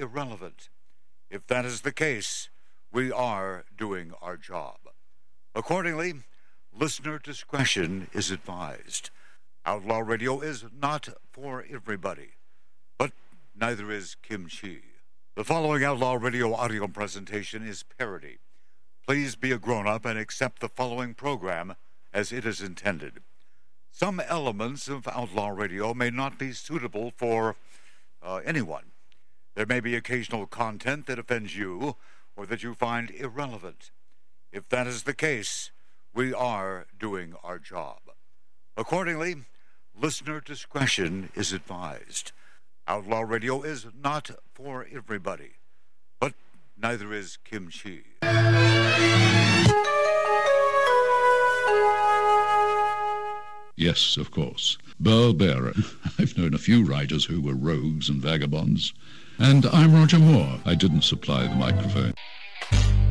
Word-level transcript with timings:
irrelevant. 0.00 0.68
If 1.30 1.46
that 1.46 1.64
is 1.64 1.82
the 1.82 1.92
case, 1.92 2.48
we 2.92 3.12
are 3.12 3.64
doing 3.76 4.12
our 4.20 4.36
job. 4.36 4.78
Accordingly, 5.54 6.14
listener 6.76 7.18
discretion 7.18 8.08
is 8.12 8.30
advised. 8.30 9.10
Outlaw 9.64 9.98
Radio 9.98 10.40
is 10.40 10.64
not 10.76 11.08
for 11.30 11.64
everybody, 11.70 12.30
but 12.98 13.12
neither 13.54 13.90
is 13.90 14.16
kimchi. 14.22 14.82
The 15.36 15.44
following 15.44 15.84
Outlaw 15.84 16.14
Radio 16.14 16.54
audio 16.54 16.88
presentation 16.88 17.62
is 17.66 17.84
parody. 17.98 18.38
Please 19.06 19.36
be 19.36 19.52
a 19.52 19.58
grown 19.58 19.86
up 19.86 20.04
and 20.04 20.18
accept 20.18 20.60
the 20.60 20.68
following 20.68 21.14
program 21.14 21.74
as 22.12 22.32
it 22.32 22.44
is 22.44 22.60
intended. 22.60 23.20
Some 23.92 24.20
elements 24.20 24.88
of 24.88 25.06
Outlaw 25.08 25.48
Radio 25.48 25.94
may 25.94 26.10
not 26.10 26.38
be 26.38 26.52
suitable 26.52 27.12
for 27.16 27.56
uh, 28.22 28.40
anyone. 28.44 28.89
There 29.54 29.66
may 29.66 29.80
be 29.80 29.94
occasional 29.94 30.46
content 30.46 31.06
that 31.06 31.18
offends 31.18 31.56
you 31.56 31.96
or 32.36 32.46
that 32.46 32.62
you 32.62 32.74
find 32.74 33.10
irrelevant. 33.10 33.90
If 34.52 34.68
that 34.68 34.86
is 34.86 35.02
the 35.02 35.14
case, 35.14 35.70
we 36.14 36.32
are 36.32 36.86
doing 36.98 37.34
our 37.42 37.58
job. 37.58 37.98
Accordingly, 38.76 39.36
listener 39.98 40.40
discretion 40.40 41.30
is 41.34 41.52
advised. 41.52 42.32
Outlaw 42.86 43.20
Radio 43.20 43.62
is 43.62 43.86
not 44.02 44.30
for 44.54 44.86
everybody, 44.92 45.52
but 46.18 46.34
neither 46.76 47.12
is 47.12 47.36
kimchi. 47.44 48.04
Yes, 53.76 54.16
of 54.16 54.30
course. 54.30 54.76
Burl 54.98 55.32
Barer. 55.32 55.72
I've 56.18 56.36
known 56.36 56.52
a 56.52 56.58
few 56.58 56.84
writers 56.84 57.24
who 57.24 57.40
were 57.40 57.54
rogues 57.54 58.08
and 58.08 58.20
vagabonds. 58.20 58.92
And 59.42 59.64
I'm 59.72 59.94
Roger 59.94 60.18
Moore. 60.18 60.60
I 60.66 60.74
didn't 60.74 61.00
supply 61.00 61.46
the 61.46 61.54
microphone. 61.54 62.12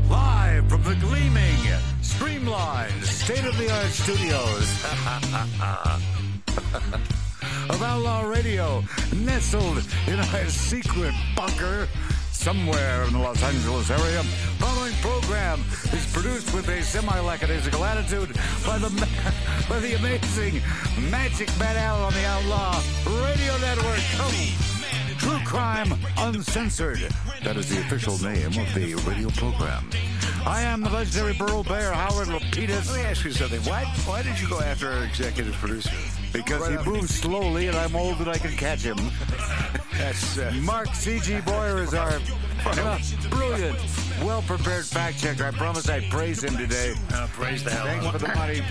Live 0.07 0.69
from 0.69 0.83
the 0.83 0.93
gleaming, 0.95 1.57
streamlined, 2.03 3.03
state 3.03 3.43
of 3.45 3.57
the 3.57 3.71
art 3.71 3.87
studios 3.87 4.85
of 7.69 7.81
Outlaw 7.81 8.29
Radio, 8.29 8.83
nestled 9.15 9.83
in 10.05 10.19
a 10.19 10.49
secret 10.51 11.15
bunker 11.35 11.87
somewhere 12.31 13.05
in 13.05 13.13
the 13.13 13.19
Los 13.19 13.41
Angeles 13.41 13.89
area. 13.89 14.21
Following 14.59 14.93
program 15.01 15.59
is 15.93 16.05
produced 16.13 16.53
with 16.53 16.69
a 16.69 16.83
semi-lackadaisical 16.83 17.83
attitude 17.83 18.35
by 18.67 18.77
the 18.77 18.89
by 19.67 19.79
the 19.79 19.95
amazing 19.95 20.61
Magic 21.09 21.49
Man 21.57 21.75
Al 21.75 22.03
on 22.03 22.13
the 22.13 22.25
Outlaw 22.27 22.79
Radio 23.25 23.57
Network. 23.57 23.99
Come. 24.15 24.68
True 25.19 25.39
Crime 25.45 25.93
Uncensored. 26.17 26.99
That 27.43 27.57
is 27.57 27.69
the 27.69 27.79
official 27.81 28.17
name 28.19 28.47
of 28.47 28.73
the 28.73 28.95
radio 29.05 29.29
program. 29.31 29.89
I 30.45 30.61
am 30.61 30.81
the 30.81 30.89
legendary 30.89 31.33
Burl 31.33 31.63
Bear, 31.63 31.91
Howard 31.91 32.29
Lapidus. 32.29 32.89
Let 32.91 32.97
me 32.97 33.03
ask 33.03 33.25
you 33.25 33.31
something. 33.31 33.59
Why 33.61 33.83
why 34.05 34.23
did 34.23 34.39
you 34.39 34.47
go 34.47 34.61
after 34.61 34.89
our 34.89 35.03
executive 35.03 35.53
producer? 35.55 35.91
Because 36.31 36.61
Right 36.61 36.79
he 36.79 36.89
moves 36.89 37.13
slowly 37.13 37.67
and 37.67 37.75
I'm 37.77 37.95
old 37.95 38.19
and 38.19 38.29
I 38.29 38.37
can 38.37 38.51
catch 38.55 38.81
him. 38.81 38.97
That's 39.97 40.37
uh, 40.37 40.53
Mark 40.61 40.93
C.G. 40.95 41.41
Boyer 41.41 41.79
is 41.83 41.93
our 41.93 42.21
uh, 42.65 42.99
brilliant, 43.29 43.77
well 44.23 44.41
prepared 44.41 44.85
fact 44.85 45.19
checker. 45.19 45.45
I 45.45 45.51
promise 45.51 45.89
I'd 45.89 46.09
praise 46.09 46.43
him 46.43 46.57
today. 46.57 46.93
uh, 47.13 47.27
praise 47.31 47.63
the 47.63 47.71
hell. 47.71 47.85
Thanks 47.85 48.05
for 48.07 48.17
the 48.17 48.27
money. 48.35 48.61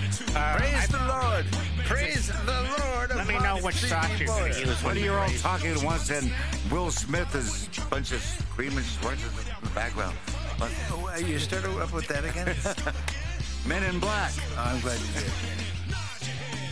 Praise 0.57 0.87
the 0.87 0.97
Lord. 1.07 1.45
Praise 1.85 2.27
the 2.45 2.67
Lord. 2.79 3.09
Let 3.15 3.27
me 3.27 3.39
know 3.39 3.57
which 3.57 3.75
sauce 3.75 4.09
you're 4.19 4.27
going 4.27 4.53
to 4.53 4.59
use. 4.59 4.83
What 4.83 4.95
are 4.95 4.99
you 4.99 5.05
you 5.05 5.13
all 5.13 5.29
talking 5.39 5.71
at 5.71 5.83
once 5.83 6.09
and 6.11 6.31
Will 6.71 6.91
Smith 6.91 7.33
is 7.35 7.67
a 7.77 7.85
bunch 7.89 8.11
of 8.11 8.21
screaming 8.21 8.83
Schwartzes 8.83 9.47
in 9.47 9.63
the 9.63 9.69
background. 9.73 10.15
What? 10.57 10.71
Oh, 10.91 11.17
You 11.17 11.39
started 11.39 11.71
up 11.79 11.93
with 11.93 12.07
that 12.07 12.25
again? 12.25 12.55
Men 13.67 13.83
in 13.83 13.99
Black. 13.99 14.31
I'm 14.57 14.79
glad 14.81 14.99
you 14.99 15.07
did. 15.13 15.31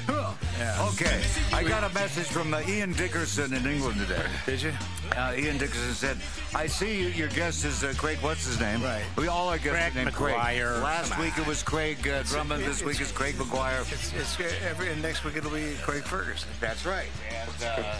Yeah. 0.07 0.87
Okay, 0.89 1.21
I 1.53 1.63
got 1.63 1.83
a 1.89 1.93
message 1.93 2.25
from 2.27 2.53
uh, 2.53 2.61
Ian 2.67 2.93
Dickerson 2.93 3.53
in 3.53 3.65
England 3.67 3.99
today. 3.99 4.23
Did 4.45 4.61
you? 4.61 4.73
Uh, 5.15 5.35
Ian 5.37 5.57
Dickerson 5.57 5.93
said, 5.93 6.17
"I 6.55 6.65
see 6.65 6.99
you, 6.99 7.07
your 7.09 7.27
guest 7.29 7.63
is 7.63 7.83
uh, 7.83 7.93
Craig. 7.95 8.17
What's 8.21 8.45
his 8.45 8.59
name? 8.59 8.81
Right. 8.81 9.03
We 9.17 9.27
all 9.27 9.49
are 9.49 9.57
guests 9.59 9.93
Craig 9.93 9.95
named 9.95 10.13
Craig. 10.13 10.35
McGuire. 10.35 10.81
Last 10.81 11.17
week 11.19 11.37
it 11.37 11.45
was 11.45 11.61
Craig 11.61 12.07
uh, 12.07 12.23
Drummond. 12.23 12.63
This 12.63 12.83
week 12.83 12.99
is 12.99 13.11
Craig 13.11 13.35
McGuire. 13.35 13.81
It's, 13.91 14.13
it's 14.13 14.39
every 14.65 14.89
and 14.89 15.01
next 15.01 15.23
week 15.23 15.35
it'll 15.35 15.51
be 15.51 15.75
Craig 15.83 16.03
Ferguson. 16.03 16.49
That's 16.59 16.85
right. 16.85 17.07
And 17.29 17.63
uh, 17.63 17.93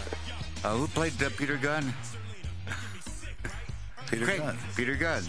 uh, 0.64 0.76
who 0.76 0.88
played 0.88 1.22
uh, 1.22 1.30
Peter 1.36 1.56
Gunn? 1.56 1.94
Peter 4.10 4.24
Craig. 4.24 4.38
Gunn. 4.38 4.58
Peter 4.76 4.96
Gunn. 4.96 5.22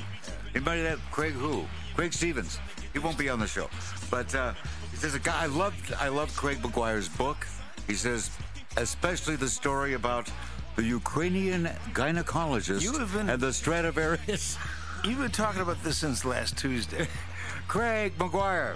Anybody 0.56 0.82
that 0.82 0.98
Craig 1.12 1.34
who? 1.34 1.66
Craig 1.96 2.14
Stevens. 2.14 2.60
He 2.94 2.98
won't 3.00 3.18
be 3.20 3.30
on 3.30 3.40
the 3.40 3.46
show, 3.46 3.70
but 4.10 4.34
uh, 4.34 4.54
he 4.92 4.98
says 4.98 5.16
a 5.16 5.20
guy. 5.20 5.44
I 5.44 5.46
loved. 5.48 5.94
I 6.00 6.10
loved 6.10 6.36
Craig 6.36 6.58
McGuire's 6.62 7.10
book. 7.10 7.48
He 7.88 7.94
says, 7.96 8.30
especially 8.78 9.36
the 9.36 9.50
story 9.50 9.94
about 9.94 10.30
the 10.76 10.84
Ukrainian 10.84 11.66
gynecologist 11.94 12.82
You 12.82 12.98
have 13.00 13.14
been- 13.14 13.30
and 13.30 13.42
the 13.42 13.52
Stradivarius. 13.54 14.58
You've 15.04 15.20
been 15.20 15.32
talking 15.32 15.62
about 15.62 15.82
this 15.84 15.98
since 15.98 16.26
last 16.26 16.58
Tuesday. 16.58 17.08
Craig 17.68 18.14
McGuire. 18.18 18.76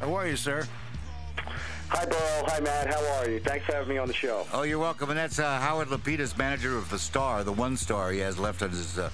How 0.00 0.14
are 0.14 0.26
you, 0.28 0.36
sir? 0.36 0.66
Hi, 1.88 2.04
Burl. 2.04 2.44
Hi, 2.48 2.60
Matt. 2.60 2.92
How 2.92 3.18
are 3.18 3.28
you? 3.28 3.40
Thanks 3.40 3.64
for 3.66 3.72
having 3.72 3.88
me 3.90 3.98
on 3.98 4.08
the 4.08 4.14
show. 4.14 4.46
Oh, 4.52 4.62
you're 4.62 4.78
welcome. 4.78 5.08
And 5.10 5.18
that's 5.18 5.38
uh, 5.38 5.58
Howard 5.60 5.88
Lapidus, 5.88 6.36
manager 6.36 6.76
of 6.76 6.88
the 6.90 6.98
Star, 6.98 7.44
the 7.44 7.52
one 7.52 7.76
star 7.76 8.10
he 8.10 8.18
has 8.20 8.38
left 8.38 8.62
on 8.62 8.70
his 8.70 8.98
uh, 8.98 9.10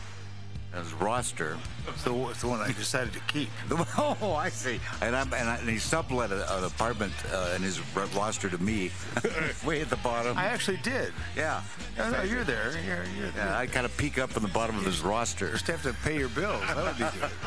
his 0.75 0.93
roster. 0.95 1.59
It's 1.89 2.03
the, 2.05 2.15
it's 2.29 2.41
the 2.41 2.49
one 2.49 2.61
I 2.61 2.73
decided 2.73 3.13
to 3.13 3.21
keep. 3.21 3.49
Oh, 3.99 4.35
I 4.35 4.49
see. 4.49 4.81
And, 5.01 5.15
I'm, 5.15 5.33
and, 5.35 5.49
I, 5.49 5.57
and 5.57 5.69
he 5.69 5.79
sublet 5.79 6.31
a, 6.33 6.59
an 6.59 6.65
apartment 6.65 7.13
uh, 7.33 7.53
in 7.57 7.63
his 7.63 7.81
roster 8.17 8.49
to 8.49 8.59
me, 8.59 8.91
way 9.67 9.81
at 9.81 9.91
the 9.91 9.97
bottom. 9.97 10.37
I 10.39 10.47
actually 10.47 10.79
did. 10.79 11.13
yeah. 11.37 11.63
No, 11.99 12.11
no, 12.11 12.23
you're 12.23 12.45
there. 12.45 12.73
You're, 12.87 13.05
you're 13.19 13.33
Yeah, 13.37 13.59
I 13.59 13.67
kind 13.67 13.85
of 13.85 13.97
peek 13.97 14.19
up 14.19 14.31
from 14.31 14.43
the 14.43 14.49
bottom 14.49 14.77
of 14.77 14.85
his 14.85 15.03
roster. 15.03 15.51
Just 15.51 15.67
have 15.67 15.83
to 15.83 15.93
pay 16.05 16.19
your 16.19 16.29
bills. 16.31 16.61
That 16.69 16.77
would 16.77 16.99
be 16.99 17.19
good. 17.21 17.31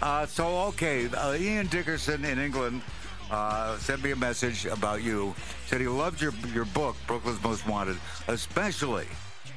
Uh, 0.00 0.26
so, 0.26 0.58
okay, 0.62 1.06
uh, 1.10 1.34
Ian 1.34 1.68
Dickerson 1.68 2.24
in 2.24 2.40
England 2.40 2.82
uh, 3.30 3.78
sent 3.78 4.02
me 4.02 4.10
a 4.10 4.16
message 4.16 4.66
about 4.66 5.00
you. 5.00 5.32
Said 5.66 5.80
he 5.80 5.86
loved 5.86 6.20
your 6.20 6.32
your 6.52 6.64
book, 6.64 6.96
Brooklyn's 7.06 7.40
Most 7.44 7.68
Wanted, 7.68 7.96
especially, 8.26 9.06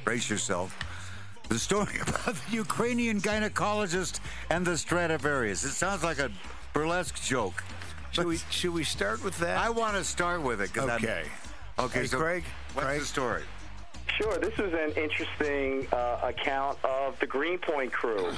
brace 0.04 0.30
yourself, 0.30 0.76
the 1.48 1.58
story 1.58 1.98
about 2.02 2.34
the 2.34 2.52
Ukrainian 2.52 3.20
gynecologist 3.20 4.20
and 4.50 4.64
the 4.66 4.76
Stradivarius. 4.76 5.64
It 5.64 5.70
sounds 5.72 6.02
like 6.02 6.18
a 6.18 6.30
burlesque 6.72 7.20
joke. 7.22 7.62
Should 8.12 8.26
we 8.26 8.38
should 8.50 8.70
we 8.72 8.84
start 8.84 9.22
with 9.22 9.38
that? 9.38 9.58
I 9.58 9.70
want 9.70 9.96
to 9.96 10.04
start 10.04 10.42
with 10.42 10.60
it. 10.60 10.72
'cause 10.72 10.88
I'm- 10.88 11.04
okay. 11.04 11.24
okay, 11.78 12.00
Hey, 12.00 12.06
so 12.06 12.18
Craig, 12.18 12.44
what's 12.74 12.86
Craig. 12.86 13.00
the 13.00 13.06
story? 13.06 13.42
Sure, 14.16 14.38
this 14.38 14.54
is 14.58 14.72
an 14.72 14.92
interesting 15.02 15.86
uh, 15.92 16.20
account 16.22 16.78
of 16.84 17.18
the 17.20 17.26
Greenpoint 17.26 17.92
crew. 17.92 18.32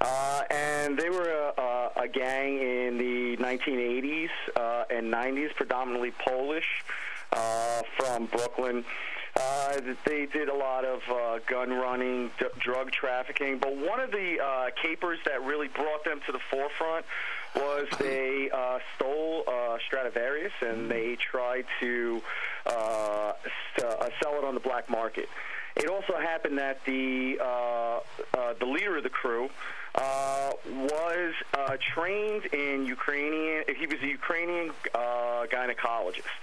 Uh, 0.00 0.42
and 0.50 0.98
they 0.98 1.08
were 1.08 1.28
a, 1.56 1.60
a, 1.60 1.90
a 2.04 2.08
gang 2.08 2.58
in 2.60 2.98
the 2.98 3.36
1980s 3.38 4.28
uh, 4.56 4.84
and 4.90 5.12
90s, 5.12 5.54
predominantly 5.56 6.12
Polish, 6.24 6.66
uh, 7.32 7.82
from 7.98 8.26
Brooklyn. 8.26 8.84
Uh, 9.40 9.80
they 10.06 10.26
did 10.26 10.48
a 10.48 10.54
lot 10.54 10.84
of 10.84 11.00
uh, 11.10 11.38
gun 11.48 11.70
running, 11.70 12.30
d- 12.38 12.46
drug 12.60 12.92
trafficking, 12.92 13.58
but 13.58 13.76
one 13.76 13.98
of 13.98 14.12
the 14.12 14.38
uh, 14.40 14.66
capers 14.80 15.18
that 15.24 15.42
really 15.42 15.66
brought 15.68 16.04
them 16.04 16.20
to 16.24 16.30
the 16.30 16.38
forefront 16.50 17.04
was 17.56 17.86
they 17.98 18.48
uh, 18.52 18.78
stole 18.94 19.42
uh, 19.48 19.76
Stradivarius 19.86 20.52
and 20.60 20.88
they 20.88 21.16
tried 21.16 21.64
to 21.80 22.22
uh, 22.66 23.32
s- 23.76 23.84
uh, 23.84 24.08
sell 24.22 24.34
it 24.38 24.44
on 24.44 24.54
the 24.54 24.60
black 24.60 24.88
market. 24.88 25.28
It 25.74 25.88
also 25.88 26.16
happened 26.16 26.58
that 26.58 26.84
the 26.84 27.36
uh, 27.42 27.98
uh, 28.38 28.54
the 28.60 28.66
leader 28.66 28.96
of 28.96 29.02
the 29.02 29.08
crew 29.10 29.50
uh, 29.94 30.50
was 30.66 31.32
uh, 31.56 31.76
trained 31.94 32.46
in 32.46 32.84
Ukrainian. 32.86 33.64
He 33.76 33.86
was 33.86 34.00
a 34.02 34.06
Ukrainian 34.06 34.70
uh, 34.94 35.46
gynecologist, 35.46 36.40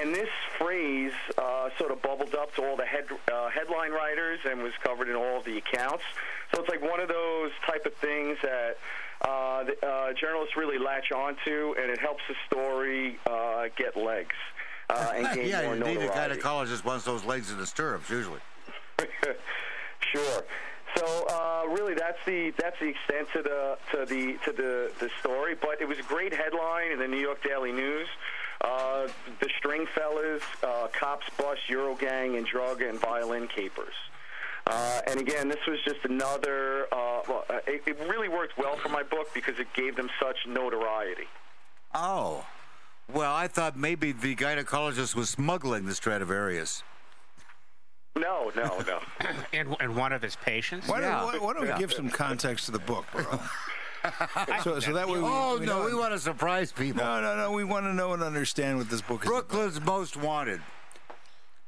and 0.00 0.14
this 0.14 0.28
phrase 0.58 1.12
uh, 1.36 1.70
sort 1.78 1.90
of 1.90 2.00
bubbled 2.02 2.34
up 2.34 2.54
to 2.54 2.64
all 2.64 2.76
the 2.76 2.86
head, 2.86 3.06
uh, 3.32 3.48
headline 3.50 3.90
writers 3.90 4.40
and 4.48 4.62
was 4.62 4.72
covered 4.82 5.08
in 5.08 5.16
all 5.16 5.38
of 5.38 5.44
the 5.44 5.58
accounts. 5.58 6.04
So 6.52 6.60
it's 6.60 6.68
like 6.68 6.82
one 6.82 7.00
of 7.00 7.08
those 7.08 7.50
type 7.66 7.84
of 7.84 7.94
things 7.94 8.38
that 8.42 8.76
uh, 9.22 9.64
the, 9.64 9.86
uh, 9.86 10.12
journalists 10.12 10.56
really 10.56 10.78
latch 10.78 11.10
onto, 11.10 11.74
and 11.80 11.90
it 11.90 11.98
helps 11.98 12.22
the 12.28 12.34
story 12.46 13.18
uh, 13.26 13.64
get 13.76 13.96
legs. 13.96 14.36
Uh, 14.90 15.12
and 15.16 15.34
gain 15.34 15.48
yeah, 15.48 15.62
more 15.62 15.76
you 15.76 15.84
need 15.84 15.98
a 15.98 16.08
gynecologist 16.08 16.84
wants 16.84 17.04
those 17.04 17.24
legs 17.24 17.50
in 17.50 17.58
the 17.58 17.66
stirrups 17.66 18.08
usually. 18.10 18.40
sure. 20.12 20.44
So 20.96 21.26
uh, 21.28 21.66
really, 21.68 21.94
that's 21.94 22.18
the 22.24 22.52
that's 22.56 22.78
the 22.78 22.88
extent 22.88 23.28
to 23.32 23.42
the 23.42 23.78
to 23.92 24.06
the 24.06 24.38
to 24.44 24.52
the 24.52 24.92
the 25.00 25.10
story. 25.20 25.54
But 25.60 25.80
it 25.80 25.88
was 25.88 25.98
a 25.98 26.02
great 26.02 26.32
headline 26.32 26.92
in 26.92 26.98
the 26.98 27.08
New 27.08 27.18
York 27.18 27.42
Daily 27.42 27.72
News. 27.72 28.08
Uh, 28.60 29.08
the 29.40 29.48
Stringfellas, 29.60 30.40
uh, 30.62 30.88
cops 30.88 31.26
bust 31.36 31.60
Eurogang 31.68 32.38
and 32.38 32.46
drug 32.46 32.80
and 32.80 32.98
violin 32.98 33.48
capers. 33.48 33.94
Uh, 34.66 35.00
and 35.06 35.20
again, 35.20 35.48
this 35.48 35.58
was 35.66 35.78
just 35.84 36.04
another. 36.04 36.86
Uh, 36.92 37.20
well, 37.28 37.44
uh, 37.50 37.58
it, 37.66 37.82
it 37.86 37.98
really 38.08 38.28
worked 38.28 38.56
well 38.56 38.76
for 38.76 38.88
my 38.88 39.02
book 39.02 39.32
because 39.34 39.58
it 39.58 39.66
gave 39.74 39.96
them 39.96 40.08
such 40.20 40.36
notoriety. 40.46 41.26
Oh. 41.94 42.46
Well, 43.12 43.34
I 43.34 43.48
thought 43.48 43.76
maybe 43.76 44.12
the 44.12 44.34
gynecologist 44.34 45.14
was 45.14 45.28
smuggling 45.28 45.84
the 45.84 45.94
Stradivarius. 45.94 46.82
No, 48.16 48.52
no, 48.54 48.78
no. 48.86 49.00
And, 49.52 49.76
and 49.80 49.96
one 49.96 50.12
of 50.12 50.22
his 50.22 50.36
patients? 50.36 50.88
Why, 50.88 51.00
Yeah. 51.00 51.20
don't, 51.20 51.24
why, 51.24 51.38
why 51.46 51.52
don't 51.52 51.66
Yeah. 51.66 51.74
we 51.74 51.80
give 51.80 51.92
some 51.92 52.08
context 52.10 52.66
to 52.66 52.70
the 52.72 52.78
book, 52.78 53.06
bro? 53.12 53.24
so, 54.62 54.80
so 54.80 54.92
that 54.92 55.08
way 55.08 55.18
we, 55.18 55.24
Oh, 55.26 55.58
we 55.58 55.66
no, 55.66 55.78
know- 55.80 55.84
we 55.86 55.94
want 55.94 56.12
to 56.12 56.18
surprise 56.18 56.70
people. 56.72 57.02
No, 57.02 57.20
no, 57.20 57.36
no. 57.36 57.52
We 57.52 57.64
want 57.64 57.86
to 57.86 57.94
know 57.94 58.12
and 58.12 58.22
understand 58.22 58.78
what 58.78 58.90
this 58.90 59.00
book 59.00 59.22
is. 59.24 59.28
about. 59.30 59.48
Brooklyn's 59.48 59.80
Most 59.80 60.16
Wanted. 60.16 60.60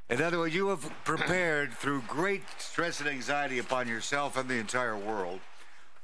In 0.09 0.23
other 0.23 0.39
words, 0.39 0.55
you 0.55 0.69
have 0.69 0.89
prepared 1.05 1.73
through 1.73 2.03
great 2.03 2.43
stress 2.59 3.01
and 3.01 3.09
anxiety 3.09 3.59
upon 3.59 3.89
yourself 3.89 4.37
and 4.37 4.49
the 4.49 4.55
entire 4.55 4.97
world. 4.97 5.41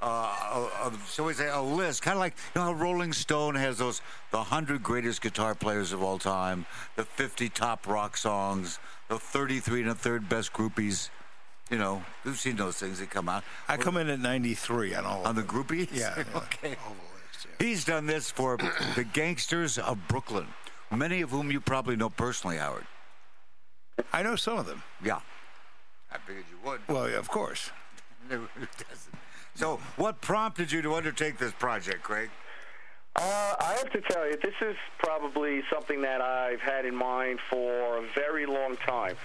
Uh, 0.01 0.67
a, 0.83 0.93
a, 1.21 1.23
we 1.25 1.33
say 1.35 1.49
a 1.49 1.61
list, 1.63 2.03
kind 2.03 2.17
of 2.17 2.21
like 2.21 2.35
you 2.57 2.61
know 2.61 2.67
how 2.67 2.73
Rolling 2.73 3.13
Stone 3.13 3.55
has 3.55 3.79
those 3.79 4.03
the 4.33 4.43
hundred 4.43 4.83
greatest 4.83 5.23
guitar 5.23 5.55
players 5.55 5.93
of 5.93 6.03
all 6.03 6.19
time, 6.19 6.67
the 6.97 7.05
fifty 7.05 7.49
top 7.49 7.87
rock 7.87 8.17
songs, 8.17 8.81
the 9.13 9.19
thirty-three 9.19 9.83
and 9.83 9.91
a 9.91 9.95
third 9.95 10.29
best 10.29 10.53
groupies. 10.53 11.11
You 11.71 11.79
know, 11.79 12.03
we've 12.25 12.39
seen 12.39 12.57
those 12.57 12.77
things 12.77 12.99
that 12.99 13.11
come 13.11 13.29
out 13.29 13.45
I 13.69 13.77
come 13.77 13.97
in 13.97 14.11
at 14.11 14.21
93 14.21 14.95
on 14.95 15.07
all 15.07 15.27
on 15.27 15.37
the 15.37 15.43
groupies. 15.43 15.89
Yeah, 15.93 16.15
yeah. 16.17 16.25
okay. 16.37 16.77
all 16.85 16.95
the 16.95 17.19
lists, 17.19 17.47
yeah. 17.47 17.67
He's 17.67 17.85
done 17.85 18.07
this 18.07 18.31
for 18.31 18.57
the 18.97 19.05
gangsters 19.05 19.79
of 19.79 19.99
Brooklyn, 20.09 20.47
many 20.91 21.21
of 21.21 21.31
whom 21.31 21.51
you 21.51 21.61
probably 21.61 21.97
know 21.97 22.09
personally, 22.09 22.57
Howard. 22.57 22.87
I 24.13 24.23
know 24.23 24.37
some 24.37 24.59
of 24.59 24.67
them. 24.67 24.83
Yeah. 25.05 25.21
I 26.11 26.19
figured 26.19 26.45
you 26.51 26.59
would. 26.69 26.81
Well, 26.89 27.09
yeah, 27.09 27.19
of 27.19 27.29
course. 27.29 27.71
Who 28.29 28.37
doesn't? 28.57 29.15
So, 29.55 29.79
what 29.97 30.23
prompted 30.23 30.73
you 30.73 30.81
to 30.83 30.95
undertake 30.95 31.37
this 31.37 31.53
project, 31.53 32.03
Craig? 32.03 32.31
Uh, 33.15 33.55
I 33.61 33.75
have 33.77 33.91
to 33.93 34.01
tell 34.01 34.27
you, 34.27 34.37
this 34.43 34.55
is 34.63 34.77
probably 34.99 35.63
something 35.71 36.01
that 36.03 36.23
I've 36.23 36.61
had 36.61 36.87
in 36.87 36.95
mind 36.95 37.41
for 37.51 37.99
a 37.99 38.09
very 38.15 38.47
long 38.47 38.77
time. 38.77 39.17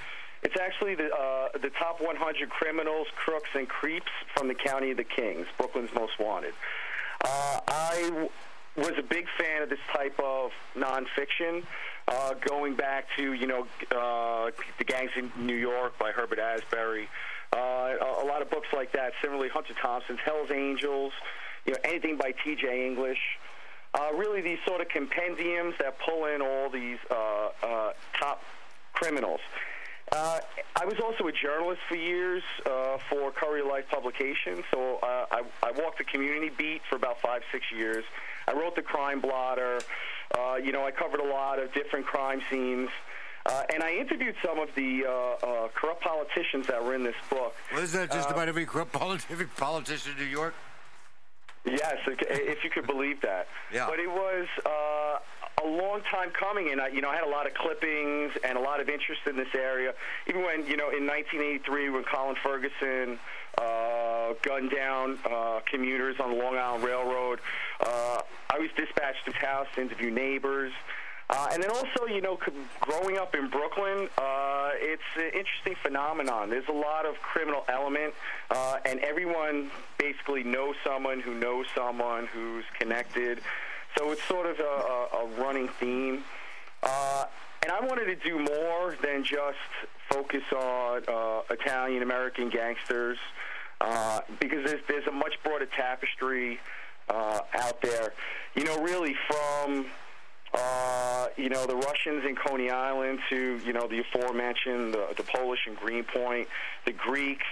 It's 0.44 0.60
actually 0.60 0.96
the 0.96 1.10
uh, 1.14 1.58
the 1.58 1.70
top 1.70 2.02
100 2.02 2.50
criminals, 2.50 3.08
crooks, 3.16 3.50
and 3.56 3.68
creeps 3.68 4.12
from 4.36 4.50
the 4.50 4.54
County 4.56 4.92
of 4.92 4.98
the 4.98 5.04
Kings, 5.04 5.48
Brooklyn's 5.58 5.90
Most 5.96 6.20
Wanted. 6.20 6.54
Uh, 7.24 7.60
I 7.68 8.06
w- 8.10 8.30
was 8.76 8.92
a 9.00 9.02
big 9.02 9.26
fan 9.40 9.64
of 9.64 9.70
this 9.70 9.80
type 9.92 10.20
of 10.20 10.52
nonfiction, 10.76 11.64
uh, 12.08 12.34
going 12.36 12.76
back 12.76 13.06
to 13.18 13.34
you 13.34 13.48
know 13.48 13.68
uh, 13.92 14.52
the 14.78 14.84
Gangs 14.84 15.12
in 15.16 15.32
New 15.38 15.56
York 15.56 15.98
by 15.98 16.12
Herbert 16.12 16.40
Asbury, 16.40 17.10
uh, 17.54 17.58
a, 17.58 18.24
a 18.24 18.26
lot 18.26 18.42
of 18.42 18.50
books 18.52 18.68
like 18.74 18.92
that. 18.92 19.14
Similarly, 19.22 19.50
Hunter 19.50 19.74
Thompson's 19.82 20.20
Hell's 20.24 20.52
Angels, 20.52 21.14
you 21.66 21.72
know 21.72 21.80
anything 21.86 22.18
by 22.18 22.34
T.J. 22.44 22.86
English. 22.86 23.20
Uh, 23.94 24.14
really, 24.16 24.42
these 24.42 24.60
sort 24.66 24.82
of 24.82 24.90
compendiums 24.90 25.74
that 25.80 25.98
pull 26.00 26.26
in 26.26 26.42
all 26.42 26.70
these 26.70 27.00
uh, 27.10 27.50
uh, 27.64 27.94
top 28.20 28.44
criminals. 28.94 29.40
Uh, 30.12 30.40
I 30.76 30.86
was 30.86 30.96
also 31.04 31.28
a 31.28 31.32
journalist 31.32 31.82
for 31.90 31.96
years 31.96 32.44
uh, 32.66 32.98
for 33.10 33.32
Courier 33.32 33.66
Life 33.66 33.86
publication, 33.90 34.64
so 34.72 35.00
uh, 35.04 35.26
I, 35.32 35.44
I 35.64 35.72
walked 35.72 35.98
the 35.98 36.06
community 36.06 36.50
beat 36.50 36.82
for 36.90 36.96
about 36.96 37.20
five, 37.20 37.42
six 37.52 37.66
years. 37.76 38.06
I 38.48 38.54
wrote 38.54 38.76
the 38.76 38.82
crime 38.82 39.20
blotter. 39.20 39.80
Uh, 40.38 40.56
you 40.56 40.72
know, 40.72 40.86
I 40.86 40.92
covered 40.92 41.20
a 41.20 41.26
lot 41.28 41.60
of 41.60 41.74
different 41.74 42.06
crime 42.06 42.42
scenes. 42.50 42.90
Uh, 43.46 43.64
and 43.74 43.82
I 43.82 43.94
interviewed 43.96 44.36
some 44.44 44.60
of 44.60 44.70
the 44.76 45.06
uh, 45.06 45.10
uh, 45.12 45.68
corrupt 45.74 46.04
politicians 46.04 46.68
that 46.68 46.84
were 46.84 46.96
in 46.96 47.04
this 47.04 47.16
book. 47.30 47.56
Well, 47.72 47.82
isn't 47.82 48.00
that 48.00 48.12
just 48.14 48.30
about 48.30 48.50
every 48.50 48.66
corrupt 48.66 48.92
polit- 48.94 49.26
every 49.30 49.48
politician 49.48 50.14
in 50.14 50.18
New 50.18 50.30
York? 50.30 50.54
Yes, 51.68 51.98
if 52.08 52.64
you 52.64 52.70
could 52.70 52.88
believe 52.88 53.22
that. 53.22 53.48
Yeah. 53.74 53.88
But 53.88 54.00
it 54.00 54.10
was 54.10 54.48
uh, 54.66 55.20
a 55.64 55.68
long 55.68 56.02
time 56.10 56.32
coming, 56.32 56.72
and 56.72 56.80
I, 56.80 56.88
you 56.90 57.02
know, 57.02 57.10
I 57.10 57.16
had 57.16 57.26
a 57.26 57.30
lot 57.30 57.46
of 57.46 57.54
clippings 57.54 58.32
and 58.44 58.58
a 58.58 58.62
lot 58.62 58.80
of 58.80 58.90
interest 58.90 59.22
in 59.28 59.36
this 59.36 59.54
area. 59.56 59.94
Even 60.28 60.44
when, 60.44 60.66
you 60.66 60.78
know, 60.78 60.90
in 60.90 61.06
1983, 61.06 61.90
when 61.90 62.04
Colin 62.04 62.36
Ferguson 62.44 63.20
uh, 63.58 64.34
gunned 64.44 64.72
down 64.72 65.18
uh, 65.26 65.60
commuters 65.70 66.16
on 66.20 66.32
the 66.32 66.44
Long 66.44 66.58
Island 66.58 66.84
Railroad, 66.84 67.40
uh, 67.82 68.22
I 68.50 68.60
was 68.60 68.70
dispatched 68.78 69.26
to 69.26 69.32
his 69.32 69.42
house 69.42 69.68
to 69.76 69.82
interview 69.82 70.12
neighbors. 70.12 70.72
Uh, 71.30 71.50
and 71.52 71.62
then 71.62 71.70
also, 71.70 72.06
you 72.08 72.22
know, 72.22 72.40
growing 72.80 73.18
up 73.18 73.36
in 73.36 73.50
Brooklyn, 73.50 74.08
uh, 74.18 74.70
it's 74.76 75.02
an 75.18 75.26
interesting 75.26 75.76
phenomenon. 75.84 76.50
There's 76.50 76.70
a 76.70 76.74
lot 76.74 77.06
of 77.06 77.16
criminal 77.22 77.66
element, 77.68 78.14
uh, 78.50 78.78
and 78.86 79.02
everyone 79.02 79.70
basically 79.98 80.44
knows 80.44 80.76
someone 80.86 81.20
who 81.20 81.34
knows 81.34 81.66
someone 81.76 82.28
who's 82.28 82.64
connected. 82.80 83.42
So 83.98 84.12
it's 84.12 84.24
sort 84.24 84.46
of 84.46 84.60
a, 84.60 84.64
a, 84.64 85.08
a 85.24 85.26
running 85.42 85.68
theme. 85.68 86.24
Uh, 86.82 87.26
and 87.64 87.72
I 87.72 87.86
wanted 87.86 88.06
to 88.06 88.16
do 88.16 88.40
more 88.40 88.96
than 89.02 89.26
just 89.26 89.58
focus 90.10 90.44
on 90.56 91.04
uh, 91.10 91.42
Italian 91.50 92.04
American 92.04 92.50
gangsters 92.50 93.18
uh, 93.82 94.22
because 94.40 94.66
there's, 94.66 94.82
there's 94.88 95.08
a 95.08 95.12
much 95.12 95.34
broader 95.44 95.66
tapestry 95.66 96.60
uh, 97.10 97.42
out 97.56 97.82
there. 97.82 98.14
You 98.56 98.64
know, 98.64 98.82
really 98.82 99.16
from 99.28 99.88
uh, 100.54 101.28
you 101.38 101.50
know, 101.50 101.66
the 101.66 101.76
Russians 101.76 102.24
in 102.26 102.36
Coney 102.36 102.70
Island 102.70 103.20
to, 103.30 103.60
you 103.66 103.74
know, 103.74 103.88
the 103.88 104.00
aforementioned, 104.00 104.94
the, 104.94 105.08
the 105.16 105.24
Polish 105.24 105.60
in 105.68 105.76
Greenpoint, 105.76 106.48
the 106.86 106.94
Greeks, 106.94 107.46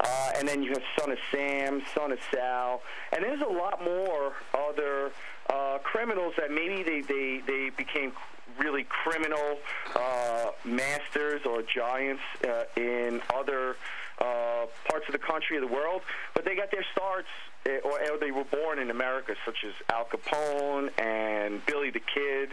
uh, 0.00 0.32
and 0.36 0.46
then 0.46 0.62
you 0.62 0.70
have 0.70 0.82
Son 0.98 1.10
of 1.10 1.18
Sam, 1.30 1.82
Son 1.94 2.12
of 2.12 2.18
Sal, 2.32 2.82
and 3.12 3.24
there's 3.24 3.40
a 3.40 3.52
lot 3.52 3.82
more 3.82 4.32
other 4.52 5.12
uh, 5.48 5.78
criminals 5.82 6.34
that 6.36 6.50
maybe 6.50 6.82
they, 6.82 7.00
they, 7.00 7.40
they 7.46 7.70
became 7.70 8.12
really 8.58 8.84
criminal 8.84 9.58
uh, 9.94 10.50
masters 10.64 11.42
or 11.46 11.62
giants 11.62 12.22
uh, 12.46 12.64
in 12.76 13.20
other 13.34 13.76
uh, 14.20 14.66
parts 14.88 15.06
of 15.08 15.12
the 15.12 15.18
country 15.18 15.56
or 15.56 15.60
the 15.60 15.66
world, 15.66 16.02
but 16.34 16.44
they 16.44 16.54
got 16.54 16.70
their 16.70 16.84
starts 16.92 17.28
or, 17.66 18.12
or 18.12 18.18
they 18.18 18.30
were 18.30 18.44
born 18.44 18.78
in 18.78 18.90
America, 18.90 19.34
such 19.44 19.64
as 19.66 19.72
Al 19.90 20.04
Capone 20.04 20.90
and 21.00 21.64
Billy 21.66 21.90
the 21.90 22.00
Kid. 22.00 22.50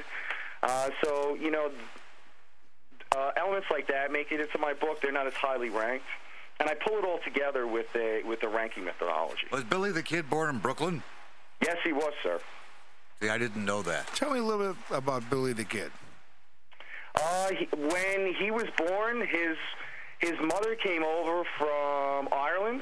Uh, 0.63 0.89
so, 1.03 1.35
you 1.35 1.51
know, 1.51 1.71
uh, 3.15 3.31
elements 3.35 3.67
like 3.71 3.87
that 3.87 4.11
make 4.11 4.31
it 4.31 4.39
into 4.39 4.57
my 4.57 4.73
book. 4.73 5.01
They're 5.01 5.11
not 5.11 5.27
as 5.27 5.33
highly 5.33 5.69
ranked. 5.69 6.05
And 6.59 6.69
I 6.69 6.75
pull 6.75 6.97
it 6.99 7.05
all 7.05 7.19
together 7.25 7.65
with 7.65 7.87
a 7.95 8.21
with 8.23 8.43
a 8.43 8.47
ranking 8.47 8.85
methodology. 8.85 9.47
Was 9.51 9.63
Billy 9.63 9.91
the 9.91 10.03
Kid 10.03 10.29
born 10.29 10.49
in 10.49 10.59
Brooklyn? 10.59 11.01
Yes, 11.61 11.77
he 11.83 11.91
was, 11.91 12.13
sir. 12.21 12.39
See, 13.19 13.29
I 13.29 13.37
didn't 13.37 13.65
know 13.65 13.81
that. 13.81 14.07
Tell 14.15 14.31
me 14.31 14.39
a 14.39 14.43
little 14.43 14.73
bit 14.73 14.75
about 14.91 15.27
Billy 15.29 15.53
the 15.53 15.63
Kid. 15.63 15.91
Uh, 17.15 17.49
he, 17.49 17.67
when 17.75 18.33
he 18.35 18.51
was 18.51 18.65
born, 18.77 19.25
his 19.25 19.57
his 20.19 20.39
mother 20.39 20.75
came 20.75 21.03
over 21.03 21.43
from 21.57 22.29
Ireland, 22.31 22.81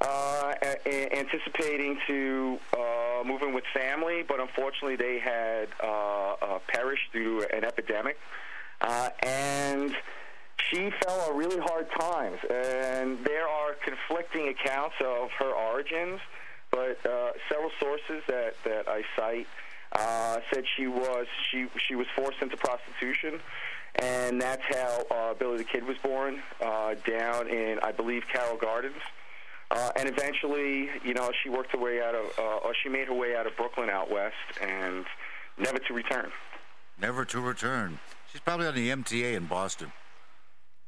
uh, 0.00 0.54
anticipating 0.86 1.98
to 2.06 2.58
uh, 2.72 3.22
move 3.24 3.42
in 3.42 3.52
with 3.52 3.64
family, 3.74 4.22
but 4.26 4.40
unfortunately 4.40 4.96
they 4.96 5.18
had 5.18 5.68
uh, 5.82 6.32
uh, 6.40 6.58
perished 6.68 7.12
to 7.12 7.44
an 7.52 7.64
epidemic, 7.64 8.18
uh, 8.80 9.10
and 9.22 9.94
she 10.56 10.90
fell 11.02 11.20
on 11.20 11.36
really 11.36 11.58
hard 11.60 11.86
times. 11.98 12.38
And 12.48 13.24
there 13.24 13.46
are 13.46 13.74
conflicting 13.84 14.48
accounts 14.48 14.96
of 15.04 15.30
her 15.38 15.52
origins, 15.52 16.20
but 16.70 17.04
uh, 17.04 17.32
several 17.48 17.70
sources 17.78 18.22
that 18.26 18.54
that 18.64 18.88
I 18.88 19.02
cite 19.16 19.46
said 20.52 20.64
she 20.76 20.86
was 20.86 21.26
she 21.50 21.66
she 21.88 21.94
was 21.94 22.06
forced 22.16 22.40
into 22.40 22.56
prostitution, 22.56 23.40
and 23.96 24.40
that's 24.40 24.62
how 24.70 25.04
uh, 25.10 25.34
Billy 25.34 25.58
the 25.58 25.64
Kid 25.64 25.84
was 25.84 25.98
born 25.98 26.40
uh, 26.60 26.94
down 27.06 27.48
in 27.48 27.78
I 27.82 27.92
believe 27.92 28.22
Carroll 28.32 28.56
Gardens. 28.56 29.02
Uh, 29.70 29.90
and 29.96 30.08
eventually, 30.08 30.88
you 31.04 31.14
know, 31.14 31.30
she 31.42 31.48
worked 31.48 31.72
her 31.72 31.78
way 31.78 32.00
out 32.02 32.14
of, 32.14 32.26
uh, 32.38 32.42
or 32.66 32.74
she 32.82 32.88
made 32.88 33.06
her 33.06 33.14
way 33.14 33.36
out 33.36 33.46
of 33.46 33.56
Brooklyn 33.56 33.88
out 33.88 34.10
west, 34.10 34.34
and 34.60 35.04
never 35.58 35.78
to 35.78 35.94
return. 35.94 36.30
Never 37.00 37.24
to 37.26 37.40
return. 37.40 38.00
She's 38.32 38.40
probably 38.40 38.66
on 38.66 38.74
the 38.74 38.88
MTA 38.90 39.34
in 39.34 39.46
Boston. 39.46 39.92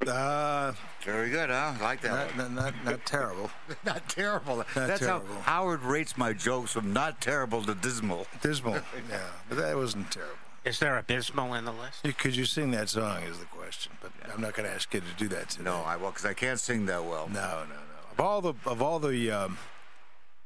Uh, 0.06 0.72
Very 1.04 1.30
good, 1.30 1.48
huh? 1.48 1.74
I 1.78 1.82
like 1.82 2.00
that. 2.00 2.36
not, 2.36 2.50
not, 2.52 2.74
not, 2.74 2.84
not 2.84 3.06
terrible. 3.06 3.50
Not 3.84 4.08
terrible. 4.08 4.64
That's 4.74 4.98
terrible. 4.98 5.26
how 5.36 5.42
Howard 5.42 5.82
rates 5.84 6.18
my 6.18 6.32
jokes 6.32 6.72
from 6.72 6.92
not 6.92 7.20
terrible 7.20 7.62
to 7.62 7.74
dismal. 7.76 8.26
Dismal. 8.42 8.74
yeah, 9.08 9.20
but 9.48 9.58
that 9.58 9.76
wasn't 9.76 10.10
terrible. 10.10 10.34
Is 10.64 10.80
there 10.80 10.96
a 10.96 11.00
abysmal 11.00 11.54
in 11.54 11.64
the 11.64 11.72
list? 11.72 12.04
You- 12.04 12.12
Could 12.12 12.34
you 12.34 12.44
sing 12.46 12.72
that 12.72 12.88
song 12.88 13.22
is 13.22 13.38
the 13.38 13.44
question, 13.46 13.92
but 14.02 14.10
I'm 14.34 14.40
not 14.40 14.54
going 14.54 14.68
to 14.68 14.74
ask 14.74 14.92
you 14.92 15.00
to 15.00 15.06
do 15.16 15.28
that 15.28 15.50
today. 15.50 15.64
No, 15.64 15.76
I 15.86 15.94
will, 15.96 16.10
because 16.10 16.24
I 16.26 16.34
can't 16.34 16.58
sing 16.58 16.86
that 16.86 17.04
well. 17.04 17.28
no, 17.28 17.62
no, 17.68 17.74
no. 17.74 17.76
Of 18.12 18.21
all 18.21 18.40
the 18.40 18.54
of 18.66 18.83
all 18.83 18.99
the 18.99 19.31
um, 19.31 19.59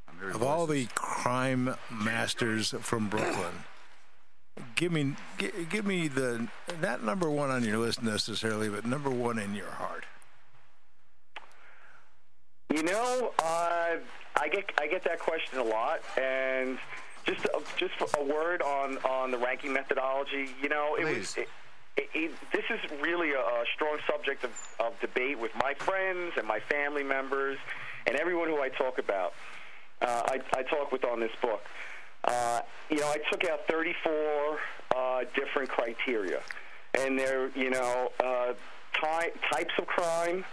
I'm 0.09 0.19
hearing 0.19 0.35
of 0.35 0.43
all 0.43 0.67
the 0.67 0.87
crime 0.95 1.75
masters 1.91 2.75
from 2.81 3.09
Brooklyn, 3.09 3.53
give 4.77 4.93
me 4.93 5.15
gi- 5.39 5.67
give 5.69 5.85
me 5.85 6.09
the 6.09 6.49
not 6.81 7.03
number 7.03 7.29
one 7.29 7.51
on 7.51 7.65
your 7.65 7.79
list 7.79 8.03
necessarily, 8.03 8.69
but 8.69 8.87
number 8.87 9.11
one 9.11 9.39
in 9.39 9.55
your 9.55 9.71
heart. 9.71 10.05
You 12.73 12.83
know, 12.83 13.33
uh, 13.41 13.97
I 14.37 14.49
get 14.51 14.71
I 14.81 14.87
get 14.87 15.03
that 15.05 15.19
question 15.19 15.59
a 15.59 15.65
lot, 15.65 16.01
and 16.17 16.79
just 17.25 17.45
a, 17.47 17.61
just 17.77 17.95
a 18.17 18.25
word 18.25 18.63
on 18.63 18.99
on 18.99 19.31
the 19.33 19.39
ranking 19.39 19.73
methodology. 19.73 20.51
You 20.63 20.69
know, 20.69 20.97
it 20.99 21.05
was. 21.05 21.37
It, 21.37 21.49
it, 21.97 22.09
it, 22.15 22.33
this 22.53 22.65
is 22.71 23.01
really 23.01 23.33
a, 23.33 23.41
a 23.41 23.65
strong 23.75 23.99
subject 24.11 24.45
of, 24.45 24.51
of 24.81 24.99
debate 25.01 25.39
with 25.39 25.53
my 25.57 25.75
friends 25.75 26.33
and 26.37 26.47
my 26.47 26.61
family 26.61 27.03
members 27.03 27.59
and 28.07 28.17
everyone 28.17 28.49
who 28.49 28.61
I 28.61 28.69
talk 28.69 28.99
about. 28.99 29.33
Uh, 30.01 30.23
I, 30.27 30.41
I 30.59 30.63
talk 30.63 30.93
with 30.93 31.05
on 31.05 31.21
this 31.21 31.33
book. 31.41 31.63
Uh, 32.25 32.61
you 32.91 32.99
know, 32.99 33.09
I 33.09 33.19
took 33.31 33.49
out 33.49 33.61
34 33.69 34.59
uh, 34.95 35.25
different 35.35 35.69
criteria, 35.69 36.41
and 36.99 37.19
they're 37.19 37.49
you 37.57 37.71
know 37.71 38.11
uh, 38.23 38.53
ty- 38.93 39.31
types 39.51 39.73
of 39.79 39.87
crime, 39.87 40.45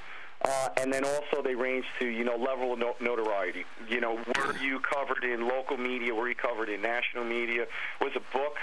uh, 0.46 0.70
and 0.78 0.94
then 0.94 1.04
also 1.04 1.42
they 1.44 1.56
range 1.56 1.86
to 2.00 2.08
you 2.08 2.24
know 2.24 2.36
level 2.36 2.74
of 2.74 2.80
no- 2.80 2.96
notoriety. 3.02 3.66
You 3.90 4.02
know, 4.02 4.16
were 4.16 4.58
you 4.62 4.80
covered 4.80 5.24
in 5.24 5.48
local 5.48 5.78
media? 5.78 6.14
Were 6.14 6.30
you 6.30 6.36
covered 6.36 6.70
in 6.70 6.82
national 6.82 7.26
media? 7.26 7.66
Was 8.00 8.12
a 8.16 8.38
book 8.38 8.56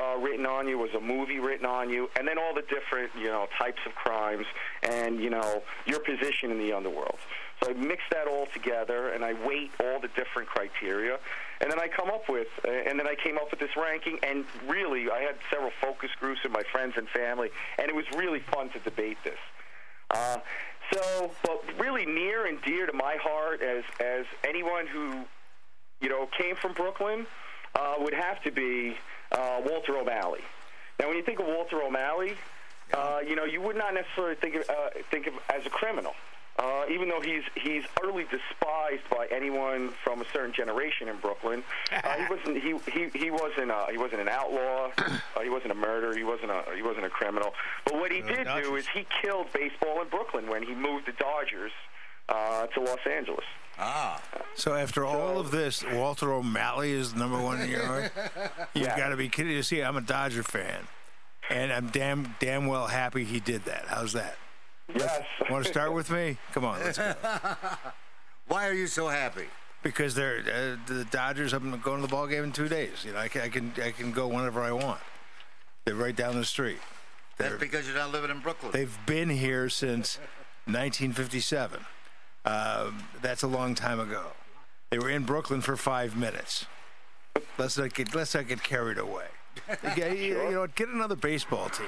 uh, 0.00 0.16
written 0.18 0.46
on 0.46 0.68
you? 0.68 0.78
Was 0.78 0.94
a 0.94 1.00
movie 1.00 1.38
written 1.38 1.66
on 1.66 1.90
you? 1.90 2.08
And 2.18 2.26
then 2.26 2.38
all 2.38 2.54
the 2.54 2.62
different 2.62 3.10
you 3.18 3.26
know 3.26 3.46
types 3.58 3.80
of 3.86 3.94
crimes, 3.94 4.46
and 4.82 5.20
you 5.20 5.30
know 5.30 5.62
your 5.86 6.00
position 6.00 6.50
in 6.50 6.58
the 6.58 6.72
underworld. 6.72 7.18
So 7.62 7.70
I 7.70 7.74
mix 7.74 8.02
that 8.10 8.26
all 8.26 8.46
together, 8.46 9.10
and 9.10 9.22
I 9.24 9.34
weight 9.46 9.70
all 9.80 10.00
the 10.00 10.08
different 10.08 10.48
criteria, 10.48 11.18
and 11.60 11.70
then 11.70 11.78
I 11.78 11.88
come 11.88 12.08
up 12.08 12.28
with, 12.28 12.48
uh, 12.66 12.70
and 12.70 12.98
then 12.98 13.06
I 13.06 13.14
came 13.14 13.36
up 13.36 13.50
with 13.50 13.60
this 13.60 13.76
ranking. 13.76 14.18
And 14.22 14.44
really, 14.66 15.10
I 15.10 15.20
had 15.20 15.36
several 15.50 15.72
focus 15.80 16.10
groups 16.18 16.42
with 16.42 16.52
my 16.52 16.62
friends 16.72 16.94
and 16.96 17.08
family, 17.08 17.50
and 17.78 17.88
it 17.88 17.94
was 17.94 18.06
really 18.16 18.40
fun 18.52 18.70
to 18.70 18.78
debate 18.78 19.18
this. 19.24 19.38
Uh, 20.10 20.38
so, 20.92 21.30
but 21.42 21.62
really 21.78 22.06
near 22.06 22.46
and 22.46 22.60
dear 22.62 22.86
to 22.86 22.92
my 22.92 23.16
heart, 23.22 23.62
as 23.62 23.84
as 24.00 24.24
anyone 24.42 24.86
who, 24.86 25.24
you 26.00 26.08
know, 26.08 26.28
came 26.38 26.56
from 26.56 26.72
Brooklyn, 26.72 27.26
uh, 27.74 27.94
would 27.98 28.14
have 28.14 28.42
to 28.42 28.50
be 28.50 28.96
uh, 29.32 29.60
Walter 29.64 29.96
O'Malley. 29.96 30.40
Now, 30.98 31.08
when 31.08 31.16
you 31.16 31.22
think 31.22 31.40
of 31.40 31.46
Walter 31.46 31.82
O'Malley, 31.82 32.34
uh, 32.92 33.20
you 33.26 33.36
know, 33.36 33.44
you 33.44 33.60
would 33.60 33.76
not 33.76 33.94
necessarily 33.94 34.34
think 34.36 34.56
of 34.56 34.68
uh, 34.68 34.90
think 35.10 35.26
of 35.26 35.34
as 35.54 35.64
a 35.66 35.70
criminal. 35.70 36.14
Uh, 36.58 36.84
even 36.90 37.08
though 37.08 37.20
he's 37.22 37.42
he's 37.54 37.84
utterly 37.96 38.24
despised 38.24 39.08
by 39.10 39.26
anyone 39.30 39.90
from 40.04 40.20
a 40.20 40.24
certain 40.30 40.52
generation 40.52 41.08
in 41.08 41.16
Brooklyn, 41.18 41.62
uh, 41.90 42.16
he 42.16 42.26
wasn't 42.34 42.56
he 42.62 42.90
he, 42.92 43.18
he 43.18 43.30
wasn't 43.30 43.70
uh, 43.70 43.86
he 43.86 43.96
wasn't 43.96 44.20
an 44.20 44.28
outlaw, 44.28 44.90
uh, 44.98 45.40
he 45.42 45.48
wasn't 45.48 45.72
a 45.72 45.74
murderer, 45.74 46.14
he 46.14 46.24
wasn't 46.24 46.50
a 46.50 46.64
he 46.74 46.82
wasn't 46.82 47.06
a 47.06 47.08
criminal. 47.08 47.54
But 47.84 47.94
what 47.94 48.12
he 48.12 48.20
did 48.20 48.46
do 48.62 48.76
is 48.76 48.86
he 48.88 49.06
killed 49.22 49.46
baseball 49.54 50.02
in 50.02 50.08
Brooklyn 50.08 50.48
when 50.48 50.62
he 50.62 50.74
moved 50.74 51.06
the 51.06 51.12
Dodgers 51.12 51.72
uh, 52.28 52.66
to 52.66 52.80
Los 52.80 53.06
Angeles. 53.10 53.44
Ah, 53.82 54.20
So 54.54 54.74
after 54.74 55.04
all 55.06 55.38
of 55.38 55.50
this, 55.50 55.82
Walter 55.92 56.32
O'Malley 56.32 56.92
is 56.92 57.14
number 57.14 57.40
one 57.40 57.60
in 57.62 57.70
your 57.70 57.84
heart. 57.84 58.12
You've 58.74 58.86
Yeah. 58.88 58.96
got 58.98 59.08
to 59.08 59.16
be 59.16 59.28
kidding. 59.28 59.52
You 59.52 59.62
see, 59.62 59.80
I'm 59.82 59.96
a 59.96 60.00
Dodger 60.02 60.42
fan, 60.42 60.86
and 61.48 61.72
I'm 61.72 61.88
damn 61.88 62.34
damn 62.40 62.66
well 62.66 62.88
happy 62.88 63.24
he 63.24 63.40
did 63.40 63.64
that. 63.64 63.86
How's 63.88 64.12
that? 64.12 64.36
Yes. 64.94 65.24
Want 65.50 65.64
to 65.64 65.70
start 65.70 65.92
with 65.94 66.10
me? 66.10 66.36
Come 66.52 66.64
on, 66.64 66.80
let's 66.80 66.98
go. 66.98 67.14
why 68.48 68.68
are 68.68 68.72
you 68.74 68.86
so 68.86 69.08
happy? 69.08 69.46
Because 69.82 70.14
they're 70.14 70.40
uh, 70.40 70.76
the 70.92 71.06
Dodgers. 71.10 71.54
I'm 71.54 71.70
going 71.80 71.96
to 72.02 72.02
the 72.06 72.08
ball 72.10 72.26
game 72.26 72.44
in 72.44 72.52
two 72.52 72.68
days. 72.68 73.02
You 73.04 73.12
know, 73.12 73.18
I 73.18 73.28
can 73.28 73.40
I 73.42 73.48
can, 73.48 73.72
I 73.82 73.92
can 73.92 74.12
go 74.12 74.28
whenever 74.28 74.60
I 74.60 74.72
want. 74.72 75.00
They're 75.86 75.94
right 75.94 76.14
down 76.14 76.36
the 76.36 76.44
street. 76.44 76.80
That's 77.38 77.52
They're, 77.52 77.58
because 77.58 77.86
you're 77.86 77.96
not 77.96 78.12
living 78.12 78.30
in 78.30 78.40
Brooklyn. 78.40 78.72
they've 78.72 78.98
been 79.06 79.30
here 79.30 79.70
since 79.70 80.18
1957. 80.66 81.80
Um, 82.44 83.02
that's 83.22 83.42
a 83.42 83.46
long 83.46 83.74
time 83.74 84.00
ago. 84.00 84.22
They 84.90 84.98
were 84.98 85.10
in 85.10 85.24
Brooklyn 85.24 85.60
for 85.60 85.76
five 85.76 86.16
minutes. 86.16 86.66
Let's 87.58 87.76
not 87.78 87.94
get 87.94 88.14
let's 88.14 88.34
not 88.34 88.48
get 88.48 88.62
carried 88.62 88.98
away. 88.98 89.26
You, 89.96 90.04
you- 90.06 90.42
you 90.44 90.50
know, 90.52 90.66
get 90.68 90.88
another 90.88 91.16
baseball 91.16 91.68
team. 91.68 91.86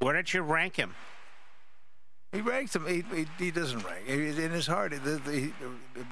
Where 0.00 0.14
did 0.14 0.32
you 0.34 0.42
rank 0.42 0.76
him? 0.76 0.94
He 2.32 2.40
ranks 2.40 2.74
him. 2.74 2.86
He, 2.86 3.04
he, 3.14 3.26
he 3.38 3.50
doesn't 3.50 3.84
rank. 3.84 4.06
He- 4.06 4.28
In 4.44 4.50
his 4.50 4.66
heart, 4.66 4.92
the, 4.92 5.20
the, 5.24 5.52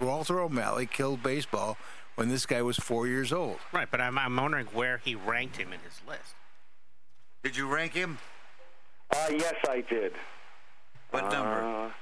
Walter 0.04 0.38
O'Malley 0.40 0.86
killed 0.86 1.22
baseball 1.22 1.76
when 2.14 2.28
this 2.28 2.46
guy 2.46 2.62
was 2.62 2.76
four 2.76 3.06
years 3.06 3.32
old. 3.32 3.58
Right, 3.72 3.88
but 3.90 4.00
I'm, 4.00 4.18
I'm 4.18 4.36
wondering 4.36 4.66
where 4.72 4.98
he 4.98 5.14
ranked 5.14 5.56
him 5.56 5.72
in 5.72 5.80
his 5.80 6.00
list. 6.06 6.34
Did 7.42 7.56
you 7.56 7.66
rank 7.66 7.94
him? 7.94 8.18
Uh, 9.10 9.28
yes, 9.30 9.54
I 9.68 9.80
did. 9.88 10.12
What 11.10 11.32
number? 11.32 11.92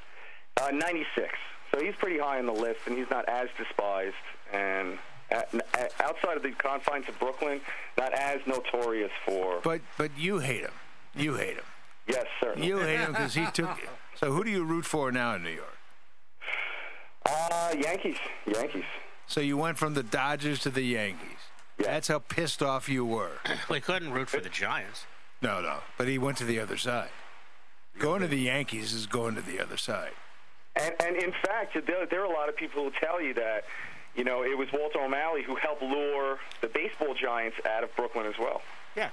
Uh, 0.61 0.65
uh, 0.67 0.71
96. 0.71 1.29
So 1.73 1.81
he's 1.81 1.95
pretty 1.97 2.19
high 2.19 2.39
on 2.39 2.47
the 2.47 2.53
list, 2.53 2.81
and 2.87 2.97
he's 2.97 3.11
not 3.11 3.29
as 3.29 3.49
despised. 3.57 4.15
And 4.53 4.99
at, 5.31 5.53
at, 5.75 5.93
outside 6.01 6.37
of 6.37 6.43
the 6.43 6.53
confines 6.53 7.09
of 7.09 7.19
Brooklyn, 7.19 7.61
not 7.99 8.13
as 8.15 8.41
notorious 8.47 9.11
for. 9.27 9.61
But 9.63 9.83
but 9.97 10.11
you 10.17 10.39
hate 10.39 10.63
him. 10.63 10.73
You 11.15 11.35
hate 11.35 11.57
him. 11.57 11.65
yes, 12.07 12.27
certainly. 12.41 12.67
You 12.67 12.79
hate 12.79 13.01
him 13.01 13.13
because 13.13 13.35
he 13.35 13.47
took. 13.53 13.79
So 14.15 14.33
who 14.33 14.45
do 14.45 14.51
you 14.51 14.65
root 14.65 14.85
for 14.85 15.13
now 15.13 15.35
in 15.35 15.43
New 15.43 15.51
York? 15.51 15.77
Uh, 17.27 17.75
Yankees. 17.79 18.17
Yankees. 18.47 18.85
So 19.27 19.41
you 19.41 19.59
went 19.59 19.77
from 19.77 19.95
the 19.95 20.03
Dodgers 20.03 20.61
to 20.61 20.71
the 20.71 20.83
Yankees. 20.83 21.37
Yeah. 21.79 21.89
That's 21.89 22.09
how 22.09 22.21
pissed 22.21 22.63
off 22.63 22.89
you 22.89 23.05
were. 23.05 23.33
We 23.71 23.81
couldn't 23.81 24.13
root 24.13 24.31
for 24.31 24.41
the 24.41 24.49
Giants. 24.49 25.05
No, 25.43 25.61
no. 25.61 25.79
But 25.99 26.09
he 26.09 26.19
went 26.19 26.39
to 26.39 26.45
the 26.45 26.59
other 26.59 26.77
side. 26.77 27.11
Going 27.99 28.23
to 28.23 28.29
the 28.29 28.39
Yankees 28.39 28.93
is 28.93 29.07
going 29.07 29.35
to 29.35 29.43
the 29.43 29.61
other 29.61 29.77
side. 29.77 30.13
And, 30.77 30.95
and 31.01 31.17
in 31.17 31.33
fact, 31.45 31.75
there, 31.87 32.07
there 32.07 32.21
are 32.23 32.25
a 32.27 32.33
lot 32.33 32.49
of 32.49 32.57
people 32.57 32.85
who 32.85 32.91
tell 33.01 33.21
you 33.21 33.35
that, 33.35 33.65
you 34.15 34.25
know, 34.25 34.43
it 34.45 34.57
was 34.57 34.69
Walter 34.73 35.01
O'Malley 35.01 35.43
who 35.43 35.57
helped 35.57 35.83
lure 35.83 36.39
the 36.61 36.69
baseball 36.69 37.15
giants 37.15 37.57
out 37.69 37.83
of 37.85 37.95
Brooklyn 37.97 38.27
as 38.27 38.35
well. 38.39 38.63
Yeah. 38.97 39.11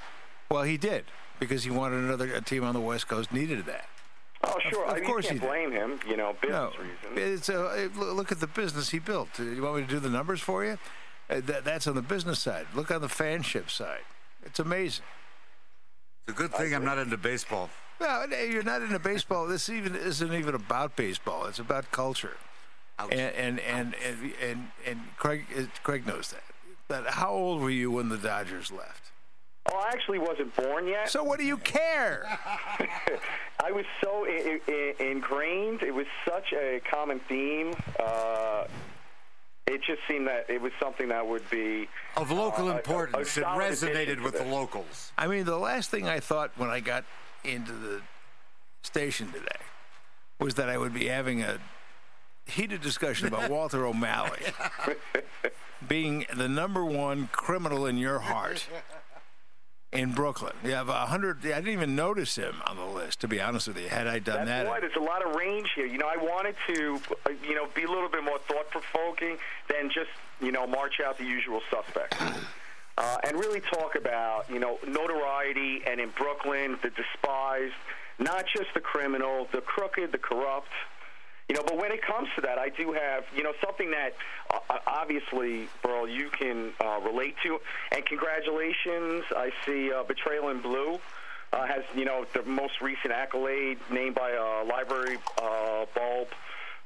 Well, 0.50 0.64
he 0.64 0.78
did 0.78 1.06
because 1.40 1.64
he 1.64 1.72
wanted 1.72 2.04
another 2.04 2.34
a 2.34 2.42
team 2.42 2.64
on 2.64 2.74
the 2.74 2.80
West 2.82 3.08
Coast 3.08 3.34
needed 3.34 3.66
that. 3.66 3.88
Oh, 4.44 4.58
sure. 4.70 4.86
of 4.86 4.92
I 4.92 4.96
mean, 4.98 5.06
course 5.06 5.26
you 5.26 5.40
can't 5.40 5.42
did. 5.42 5.48
blame 5.48 5.72
him, 5.72 6.00
you 6.08 6.18
know, 6.18 6.36
business 6.40 6.74
No, 6.78 6.84
reasons. 7.16 7.40
it's 7.40 7.50
a, 7.50 7.90
look 7.98 8.32
at 8.32 8.40
the 8.40 8.48
business 8.48 8.90
he 8.90 9.00
built. 9.00 9.30
Uh, 9.40 9.44
You 9.44 9.62
want 9.64 9.78
me 9.78 9.82
to 9.84 9.88
do 9.88 10.00
the 10.00 10.10
numbers 10.10 10.40
for 10.42 10.64
you? 10.64 10.78
Uh, 11.30 11.42
that, 11.46 11.66
that's 11.66 11.88
on 11.88 11.96
the 11.96 12.02
business 12.04 12.40
side. 12.40 12.68
Look 12.76 12.92
on 12.92 13.02
the 13.02 13.08
fanship 13.08 13.72
side. 13.72 14.02
It's 14.44 14.60
amazing. 14.60 15.06
It's 16.28 16.38
a 16.38 16.40
good 16.40 16.54
thing 16.54 16.76
I'm 16.76 16.86
not 16.86 17.00
into 17.00 17.18
baseball. 17.18 17.70
No, 18.00 18.26
no, 18.26 18.38
you're 18.38 18.64
not 18.64 18.82
into 18.82 19.00
baseball. 19.00 19.48
This 19.48 19.70
even 19.70 19.96
isn't 19.96 20.34
even 20.34 20.56
about 20.56 20.96
baseball. 20.96 21.46
It's 21.46 21.60
about 21.60 21.92
culture. 21.92 22.38
Ouch. 23.00 23.12
And 23.12 23.36
and 23.36 23.60
and 23.60 23.96
and 24.06 24.34
and, 24.42 24.68
and 24.86 25.00
Craig 25.18 25.46
Craig 25.84 26.06
knows 26.08 26.32
that. 26.32 26.44
But 26.88 27.08
how 27.08 27.32
old 27.32 27.62
were 27.62 27.70
you 27.70 27.92
when 27.92 28.10
the 28.10 28.18
Dodgers 28.18 28.72
left? 28.72 29.12
Oh, 29.72 29.78
I 29.78 29.88
actually 29.90 30.20
wasn't 30.20 30.56
born 30.56 30.88
yet. 30.88 31.10
So 31.10 31.24
what 31.24 31.40
do 31.40 31.46
you 31.46 31.58
care? 31.58 32.28
I 33.64 33.72
was 33.72 33.86
so 34.04 34.26
I- 34.28 34.60
I- 34.68 34.96
ingrained. 35.04 35.82
It 35.82 35.94
was 35.94 36.06
such 36.28 36.54
a 36.54 36.80
common 36.90 37.20
theme. 37.22 37.74
Uh, 38.00 38.66
it 39.66 39.82
just 39.82 40.02
seemed 40.08 40.28
that 40.28 40.48
it 40.50 40.62
was 40.62 40.72
something 40.80 41.10
that 41.10 41.26
would 41.26 41.50
be. 41.50 41.88
Of 42.16 42.30
local 42.30 42.68
Uh, 42.68 42.72
a- 42.72 42.74
a- 42.74 42.78
importance, 42.78 43.38
a 43.38 43.42
it 43.42 43.46
resonated 43.46 44.22
with 44.22 44.38
the 44.38 44.44
locals. 44.46 45.12
I 45.18 45.26
mean, 45.28 45.46
the 45.46 45.58
last 45.58 45.90
thing 45.90 46.08
I 46.08 46.20
thought 46.20 46.52
when 46.58 46.70
I 46.70 46.80
got 46.80 47.04
into 47.46 47.74
the 47.74 48.02
station 48.84 49.32
today 49.32 49.48
was 50.40 50.56
that 50.56 50.70
I 50.70 50.78
would 50.78 50.94
be 50.94 51.08
having 51.08 51.42
a 51.42 51.60
heated 52.46 52.82
discussion 52.82 53.28
about 53.28 53.50
Walter 53.52 53.86
O'Malley 53.86 54.40
being 55.88 56.26
the 56.36 56.48
number 56.48 56.84
one 56.84 57.30
criminal 57.32 57.86
in 57.86 57.98
your 57.98 58.20
heart 58.20 58.68
in 59.92 60.12
Brooklyn. 60.12 60.54
You 60.64 60.72
have 60.72 60.90
a 60.90 61.06
hundred. 61.06 61.40
I 61.46 61.56
didn't 61.56 61.70
even 61.70 61.96
notice 61.96 62.36
him 62.36 62.56
on 62.68 62.76
the 62.78 62.86
list, 62.86 63.22
to 63.22 63.28
be 63.28 63.40
honest 63.40 63.68
with 63.68 63.80
you. 63.80 63.88
Had 63.88 64.08
I 64.08 64.20
done 64.20 64.46
That's 64.46 64.66
that, 64.66 64.68
why 64.68 64.80
there's 64.80 64.96
a 64.98 65.04
lot 65.04 65.26
of 65.26 65.36
range 65.36 65.72
here. 65.76 65.86
You 65.86 65.98
know, 65.98 66.08
I 66.08 66.18
wanted 66.18 66.56
to, 66.68 67.00
uh, 67.26 67.30
you 67.48 67.56
know, 67.56 67.68
be 67.74 67.84
a 67.84 67.90
little 67.90 68.10
bit 68.10 68.24
more 68.24 68.40
thought 68.40 68.70
provoking 68.70 69.38
than 69.70 69.90
just, 69.90 70.10
you 70.42 70.52
know, 70.52 70.68
march 70.68 71.00
out 71.06 71.18
the 71.18 71.24
usual 71.24 71.62
suspects. 71.72 72.18
Uh, 72.98 73.18
and 73.26 73.38
really 73.38 73.60
talk 73.60 73.96
about, 73.96 74.50
you 74.50 74.60
know, 74.60 74.80
notoriety 74.88 75.82
and 75.86 76.00
in 76.00 76.10
Brooklyn, 76.18 76.78
the 76.82 76.90
despised, 76.92 77.74
not 78.20 78.46
just 78.56 78.74
the 78.74 78.80
criminal, 78.80 79.48
the 79.52 79.60
crooked, 79.60 80.14
the 80.14 80.18
corrupt. 80.18 80.72
You 81.50 81.56
know, 81.56 81.62
but 81.64 81.78
when 81.78 81.92
it 81.92 82.02
comes 82.02 82.30
to 82.36 82.42
that, 82.42 82.58
I 82.58 82.70
do 82.70 82.94
have, 82.94 83.26
you 83.36 83.44
know, 83.44 83.54
something 83.64 83.92
that 83.92 84.14
uh, 84.50 84.60
uh, 84.70 84.80
obviously, 84.88 85.68
Burl, 85.84 86.08
you 86.08 86.30
can 86.30 86.72
uh, 86.80 87.00
relate 87.04 87.36
to. 87.44 87.60
And 87.92 88.04
congratulations, 88.06 89.26
I 89.36 89.52
see 89.66 89.92
uh, 89.92 90.04
Betrayal 90.04 90.50
in 90.50 90.62
Blue 90.62 90.98
uh, 91.54 91.68
has, 91.68 91.84
you 91.96 92.06
know, 92.06 92.26
the 92.34 92.44
most 92.44 92.82
recent 92.82 93.14
accolade 93.14 93.78
named 93.92 94.16
by 94.16 94.32
a 94.32 94.64
library 94.64 95.18
uh, 95.38 95.86
bulb. 95.94 96.30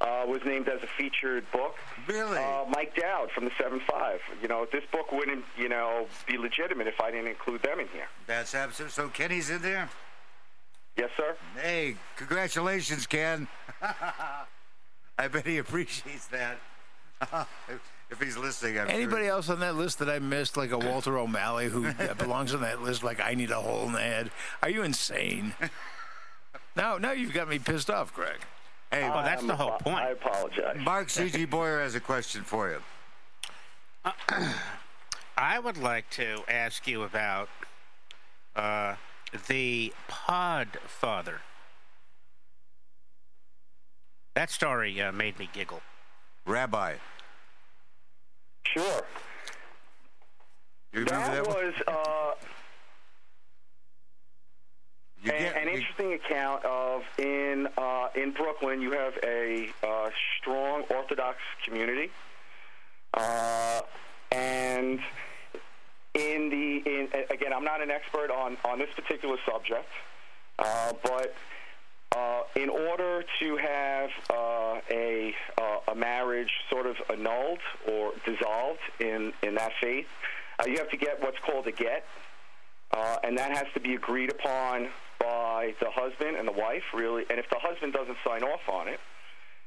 Uh, 0.01 0.23
was 0.25 0.39
named 0.45 0.69
as 0.69 0.81
a 0.81 0.87
featured 0.97 1.43
book. 1.51 1.75
Really? 2.07 2.37
Uh, 2.37 2.63
Mike 2.69 2.95
Dowd 2.95 3.31
from 3.31 3.43
the 3.43 3.51
7-5. 3.51 4.19
You 4.41 4.47
know, 4.47 4.65
this 4.71 4.83
book 4.93 5.11
wouldn't, 5.11 5.43
you 5.57 5.67
know, 5.67 6.07
be 6.25 6.37
legitimate 6.37 6.87
if 6.87 7.01
I 7.01 7.11
didn't 7.11 7.27
include 7.27 7.61
them 7.63 7.81
in 7.81 7.87
here. 7.89 8.07
That's 8.25 8.55
absolute. 8.55 8.91
So 8.93 9.09
Kenny's 9.09 9.49
in 9.49 9.61
there. 9.61 9.89
Yes, 10.95 11.09
sir? 11.17 11.35
Hey, 11.61 11.95
congratulations, 12.15 13.07
Ken. 13.07 13.47
I 15.17 15.27
bet 15.27 15.45
he 15.45 15.57
appreciates 15.57 16.27
that. 16.27 16.59
if, 17.21 17.81
if 18.09 18.21
he's 18.21 18.37
listening, 18.37 18.79
I'm 18.79 18.89
Anybody 18.89 19.25
sure. 19.25 19.33
else 19.33 19.49
on 19.49 19.59
that 19.59 19.75
list 19.75 19.99
that 19.99 20.09
I 20.09 20.19
missed, 20.19 20.55
like 20.55 20.71
a 20.71 20.77
Walter 20.77 21.17
O'Malley, 21.17 21.67
who 21.67 21.91
belongs 22.17 22.53
on 22.53 22.61
that 22.61 22.81
list, 22.81 23.03
like 23.03 23.19
I 23.19 23.33
need 23.33 23.51
a 23.51 23.59
hole 23.59 23.85
in 23.85 23.91
the 23.91 23.99
head? 23.99 24.31
Are 24.63 24.69
you 24.69 24.83
insane? 24.83 25.53
now, 26.77 26.97
now 26.97 27.11
you've 27.11 27.33
got 27.33 27.49
me 27.49 27.59
pissed 27.59 27.89
off, 27.89 28.13
Greg. 28.13 28.39
Hey, 28.91 29.07
Well, 29.09 29.23
that's 29.23 29.43
the 29.45 29.55
whole 29.55 29.77
point. 29.79 29.97
I 29.99 30.09
apologize. 30.09 30.77
Mark 30.79 31.09
C.G. 31.09 31.45
Boyer 31.45 31.79
has 31.81 31.93
a 31.95 31.99
question 31.99 32.43
for 32.43 32.69
you. 32.69 32.81
I 35.37 35.59
would 35.59 35.77
like 35.77 36.09
to 36.11 36.41
ask 36.47 36.87
you 36.87 37.03
about 37.03 37.49
uh, 38.55 38.95
the 39.47 39.93
Prod 40.07 40.67
Father. 40.87 41.41
That 44.35 44.49
story 44.49 44.99
uh, 45.01 45.11
made 45.11 45.37
me 45.37 45.49
giggle. 45.53 45.81
Rabbi, 46.45 46.95
Sure. 48.65 49.03
you 50.93 51.01
remember 51.03 51.27
That 51.35 51.43
that, 51.43 51.47
one? 51.47 51.65
was 51.65 51.73
uh, 51.87 52.45
You 55.23 55.31
an, 55.31 55.37
get- 55.39 55.55
an 55.57 55.67
you- 55.67 55.73
interesting 55.75 56.13
account 56.13 56.63
of 56.65 57.03
in 57.17 57.67
uh, 57.77 58.09
in 58.15 58.31
Brooklyn. 58.31 58.81
You 58.81 58.91
have 58.91 59.13
a 59.23 59.69
uh, 59.83 60.09
strong 60.39 60.83
Orthodox 60.89 61.37
community, 61.65 62.09
uh, 63.13 63.81
and 64.31 64.99
in 66.13 66.49
the 66.49 66.81
in 66.89 67.09
again, 67.29 67.51
I'm 67.53 67.65
not 67.65 67.81
an 67.81 67.91
expert 67.91 68.31
on 68.31 68.57
on 68.63 68.79
this 68.79 68.89
particular 68.95 69.37
subject, 69.45 69.87
uh, 70.59 70.93
but. 71.03 71.33
Uh, 72.11 72.41
in 72.55 72.69
order 72.69 73.23
to 73.39 73.55
have 73.57 74.09
uh, 74.31 74.79
a 74.89 75.31
uh, 75.61 75.91
a 75.91 75.95
marriage 75.95 76.49
sort 76.67 76.87
of 76.87 76.95
annulled 77.11 77.59
or 77.87 78.13
dissolved 78.25 78.79
in 78.99 79.31
in 79.43 79.53
that 79.53 79.71
faith, 79.79 80.07
uh, 80.59 80.63
you 80.65 80.75
have 80.79 80.89
to 80.89 80.97
get 80.97 81.21
what's 81.21 81.37
called 81.45 81.67
a 81.67 81.71
get, 81.71 82.03
uh, 82.97 83.17
and 83.23 83.37
that 83.37 83.55
has 83.55 83.67
to 83.75 83.79
be 83.79 83.93
agreed 83.93 84.31
upon 84.31 84.89
by 85.19 85.73
the 85.79 85.89
husband 85.91 86.37
and 86.37 86.47
the 86.47 86.53
wife, 86.53 86.83
really. 86.93 87.25
And 87.29 87.39
if 87.39 87.49
the 87.49 87.59
husband 87.59 87.93
doesn't 87.93 88.17
sign 88.25 88.43
off 88.43 88.61
on 88.69 88.87
it, 88.87 88.99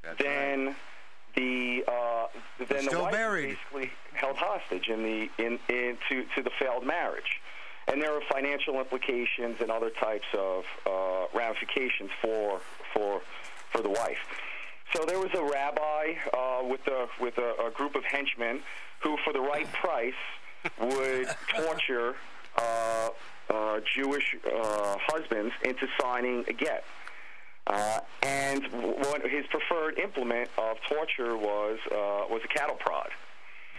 That's 0.02 0.20
right. 0.20 0.28
then 0.28 0.76
the 1.36 1.84
uh, 1.88 2.26
then 2.68 2.86
the 2.86 2.98
wife 2.98 3.12
married. 3.12 3.50
is 3.50 3.56
basically 3.56 3.92
held 4.14 4.36
hostage 4.36 4.88
in 4.88 5.02
the 5.02 5.30
in, 5.38 5.58
in 5.68 5.98
to, 6.08 6.24
to 6.36 6.42
the 6.42 6.50
failed 6.58 6.86
marriage. 6.86 7.40
And 7.88 8.00
there 8.00 8.14
are 8.14 8.20
financial 8.30 8.78
implications 8.78 9.56
and 9.60 9.70
other 9.70 9.90
types 9.90 10.26
of 10.38 10.64
uh, 10.86 11.26
ramifications 11.34 12.10
for 12.20 12.60
for 12.94 13.20
for 13.70 13.82
the 13.82 13.90
wife. 13.90 14.18
So 14.94 15.04
there 15.06 15.18
was 15.18 15.30
a 15.34 15.42
rabbi 15.42 16.14
uh, 16.32 16.64
with 16.64 16.86
a 16.86 17.08
with 17.20 17.38
a, 17.38 17.66
a 17.66 17.70
group 17.70 17.94
of 17.94 18.04
henchmen 18.04 18.60
who, 19.02 19.16
for 19.24 19.32
the 19.32 19.40
right 19.40 19.70
price, 19.82 20.12
would 20.80 21.28
torture 21.48 22.14
uh, 22.56 23.08
uh, 23.50 23.80
Jewish 23.94 24.36
uh, 24.46 24.96
husbands 25.06 25.52
into 25.64 25.86
signing 26.00 26.44
a 26.48 26.52
get. 26.52 26.84
Uh, 27.66 28.00
and 28.22 28.64
what 28.72 29.22
his 29.22 29.46
preferred 29.46 29.98
implement 29.98 30.50
of 30.58 30.76
torture 30.88 31.36
was 31.36 31.78
uh, 31.92 32.26
was 32.28 32.40
a 32.44 32.48
cattle 32.48 32.74
prod. 32.74 33.08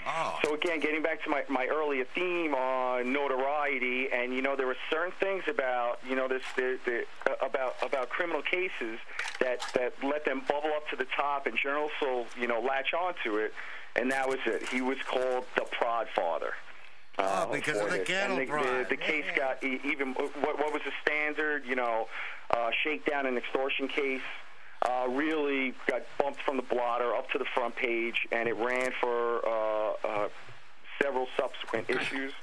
Oh, 0.06 0.38
So 0.44 0.54
again, 0.54 0.80
getting 0.80 1.02
back 1.02 1.24
to 1.24 1.30
my, 1.30 1.44
my 1.50 1.68
earlier 1.68 2.06
theme 2.14 2.54
on 2.54 3.14
notoriety, 3.14 4.08
and 4.12 4.34
you 4.34 4.42
know 4.42 4.56
there 4.56 4.68
were 4.68 4.78
certain 4.90 5.14
things 5.20 5.44
about 5.48 6.00
you 6.08 6.16
know 6.16 6.28
this 6.28 6.44
the, 6.56 6.78
the, 6.86 7.04
uh, 7.30 7.46
about 7.46 7.76
about 7.82 8.10
criminal 8.10 8.42
cases 8.42 9.00
that 9.40 9.60
that 9.76 9.94
let 10.04 10.26
them 10.26 10.42
bubble 10.48 10.72
up 10.76 10.88
to 10.90 10.96
the 10.96 11.08
top, 11.16 11.46
and 11.46 11.58
journalists 11.58 11.98
will 12.02 12.26
you 12.40 12.48
know 12.48 12.60
latch 12.60 12.94
onto 12.94 13.38
it, 13.38 13.54
and 13.96 14.12
that 14.12 14.28
was 14.28 14.40
it. 14.46 14.68
He 14.70 14.82
was 14.82 14.98
called 15.08 15.46
the 15.56 15.64
Prod 15.72 16.08
Father. 16.16 16.54
Uh, 17.18 17.46
Oh, 17.48 17.52
because 17.54 17.80
of 17.80 17.90
the 17.92 18.00
cattle 18.00 18.38
and 18.38 18.48
the, 18.48 18.52
prod. 18.52 18.66
The, 18.66 18.86
the 18.90 18.98
case 18.98 19.26
Yeah. 19.28 19.38
got 19.38 19.64
even 19.64 20.14
what, 20.14 20.36
what 20.60 20.74
was 20.74 20.82
the 20.86 20.92
standard, 21.06 21.64
you 21.66 21.76
know, 21.76 22.08
uh, 22.52 22.70
shakedown 22.84 23.26
and 23.26 23.38
extortion 23.38 23.88
case. 23.88 24.22
Uh, 24.82 25.08
really 25.10 25.74
got 25.88 26.02
bumped 26.20 26.42
from 26.42 26.58
the 26.58 26.64
blotter 26.64 27.16
up 27.16 27.30
to 27.32 27.38
the 27.38 27.46
front 27.56 27.74
page, 27.76 28.28
and 28.34 28.50
it 28.50 28.56
ran 28.58 28.92
for 29.00 29.40
uh, 29.48 29.94
uh, 30.04 30.28
several 31.02 31.26
subsequent 31.40 31.90
issues. 31.90 32.34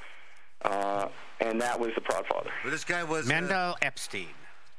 Uh, 0.63 1.09
and 1.41 1.61
that 1.61 1.79
was 1.79 1.91
the 1.95 2.01
Prod 2.01 2.25
Father. 2.27 2.51
but 2.65 2.71
this 2.71 2.85
guy 2.85 3.03
was. 3.05 3.27
uh, 3.27 3.29
Mendel 3.33 3.77
Epstein. 3.83 4.29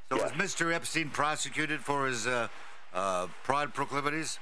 so 0.10 0.16
was 0.22 0.32
Mr. 0.32 0.74
Epstein 0.74 1.10
prosecuted 1.12 1.82
for 1.82 2.08
his 2.08 2.26
uh, 2.26 2.48
uh, 2.96 3.28
prod 3.44 3.74
proclivities? 3.76 4.40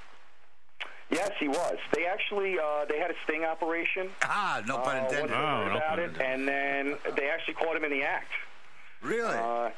Yes, 1.09 1.31
he 1.39 1.47
was. 1.47 1.77
They 1.93 2.05
actually 2.05 2.57
uh, 2.59 2.85
they 2.87 2.99
had 2.99 3.09
a 3.09 3.15
sting 3.23 3.43
operation. 3.43 4.09
Ah, 4.23 4.61
no 4.67 4.77
pun 4.77 4.95
uh, 4.97 4.99
intended. 5.05 5.29
they 5.31 5.33
Oh, 5.35 5.37
heard 5.37 5.69
no 5.71 5.77
about 5.77 5.89
pun 5.89 5.99
it, 5.99 6.21
and 6.21 6.47
then 6.47 6.97
they 7.15 7.29
actually 7.29 7.55
caught 7.55 7.75
him 7.75 7.83
in 7.83 7.91
the 7.91 8.03
act. 8.03 8.31
Really? 9.01 9.35
Uh, 9.35 9.69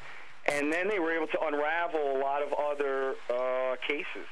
and 0.46 0.72
then 0.72 0.88
they 0.88 0.98
were 0.98 1.12
able 1.12 1.28
to 1.28 1.38
unravel 1.46 2.16
a 2.16 2.18
lot 2.18 2.42
of 2.42 2.52
other 2.52 3.14
uh, 3.32 3.76
cases 3.86 4.26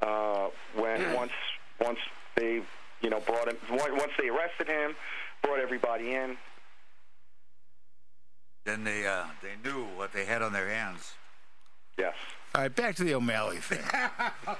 uh, 0.00 0.48
when 0.74 1.12
once 1.14 1.32
once 1.80 1.98
they 2.36 2.62
you 3.02 3.10
know 3.10 3.20
brought 3.20 3.48
him 3.48 3.56
once 3.70 4.12
they 4.18 4.28
arrested 4.28 4.68
him, 4.68 4.94
brought 5.42 5.58
everybody 5.60 6.14
in. 6.14 6.36
then 8.64 8.84
they 8.84 9.06
uh, 9.06 9.24
they 9.42 9.68
knew 9.68 9.84
what 9.96 10.12
they 10.12 10.24
had 10.24 10.40
on 10.40 10.52
their 10.52 10.68
hands. 10.68 11.14
Yes, 11.98 12.14
All 12.54 12.62
right, 12.62 12.74
back 12.74 12.96
to 12.96 13.04
the 13.04 13.12
O'Malley 13.14 13.58
thing. 13.58 13.80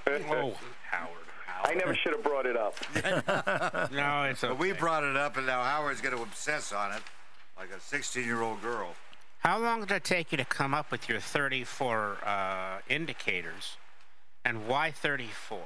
Oh, 0.06 0.54
Howard. 0.90 1.16
I 1.62 1.74
never 1.74 1.94
should 1.94 2.12
have 2.12 2.22
brought 2.22 2.46
it 2.46 2.56
up. 2.56 2.74
No, 3.92 4.24
it's 4.24 4.40
But 4.40 4.58
we 4.58 4.72
brought 4.72 5.04
it 5.04 5.16
up, 5.16 5.36
and 5.36 5.46
now 5.46 5.62
Howard's 5.62 6.00
going 6.00 6.16
to 6.16 6.22
obsess 6.22 6.72
on 6.72 6.92
it 6.92 7.02
like 7.58 7.70
a 7.70 7.80
16 7.80 8.24
year 8.24 8.42
old 8.42 8.60
girl. 8.62 8.94
How 9.38 9.58
long 9.58 9.80
did 9.80 9.90
it 9.90 10.04
take 10.04 10.32
you 10.32 10.38
to 10.38 10.44
come 10.44 10.72
up 10.72 10.90
with 10.90 11.08
your 11.08 11.18
34 11.20 12.18
uh, 12.24 12.78
indicators, 12.88 13.76
and 14.44 14.66
why 14.68 14.90
34? 14.92 15.60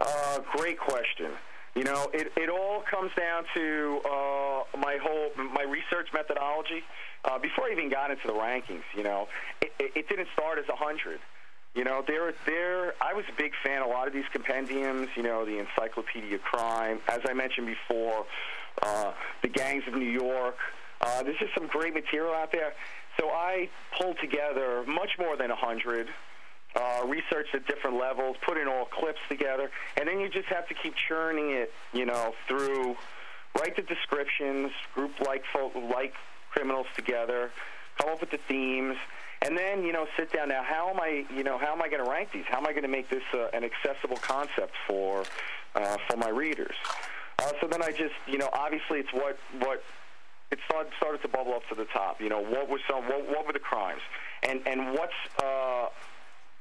Uh, 0.00 0.38
great 0.56 0.78
question. 0.78 1.32
You 1.74 1.84
know, 1.84 2.10
it, 2.12 2.32
it 2.36 2.50
all 2.50 2.82
comes 2.90 3.12
down 3.16 3.44
to 3.54 4.00
uh, 4.04 4.78
my 4.78 4.98
whole 5.00 5.30
my 5.36 5.62
research 5.62 6.08
methodology. 6.12 6.82
Uh, 7.24 7.38
before 7.38 7.66
I 7.66 7.72
even 7.72 7.88
got 7.90 8.10
into 8.10 8.26
the 8.26 8.32
rankings, 8.32 8.82
you 8.96 9.04
know, 9.04 9.28
it, 9.62 9.72
it, 9.78 9.92
it 9.94 10.08
didn't 10.08 10.28
start 10.34 10.58
as 10.58 10.64
a 10.68 10.76
hundred. 10.76 11.20
You 11.74 11.84
know, 11.84 12.02
there 12.06 12.32
there 12.46 12.94
I 13.00 13.14
was 13.14 13.24
a 13.28 13.36
big 13.36 13.52
fan 13.62 13.82
of 13.82 13.88
a 13.88 13.90
lot 13.90 14.08
of 14.08 14.12
these 14.12 14.24
compendiums. 14.32 15.08
You 15.16 15.22
know, 15.22 15.44
the 15.44 15.58
Encyclopedia 15.58 16.38
Crime, 16.38 17.00
as 17.08 17.20
I 17.28 17.32
mentioned 17.32 17.66
before, 17.66 18.26
uh, 18.82 19.12
the 19.42 19.48
Gangs 19.48 19.84
of 19.86 19.94
New 19.94 20.10
York. 20.10 20.56
Uh, 21.00 21.22
there's 21.22 21.38
just 21.38 21.54
some 21.54 21.66
great 21.66 21.94
material 21.94 22.34
out 22.34 22.52
there. 22.52 22.74
So 23.18 23.30
I 23.30 23.68
pulled 23.98 24.18
together 24.20 24.84
much 24.86 25.10
more 25.18 25.36
than 25.36 25.50
a 25.50 25.56
hundred 25.56 26.08
uh, 26.74 27.02
researched 27.06 27.54
at 27.54 27.66
different 27.66 27.98
levels, 27.98 28.36
put 28.46 28.56
in 28.56 28.68
all 28.68 28.86
clips 28.86 29.18
together, 29.28 29.70
and 29.96 30.08
then 30.08 30.20
you 30.20 30.28
just 30.28 30.48
have 30.48 30.68
to 30.68 30.74
keep 30.74 30.94
churning 31.08 31.50
it, 31.50 31.72
you 31.92 32.06
know, 32.06 32.32
through, 32.46 32.96
write 33.58 33.74
the 33.76 33.82
descriptions, 33.82 34.70
group 34.94 35.12
like 35.20 35.42
folk, 35.52 35.72
like 35.74 36.14
criminals 36.52 36.86
together, 36.94 37.50
come 37.98 38.10
up 38.10 38.20
with 38.20 38.30
the 38.30 38.38
themes, 38.48 38.96
and 39.42 39.56
then 39.56 39.84
you 39.84 39.92
know 39.92 40.06
sit 40.16 40.32
down. 40.32 40.48
Now, 40.48 40.62
how 40.62 40.90
am 40.90 41.00
I, 41.00 41.24
you 41.34 41.44
know, 41.44 41.58
how 41.58 41.72
am 41.72 41.82
I 41.82 41.88
going 41.88 42.04
to 42.04 42.10
rank 42.10 42.30
these? 42.32 42.44
How 42.48 42.58
am 42.58 42.66
I 42.66 42.72
going 42.72 42.82
to 42.82 42.88
make 42.88 43.08
this 43.08 43.22
uh, 43.32 43.48
an 43.52 43.64
accessible 43.64 44.16
concept 44.16 44.74
for 44.86 45.24
uh, 45.74 45.96
for 46.08 46.16
my 46.16 46.28
readers? 46.28 46.74
Uh, 47.38 47.52
so 47.60 47.66
then 47.66 47.82
I 47.82 47.90
just, 47.90 48.14
you 48.26 48.38
know, 48.38 48.50
obviously 48.52 48.98
it's 48.98 49.12
what 49.12 49.38
what 49.58 49.82
it 50.50 50.58
started, 50.66 50.92
started 50.98 51.22
to 51.22 51.28
bubble 51.28 51.54
up 51.54 51.62
to 51.68 51.74
the 51.74 51.86
top. 51.86 52.20
You 52.20 52.28
know, 52.28 52.40
what 52.40 52.68
was 52.68 52.80
some, 52.88 53.04
what, 53.04 53.26
what 53.28 53.46
were 53.46 53.52
the 53.52 53.58
crimes, 53.58 54.02
and 54.42 54.60
and 54.66 54.92
what's 54.92 55.12
uh, 55.42 55.86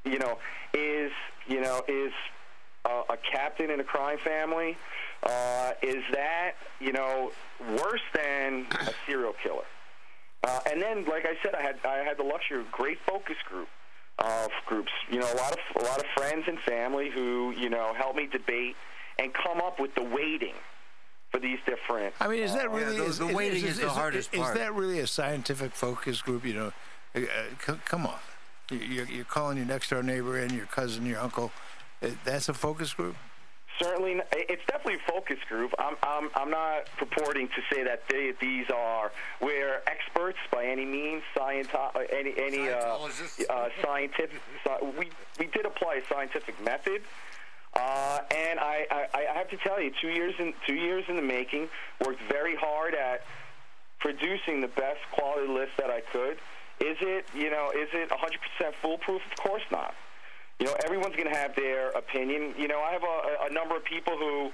you 0.05 0.19
know, 0.19 0.39
is 0.73 1.11
you 1.47 1.61
know 1.61 1.81
is 1.87 2.13
uh, 2.85 3.03
a 3.09 3.17
captain 3.17 3.71
in 3.71 3.79
a 3.79 3.83
crime 3.83 4.19
family? 4.19 4.77
Uh, 5.23 5.71
is 5.81 6.03
that 6.13 6.53
you 6.79 6.93
know 6.93 7.31
worse 7.77 8.01
than 8.13 8.67
a 8.71 8.93
serial 9.05 9.33
killer? 9.43 9.65
Uh, 10.43 10.59
and 10.71 10.81
then, 10.81 11.05
like 11.05 11.25
I 11.25 11.35
said, 11.43 11.53
I 11.55 11.61
had 11.61 11.75
I 11.85 11.97
had 12.03 12.17
the 12.17 12.23
luxury 12.23 12.59
of 12.61 12.67
a 12.67 12.71
great 12.71 12.97
focus 13.05 13.35
group 13.47 13.67
of 14.19 14.49
groups. 14.65 14.91
You 15.11 15.19
know, 15.19 15.31
a 15.31 15.35
lot 15.35 15.51
of 15.51 15.59
a 15.81 15.85
lot 15.85 15.99
of 15.99 16.05
friends 16.15 16.45
and 16.47 16.57
family 16.59 17.09
who 17.13 17.53
you 17.57 17.69
know 17.69 17.93
helped 17.97 18.15
me 18.17 18.27
debate 18.31 18.75
and 19.17 19.33
come 19.33 19.59
up 19.59 19.79
with 19.79 19.93
the 19.95 20.03
weighting 20.03 20.55
for 21.31 21.39
these 21.39 21.59
different. 21.65 22.13
I 22.21 22.27
mean, 22.27 22.39
is 22.41 22.53
that 22.53 22.63
Yeah, 22.71 22.75
really 22.77 22.97
the- 22.97 23.03
is, 23.05 23.19
the 23.19 23.27
is- 23.27 23.35
waiting 23.35 23.65
is 23.65 23.79
the 23.79 23.89
hardest 23.89 24.33
is 24.33 24.39
part. 24.39 24.55
that 24.55 24.73
really 24.73 24.99
a 24.99 25.07
scientific 25.07 25.73
focus 25.73 26.21
group? 26.21 26.45
You 26.45 26.53
know, 26.53 26.71
uh, 27.15 27.19
c- 27.65 27.79
come 27.85 28.05
on, 28.07 28.17
You- 28.71 28.77
you're, 28.79 29.05
you're 29.05 29.25
calling 29.25 29.57
your 29.57 29.65
next 29.67 29.89
door 29.89 30.01
neighbor 30.01 30.37
and 30.39 30.51
your 30.53 30.65
cousin, 30.67 31.05
your 31.05 31.19
uncle. 31.19 31.51
Uh, 32.01 32.07
That's 32.23 32.47
a 32.49 32.53
focus 32.53 32.93
group. 32.93 33.15
Certainly 33.81 34.21
it's 34.31 34.61
definitely 34.67 34.95
a 34.95 35.11
focus 35.11 35.37
group. 35.47 35.73
I'm 35.79 35.95
I'm 36.03 36.29
I'm 36.35 36.49
not 36.49 36.85
purporting 36.97 37.47
to 37.47 37.61
say 37.73 37.83
that 37.83 38.03
they, 38.09 38.33
these 38.39 38.65
are 38.69 39.11
we're 39.41 39.81
experts 39.87 40.37
by 40.51 40.65
any 40.65 40.85
means, 40.85 41.23
scienti- 41.35 41.73
uh, 41.73 41.99
any 42.11 42.33
any 42.37 42.69
uh, 42.69 42.97
uh, 43.49 43.69
scientific. 43.81 44.41
we 44.97 45.09
we 45.39 45.47
did 45.47 45.65
apply 45.65 45.95
a 45.95 46.13
scientific 46.13 46.61
method. 46.63 47.01
Uh, 47.75 48.19
and 48.35 48.59
I, 48.59 48.87
I, 48.89 49.25
I 49.29 49.37
have 49.37 49.47
to 49.51 49.57
tell 49.57 49.79
you, 49.79 49.91
two 50.01 50.07
years 50.07 50.33
in 50.39 50.53
two 50.65 50.73
years 50.73 51.03
in 51.07 51.15
the 51.15 51.21
making, 51.21 51.69
worked 52.03 52.21
very 52.29 52.55
hard 52.55 52.95
at 52.95 53.21
producing 53.99 54.61
the 54.61 54.67
best 54.67 54.99
quality 55.11 55.47
list 55.47 55.73
that 55.77 55.89
I 55.89 56.01
could. 56.01 56.37
Is 56.79 56.97
it, 57.01 57.25
you 57.35 57.51
know, 57.51 57.71
is 57.75 57.89
it 57.93 58.09
100% 58.09 58.73
foolproof? 58.81 59.21
Of 59.31 59.37
course 59.37 59.63
not. 59.69 59.93
You 60.59 60.65
know, 60.65 60.75
everyone's 60.83 61.15
going 61.15 61.31
to 61.31 61.37
have 61.37 61.55
their 61.55 61.89
opinion. 61.91 62.53
You 62.57 62.67
know, 62.67 62.81
I 62.81 62.91
have 62.91 63.03
a, 63.03 63.49
a 63.49 63.53
number 63.53 63.75
of 63.77 63.83
people 63.85 64.17
who, 64.17 64.51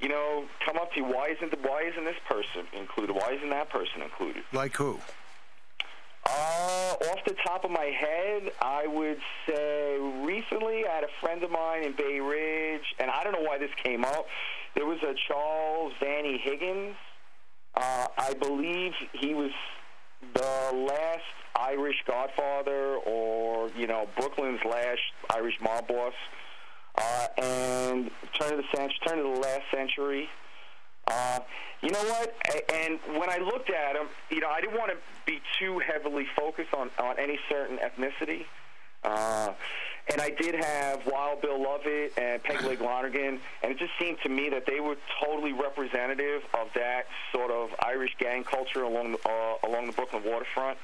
you 0.00 0.08
know, 0.08 0.44
come 0.64 0.76
up 0.76 0.92
to 0.94 1.00
you. 1.00 1.04
Why 1.04 1.28
isn't 1.36 1.50
the, 1.50 1.68
why 1.68 1.82
isn't 1.90 2.04
this 2.04 2.16
person 2.28 2.66
included? 2.72 3.14
Why 3.14 3.32
isn't 3.36 3.50
that 3.50 3.70
person 3.70 4.02
included? 4.02 4.42
Like 4.52 4.76
who? 4.76 4.98
Uh, 6.28 6.96
off 7.10 7.24
the 7.24 7.36
top 7.46 7.64
of 7.64 7.70
my 7.70 7.84
head, 7.84 8.50
I 8.60 8.88
would 8.88 9.18
say 9.46 9.96
recently 10.24 10.84
I 10.84 10.96
had 10.96 11.04
a 11.04 11.20
friend 11.20 11.40
of 11.44 11.52
mine 11.52 11.84
in 11.84 11.92
Bay 11.92 12.18
Ridge, 12.18 12.94
and 12.98 13.08
I 13.08 13.22
don't 13.22 13.32
know 13.32 13.42
why 13.48 13.58
this 13.58 13.70
came 13.80 14.04
up. 14.04 14.26
There 14.74 14.86
was 14.86 14.98
a 15.04 15.14
Charles 15.28 15.92
Vannie 16.02 16.38
Higgins. 16.38 16.96
Uh, 17.76 18.08
I 18.18 18.34
believe 18.34 18.92
he 19.12 19.34
was 19.34 19.52
the 20.34 20.72
last 20.74 21.22
Irish 21.58 21.96
Godfather, 22.06 22.96
or 23.06 23.70
you 23.76 23.86
know, 23.86 24.08
Brooklyn's 24.16 24.60
last 24.64 25.00
Irish 25.30 25.54
mob 25.60 25.88
boss. 25.88 26.14
Uh, 26.98 27.26
and 27.38 28.10
turn 28.38 28.52
of 28.52 28.58
the 28.58 28.76
century, 28.76 28.98
turn 29.06 29.18
of 29.18 29.24
the 29.34 29.40
last 29.40 29.62
century. 29.70 30.28
Uh, 31.06 31.40
you 31.82 31.90
know 31.90 32.02
what? 32.04 32.34
And 32.72 32.98
when 33.18 33.28
I 33.28 33.38
looked 33.38 33.70
at 33.70 33.96
him, 33.96 34.08
you 34.30 34.40
know, 34.40 34.48
I 34.48 34.60
didn't 34.60 34.78
want 34.78 34.90
to 34.92 34.96
be 35.26 35.40
too 35.58 35.78
heavily 35.78 36.26
focused 36.36 36.72
on, 36.74 36.90
on 36.98 37.18
any 37.18 37.38
certain 37.50 37.78
ethnicity. 37.78 38.44
Uh, 39.04 39.52
and 40.08 40.20
I 40.20 40.30
did 40.30 40.54
have 40.54 41.06
Wild 41.06 41.42
Bill 41.42 41.62
Lovett 41.62 42.12
and 42.16 42.42
Peg 42.42 42.62
Leg 42.62 42.80
Lonergan, 42.80 43.40
and 43.62 43.72
it 43.72 43.78
just 43.78 43.92
seemed 44.00 44.18
to 44.22 44.28
me 44.28 44.48
that 44.50 44.64
they 44.66 44.80
were 44.80 44.96
totally 45.22 45.52
representative 45.52 46.42
of 46.54 46.68
that 46.74 47.06
sort 47.32 47.50
of 47.50 47.70
Irish 47.80 48.16
gang 48.18 48.44
culture 48.44 48.82
along 48.82 49.12
the, 49.12 49.18
uh, 49.28 49.68
along 49.68 49.86
the 49.86 49.92
Brooklyn 49.92 50.22
waterfront. 50.24 50.78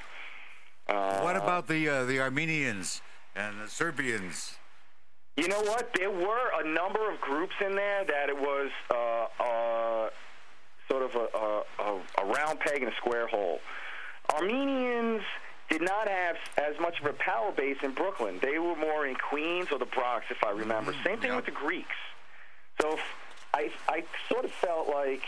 Uh, 0.88 1.20
What 1.20 1.36
about 1.36 1.66
the 1.66 1.88
uh, 1.88 2.04
the 2.04 2.20
Armenians 2.20 3.02
and 3.34 3.60
the 3.60 3.68
Serbians? 3.68 4.58
You 5.36 5.48
know 5.48 5.60
what? 5.62 5.90
There 5.94 6.10
were 6.10 6.50
a 6.60 6.68
number 6.68 7.10
of 7.10 7.20
groups 7.20 7.54
in 7.64 7.74
there 7.74 8.04
that 8.04 8.28
it 8.28 8.36
was 8.36 8.70
uh, 8.90 9.42
uh, 9.42 10.10
sort 10.90 11.02
of 11.02 11.14
a, 11.14 11.82
a, 11.82 12.00
a, 12.22 12.26
round 12.26 12.60
peg 12.60 12.82
in 12.82 12.88
a 12.88 12.94
square 12.96 13.26
hole. 13.28 13.60
Armenians 14.34 15.22
did 15.70 15.80
not 15.80 16.06
have 16.06 16.36
as 16.58 16.78
much 16.78 17.00
of 17.00 17.06
a 17.06 17.14
power 17.14 17.50
base 17.50 17.78
in 17.82 17.92
Brooklyn. 17.92 18.40
They 18.42 18.58
were 18.58 18.76
more 18.76 19.06
in 19.06 19.14
Queens 19.14 19.68
or 19.72 19.78
the 19.78 19.86
Bronx, 19.86 20.26
if 20.28 20.44
I 20.44 20.50
remember. 20.50 20.92
Same 21.02 21.18
thing 21.18 21.30
yeah. 21.30 21.36
with 21.36 21.46
the 21.46 21.50
Greeks. 21.50 21.96
So 22.78 22.92
if 22.92 23.00
I, 23.54 23.70
I 23.88 24.04
sort 24.30 24.44
of 24.44 24.50
felt 24.50 24.88
like 24.88 25.22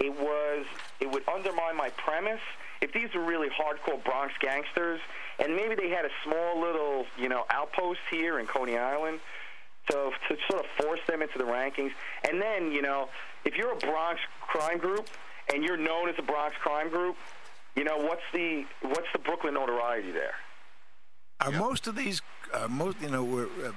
it 0.00 0.12
was 0.18 0.66
it 1.00 1.10
would 1.10 1.26
undermine 1.28 1.76
my 1.76 1.90
premise 1.90 2.40
if 2.80 2.92
these 2.92 3.08
were 3.14 3.24
really 3.24 3.48
hardcore 3.48 4.02
Bronx 4.04 4.32
gangsters, 4.40 5.00
and 5.38 5.54
maybe 5.54 5.74
they 5.74 5.90
had 5.90 6.04
a 6.04 6.10
small 6.24 6.60
little 6.60 7.06
you 7.18 7.28
know 7.28 7.44
outpost 7.50 8.00
here 8.10 8.38
in 8.38 8.46
Coney 8.46 8.76
Island. 8.76 9.20
So 9.90 10.12
to 10.28 10.36
sort 10.48 10.64
of 10.64 10.84
force 10.84 11.00
them 11.08 11.22
into 11.22 11.38
the 11.38 11.44
rankings, 11.44 11.92
and 12.28 12.40
then 12.40 12.72
you 12.72 12.82
know 12.82 13.08
if 13.44 13.56
you're 13.56 13.72
a 13.72 13.78
Bronx 13.78 14.20
crime 14.40 14.78
group 14.78 15.08
and 15.52 15.64
you're 15.64 15.76
known 15.76 16.08
as 16.08 16.14
a 16.18 16.22
Bronx 16.22 16.54
crime 16.56 16.90
group, 16.90 17.16
you 17.74 17.84
know 17.84 17.96
what's 17.96 18.22
the 18.32 18.64
what's 18.82 19.08
the 19.12 19.18
Brooklyn 19.18 19.54
notoriety 19.54 20.10
there? 20.10 20.34
Are 21.40 21.50
most 21.50 21.86
of 21.86 21.96
these, 21.96 22.20
uh, 22.52 22.68
most 22.68 23.00
you 23.00 23.08
know, 23.08 23.24
we're, 23.24 23.46
uh, 23.46 23.72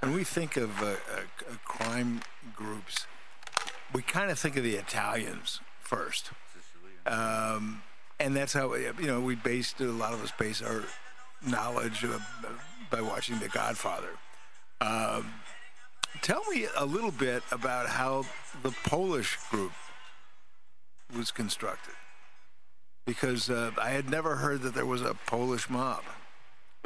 when 0.00 0.12
we 0.12 0.24
think 0.24 0.56
of 0.56 0.82
uh, 0.82 0.86
uh, 0.86 1.20
crime 1.64 2.22
groups, 2.56 3.06
we 3.92 4.02
kind 4.02 4.32
of 4.32 4.38
think 4.38 4.56
of 4.56 4.64
the 4.64 4.74
Italians 4.74 5.60
first, 5.78 6.32
um, 7.06 7.82
and 8.20 8.36
that's 8.36 8.52
how 8.52 8.74
you 8.74 9.06
know 9.06 9.20
we 9.20 9.34
based 9.34 9.80
a 9.80 9.84
lot 9.84 10.12
of 10.12 10.22
us 10.22 10.32
base 10.38 10.62
our 10.62 10.82
knowledge 11.46 12.04
by 12.90 13.00
watching 13.00 13.38
The 13.38 13.48
Godfather. 13.48 14.10
Um, 14.80 15.32
tell 16.22 16.44
me 16.50 16.66
a 16.76 16.84
little 16.84 17.10
bit 17.10 17.42
about 17.50 17.88
how 17.88 18.24
the 18.62 18.70
Polish 18.84 19.36
group 19.50 19.72
was 21.16 21.30
constructed, 21.30 21.94
because 23.06 23.50
uh, 23.50 23.70
I 23.80 23.90
had 23.90 24.08
never 24.10 24.36
heard 24.36 24.62
that 24.62 24.74
there 24.74 24.86
was 24.86 25.02
a 25.02 25.14
Polish 25.26 25.68
mob. 25.68 26.02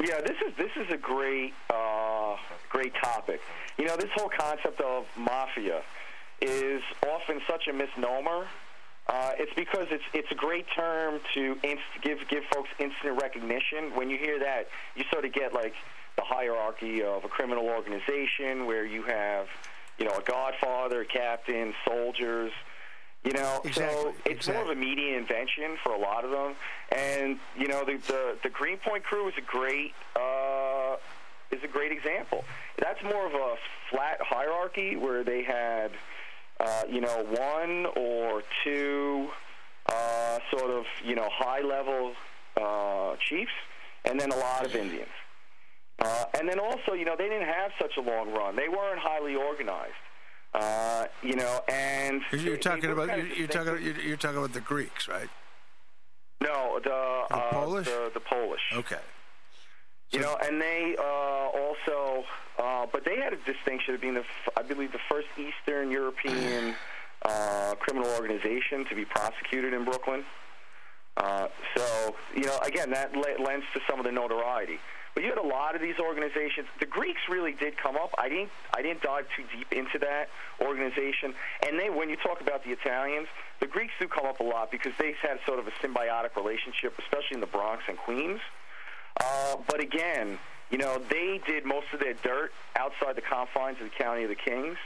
Yeah, 0.01 0.21
this 0.21 0.37
is 0.47 0.53
this 0.57 0.71
is 0.77 0.91
a 0.91 0.97
great 0.97 1.53
uh, 1.69 2.35
great 2.69 2.93
topic. 2.95 3.41
You 3.77 3.85
know, 3.85 3.97
this 3.97 4.09
whole 4.15 4.29
concept 4.29 4.81
of 4.81 5.05
mafia 5.17 5.81
is 6.41 6.81
often 7.05 7.41
such 7.49 7.67
a 7.67 7.73
misnomer. 7.73 8.47
Uh, 9.09 9.31
it's 9.39 9.51
because 9.55 9.87
it's 9.89 10.03
it's 10.13 10.31
a 10.31 10.35
great 10.35 10.67
term 10.75 11.19
to 11.33 11.57
inst- 11.63 11.81
give 12.03 12.19
give 12.29 12.43
folks 12.53 12.69
instant 12.79 13.19
recognition. 13.19 13.95
When 13.95 14.09
you 14.09 14.17
hear 14.17 14.37
that, 14.39 14.67
you 14.95 15.03
sort 15.11 15.25
of 15.25 15.33
get 15.33 15.51
like 15.51 15.73
the 16.15 16.21
hierarchy 16.23 17.01
of 17.01 17.23
a 17.25 17.27
criminal 17.27 17.65
organization 17.65 18.67
where 18.67 18.85
you 18.85 19.03
have, 19.03 19.47
you 19.97 20.05
know, 20.05 20.11
a 20.11 20.21
godfather, 20.21 21.05
captain, 21.05 21.73
soldiers. 21.87 22.51
You 23.23 23.33
know, 23.33 23.59
Exactly, 23.65 24.13
so 24.13 24.13
it's 24.25 24.47
more 24.47 24.61
of 24.61 24.69
a 24.69 24.75
media 24.75 25.17
invention 25.17 25.75
for 25.83 25.91
a 25.93 25.97
lot 25.99 26.23
of 26.23 26.31
them. 26.31 26.55
And 26.95 27.39
you 27.57 27.67
know, 27.67 27.83
the 27.83 27.97
the, 28.07 28.37
the 28.43 28.49
Greenpoint 28.49 29.03
crew 29.03 29.27
is 29.27 29.33
a 29.37 29.41
great 29.41 29.93
uh, 30.15 30.95
is 31.51 31.63
a 31.63 31.67
great 31.67 31.91
example. 31.91 32.45
That's 32.77 33.01
more 33.03 33.25
of 33.25 33.33
a 33.33 33.55
flat 33.89 34.19
hierarchy 34.21 34.95
where 34.95 35.23
they 35.23 35.43
had, 35.43 35.91
uh, 36.59 36.83
you 36.89 37.01
know, 37.01 37.25
one 37.29 37.85
or 37.95 38.43
two 38.63 39.29
uh, 39.87 40.39
sort 40.51 40.71
of 40.71 40.85
you 41.03 41.15
know 41.15 41.27
high 41.31 41.61
level 41.61 42.13
uh, 42.59 43.15
chiefs, 43.27 43.51
and 44.05 44.19
then 44.19 44.31
a 44.31 44.35
lot 44.37 44.65
of 44.65 44.75
Indians. 44.75 45.09
Uh, 46.01 46.25
and 46.39 46.47
then 46.47 46.59
also, 46.59 46.93
you 46.93 47.03
know, 47.03 47.15
they 47.17 47.27
didn't 47.27 47.47
have 47.47 47.71
such 47.81 47.91
a 47.97 48.01
long 48.01 48.31
run. 48.31 48.55
They 48.55 48.69
weren't 48.69 48.99
highly 48.99 49.35
organized. 49.35 49.91
Uh, 50.53 51.05
you 51.21 51.35
know, 51.35 51.59
and 51.67 52.21
You're, 52.31 52.55
they- 52.55 52.57
talking 52.57 52.81
they 52.81 52.87
about 52.89 53.09
kind 53.09 53.21
you're, 53.23 53.31
of 53.33 53.37
you're 53.37 53.47
talking 53.47 53.83
you're, 53.83 53.99
you're 54.01 54.17
talking 54.17 54.37
about 54.37 54.53
the 54.53 54.61
Greeks, 54.61 55.07
right? 55.07 55.29
No, 56.41 56.79
the 56.81 56.93
uh, 57.35 57.49
Polish? 57.51 57.85
The, 57.85 58.11
the 58.13 58.21
Polish. 58.21 58.61
Okay. 58.73 58.99
You 60.11 60.21
know, 60.21 60.37
and 60.41 60.59
they 60.59 60.95
uh, 60.97 61.03
also, 61.03 62.23
uh, 62.59 62.85
but 62.91 63.05
they 63.05 63.17
had 63.17 63.33
a 63.33 63.37
distinction 63.37 63.95
of 63.95 64.01
being 64.01 64.15
the, 64.15 64.25
I 64.57 64.63
believe, 64.63 64.91
the 64.91 64.99
first 65.09 65.27
Eastern 65.37 65.91
European 65.91 66.75
uh, 67.25 67.75
criminal 67.79 68.09
organization 68.15 68.85
to 68.85 68.95
be 68.95 69.05
prosecuted 69.05 69.73
in 69.73 69.85
Brooklyn. 69.85 70.23
Uh, 71.17 71.47
so, 71.75 72.15
you 72.35 72.45
know, 72.45 72.57
again, 72.63 72.91
that 72.91 73.13
le- 73.13 73.43
lends 73.43 73.65
to 73.73 73.79
some 73.89 73.99
of 73.99 74.05
the 74.05 74.11
notoriety. 74.11 74.79
But 75.15 75.23
you 75.23 75.29
had 75.29 75.39
a 75.39 75.47
lot 75.47 75.75
of 75.75 75.81
these 75.81 75.99
organizations. 75.99 76.67
The 76.79 76.85
Greeks 76.85 77.21
really 77.29 77.53
did 77.53 77.77
come 77.77 77.95
up. 77.95 78.13
I 78.17 78.29
didn't, 78.29 78.51
I 78.73 78.81
didn't 78.81 79.01
dive 79.01 79.25
too 79.35 79.43
deep 79.55 79.71
into 79.71 79.97
that 79.99 80.29
organization. 80.61 81.33
And 81.67 81.79
they, 81.79 81.89
when 81.89 82.09
you 82.09 82.15
talk 82.15 82.41
about 82.41 82.63
the 82.63 82.71
Italians, 82.71 83.27
the 83.59 83.67
Greeks 83.67 83.93
do 83.99 84.07
come 84.07 84.25
up 84.25 84.39
a 84.39 84.43
lot 84.43 84.71
because 84.71 84.93
they 84.99 85.15
had 85.21 85.39
sort 85.45 85.59
of 85.59 85.67
a 85.67 85.71
symbiotic 85.83 86.35
relationship, 86.35 86.93
especially 86.99 87.35
in 87.35 87.41
the 87.41 87.47
Bronx 87.47 87.83
and 87.87 87.97
Queens. 87.97 88.39
Uh, 89.19 89.57
but 89.67 89.81
again, 89.81 90.37
you 90.69 90.77
know, 90.77 91.01
they 91.09 91.39
did 91.47 91.65
most 91.65 91.87
of 91.93 91.99
their 91.99 92.13
dirt 92.15 92.51
outside 92.77 93.15
the 93.15 93.21
confines 93.21 93.77
of 93.81 93.85
the 93.89 94.03
County 94.03 94.23
of 94.23 94.29
the 94.29 94.35
Kings. 94.35 94.77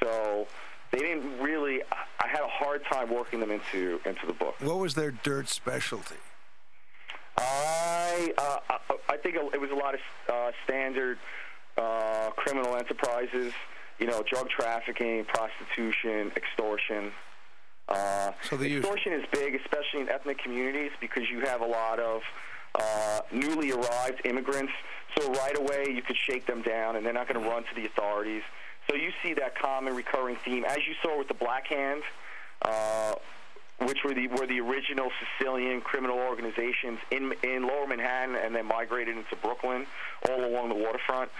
So 0.00 0.46
they 0.90 0.98
didn't 0.98 1.38
really. 1.40 1.82
I- 1.92 1.96
had 2.26 2.42
a 2.42 2.48
hard 2.48 2.82
time 2.86 3.14
working 3.14 3.38
them 3.38 3.52
into 3.52 4.00
into 4.04 4.26
the 4.26 4.32
book. 4.32 4.56
What 4.60 4.78
was 4.78 4.94
their 4.94 5.12
dirt 5.12 5.48
specialty? 5.48 6.16
I 7.36 8.32
uh, 8.38 8.58
I- 8.70 8.78
I 9.10 9.16
think 9.18 9.36
it 9.36 9.60
was 9.60 9.70
a 9.70 9.74
lot 9.74 9.94
of 9.94 10.00
uh, 10.28 10.50
standard 10.64 11.18
uh, 11.76 12.30
criminal 12.36 12.76
enterprises. 12.76 13.52
You 14.00 14.06
know, 14.08 14.24
drug 14.28 14.48
trafficking, 14.50 15.24
prostitution, 15.26 16.32
extortion. 16.36 17.12
Uh, 17.88 18.32
So 18.48 18.56
the 18.56 18.76
extortion 18.78 19.12
is 19.12 19.24
big, 19.30 19.54
especially 19.54 20.00
in 20.00 20.08
ethnic 20.08 20.38
communities, 20.38 20.90
because 21.00 21.30
you 21.30 21.40
have 21.40 21.60
a 21.60 21.66
lot 21.66 22.00
of 22.00 22.22
uh, 22.74 23.20
newly 23.30 23.70
arrived 23.70 24.22
immigrants. 24.24 24.72
So 25.18 25.30
right 25.32 25.56
away, 25.56 25.86
you 25.94 26.02
could 26.02 26.16
shake 26.16 26.46
them 26.46 26.62
down, 26.62 26.96
and 26.96 27.04
they're 27.04 27.12
not 27.12 27.28
going 27.28 27.42
to 27.42 27.48
run 27.48 27.62
to 27.64 27.74
the 27.74 27.86
authorities. 27.86 28.42
So 28.88 28.96
you 28.96 29.12
see 29.22 29.34
that 29.34 29.58
common 29.58 29.94
recurring 29.94 30.36
theme, 30.44 30.64
as 30.64 30.78
you 30.86 30.94
saw 31.02 31.18
with 31.18 31.28
the 31.28 31.34
Black 31.34 31.66
Hand, 31.68 32.02
uh, 32.62 33.14
which 33.80 33.98
were 34.04 34.14
the 34.14 34.28
were 34.28 34.46
the 34.46 34.60
original 34.60 35.10
Sicilian 35.38 35.80
criminal 35.80 36.18
organizations 36.18 36.98
in 37.10 37.32
in 37.42 37.66
Lower 37.66 37.86
Manhattan, 37.86 38.36
and 38.36 38.54
then 38.54 38.66
migrated 38.66 39.16
into 39.16 39.36
Brooklyn, 39.36 39.86
all 40.28 40.44
along 40.44 40.68
the 40.68 40.74
waterfront. 40.74 41.30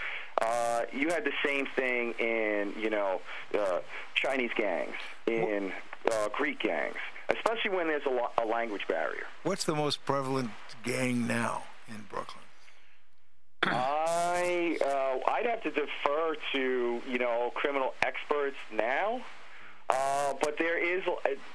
Uh, 0.42 0.82
you 0.92 1.10
had 1.10 1.24
the 1.24 1.32
same 1.44 1.66
thing 1.76 2.12
in, 2.18 2.72
you 2.76 2.90
know, 2.90 3.20
uh, 3.56 3.78
Chinese 4.14 4.50
gangs, 4.56 4.96
in 5.26 5.72
uh, 6.10 6.28
Greek 6.30 6.58
gangs, 6.58 6.96
especially 7.28 7.70
when 7.70 7.86
there's 7.86 8.04
a, 8.04 8.10
lo- 8.10 8.32
a 8.42 8.44
language 8.44 8.82
barrier. 8.88 9.26
What's 9.44 9.64
the 9.64 9.76
most 9.76 10.04
prevalent 10.04 10.50
gang 10.82 11.28
now 11.28 11.64
in 11.88 12.04
Brooklyn? 12.10 12.43
I 13.66 14.78
uh, 14.84 15.30
I'd 15.32 15.46
have 15.46 15.62
to 15.62 15.70
defer 15.70 16.36
to 16.52 17.02
you 17.08 17.18
know 17.18 17.52
criminal 17.54 17.94
experts 18.04 18.56
now, 18.72 19.22
uh, 19.90 20.34
but 20.42 20.56
there 20.58 20.78
is 20.78 21.02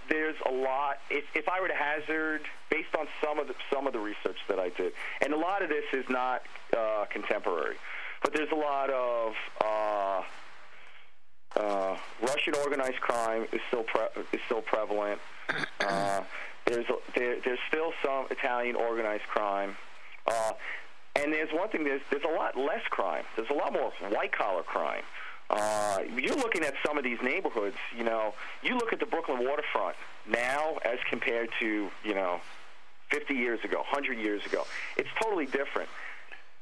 there's 0.09 0.35
a 0.47 0.51
lot. 0.51 0.97
If, 1.09 1.25
if 1.35 1.47
I 1.47 1.61
were 1.61 1.67
to 1.67 1.73
hazard, 1.73 2.41
based 2.69 2.95
on 2.97 3.07
some 3.23 3.39
of 3.39 3.47
the 3.47 3.55
some 3.71 3.87
of 3.87 3.93
the 3.93 3.99
research 3.99 4.37
that 4.47 4.59
I 4.59 4.69
did, 4.69 4.93
and 5.21 5.33
a 5.33 5.37
lot 5.37 5.61
of 5.61 5.69
this 5.69 5.85
is 5.93 6.05
not 6.09 6.41
uh, 6.77 7.05
contemporary, 7.09 7.75
but 8.23 8.33
there's 8.33 8.51
a 8.51 8.55
lot 8.55 8.89
of 8.89 9.33
uh, 9.63 10.21
uh, 11.55 11.97
Russian 12.21 12.55
organized 12.55 13.01
crime 13.01 13.47
is 13.51 13.61
still 13.67 13.83
pre- 13.83 14.23
is 14.33 14.39
still 14.45 14.61
prevalent. 14.61 15.19
Uh, 15.79 16.21
there's 16.65 16.85
a, 16.89 16.95
there, 17.15 17.37
there's 17.43 17.59
still 17.67 17.91
some 18.03 18.27
Italian 18.29 18.75
organized 18.75 19.23
crime. 19.23 19.75
Uh, 20.27 20.51
and 21.15 21.33
there's 21.33 21.49
one 21.51 21.69
thing, 21.69 21.83
there's, 21.83 22.01
there's 22.11 22.23
a 22.23 22.35
lot 22.35 22.57
less 22.57 22.83
crime. 22.89 23.23
There's 23.35 23.49
a 23.49 23.53
lot 23.53 23.73
more 23.73 23.91
white 24.09 24.31
collar 24.31 24.63
crime. 24.63 25.03
Uh, 25.49 25.99
you're 26.15 26.35
looking 26.35 26.63
at 26.63 26.75
some 26.85 26.97
of 26.97 27.03
these 27.03 27.17
neighborhoods, 27.23 27.75
you 27.97 28.03
know, 28.03 28.35
you 28.61 28.75
look 28.75 28.93
at 28.93 28.99
the 28.99 29.05
Brooklyn 29.05 29.43
waterfront 29.43 29.95
now 30.27 30.77
as 30.85 30.99
compared 31.09 31.49
to, 31.59 31.89
you 32.03 32.13
know, 32.13 32.39
50 33.09 33.33
years 33.33 33.59
ago, 33.63 33.77
100 33.77 34.19
years 34.19 34.45
ago. 34.45 34.65
It's 34.95 35.09
totally 35.19 35.47
different. 35.47 35.89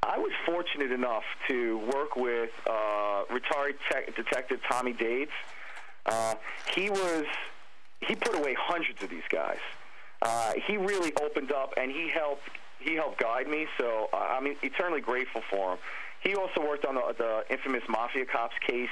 I 0.03 0.17
was 0.17 0.31
fortunate 0.45 0.91
enough 0.91 1.23
to 1.49 1.79
work 1.93 2.15
with 2.15 2.51
uh, 2.65 3.23
retired 3.29 3.75
detective 4.15 4.61
Tommy 4.69 4.93
Dades. 4.93 5.31
Uh, 6.05 6.35
he 6.73 6.89
was 6.89 7.25
he 7.99 8.15
put 8.15 8.35
away 8.35 8.55
hundreds 8.57 9.03
of 9.03 9.09
these 9.09 9.27
guys. 9.29 9.57
Uh, 10.21 10.53
he 10.65 10.77
really 10.77 11.11
opened 11.21 11.51
up 11.51 11.73
and 11.77 11.91
he 11.91 12.09
helped 12.09 12.49
he 12.87 12.95
helped 12.95 13.19
guide 13.19 13.47
me. 13.47 13.67
So 13.77 14.07
uh, 14.13 14.17
I'm 14.17 14.47
eternally 14.63 15.01
grateful 15.01 15.41
for 15.49 15.73
him. 15.73 15.77
He 16.21 16.35
also 16.35 16.61
worked 16.61 16.85
on 16.85 16.95
the, 16.95 17.13
the 17.17 17.43
infamous 17.49 17.83
Mafia 17.89 18.25
Cops 18.25 18.55
case. 18.65 18.89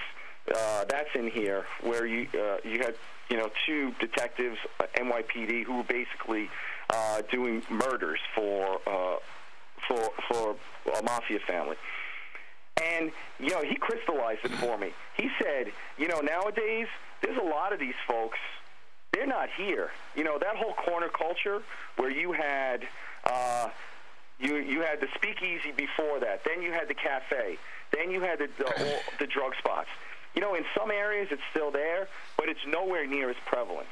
Uh, 0.53 0.86
that's 0.88 1.10
in 1.15 1.27
here, 1.27 1.65
where 1.81 2.05
you 2.05 2.27
uh, 2.36 2.58
you 2.63 2.77
had 2.79 2.95
you 3.29 3.38
know 3.38 3.49
two 3.65 3.93
detectives, 3.99 4.58
uh, 4.79 4.86
NYPD, 4.95 5.63
who 5.63 5.77
were 5.77 5.84
basically 5.84 6.49
uh, 6.93 7.21
doing 7.31 7.63
murders 7.69 8.19
for 8.36 8.79
uh, 8.86 9.15
for 9.88 10.10
for 10.27 10.55
a 10.99 11.03
mafia 11.03 11.39
family. 11.47 11.77
And 12.84 13.12
you 13.39 13.49
know, 13.49 13.63
he 13.63 13.75
crystallized 13.75 14.41
it 14.43 14.51
for 14.51 14.77
me. 14.77 14.91
He 15.17 15.29
said, 15.41 15.71
you 15.97 16.08
know, 16.08 16.19
nowadays 16.19 16.88
there's 17.23 17.38
a 17.38 17.45
lot 17.45 17.73
of 17.73 17.79
these 17.79 17.95
folks. 18.08 18.38
They're 19.13 19.25
not 19.25 19.49
here. 19.58 19.89
You 20.15 20.25
know, 20.25 20.38
that 20.38 20.58
whole 20.58 20.73
corner 20.73 21.08
culture 21.10 21.63
where 21.95 22.12
you 22.12 22.34
had 22.34 22.84
uh, 23.25 23.69
you 24.39 24.57
you 24.57 24.81
had 24.81 24.99
the 25.01 25.07
speakeasy 25.15 25.71
before 25.71 26.19
that. 26.19 26.43
Then 26.43 26.61
you 26.61 26.71
had 26.71 26.87
the 26.87 26.93
cafe. 26.93 27.57
Then 27.91 28.11
you 28.11 28.21
had 28.21 28.39
the 28.39 28.49
the, 28.57 28.65
all, 28.65 28.99
the 29.19 29.27
drug 29.27 29.55
spots. 29.57 29.89
You 30.35 30.41
know, 30.41 30.55
in 30.55 30.65
some 30.77 30.91
areas 30.91 31.29
it's 31.31 31.41
still 31.51 31.71
there, 31.71 32.07
but 32.37 32.49
it's 32.49 32.59
nowhere 32.67 33.07
near 33.07 33.29
as 33.29 33.37
prevalent. 33.45 33.87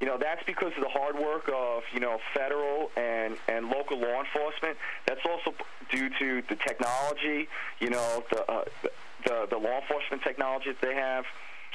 You 0.00 0.08
know, 0.08 0.18
that's 0.18 0.42
because 0.44 0.72
of 0.76 0.82
the 0.82 0.88
hard 0.88 1.14
work 1.16 1.48
of, 1.54 1.84
you 1.94 2.00
know, 2.00 2.18
federal 2.34 2.90
and, 2.96 3.36
and 3.46 3.68
local 3.68 4.00
law 4.00 4.18
enforcement. 4.18 4.76
That's 5.06 5.20
also 5.24 5.54
due 5.90 6.10
to 6.18 6.42
the 6.48 6.56
technology, 6.56 7.46
you 7.78 7.90
know, 7.90 8.24
the, 8.32 8.50
uh, 8.50 8.64
the, 9.24 9.46
the 9.48 9.56
law 9.56 9.80
enforcement 9.80 10.24
technology 10.24 10.70
that 10.72 10.80
they 10.80 10.96
have. 10.96 11.24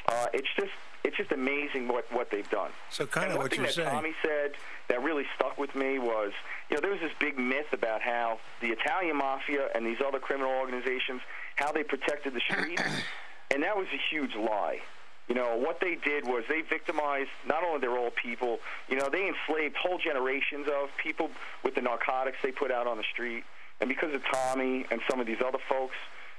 Uh, 0.06 0.26
it's 0.34 0.48
just 0.56 0.72
it's 1.04 1.16
just 1.16 1.32
amazing 1.32 1.88
what, 1.88 2.10
what 2.12 2.30
they've 2.30 2.50
done. 2.50 2.70
So 2.90 3.06
kind 3.06 3.26
and 3.26 3.32
of 3.32 3.38
one 3.38 3.44
what 3.44 3.50
thing 3.50 3.60
you're 3.60 3.68
that 3.68 3.74
saying. 3.74 3.88
Tommy 3.88 4.12
said 4.22 4.52
that 4.88 5.02
really 5.02 5.24
stuck 5.36 5.58
with 5.58 5.74
me 5.74 5.98
was, 5.98 6.32
you 6.70 6.76
know, 6.76 6.80
there 6.80 6.90
was 6.90 7.00
this 7.00 7.12
big 7.20 7.38
myth 7.38 7.72
about 7.72 8.00
how 8.00 8.38
the 8.60 8.68
Italian 8.68 9.16
mafia 9.16 9.68
and 9.74 9.86
these 9.86 9.98
other 10.06 10.18
criminal 10.18 10.50
organizations, 10.52 11.20
how 11.56 11.72
they 11.72 11.82
protected 11.82 12.34
the 12.34 12.40
streets, 12.40 12.82
and 13.50 13.62
that 13.62 13.76
was 13.76 13.86
a 13.92 14.00
huge 14.10 14.34
lie. 14.34 14.80
You 15.28 15.34
know, 15.34 15.56
what 15.56 15.78
they 15.80 15.94
did 15.94 16.26
was 16.26 16.44
they 16.48 16.62
victimized 16.62 17.28
not 17.46 17.62
only 17.62 17.80
their 17.80 17.96
old 17.96 18.14
people, 18.16 18.60
you 18.88 18.96
know, 18.96 19.10
they 19.10 19.28
enslaved 19.28 19.76
whole 19.76 19.98
generations 19.98 20.66
of 20.68 20.88
people 20.96 21.30
with 21.62 21.74
the 21.74 21.82
narcotics 21.82 22.38
they 22.42 22.50
put 22.50 22.70
out 22.70 22.86
on 22.86 22.96
the 22.96 23.04
street. 23.12 23.44
And 23.80 23.88
because 23.88 24.14
of 24.14 24.22
Tommy 24.32 24.86
and 24.90 25.02
some 25.08 25.20
of 25.20 25.26
these 25.26 25.42
other 25.46 25.58
folks, 25.68 25.96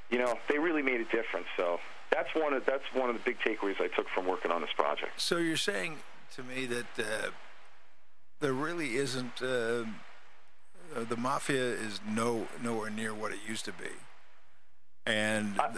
you 0.09 0.17
know, 0.17 0.39
they 0.49 0.57
really 0.57 0.81
made 0.81 1.01
a 1.01 1.05
difference. 1.05 1.45
So 1.55 1.79
that's 2.11 2.29
one 2.33 2.53
of 2.53 2.65
that's 2.65 2.83
one 2.93 3.09
of 3.09 3.15
the 3.15 3.21
big 3.21 3.37
takeaways 3.39 3.79
I 3.79 3.87
took 3.89 4.09
from 4.09 4.25
working 4.25 4.49
on 4.49 4.61
this 4.61 4.73
project. 4.75 5.21
So 5.21 5.37
you're 5.37 5.55
saying 5.55 5.97
to 6.35 6.43
me 6.43 6.65
that 6.65 6.87
uh, 6.97 7.29
there 8.39 8.53
really 8.53 8.95
isn't 8.95 9.41
uh, 9.41 9.45
uh, 9.45 9.83
the 11.07 11.17
mafia 11.17 11.63
is 11.63 11.99
no 12.07 12.47
nowhere 12.63 12.89
near 12.89 13.13
what 13.13 13.31
it 13.31 13.39
used 13.47 13.65
to 13.65 13.71
be, 13.73 13.89
and 15.05 15.59
I- 15.59 15.71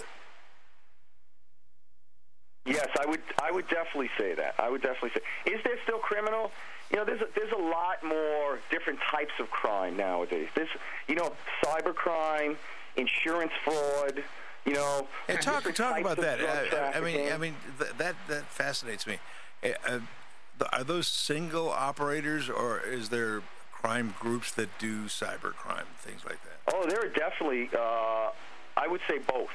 Yes, 2.63 2.89
I 2.99 3.07
would. 3.07 3.21
I 3.41 3.51
would 3.51 3.67
definitely 3.69 4.11
say 4.19 4.35
that. 4.35 4.53
I 4.59 4.69
would 4.69 4.83
definitely 4.83 5.09
say. 5.15 5.51
Is 5.51 5.59
there 5.63 5.77
still 5.83 5.97
criminal? 5.97 6.51
You 6.91 6.97
know, 6.97 7.05
there's 7.05 7.21
a, 7.21 7.27
there's 7.35 7.51
a 7.51 7.57
lot 7.57 8.03
more 8.03 8.59
different 8.69 8.99
types 9.09 9.31
of 9.39 9.49
crime 9.49 9.97
nowadays. 9.97 10.47
There's, 10.55 10.69
you 11.07 11.15
know, 11.15 11.33
cyber 11.65 11.95
crime, 11.95 12.57
insurance 12.97 13.51
fraud. 13.63 14.23
You 14.65 14.73
know, 14.73 15.07
Yeah, 15.27 15.37
talk 15.37 15.63
talk 15.73 15.99
about 16.01 16.17
that. 16.17 16.39
I, 16.93 16.99
I 16.99 17.01
mean, 17.01 17.31
I 17.31 17.37
mean 17.37 17.55
th- 17.79 17.93
that 17.97 18.15
that 18.27 18.43
fascinates 18.45 19.07
me. 19.07 19.17
Uh, 19.63 19.99
are 20.71 20.83
those 20.83 21.07
single 21.07 21.69
operators, 21.69 22.49
or 22.49 22.79
is 22.79 23.09
there 23.09 23.41
crime 23.71 24.13
groups 24.19 24.51
that 24.51 24.69
do 24.79 25.05
cyber 25.05 25.53
crime, 25.53 25.85
things 25.97 26.21
like 26.25 26.39
that? 26.43 26.73
Oh, 26.73 26.85
there 26.87 26.99
are 26.99 27.09
definitely. 27.09 27.69
Uh, 27.73 28.29
I 28.77 28.87
would 28.87 29.01
say 29.09 29.19
both. 29.19 29.49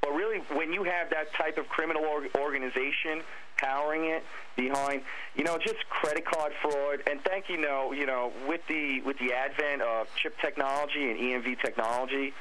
But 0.00 0.12
really, 0.14 0.38
when 0.52 0.72
you 0.72 0.82
have 0.84 1.10
that 1.10 1.32
type 1.34 1.58
of 1.58 1.68
criminal 1.68 2.04
org- 2.04 2.30
organization 2.36 3.22
powering 3.56 4.06
it 4.06 4.24
behind, 4.56 5.02
you 5.36 5.44
know, 5.44 5.58
just 5.58 5.88
credit 5.88 6.24
card 6.24 6.52
fraud, 6.60 7.02
and 7.08 7.22
thank 7.22 7.48
you 7.48 7.56
know, 7.56 7.92
you 7.92 8.06
know, 8.06 8.32
with 8.48 8.60
the 8.68 9.00
with 9.02 9.18
the 9.18 9.32
advent 9.32 9.80
of 9.82 10.08
chip 10.16 10.36
technology 10.40 11.10
and 11.10 11.18
EMV 11.18 11.60
technology, 11.60 12.34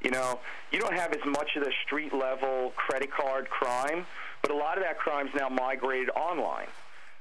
you 0.00 0.10
know, 0.10 0.38
you 0.70 0.78
don't 0.78 0.94
have 0.94 1.12
as 1.12 1.24
much 1.26 1.56
of 1.56 1.64
the 1.64 1.72
street 1.84 2.14
level 2.14 2.72
credit 2.76 3.10
card 3.10 3.50
crime, 3.50 4.06
but 4.40 4.50
a 4.50 4.56
lot 4.56 4.78
of 4.78 4.84
that 4.84 4.98
crime's 4.98 5.30
now 5.34 5.48
migrated 5.48 6.10
online 6.10 6.68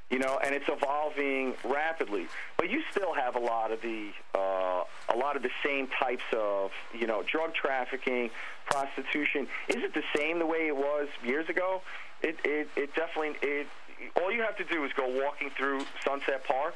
you 0.10 0.20
know, 0.20 0.39
and 0.43 0.56
it's 0.56 0.67
evolving 0.70 1.54
rapidly. 1.65 2.28
But 2.58 2.70
you 2.70 2.82
still 2.91 3.13
have 3.13 3.36
a 3.36 3.39
lot 3.39 3.72
of 3.72 3.82
the 3.82 4.12
uh, 4.34 4.84
a 5.13 5.17
lot 5.17 5.36
of 5.36 5.43
the 5.43 5.50
same 5.65 5.88
types 5.88 6.24
of 6.34 6.72
you 6.93 7.08
know 7.08 7.24
drug 7.24 7.54
trafficking, 7.54 8.30
prostitution. 8.65 9.48
Is 9.67 9.78
it 9.78 9.93
the 9.93 10.04
same 10.15 10.39
the 10.39 10.46
way 10.46 10.67
it 10.67 10.76
was 10.76 11.08
years 11.24 11.50
ago? 11.50 11.82
It 12.22 12.38
it, 12.46 12.70
it 12.76 12.96
definitely 12.96 13.36
it. 13.41 13.67
All 14.15 14.32
you 14.32 14.41
have 14.41 14.58
to 14.58 14.63
do 14.63 14.86
is 14.86 14.91
go 14.93 15.08
walking 15.24 15.50
through 15.58 15.86
Sunset 16.06 16.46
Park, 16.46 16.76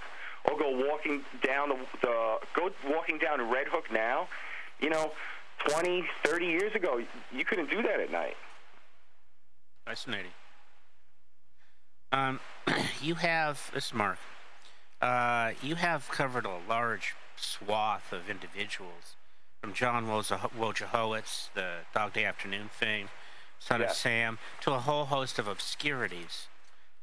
or 0.49 0.57
go 0.57 0.87
walking 0.89 1.21
down 1.41 1.69
the, 1.69 1.77
the 2.01 2.37
go 2.53 2.71
walking 2.87 3.17
down 3.17 3.49
Red 3.49 3.67
Hook 3.67 3.85
now. 3.91 4.27
You 4.79 4.89
know, 4.89 5.11
20, 5.69 6.03
30 6.23 6.45
years 6.45 6.73
ago, 6.73 6.99
you 7.31 7.45
couldn't 7.45 7.69
do 7.69 7.83
that 7.83 7.99
at 7.99 8.11
night. 8.11 8.35
Fascinating. 9.85 10.31
Um, 12.11 12.39
you 13.01 13.15
have 13.15 13.71
this, 13.73 13.87
is 13.87 13.93
Mark. 13.93 14.17
Uh, 15.01 15.51
you 15.61 15.75
have 15.75 16.09
covered 16.09 16.45
a 16.45 16.57
large 16.67 17.15
swath 17.35 18.11
of 18.11 18.29
individuals, 18.29 19.15
from 19.61 19.73
John 19.73 20.07
Woj- 20.07 20.51
Wojtowicz, 20.51 21.49
the 21.53 21.77
Dog 21.93 22.13
Day 22.13 22.25
Afternoon 22.25 22.69
fame, 22.69 23.09
Son 23.59 23.81
of 23.81 23.91
Sam, 23.91 24.39
to 24.61 24.73
a 24.73 24.79
whole 24.79 25.05
host 25.05 25.39
of 25.39 25.47
obscurities. 25.47 26.47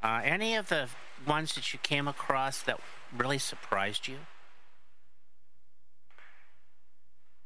Uh, 0.03 0.21
any 0.23 0.55
of 0.55 0.69
the 0.69 0.89
ones 1.27 1.55
that 1.55 1.73
you 1.73 1.79
came 1.83 2.07
across 2.07 2.63
that 2.63 2.79
really 3.17 3.39
surprised 3.39 4.07
you? 4.07 4.19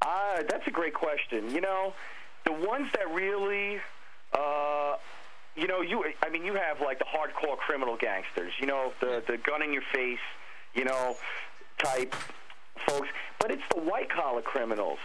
Uh, 0.03 0.43
that's 0.49 0.67
a 0.67 0.71
great 0.71 0.95
question. 0.95 1.51
You 1.51 1.61
know, 1.61 1.95
the 2.45 2.53
ones 2.53 2.89
that 2.95 3.09
really, 3.15 3.81
uh, 4.33 4.97
you 5.57 5.67
know, 5.67 5.81
you 5.81 6.05
I 6.23 6.31
mean, 6.31 6.45
you 6.45 6.55
have 6.55 6.81
like 6.81 6.99
the 6.99 7.05
hardcore 7.05 7.57
criminal 7.57 7.97
gangsters. 7.97 8.53
You 8.61 8.67
know, 8.67 8.93
the 9.01 9.23
the 9.27 9.39
gun 9.39 9.63
in 9.63 9.73
your 9.73 9.83
face, 9.93 10.19
you 10.75 10.85
know, 10.85 11.17
type 11.79 12.15
folks. 12.87 13.09
But 13.39 13.51
it's 13.51 13.63
the 13.75 13.81
white 13.81 14.11
collar 14.11 14.43
criminals. 14.43 14.99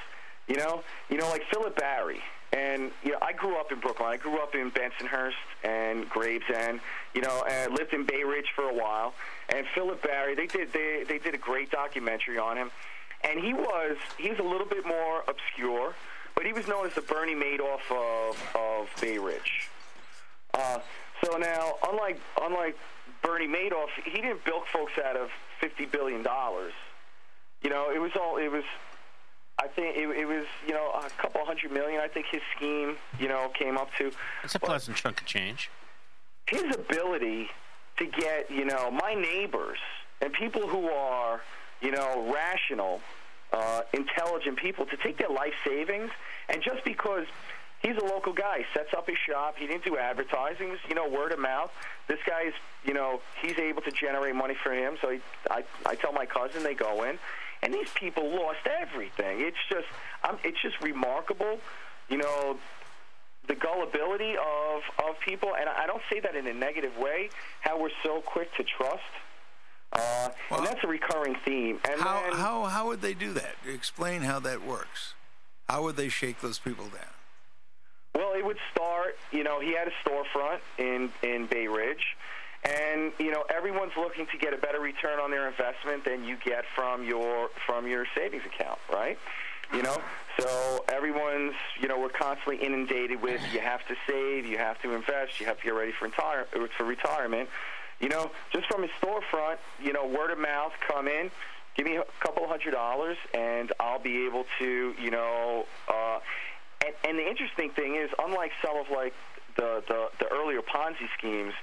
You 0.47 0.57
know, 0.57 0.83
you 1.09 1.17
know, 1.17 1.27
like 1.29 1.43
Philip 1.51 1.77
Barry. 1.77 2.21
And 2.53 2.91
you 3.03 3.11
know, 3.11 3.17
I 3.21 3.33
grew 3.33 3.57
up 3.59 3.73
in 3.73 3.79
Brooklyn. 3.81 4.07
I 4.07 4.15
grew 4.15 4.39
up 4.39 4.55
in 4.55 4.71
Bensonhurst 4.71 5.33
and 5.63 6.09
Gravesend. 6.09 6.79
You 7.13 7.21
know, 7.21 7.43
and 7.49 7.73
lived 7.73 7.93
in 7.93 8.05
Bay 8.05 8.23
Ridge 8.23 8.47
for 8.55 8.69
a 8.69 8.73
while. 8.73 9.13
And 9.49 9.67
Philip 9.75 10.01
Barry, 10.01 10.35
they 10.35 10.47
did 10.47 10.71
they 10.71 11.03
they 11.07 11.19
did 11.19 11.35
a 11.35 11.37
great 11.37 11.71
documentary 11.71 12.37
on 12.37 12.57
him 12.57 12.71
and 13.23 13.39
he 13.39 13.53
was 13.53 13.97
he 14.17 14.29
was 14.29 14.39
a 14.39 14.43
little 14.43 14.67
bit 14.67 14.85
more 14.85 15.23
obscure, 15.27 15.93
but 16.35 16.45
he 16.45 16.53
was 16.53 16.67
known 16.67 16.85
as 16.85 16.93
the 16.93 17.01
Bernie 17.01 17.35
Madoff 17.35 17.81
of 17.89 18.55
of 18.55 18.89
Bay 19.01 19.17
Ridge. 19.17 19.69
Uh, 20.57 20.79
so 21.23 21.37
now, 21.37 21.73
unlike 21.89 22.19
unlike 22.41 22.77
Bernie 23.21 23.47
Madoff, 23.47 23.89
he 24.03 24.21
didn't 24.21 24.43
bilk 24.43 24.65
folks 24.73 24.93
out 25.03 25.15
of 25.15 25.29
fifty 25.61 25.85
billion 25.85 26.23
dollars. 26.23 26.73
You 27.61 27.69
know, 27.69 27.91
it 27.93 27.99
was 27.99 28.11
all 28.19 28.37
it 28.37 28.51
was. 28.51 28.63
I 29.59 29.67
think 29.67 29.97
it, 29.97 30.07
it 30.09 30.25
was 30.25 30.45
you 30.67 30.73
know 30.73 30.91
a 30.93 31.09
couple 31.21 31.43
hundred 31.45 31.71
million. 31.71 32.01
I 32.01 32.07
think 32.07 32.27
his 32.31 32.41
scheme 32.55 32.97
you 33.19 33.27
know 33.27 33.49
came 33.57 33.77
up 33.77 33.89
to. 33.99 34.11
It's 34.43 34.55
a 34.55 34.59
pleasant 34.59 34.97
chunk 34.97 35.21
of 35.21 35.27
change. 35.27 35.69
his 36.47 36.63
ability 36.75 37.49
to 37.97 38.05
get 38.05 38.49
you 38.51 38.65
know 38.65 38.91
my 38.91 39.13
neighbors 39.13 39.79
and 40.21 40.31
people 40.33 40.67
who 40.67 40.87
are 40.89 41.41
you 41.81 41.91
know 41.91 42.31
rational, 42.33 43.01
uh, 43.53 43.81
intelligent 43.93 44.57
people 44.57 44.85
to 44.87 44.97
take 44.97 45.17
their 45.17 45.29
life 45.29 45.53
savings 45.65 46.09
and 46.49 46.61
just 46.63 46.83
because 46.83 47.25
he's 47.81 47.97
a 47.97 48.05
local 48.05 48.33
guy 48.33 48.65
sets 48.73 48.93
up 48.95 49.07
his 49.07 49.17
shop 49.17 49.55
he 49.57 49.67
didn't 49.67 49.83
do 49.83 49.97
advertising 49.97 50.69
it 50.69 50.71
was, 50.71 50.79
you 50.89 50.95
know 50.95 51.07
word 51.07 51.31
of 51.31 51.39
mouth 51.39 51.71
this 52.07 52.19
guy's 52.27 52.53
you 52.83 52.93
know 52.93 53.21
he's 53.41 53.57
able 53.57 53.81
to 53.81 53.91
generate 53.91 54.35
money 54.35 54.55
for 54.63 54.73
him 54.73 54.97
so 55.01 55.09
he, 55.09 55.19
I, 55.49 55.63
I 55.85 55.95
tell 55.95 56.11
my 56.13 56.25
cousin 56.25 56.63
they 56.63 56.73
go 56.73 57.03
in 57.03 57.17
and 57.63 57.73
these 57.73 57.89
people 57.95 58.29
lost 58.29 58.67
everything 58.81 59.41
it's 59.41 59.57
just 59.69 59.87
I'm, 60.23 60.37
it's 60.43 60.61
just 60.61 60.81
remarkable 60.81 61.59
you 62.09 62.17
know 62.17 62.57
the 63.47 63.55
gullibility 63.55 64.33
of, 64.33 64.81
of 65.07 65.19
people, 65.25 65.55
and 65.57 65.69
I 65.69 65.87
don't 65.87 66.01
say 66.11 66.19
that 66.19 66.35
in 66.35 66.47
a 66.47 66.53
negative 66.53 66.97
way, 66.97 67.29
how 67.61 67.79
we're 67.79 67.89
so 68.03 68.21
quick 68.21 68.53
to 68.57 68.63
trust. 68.63 69.01
Uh, 69.93 70.29
Well, 70.51 70.59
and 70.59 70.67
that's 70.67 70.83
a 70.83 70.87
recurring 70.87 71.35
theme. 71.45 71.79
And 71.89 72.01
How, 72.01 72.21
then, 72.21 72.33
how, 72.33 72.63
how 72.65 72.87
would 72.87 73.01
they 73.01 73.13
do 73.13 73.33
that? 73.33 73.55
Explain 73.65 74.21
how 74.21 74.39
that 74.41 74.65
works. 74.65 75.13
How 75.69 75.81
would 75.83 75.95
they 75.95 76.09
shake 76.09 76.41
those 76.41 76.59
people 76.59 76.85
down? 76.85 77.16
Well, 78.17 78.33
it 78.33 78.43
would 78.43 78.57
start, 78.71 79.15
you 79.31 79.43
know, 79.43 79.59
he 79.59 79.75
had 79.75 79.87
a 79.87 79.91
storefront 80.03 80.59
in, 80.79 81.11
in 81.21 81.45
Bay 81.45 81.67
Ridge, 81.67 82.17
and, 82.63 83.11
you 83.19 83.31
know, 83.31 83.43
everyone's 83.55 83.91
looking 83.95 84.25
to 84.27 84.37
get 84.37 84.53
a 84.53 84.57
better 84.57 84.79
return 84.79 85.19
on 85.19 85.29
their 85.29 85.47
investment 85.47 86.03
than 86.03 86.23
you 86.23 86.35
get 86.43 86.65
from 86.75 87.03
your, 87.05 87.49
from 87.67 87.87
your 87.87 88.05
savings 88.15 88.43
account, 88.45 88.79
right? 88.91 89.19
You 89.71 89.83
know, 89.83 89.97
so 90.39 90.83
everyone's, 90.87 91.53
you 91.79 91.87
know, 91.87 91.99
we're 91.99 92.09
constantly 92.09 92.57
inundated 92.65 93.21
with 93.21 93.41
you 93.53 93.59
have 93.59 93.85
to 93.87 93.95
save, 94.07 94.45
you 94.45 94.57
have 94.57 94.81
to 94.81 94.93
invest, 94.93 95.39
you 95.39 95.45
have 95.45 95.57
to 95.57 95.63
get 95.63 95.73
ready 95.73 95.91
for, 95.91 96.05
retire- 96.05 96.47
for 96.75 96.85
retirement. 96.85 97.49
You 97.99 98.09
know, 98.09 98.31
just 98.51 98.67
from 98.67 98.81
his 98.81 98.91
storefront, 99.01 99.57
you 99.81 99.91
know, 99.91 100.05
word 100.07 100.31
of 100.31 100.39
mouth, 100.39 100.71
come 100.87 101.07
in, 101.07 101.29
give 101.75 101.85
me 101.85 101.97
a 101.97 102.03
couple 102.21 102.47
hundred 102.47 102.71
dollars, 102.71 103.17
and 103.33 103.71
I'll 103.79 103.99
be 103.99 104.25
able 104.25 104.45
to, 104.59 104.95
you 104.99 105.11
know, 105.11 105.65
uh, 105.87 106.19
and, 106.87 106.95
and 107.07 107.19
the 107.19 107.27
interesting 107.27 107.69
thing 107.71 107.95
is, 107.95 108.09
unlike 108.23 108.51
some 108.65 108.77
of 108.77 108.87
like 108.89 109.13
the, 109.55 109.83
the 109.87 110.09
the 110.19 110.27
earlier 110.31 110.61
Ponzi 110.61 111.07
schemes, 111.17 111.53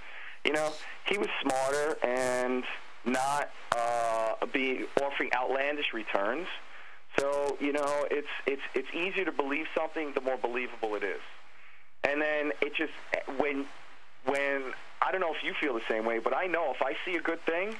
you 0.45 0.53
know, 0.53 0.71
he 1.07 1.19
was 1.19 1.29
smarter 1.43 1.97
and 2.05 2.65
not 3.05 3.51
uh, 3.77 4.47
be 4.53 4.85
offering 5.03 5.31
outlandish 5.35 5.93
returns. 5.93 6.47
So 7.19 7.57
you 7.61 7.73
know, 7.73 8.07
it's 8.11 8.29
it's 8.47 8.63
it's 8.75 8.89
easier 8.95 9.25
to 9.25 9.33
believe 9.33 9.67
something 9.77 10.13
the 10.15 10.21
more 10.21 10.37
believable 10.37 10.95
it 10.95 11.05
is. 11.05 11.21
And 12.03 12.21
then 12.21 12.53
it 12.61 12.75
just 12.75 12.93
when 13.39 13.67
when 14.27 14.73
I 15.01 15.13
don't 15.13 15.21
know 15.21 15.35
if 15.35 15.43
you 15.43 15.55
feel 15.61 15.75
the 15.75 15.85
same 15.89 16.05
way, 16.05 16.19
but 16.19 16.37
I 16.37 16.47
know 16.47 16.73
if 16.75 16.83
I 16.83 16.95
see 17.05 17.17
a 17.17 17.23
good 17.23 17.45
thing 17.45 17.77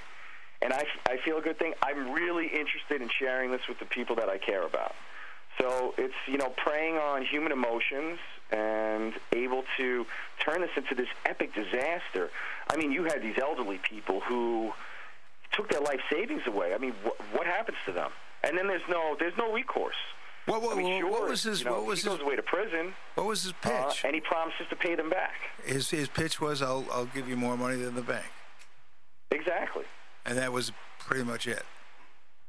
and 0.63 0.73
I, 0.73 0.85
I 1.07 1.17
feel 1.25 1.39
a 1.39 1.43
good 1.43 1.59
thing, 1.59 1.75
I'm 1.83 2.13
really 2.13 2.47
interested 2.47 3.03
in 3.03 3.09
sharing 3.19 3.51
this 3.51 3.63
with 3.69 3.79
the 3.79 3.87
people 3.87 4.17
that 4.17 4.29
I 4.29 4.39
care 4.39 4.63
about. 4.63 4.95
So 5.61 5.95
it's 5.99 6.15
you 6.27 6.37
know 6.39 6.53
preying 6.57 6.97
on 6.97 7.25
human 7.25 7.53
emotions 7.53 8.19
and 8.51 9.15
able 9.33 9.65
to 9.77 10.07
turn 10.39 10.61
this 10.61 10.71
into 10.77 10.95
this 10.95 11.09
epic 11.27 11.55
disaster. 11.55 12.31
I 12.71 12.77
mean, 12.77 12.93
you 12.93 13.05
had 13.05 13.23
these 13.23 13.39
elderly 13.39 13.79
people 13.79 14.21
who 14.21 14.73
took 15.53 15.71
their 15.71 15.81
life 15.81 16.01
savings 16.11 16.43
away. 16.47 16.75
I 16.75 16.79
mean, 16.79 16.93
wh- 17.05 17.35
what 17.35 17.47
happens 17.47 17.79
to 17.87 17.93
them? 17.93 18.11
And 18.43 18.57
then 18.59 18.67
there's 18.67 18.83
no 18.89 19.17
there's 19.19 19.37
no 19.39 19.53
recourse. 19.53 19.95
What, 20.47 20.61
what, 20.61 20.77
I 20.77 20.83
mean, 20.83 21.01
sure, 21.01 21.11
what 21.11 21.27
was 21.27 21.43
his? 21.45 21.61
you 21.61 21.65
know, 21.67 21.73
what 21.79 21.87
was 21.87 22.03
he 22.03 22.11
his? 22.11 22.19
goes 22.19 22.27
away 22.27 22.37
to 22.37 22.43
prison, 22.43 22.93
What 23.15 23.27
was 23.27 23.45
his 23.45 23.53
uh, 23.65 23.87
pitch? 23.87 24.03
and 24.05 24.15
he 24.15 24.21
promises 24.21 24.67
to 24.69 24.77
pay 24.77 24.95
them 24.95 25.09
back. 25.09 25.33
his 25.65 25.89
his 25.89 26.09
pitch 26.09 26.39
was, 26.41 26.61
"I'll 26.61 26.85
I'll 26.93 27.07
give 27.07 27.27
you 27.29 27.37
more 27.37 27.57
money 27.57 27.77
than 27.77 27.95
the 27.95 28.03
bank," 28.03 28.27
Exactly. 29.31 29.85
and 30.27 30.37
that 30.37 30.53
was 30.53 30.73
pretty 30.99 31.25
much 31.25 31.47
it. 31.47 31.63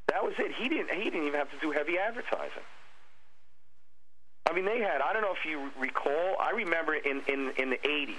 That 0.07 0.23
was 0.23 0.33
it. 0.39 0.51
He 0.53 0.67
didn't. 0.69 0.91
He 0.91 1.05
didn't 1.05 1.25
even 1.27 1.39
have 1.39 1.49
to 1.51 1.57
do 1.61 1.71
heavy 1.71 1.97
advertising. 1.97 2.63
I 4.47 4.53
mean, 4.53 4.65
they 4.65 4.79
had. 4.79 5.01
I 5.01 5.11
don't 5.13 5.21
know 5.21 5.33
if 5.33 5.45
you 5.49 5.71
recall. 5.79 6.35
I 6.39 6.51
remember 6.51 6.93
in 6.93 7.21
in 7.27 7.51
in 7.57 7.69
the 7.71 7.77
'80s, 7.77 8.15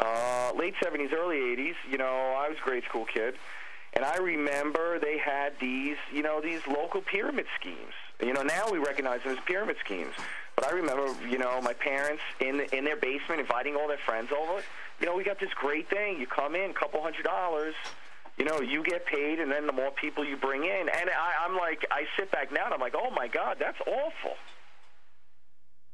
uh, 0.00 0.52
late 0.56 0.74
'70s, 0.82 1.12
early 1.12 1.36
'80s. 1.36 1.74
You 1.90 1.98
know, 1.98 2.36
I 2.38 2.48
was 2.48 2.58
a 2.58 2.64
grade 2.64 2.84
school 2.84 3.06
kid, 3.06 3.34
and 3.94 4.04
I 4.04 4.16
remember 4.18 4.98
they 4.98 5.18
had 5.18 5.54
these. 5.58 5.96
You 6.12 6.22
know, 6.22 6.40
these 6.40 6.60
local 6.66 7.00
pyramid 7.00 7.46
schemes. 7.58 7.94
You 8.22 8.32
know, 8.32 8.42
now 8.42 8.64
we 8.70 8.78
recognize 8.78 9.22
them 9.22 9.32
as 9.32 9.44
pyramid 9.46 9.76
schemes. 9.84 10.12
But 10.54 10.66
I 10.66 10.70
remember, 10.72 11.14
you 11.28 11.38
know, 11.38 11.60
my 11.62 11.72
parents 11.72 12.22
in 12.40 12.60
in 12.72 12.84
their 12.84 12.96
basement 12.96 13.40
inviting 13.40 13.74
all 13.74 13.88
their 13.88 13.98
friends 14.04 14.30
over. 14.32 14.62
You 15.00 15.06
know, 15.06 15.14
we 15.14 15.24
got 15.24 15.40
this 15.40 15.52
great 15.54 15.88
thing. 15.88 16.20
You 16.20 16.26
come 16.26 16.54
in, 16.54 16.72
couple 16.74 17.02
hundred 17.02 17.24
dollars 17.24 17.74
you 18.38 18.44
know, 18.44 18.60
you 18.60 18.82
get 18.82 19.06
paid, 19.06 19.40
and 19.40 19.50
then 19.50 19.66
the 19.66 19.72
more 19.72 19.90
people 19.90 20.22
you 20.22 20.36
bring 20.36 20.64
in, 20.64 20.90
and 20.90 21.08
I, 21.08 21.46
I'm 21.46 21.56
like, 21.56 21.86
I 21.90 22.04
sit 22.18 22.30
back 22.30 22.52
now, 22.52 22.66
and 22.66 22.74
I'm 22.74 22.80
like, 22.80 22.94
oh 22.94 23.10
my 23.10 23.28
god, 23.28 23.56
that's 23.58 23.80
awful. 23.80 24.36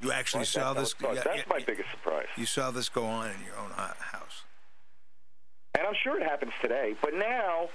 You 0.03 0.13
actually 0.13 0.41
Like, 0.41 0.49
saw 0.49 0.73
that- 0.73 0.81
this. 0.81 0.95
that 0.95 1.15
yeah, 1.15 1.15
that's 1.23 1.37
yeah, 1.39 1.43
my 1.49 1.57
yeah. 1.59 1.65
biggest 1.65 1.91
surprise, 1.91 2.27
You 2.37 2.47
saw 2.47 2.71
this 2.71 2.89
go 2.89 3.05
on 3.07 3.31
in 3.31 3.45
your 3.45 3.57
own 3.57 3.71
house. 3.71 4.43
and 5.75 5.87
I'm 5.87 5.95
sure 6.03 6.19
it 6.21 6.23
happens 6.25 6.53
today. 6.61 6.95
But 7.01 7.15
now 7.15 7.69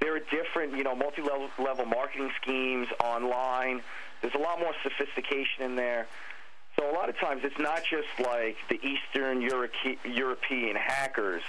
there 0.00 0.14
are 0.14 0.20
different, 0.20 0.76
you 0.76 0.84
know, 0.84 0.94
multi-level 0.94 1.50
level 1.58 1.84
marketing 1.84 2.30
schemes 2.40 2.86
online. 3.02 3.82
There's 4.22 4.34
a 4.34 4.38
lot 4.38 4.58
more 4.60 4.72
sophistication 4.82 5.62
in 5.64 5.76
there. 5.76 6.06
So 6.78 6.88
a 6.90 6.94
lot 6.94 7.08
of 7.08 7.18
times 7.18 7.42
it's 7.44 7.58
not 7.58 7.82
just 7.84 8.06
like 8.20 8.56
the 8.68 8.80
Eastern 8.86 9.42
Europe- 9.42 9.74
European 10.04 10.76
hackers. 10.76 11.42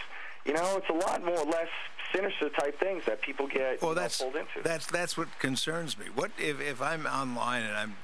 You 0.45 0.53
know, 0.53 0.77
it's 0.77 0.89
a 0.89 0.93
lot 1.07 1.23
more 1.23 1.37
or 1.37 1.45
less 1.45 1.67
sinister 2.13 2.49
type 2.49 2.79
things 2.79 3.03
that 3.05 3.21
people 3.21 3.45
get 3.47 3.79
Well, 3.81 3.93
that's 3.93 4.17
pulled 4.19 4.35
into. 4.35 4.61
that's 4.63 4.87
that's 4.87 5.15
what 5.15 5.27
concerns 5.37 5.97
me. 5.99 6.07
What 6.09 6.31
if 6.39 6.59
if 6.59 6.81
I'm 6.81 7.05
online 7.05 7.61
and 7.63 7.77
I'm 7.77 7.97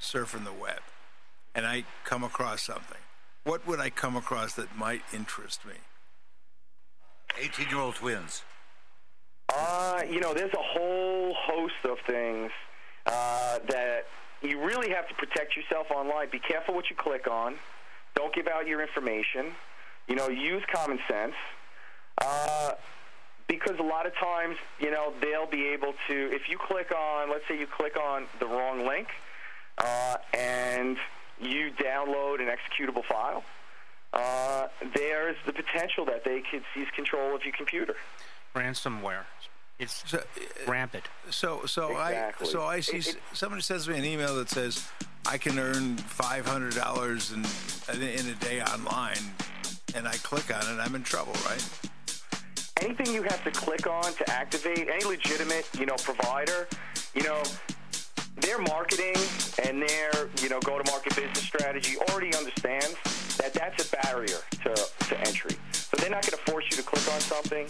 surfing 0.00 0.44
the 0.44 0.52
web, 0.52 0.80
and 1.54 1.66
I 1.66 1.84
come 2.04 2.24
across 2.24 2.62
something? 2.62 2.98
What 3.44 3.66
would 3.66 3.80
I 3.80 3.90
come 3.90 4.16
across 4.16 4.54
that 4.54 4.76
might 4.76 5.02
interest 5.12 5.64
me? 5.66 5.74
18 7.40 7.68
year 7.68 7.78
old 7.78 7.96
twins. 7.96 8.42
Uh, 9.48 10.02
you 10.08 10.20
know, 10.20 10.32
there's 10.32 10.52
a 10.52 10.62
whole 10.62 11.34
host 11.34 11.74
of 11.84 11.98
things 12.06 12.50
uh, 13.06 13.58
that 13.68 14.06
you 14.42 14.64
really 14.64 14.90
have 14.90 15.08
to 15.08 15.14
protect 15.14 15.56
yourself 15.56 15.90
online. 15.90 16.28
Be 16.30 16.38
careful 16.38 16.74
what 16.74 16.88
you 16.88 16.96
click 16.96 17.26
on. 17.26 17.56
Don't 18.14 18.34
give 18.34 18.46
out 18.46 18.66
your 18.66 18.82
information. 18.82 19.52
You 20.08 20.16
know, 20.16 20.28
use 20.28 20.62
common 20.72 20.98
sense. 21.08 21.34
Uh, 22.20 22.72
because 23.48 23.78
a 23.78 23.82
lot 23.82 24.06
of 24.06 24.14
times, 24.16 24.56
you 24.78 24.90
know, 24.90 25.12
they'll 25.20 25.50
be 25.50 25.66
able 25.68 25.92
to, 26.08 26.32
if 26.32 26.48
you 26.48 26.58
click 26.58 26.92
on, 26.92 27.30
let's 27.30 27.46
say 27.48 27.58
you 27.58 27.66
click 27.66 27.96
on 27.96 28.26
the 28.40 28.46
wrong 28.46 28.86
link 28.86 29.08
uh, 29.78 30.16
and 30.32 30.96
you 31.42 31.70
download 31.72 32.40
an 32.40 32.48
executable 32.48 33.04
file, 33.04 33.44
uh, 34.12 34.68
there's 34.94 35.36
the 35.46 35.52
potential 35.52 36.04
that 36.06 36.24
they 36.24 36.42
could 36.50 36.62
seize 36.74 36.86
control 36.94 37.34
of 37.34 37.42
your 37.44 37.54
computer. 37.56 37.96
Ransomware. 38.54 39.24
It's 39.78 40.04
So, 40.08 40.22
rampant. 40.66 41.04
so, 41.30 41.64
so 41.66 41.90
Exactly. 41.90 42.46
I, 42.46 42.50
so 42.50 42.62
I 42.62 42.80
see 42.80 42.98
It- 42.98 43.08
it- 43.08 43.22
somebody 43.32 43.62
sends 43.62 43.88
me 43.88 43.98
an 43.98 44.04
email 44.04 44.36
that 44.36 44.48
says 44.50 44.88
I 45.26 45.38
can 45.38 45.58
earn 45.58 45.96
five 45.96 46.46
hundred 46.46 46.74
dollars 46.74 47.32
in 47.32 47.44
in 48.00 48.28
a 48.28 48.34
day 48.34 48.60
online, 48.62 49.34
and 49.94 50.06
I 50.06 50.12
click 50.18 50.54
on 50.54 50.60
it, 50.62 50.80
I'm 50.80 50.94
in 50.94 51.02
trouble, 51.02 51.32
right? 51.48 51.66
anything 52.80 53.14
you 53.14 53.22
have 53.22 53.44
to 53.44 53.50
click 53.52 53.86
on 53.86 54.02
to 54.14 54.28
activate 54.30 54.88
any 54.88 55.04
legitimate, 55.04 55.68
you 55.78 55.86
know, 55.86 55.94
provider, 56.02 56.66
you 57.14 57.22
know, 57.22 57.40
their 58.36 58.58
marketing 58.58 59.14
and 59.64 59.82
their, 59.82 60.28
you 60.42 60.48
know, 60.48 60.60
go-to-market 60.60 61.14
business 61.14 61.42
strategy 61.42 61.96
already 62.10 62.34
understands 62.34 62.96
that 63.36 63.52
that's 63.52 63.86
a 63.86 63.96
barrier 64.02 64.38
to, 64.50 64.74
to 65.06 65.20
entry. 65.20 65.56
So 65.72 65.96
they're 65.98 66.10
not 66.10 66.22
going 66.22 66.38
to 66.38 66.50
force 66.50 66.64
you 66.70 66.76
to 66.76 66.82
click 66.82 67.12
on 67.12 67.20
something, 67.20 67.66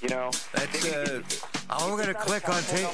you 0.00 0.08
know. 0.08 0.30
That's 0.52 0.84
gonna 0.84 1.18
uh, 1.18 1.22
Oh, 1.70 1.90
we're 1.90 2.02
going 2.02 2.14
to 2.14 2.20
click 2.20 2.48
on 2.48 2.62
take. 2.62 2.86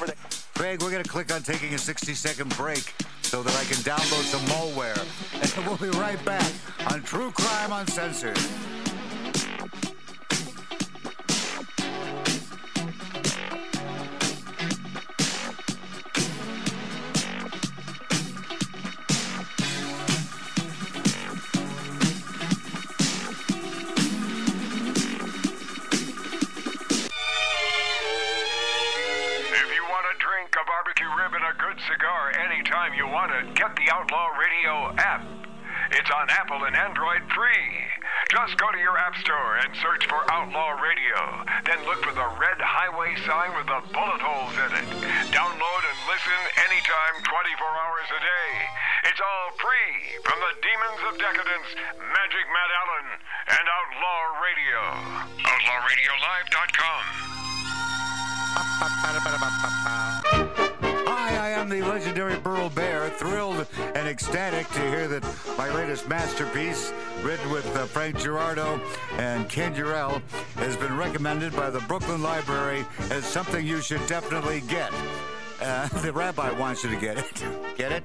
Craig, 0.54 0.82
we're 0.82 0.90
going 0.90 1.02
to 1.02 1.08
click 1.08 1.32
on 1.32 1.42
taking 1.42 1.74
a 1.74 1.78
60 1.78 2.14
second 2.14 2.56
break 2.56 2.94
so 3.22 3.42
that 3.42 3.54
I 3.54 3.64
can 3.64 3.76
download 3.82 4.24
some 4.24 4.40
malware. 4.46 4.94
And 5.56 5.66
we'll 5.66 5.76
be 5.76 5.96
right 5.98 6.22
back 6.24 6.50
on 6.92 7.02
True 7.02 7.30
Crime 7.32 7.72
Uncensored. 7.72 8.38
Cigar 31.86 32.32
anytime 32.40 32.94
you 32.94 33.06
want 33.06 33.32
it, 33.32 33.54
get 33.54 33.76
the 33.76 33.88
Outlaw 33.92 34.28
Radio 34.40 34.94
app. 34.96 35.24
It's 35.92 36.08
on 36.08 36.30
Apple 36.30 36.64
and 36.64 36.72
Android 36.76 37.20
free. 37.36 37.68
Just 38.32 38.56
go 38.56 38.72
to 38.72 38.80
your 38.80 38.96
app 38.96 39.16
store 39.20 39.60
and 39.60 39.68
search 39.76 40.08
for 40.08 40.24
Outlaw 40.32 40.80
Radio. 40.80 41.44
Then 41.68 41.84
look 41.84 42.00
for 42.00 42.14
the 42.16 42.24
red 42.40 42.56
highway 42.56 43.12
sign 43.28 43.52
with 43.52 43.68
the 43.68 43.84
bullet 43.92 44.22
holes 44.22 44.56
in 44.56 44.70
it. 44.80 44.86
Download 45.28 45.82
and 45.84 45.98
listen 46.08 46.40
anytime, 46.72 47.14
24 47.20 47.28
hours 47.28 48.08
a 48.16 48.20
day. 48.24 48.50
It's 49.12 49.20
all 49.20 49.52
free 49.60 50.24
from 50.24 50.40
the 50.40 50.56
Demons 50.64 51.02
of 51.12 51.20
Decadence, 51.20 51.68
Magic 52.00 52.46
Matt 52.48 52.70
Allen, 52.80 53.20
and 53.60 53.64
Outlaw 53.68 54.40
Radio. 54.40 54.80
OutlawRadioLive.com. 55.36 57.24
Hi, 61.64 61.70
I 61.70 61.76
am 61.76 61.80
the 61.80 61.88
legendary 61.88 62.36
Burl 62.40 62.68
Barer, 62.68 63.08
thrilled 63.08 63.66
and 63.94 64.06
ecstatic 64.06 64.68
to 64.68 64.80
hear 64.80 65.08
that 65.08 65.24
my 65.56 65.72
latest 65.72 66.06
masterpiece, 66.06 66.92
written 67.22 67.50
with 67.50 67.64
uh, 67.74 67.86
Frank 67.86 68.16
Girardot 68.16 68.82
and 69.18 69.48
Ken 69.48 69.74
Eurell, 69.74 70.20
has 70.56 70.76
been 70.76 70.94
recommended 70.98 71.56
by 71.56 71.70
the 71.70 71.80
Brooklyn 71.80 72.22
Library 72.22 72.84
as 73.10 73.24
something 73.24 73.66
you 73.66 73.80
should 73.80 74.06
definitely 74.06 74.60
get. 74.68 74.92
Uh, 75.62 75.88
the 76.02 76.12
rabbi 76.12 76.50
wants 76.50 76.84
you 76.84 76.90
to 76.90 77.00
get 77.00 77.16
it. 77.16 77.44
Get 77.78 77.92
it? 77.92 78.04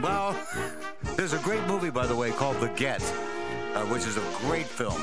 Well, 0.00 0.36
there's 1.16 1.32
a 1.32 1.38
great 1.38 1.66
movie, 1.66 1.90
by 1.90 2.06
the 2.06 2.14
way, 2.14 2.30
called 2.30 2.60
The 2.60 2.68
Get, 2.68 3.02
uh, 3.74 3.84
which 3.86 4.06
is 4.06 4.16
a 4.16 4.24
great 4.46 4.66
film. 4.66 5.02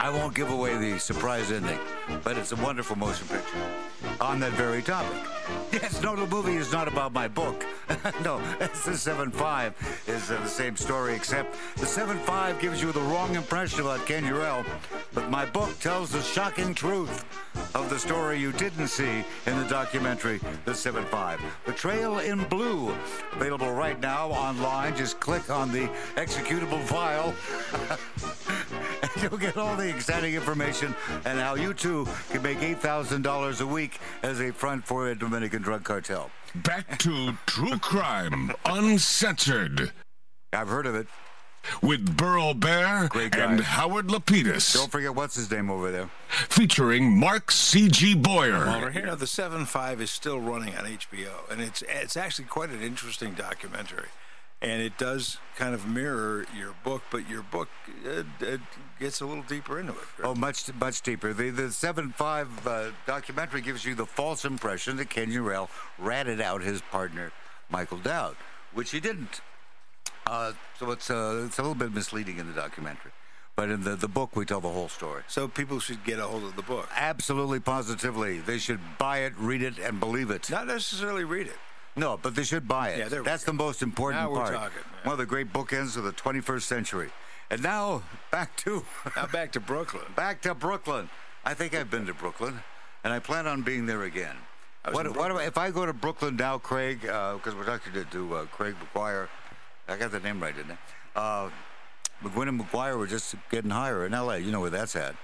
I 0.00 0.10
won't 0.10 0.34
give 0.34 0.50
away 0.50 0.76
the 0.78 0.98
surprise 0.98 1.52
ending, 1.52 1.78
but 2.24 2.36
it's 2.36 2.50
a 2.50 2.56
wonderful 2.56 2.96
motion 2.96 3.28
picture 3.28 3.58
on 4.20 4.40
that 4.40 4.52
very 4.52 4.82
topic. 4.82 5.22
Yes, 5.74 6.00
no, 6.00 6.14
the 6.14 6.28
movie 6.28 6.54
is 6.54 6.70
not 6.70 6.86
about 6.86 7.12
my 7.12 7.26
book. 7.26 7.66
no, 8.24 8.40
it's 8.60 8.84
the 8.84 8.92
7-5 8.92 9.72
is 10.06 10.30
uh, 10.30 10.40
the 10.40 10.46
same 10.46 10.76
story, 10.76 11.16
except 11.16 11.56
the 11.74 11.84
7-5 11.84 12.60
gives 12.60 12.80
you 12.80 12.92
the 12.92 13.00
wrong 13.00 13.34
impression 13.34 13.80
about 13.80 14.06
Ken 14.06 14.24
Eurell, 14.24 14.64
but 15.14 15.28
my 15.30 15.44
book 15.44 15.76
tells 15.80 16.12
the 16.12 16.22
shocking 16.22 16.76
truth 16.76 17.24
of 17.74 17.90
the 17.90 17.98
story 17.98 18.38
you 18.38 18.52
didn't 18.52 18.86
see 18.86 19.24
in 19.46 19.58
the 19.58 19.66
documentary, 19.68 20.38
The 20.64 20.70
7-5. 20.70 21.40
Betrayal 21.66 22.20
in 22.20 22.44
Blue, 22.44 22.94
available 23.32 23.72
right 23.72 23.98
now 24.00 24.28
online. 24.28 24.96
Just 24.96 25.18
click 25.18 25.50
on 25.50 25.72
the 25.72 25.88
executable 26.14 26.82
file. 26.84 27.34
and 29.14 29.22
you'll 29.30 29.38
get 29.38 29.56
all 29.56 29.76
the 29.76 29.88
exciting 29.88 30.34
information 30.34 30.94
and 31.24 31.38
how 31.38 31.54
you 31.54 31.74
too 31.74 32.06
can 32.30 32.42
make 32.42 32.58
$8,000 32.58 33.60
a 33.60 33.66
week 33.66 33.98
as 34.22 34.40
a 34.40 34.52
front 34.52 34.86
for 34.86 35.08
a 35.08 35.14
Dominican 35.14 35.62
drug 35.62 35.84
cartel. 35.84 36.30
Back 36.54 36.98
to 37.00 37.36
True 37.46 37.78
Crime 37.78 38.52
Uncensored 38.64 39.92
I've 40.52 40.68
heard 40.68 40.86
of 40.86 40.94
it. 40.94 41.08
with 41.82 42.16
Burl 42.16 42.54
Barer 42.54 43.08
and 43.32 43.60
Howard 43.60 44.06
Lapidus, 44.08 44.72
Don't 44.74 44.90
forget 44.92 45.14
what's 45.14 45.34
his 45.34 45.50
name 45.50 45.68
over 45.70 45.90
there. 45.90 46.10
featuring 46.28 47.18
Mark 47.18 47.50
C.G. 47.50 48.14
Boyer. 48.14 48.66
Well, 48.66 48.92
you 48.92 49.02
know, 49.02 49.14
the 49.16 49.26
seven 49.26 49.64
five 49.64 50.00
is 50.00 50.10
still 50.12 50.38
running 50.38 50.76
on 50.76 50.84
HBO, 50.84 51.50
and 51.50 51.60
it's 51.60 51.82
it's 51.88 52.16
actually 52.16 52.44
quite 52.44 52.70
an 52.70 52.82
interesting 52.82 53.32
documentary, 53.32 54.08
and 54.62 54.80
it 54.80 54.96
does 54.98 55.38
kind 55.56 55.74
of 55.74 55.86
mirror 55.86 56.46
your 56.56 56.74
book, 56.84 57.02
but 57.10 57.28
your 57.28 57.42
book 57.42 57.68
uh, 58.06 58.22
uh, 58.44 58.56
gets 58.98 59.20
a 59.20 59.26
little 59.26 59.42
deeper 59.44 59.78
into 59.78 59.92
it. 59.92 59.98
Oh, 60.22 60.34
much 60.34 60.72
much 60.74 61.02
deeper. 61.02 61.32
The 61.32 61.50
the 61.50 61.70
seven 61.70 62.10
five 62.12 62.48
uh, 62.66 62.90
documentary 63.06 63.60
gives 63.60 63.84
you 63.84 63.94
the 63.94 64.06
false 64.06 64.44
impression 64.44 64.96
that 64.96 65.10
Ken 65.10 65.30
Eurell 65.30 65.68
ratted 65.98 66.40
out 66.40 66.62
his 66.62 66.80
partner 66.80 67.32
Michael 67.70 67.98
Dowd, 67.98 68.36
which 68.72 68.90
he 68.90 69.00
didn't. 69.00 69.40
Uh, 70.26 70.52
so 70.78 70.90
it's 70.90 71.10
uh, 71.10 71.42
it's 71.46 71.58
a 71.58 71.62
little 71.62 71.74
bit 71.74 71.92
misleading 71.92 72.38
in 72.38 72.46
the 72.46 72.54
documentary, 72.54 73.12
but 73.56 73.68
in 73.68 73.82
the 73.84 73.94
the 73.94 74.08
book 74.08 74.34
we 74.34 74.46
tell 74.46 74.60
the 74.60 74.70
whole 74.70 74.88
story. 74.88 75.22
So 75.28 75.46
people 75.48 75.78
should 75.80 76.02
get 76.04 76.18
a 76.18 76.22
hold 76.22 76.44
of 76.44 76.56
the 76.56 76.62
book, 76.62 76.88
Absolutely, 76.96 77.60
positively, 77.60 78.38
they 78.38 78.56
should 78.56 78.80
buy 78.98 79.18
it, 79.18 79.34
read 79.36 79.62
it, 79.62 79.78
and 79.78 80.00
believe 80.00 80.30
it. 80.30 80.48
not 80.50 80.66
necessarily 80.66 81.24
read 81.24 81.46
it. 81.48 81.58
No, 81.96 82.18
but 82.20 82.34
they 82.34 82.42
should 82.42 82.66
buy 82.66 82.90
it. 82.90 82.98
Yeah, 82.98 83.20
That's 83.22 83.44
go. 83.44 83.52
the 83.52 83.56
most 83.56 83.80
important 83.82 84.22
Now 84.22 84.30
we're 84.30 84.38
part. 84.38 84.54
talking. 84.54 84.82
One 85.04 85.12
of 85.12 85.18
the 85.18 85.26
great 85.26 85.52
bookends 85.52 85.96
of 85.96 86.04
the 86.04 86.12
21st 86.12 86.62
century. 86.62 87.10
And 87.50 87.62
now 87.62 88.02
back 88.30 88.56
to 88.58 88.84
Now 89.16 89.26
back 89.26 89.52
to 89.52 89.60
Brooklyn. 89.60 90.04
back 90.16 90.42
to 90.42 90.54
Brooklyn. 90.54 91.08
I 91.44 91.54
think 91.54 91.74
I've 91.74 91.90
been 91.90 92.06
to 92.06 92.14
Brooklyn, 92.14 92.60
and 93.04 93.12
I 93.12 93.18
plan 93.18 93.46
on 93.46 93.62
being 93.62 93.86
there 93.86 94.02
again. 94.04 94.34
What, 94.90 95.14
what 95.16 95.30
I, 95.30 95.44
if 95.44 95.56
I 95.58 95.70
go 95.70 95.86
to 95.86 95.92
Brooklyn 95.92 96.36
now, 96.36 96.58
Craig? 96.58 97.02
Because 97.02 97.54
we're 97.54 97.64
talking 97.64 97.92
to, 97.92 98.04
to 98.04 98.34
uh, 98.36 98.44
Craig 98.46 98.74
McGuire. 98.94 99.28
I 99.88 99.96
got 99.96 100.10
the 100.10 100.20
name 100.20 100.42
right, 100.42 100.54
didn't 100.56 100.78
I? 101.14 101.20
Uh, 101.20 101.50
McGuinn 102.22 102.48
and 102.48 102.60
McGuire 102.60 102.96
were 102.98 103.06
just 103.06 103.34
getting 103.50 103.70
higher 103.70 104.04
in 104.06 104.14
L.A. 104.14 104.38
You 104.38 104.50
know 104.50 104.60
where 104.60 104.70
that's 104.70 104.96
at. 104.96 105.14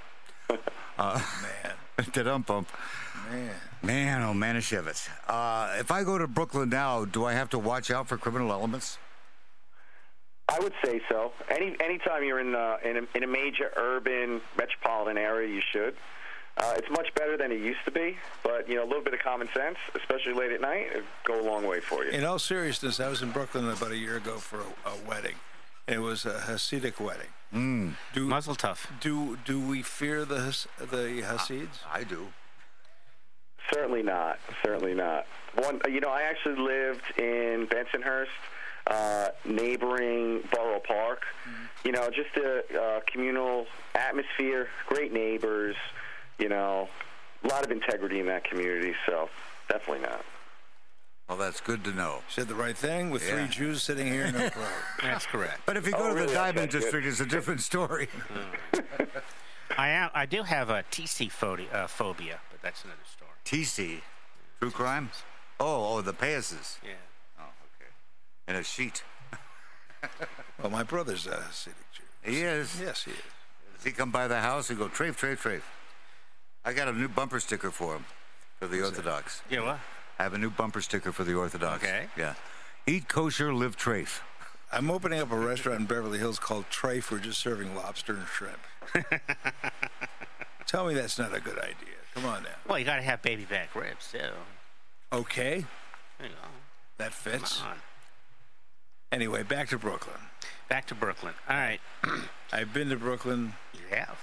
Man, 0.98 1.72
Da-dum 2.12 2.42
bump. 2.42 2.68
man. 3.30 3.50
Man, 3.82 4.22
oh 4.22 4.34
Manischewitz. 4.34 5.08
Uh, 5.26 5.74
if 5.78 5.90
I 5.90 6.04
go 6.04 6.18
to 6.18 6.26
Brooklyn 6.26 6.68
now, 6.68 7.04
do 7.04 7.24
I 7.24 7.32
have 7.32 7.48
to 7.50 7.58
watch 7.58 7.90
out 7.90 8.08
for 8.08 8.18
criminal 8.18 8.52
elements? 8.52 8.98
I 10.48 10.58
would 10.58 10.74
say 10.84 11.00
so. 11.08 11.32
Any 11.48 11.76
anytime 11.80 12.24
you're 12.24 12.40
in 12.40 12.54
uh, 12.54 12.76
in, 12.84 12.96
a, 12.98 13.16
in 13.16 13.22
a 13.22 13.26
major 13.26 13.70
urban 13.76 14.40
metropolitan 14.58 15.16
area, 15.16 15.48
you 15.48 15.62
should. 15.72 15.94
Uh, 16.56 16.74
it's 16.76 16.90
much 16.90 17.06
better 17.14 17.36
than 17.38 17.52
it 17.52 17.60
used 17.60 17.78
to 17.84 17.90
be, 17.90 18.16
but 18.42 18.68
you 18.68 18.74
know 18.74 18.84
a 18.84 18.88
little 18.88 19.02
bit 19.02 19.14
of 19.14 19.20
common 19.20 19.48
sense, 19.54 19.76
especially 19.94 20.34
late 20.34 20.50
at 20.50 20.60
night, 20.60 20.88
it 20.92 21.04
go 21.24 21.40
a 21.40 21.46
long 21.46 21.66
way 21.66 21.80
for 21.80 22.04
you. 22.04 22.10
In 22.10 22.24
all 22.24 22.38
seriousness, 22.38 23.00
I 23.00 23.08
was 23.08 23.22
in 23.22 23.30
Brooklyn 23.30 23.66
about 23.68 23.92
a 23.92 23.96
year 23.96 24.16
ago 24.16 24.36
for 24.36 24.58
a, 24.58 24.90
a 24.90 25.08
wedding. 25.08 25.36
It 25.86 26.00
was 26.00 26.26
a 26.26 26.40
Hasidic 26.40 27.00
wedding. 27.00 27.28
Mm. 27.54 27.94
Do 28.12 28.26
Mazel 28.26 28.56
tov. 28.56 28.86
do 29.00 29.38
do 29.44 29.60
we 29.60 29.82
fear 29.82 30.24
the 30.24 30.66
the 30.78 31.22
Hasids? 31.22 31.78
I 31.90 32.04
do. 32.04 32.28
Certainly 33.72 34.02
not. 34.02 34.38
Certainly 34.64 34.94
not. 34.94 35.26
One, 35.54 35.80
you 35.88 36.00
know, 36.00 36.08
I 36.10 36.22
actually 36.22 36.56
lived 36.60 37.02
in 37.18 37.66
Bensonhurst, 37.66 38.26
uh, 38.86 39.28
neighboring 39.44 40.42
Borough 40.52 40.80
Park. 40.80 41.22
You 41.84 41.92
know, 41.92 42.08
just 42.10 42.36
a, 42.36 42.62
uh 42.80 43.00
communal 43.06 43.66
atmosphere, 43.94 44.68
great 44.86 45.12
neighbors. 45.12 45.76
You 46.38 46.48
know, 46.48 46.88
a 47.44 47.48
lot 47.48 47.64
of 47.64 47.70
integrity 47.70 48.18
in 48.20 48.26
that 48.26 48.44
community. 48.44 48.94
So 49.06 49.28
definitely 49.68 50.02
not. 50.08 50.24
Well, 51.28 51.38
that's 51.38 51.60
good 51.60 51.84
to 51.84 51.92
know. 51.92 52.22
Said 52.28 52.48
the 52.48 52.54
right 52.56 52.76
thing 52.76 53.10
with 53.10 53.22
Yeah. 53.26 53.36
three 53.36 53.48
Jews 53.48 53.82
sitting 53.82 54.06
here 54.06 54.24
in 54.24 54.34
a 54.34 54.50
crowd. 54.52 54.68
That's 55.00 55.26
correct. 55.26 55.60
But 55.64 55.76
if 55.76 55.86
you 55.86 55.92
Oh, 55.94 55.98
go 55.98 56.08
to 56.08 56.14
really? 56.14 56.26
the 56.26 56.32
Okay, 56.32 56.34
Diamond 56.52 56.72
good. 56.72 56.80
District, 56.80 57.06
it's 57.06 57.20
a 57.20 57.26
different 57.26 57.60
story. 57.60 58.08
I 59.78 59.90
am. 59.90 60.10
I 60.14 60.26
do 60.26 60.42
have 60.42 60.70
a 60.70 60.82
TC 60.90 61.30
phobia, 61.30 61.68
uh, 61.72 61.86
phobia, 61.86 62.40
but 62.60 62.68
that's 62.68 62.84
another 62.84 62.98
story. 63.04 63.30
TC, 63.44 64.00
true 64.58 64.70
Crimes. 64.70 65.22
Oh, 65.58 65.96
oh, 65.96 66.00
the 66.00 66.12
Payas's. 66.12 66.78
Yeah. 66.82 66.92
Oh, 67.38 67.42
okay. 67.42 67.90
And 68.48 68.56
a 68.56 68.64
sheet. 68.64 69.02
Well, 70.62 70.70
my 70.70 70.82
brother's 70.82 71.26
a 71.26 71.30
Hasidic 71.30 71.72
Jew. 71.92 72.02
He 72.22 72.42
is. 72.42 72.78
Yes, 72.80 73.04
he 73.04 73.12
is. 73.12 73.16
Does 73.76 73.84
he 73.84 73.92
come 73.92 74.10
by 74.10 74.28
the 74.28 74.40
house 74.40 74.68
and 74.68 74.78
go, 74.78 74.88
Trafe, 74.88 75.16
Trafe, 75.16 75.38
Trafe? 75.38 75.62
I 76.66 76.74
got 76.74 76.88
a 76.88 76.92
new 76.92 77.08
bumper 77.08 77.40
sticker 77.40 77.70
for 77.70 77.96
him, 77.96 78.04
for 78.58 78.66
the 78.66 78.82
Orthodox. 78.82 79.40
Yeah. 79.50 79.64
What? 79.64 79.78
I 80.18 80.22
have 80.22 80.34
a 80.34 80.38
new 80.38 80.50
bumper 80.50 80.82
sticker 80.82 81.12
for 81.12 81.24
the 81.24 81.34
Orthodox. 81.34 81.82
Okay. 81.82 82.08
Yeah. 82.16 82.34
Eat 82.86 83.08
kosher, 83.08 83.54
live 83.54 83.78
Trafe. 83.78 84.20
I'm 84.70 84.90
opening 84.90 85.20
up 85.20 85.32
a 85.32 85.38
restaurant 85.38 85.80
in 85.80 85.86
Beverly 85.86 86.18
Hills 86.18 86.38
called 86.38 86.66
Trafe. 86.70 87.10
We're 87.10 87.18
just 87.18 87.40
serving 87.40 87.74
lobster 87.74 88.14
and 88.14 88.26
shrimp. 88.26 88.60
Tell 90.66 90.86
me 90.86 90.94
that's 90.94 91.18
not 91.18 91.34
a 91.34 91.40
good 91.40 91.58
idea. 91.58 91.99
Come 92.14 92.26
on 92.26 92.42
now. 92.42 92.48
Well, 92.68 92.78
you 92.78 92.84
got 92.84 92.96
to 92.96 93.02
have 93.02 93.22
baby 93.22 93.44
back 93.44 93.74
ribs 93.74 94.10
too. 94.12 94.18
Okay, 95.12 95.56
you 96.20 96.28
go. 96.28 96.34
that 96.98 97.12
fits. 97.12 97.58
Come 97.58 97.68
on. 97.68 97.76
Anyway, 99.12 99.42
back 99.42 99.68
to 99.70 99.78
Brooklyn. 99.78 100.16
Back 100.68 100.86
to 100.88 100.94
Brooklyn. 100.94 101.34
All 101.48 101.56
right. 101.56 101.80
I've 102.52 102.72
been 102.72 102.88
to 102.90 102.96
Brooklyn 102.96 103.54
You 103.74 103.96
have. 103.96 104.18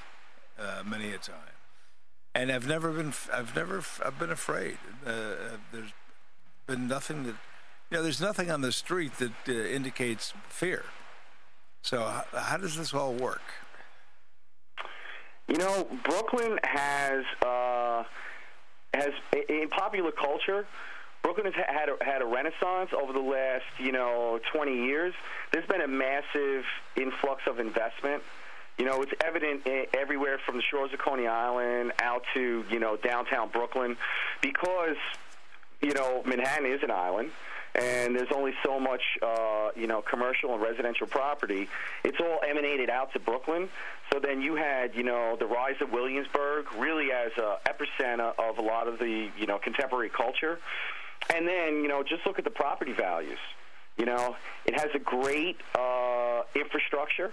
uh, 0.59 0.83
many 0.85 1.11
a 1.11 1.17
time, 1.17 1.35
and 2.35 2.51
I've 2.51 2.67
never 2.67 2.91
been. 2.91 3.13
I've 3.33 3.55
never. 3.55 3.83
I've 4.05 4.17
been 4.19 4.31
afraid. 4.31 4.77
Uh, 5.05 5.11
there's 5.71 5.91
been 6.67 6.87
nothing 6.87 7.23
that, 7.23 7.35
you 7.89 7.97
know, 7.97 8.03
there's 8.03 8.19
nothing 8.21 8.51
on 8.51 8.59
the 8.61 8.71
street 8.73 9.13
that 9.19 9.31
uh, 9.47 9.51
indicates 9.51 10.33
fear. 10.49 10.83
So 11.81 12.01
how, 12.03 12.25
how 12.33 12.57
does 12.57 12.75
this 12.77 12.93
all 12.93 13.13
work? 13.13 13.41
You 15.47 15.57
know, 15.57 15.87
Brooklyn 16.03 16.59
has 16.63 17.23
uh, 17.41 18.03
has 18.93 19.11
in 19.49 19.69
popular 19.69 20.11
culture. 20.11 20.65
Brooklyn 21.23 21.51
has 21.51 21.65
had 21.67 21.89
a, 21.89 22.03
had 22.03 22.21
a 22.21 22.25
renaissance 22.25 22.91
over 22.93 23.11
the 23.11 23.19
last, 23.19 23.65
you 23.79 23.91
know, 23.91 24.39
20 24.53 24.85
years. 24.85 25.13
There's 25.51 25.67
been 25.67 25.81
a 25.81 25.87
massive 25.87 26.63
influx 26.95 27.41
of 27.47 27.59
investment. 27.59 28.23
You 28.77 28.85
know, 28.85 29.01
it's 29.01 29.11
evident 29.25 29.67
everywhere 29.93 30.39
from 30.45 30.57
the 30.57 30.63
shores 30.69 30.93
of 30.93 30.99
Coney 30.99 31.27
Island 31.27 31.93
out 32.01 32.23
to, 32.35 32.63
you 32.69 32.79
know, 32.79 32.95
downtown 32.95 33.49
Brooklyn 33.49 33.97
because, 34.41 34.97
you 35.81 35.93
know, 35.93 36.21
Manhattan 36.25 36.65
is 36.71 36.83
an 36.83 36.91
island. 36.91 37.31
and 37.75 38.15
there's 38.15 38.31
only 38.33 38.53
so 38.65 38.79
much, 38.79 39.01
uh, 39.21 39.69
you 39.75 39.87
know, 39.87 40.01
commercial 40.01 40.53
and 40.53 40.61
residential 40.61 41.07
property. 41.07 41.67
It's 42.03 42.19
all 42.19 42.39
emanated 42.47 42.89
out 42.89 43.13
to 43.13 43.19
Brooklyn. 43.19 43.69
So 44.11 44.19
then 44.19 44.41
you 44.41 44.55
had, 44.55 44.95
you 44.95 45.03
know, 45.03 45.35
the 45.37 45.45
rise 45.45 45.75
of 45.81 45.91
Williamsburg, 45.91 46.65
really 46.77 47.11
as 47.11 47.31
a 47.37 47.57
epicenter 47.67 48.33
of 48.39 48.57
a 48.57 48.61
lot 48.61 48.87
of 48.87 48.99
the, 48.99 49.29
you 49.37 49.45
know, 49.45 49.57
contemporary 49.57 50.09
culture. 50.09 50.59
And 51.33 51.47
then, 51.47 51.81
you 51.81 51.87
know, 51.87 52.03
just 52.03 52.25
look 52.25 52.37
at 52.37 52.45
the 52.45 52.51
property 52.51 52.93
values. 52.93 53.39
You 53.97 54.05
know, 54.05 54.35
it 54.65 54.79
has 54.79 54.89
a 54.93 54.99
great 54.99 55.57
uh, 55.77 56.43
infrastructure. 56.55 57.31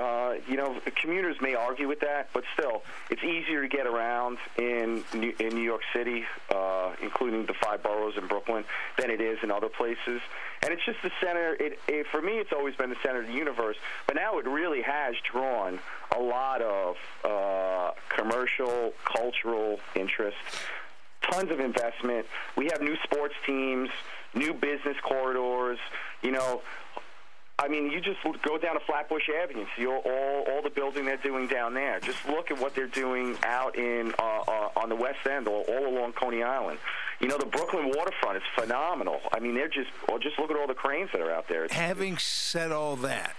Uh, 0.00 0.36
you 0.48 0.56
know, 0.56 0.80
commuters 0.96 1.36
may 1.42 1.54
argue 1.54 1.86
with 1.86 2.00
that, 2.00 2.30
but 2.32 2.42
still, 2.54 2.82
it's 3.10 3.22
easier 3.22 3.60
to 3.60 3.68
get 3.68 3.86
around 3.86 4.38
in 4.56 5.04
in 5.12 5.50
New 5.50 5.60
York 5.62 5.82
City, 5.92 6.24
uh, 6.48 6.92
including 7.02 7.44
the 7.44 7.52
five 7.52 7.82
boroughs 7.82 8.14
in 8.16 8.26
Brooklyn, 8.26 8.64
than 8.96 9.10
it 9.10 9.20
is 9.20 9.38
in 9.42 9.50
other 9.50 9.68
places. 9.68 10.22
And 10.62 10.72
it's 10.72 10.84
just 10.86 11.02
the 11.02 11.10
center. 11.20 11.54
It, 11.60 11.78
it, 11.86 12.06
for 12.10 12.22
me, 12.22 12.38
it's 12.38 12.52
always 12.52 12.74
been 12.76 12.88
the 12.88 12.96
center 13.02 13.20
of 13.20 13.26
the 13.26 13.34
universe. 13.34 13.76
But 14.06 14.16
now 14.16 14.38
it 14.38 14.46
really 14.46 14.80
has 14.80 15.16
drawn 15.30 15.78
a 16.16 16.20
lot 16.20 16.62
of 16.62 16.96
uh, 17.22 17.90
commercial, 18.08 18.94
cultural 19.04 19.80
interest, 19.94 20.38
tons 21.30 21.50
of 21.50 21.60
investment. 21.60 22.24
We 22.56 22.66
have 22.72 22.80
new 22.80 22.96
sports 23.04 23.34
teams, 23.46 23.90
new 24.32 24.54
business 24.54 24.96
corridors. 25.02 25.78
You 26.22 26.32
know, 26.32 26.62
I 27.62 27.68
mean, 27.68 27.90
you 27.90 28.00
just 28.00 28.18
go 28.42 28.56
down 28.56 28.74
to 28.74 28.80
Flatbush 28.86 29.28
Avenue, 29.42 29.66
see 29.76 29.86
all, 29.86 30.00
all, 30.06 30.44
all 30.50 30.62
the 30.62 30.70
building 30.70 31.04
they're 31.04 31.18
doing 31.18 31.46
down 31.46 31.74
there. 31.74 32.00
Just 32.00 32.26
look 32.26 32.50
at 32.50 32.58
what 32.58 32.74
they're 32.74 32.86
doing 32.86 33.36
out 33.42 33.76
in 33.76 34.14
uh, 34.18 34.40
uh, 34.48 34.68
on 34.76 34.88
the 34.88 34.96
West 34.96 35.26
End, 35.30 35.46
all, 35.46 35.64
all 35.68 35.86
along 35.86 36.14
Coney 36.14 36.42
Island. 36.42 36.78
You 37.20 37.28
know, 37.28 37.36
the 37.36 37.44
Brooklyn 37.44 37.92
waterfront 37.94 38.38
is 38.38 38.42
phenomenal. 38.54 39.20
I 39.30 39.40
mean, 39.40 39.54
they're 39.54 39.68
just 39.68 39.90
well, 40.08 40.18
just 40.18 40.38
look 40.38 40.50
at 40.50 40.56
all 40.56 40.66
the 40.66 40.74
cranes 40.74 41.10
that 41.12 41.20
are 41.20 41.30
out 41.30 41.48
there. 41.48 41.64
It's, 41.64 41.74
Having 41.74 42.16
said 42.16 42.72
all 42.72 42.96
that, 42.96 43.36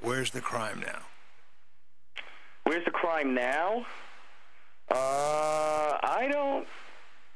where's 0.00 0.30
the 0.30 0.40
crime 0.40 0.80
now? 0.80 1.02
Where's 2.64 2.86
the 2.86 2.90
crime 2.90 3.34
now? 3.34 3.84
Uh, 4.90 5.98
I 6.02 6.28
don't. 6.32 6.66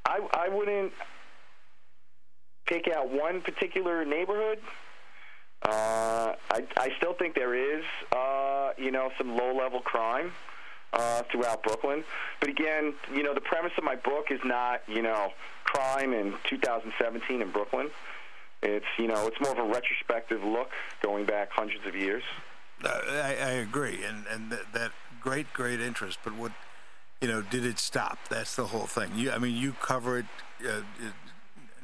I 0.07 0.21
I 0.33 0.49
wouldn't 0.49 0.95
pick 2.67 2.89
out 2.89 3.11
one 3.11 3.43
particular 3.43 4.03
neighborhood. 4.07 4.61
Uh, 5.63 6.35
I 6.51 6.65
I 6.77 6.91
still 6.97 7.13
think 7.15 7.35
there 7.35 7.55
is, 7.55 7.85
uh, 8.13 8.73
you 8.79 8.91
know, 8.91 9.11
some 9.19 9.37
low-level 9.37 9.81
crime 9.81 10.33
uh, 10.93 11.23
throughout 11.31 11.63
Brooklyn. 11.63 12.03
But 12.41 12.49
again, 12.49 12.95
you 13.15 13.23
know, 13.23 13.35
the 13.35 13.43
premise 13.43 13.73
of 13.77 13.85
my 13.85 13.97
book 13.97 14.31
is 14.31 14.41
not, 14.45 14.83
you 14.89 15.03
know, 15.03 15.33
crime 15.65 16.13
in 16.13 16.35
2017 16.49 17.43
in 17.43 17.51
Brooklyn. 17.51 17.91
It's 18.63 18.87
you 18.99 19.07
know, 19.07 19.27
it's 19.27 19.41
more 19.41 19.53
of 19.53 19.59
a 19.59 19.73
retrospective 19.73 20.43
look 20.45 20.71
going 21.03 21.25
back 21.25 21.51
hundreds 21.51 21.87
of 21.87 21.95
years. 21.95 22.23
Uh, 22.85 22.89
I, 22.89 23.37
I 23.41 23.51
agree, 23.51 24.03
and 24.05 24.27
and 24.31 24.59
that, 24.73 24.93
great 25.21 25.53
great 25.53 25.81
interest. 25.81 26.19
But 26.25 26.35
what 26.35 26.53
you 27.21 27.29
know, 27.29 27.43
did 27.43 27.67
it 27.67 27.79
stop? 27.79 28.19
That's 28.29 28.57
the 28.57 28.67
whole 28.67 28.87
thing. 28.87 29.13
You, 29.15 29.31
I 29.31 29.39
mean, 29.39 29.55
you 29.55 29.73
cover 29.81 30.19
it, 30.19 30.27
uh, 30.67 30.81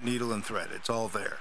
needle 0.02 0.32
and 0.32 0.44
thread. 0.44 0.68
It's 0.74 0.88
all 0.88 1.08
there. 1.08 1.38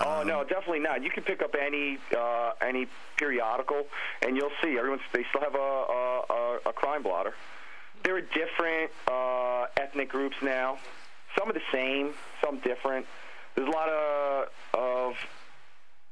Oh 0.00 0.22
no, 0.22 0.44
definitely 0.44 0.80
not. 0.80 1.02
You 1.02 1.10
can 1.10 1.22
pick 1.22 1.42
up 1.42 1.54
any 1.60 1.98
uh, 2.16 2.52
any 2.62 2.86
periodical, 3.16 3.84
and 4.22 4.36
you'll 4.36 4.52
see 4.62 4.78
everyone's. 4.78 5.02
They 5.12 5.24
still 5.28 5.42
have 5.42 5.54
a 5.54 5.58
a, 5.58 6.58
a, 6.66 6.72
crime 6.72 7.02
blotter. 7.02 7.34
There 8.02 8.16
are 8.16 8.22
different 8.22 8.90
uh, 9.06 9.66
ethnic 9.76 10.08
groups 10.08 10.36
now. 10.42 10.78
Some 11.38 11.50
are 11.50 11.52
the 11.52 11.60
same, 11.70 12.14
some 12.42 12.60
different. 12.60 13.06
There's 13.54 13.68
a 13.68 13.70
lot 13.70 13.88
of 13.88 14.48
of 14.72 15.14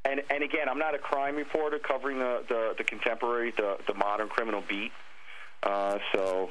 and 0.04 0.22
and 0.30 0.42
again, 0.42 0.68
I'm 0.68 0.78
not 0.78 0.94
a 0.94 0.98
crime 0.98 1.36
reporter 1.36 1.78
covering 1.78 2.18
the 2.18 2.44
the, 2.48 2.74
the 2.76 2.84
contemporary, 2.84 3.52
the 3.52 3.78
the 3.86 3.94
modern 3.94 4.28
criminal 4.28 4.62
beat. 4.68 4.92
Uh, 5.62 5.98
so 6.12 6.50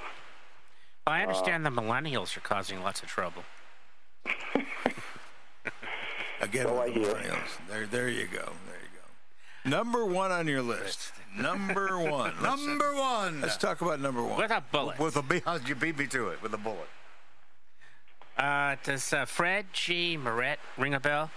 I 1.06 1.22
understand 1.22 1.66
the 1.66 1.70
millennials 1.70 2.36
are 2.36 2.42
causing 2.42 2.82
lots 2.82 3.02
of 3.02 3.10
trouble. 3.10 3.44
Again, 6.48 6.66
So 6.66 6.74
with 6.74 6.82
I 6.82 6.86
the 6.88 6.94
hear. 6.94 7.14
millennials. 7.14 7.68
There, 7.70 7.88
there 7.88 8.10
you 8.10 8.26
go. 8.28 8.40
There 8.40 8.80
you 8.82 8.90
go. 9.66 9.70
Number 9.70 10.06
one 10.06 10.32
on 10.32 10.48
your 10.48 10.62
list. 10.62 11.12
Number 11.38 12.00
one. 12.10 12.34
Let's, 12.42 12.66
Number 12.66 12.96
one. 12.96 13.42
let's 13.42 13.58
talk 13.58 13.82
about 13.82 14.00
number 14.00 14.24
one. 14.24 14.38
With 14.38 14.52
a 14.52 14.64
bullet. 14.72 14.98
With 14.98 15.18
a 15.18 15.22
B, 15.22 15.42
you 15.66 15.76
beat 15.76 15.98
me 15.98 16.08
to 16.08 16.30
it 16.30 16.42
with 16.42 16.54
a 16.54 16.58
bullet. 16.58 16.88
Uh, 18.38 18.76
does 18.84 19.12
uh, 19.14 19.26
Fred 19.26 19.66
G. 19.74 20.16
Moret 20.16 20.60
ring 20.78 20.94
a 20.94 21.00
bell? 21.00 21.32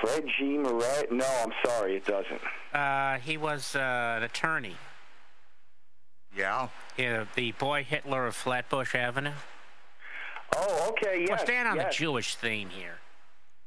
Fred 0.00 0.24
G. 0.38 0.56
Moret? 0.58 1.12
No, 1.12 1.26
I'm 1.44 1.52
sorry, 1.66 1.96
it 1.96 2.06
doesn't. 2.06 2.40
Uh, 2.72 3.18
he 3.18 3.36
was 3.36 3.76
uh, 3.76 4.14
an 4.16 4.22
attorney. 4.22 4.76
Yeah. 6.34 6.68
Yeah, 6.96 7.24
the 7.34 7.52
boy 7.52 7.84
Hitler 7.84 8.26
of 8.26 8.34
Flatbush 8.34 8.94
Avenue. 8.94 9.32
Oh, 10.56 10.88
okay, 10.90 11.20
yes. 11.20 11.28
We're 11.30 11.38
staying 11.38 11.66
on 11.66 11.76
yes. 11.76 11.86
the 11.94 11.98
Jewish 11.98 12.36
theme 12.36 12.70
here. 12.70 12.98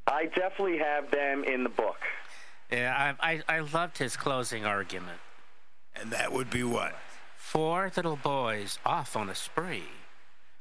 I 0.08 0.26
definitely 0.26 0.78
have 0.78 1.10
them 1.12 1.44
in 1.44 1.64
the 1.64 1.70
book. 1.70 1.98
Yeah, 2.72 3.16
I, 3.20 3.34
I, 3.34 3.42
I 3.48 3.60
loved 3.60 3.98
his 3.98 4.16
closing 4.18 4.66
argument. 4.66 5.20
And 5.96 6.12
that 6.12 6.32
would 6.32 6.50
be 6.50 6.64
what? 6.64 6.96
Four 7.38 7.92
little 7.96 8.18
boys 8.18 8.80
off 8.86 9.16
on 9.16 9.30
a 9.30 9.36
spree. 9.36 9.84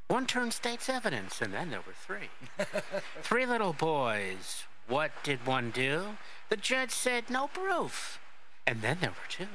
One 0.08 0.26
turned 0.26 0.52
state's 0.52 0.88
evidence, 0.88 1.40
and 1.40 1.52
then 1.52 1.70
there 1.70 1.80
were 1.86 1.94
three. 1.94 2.28
three 3.22 3.46
little 3.46 3.72
boys. 3.72 4.64
What 4.86 5.10
did 5.22 5.46
one 5.46 5.70
do? 5.70 6.18
The 6.50 6.56
judge 6.56 6.90
said 6.90 7.30
no 7.30 7.48
proof. 7.48 8.20
And 8.66 8.82
then 8.82 8.98
there 9.00 9.10
were 9.10 9.28
two. 9.28 9.48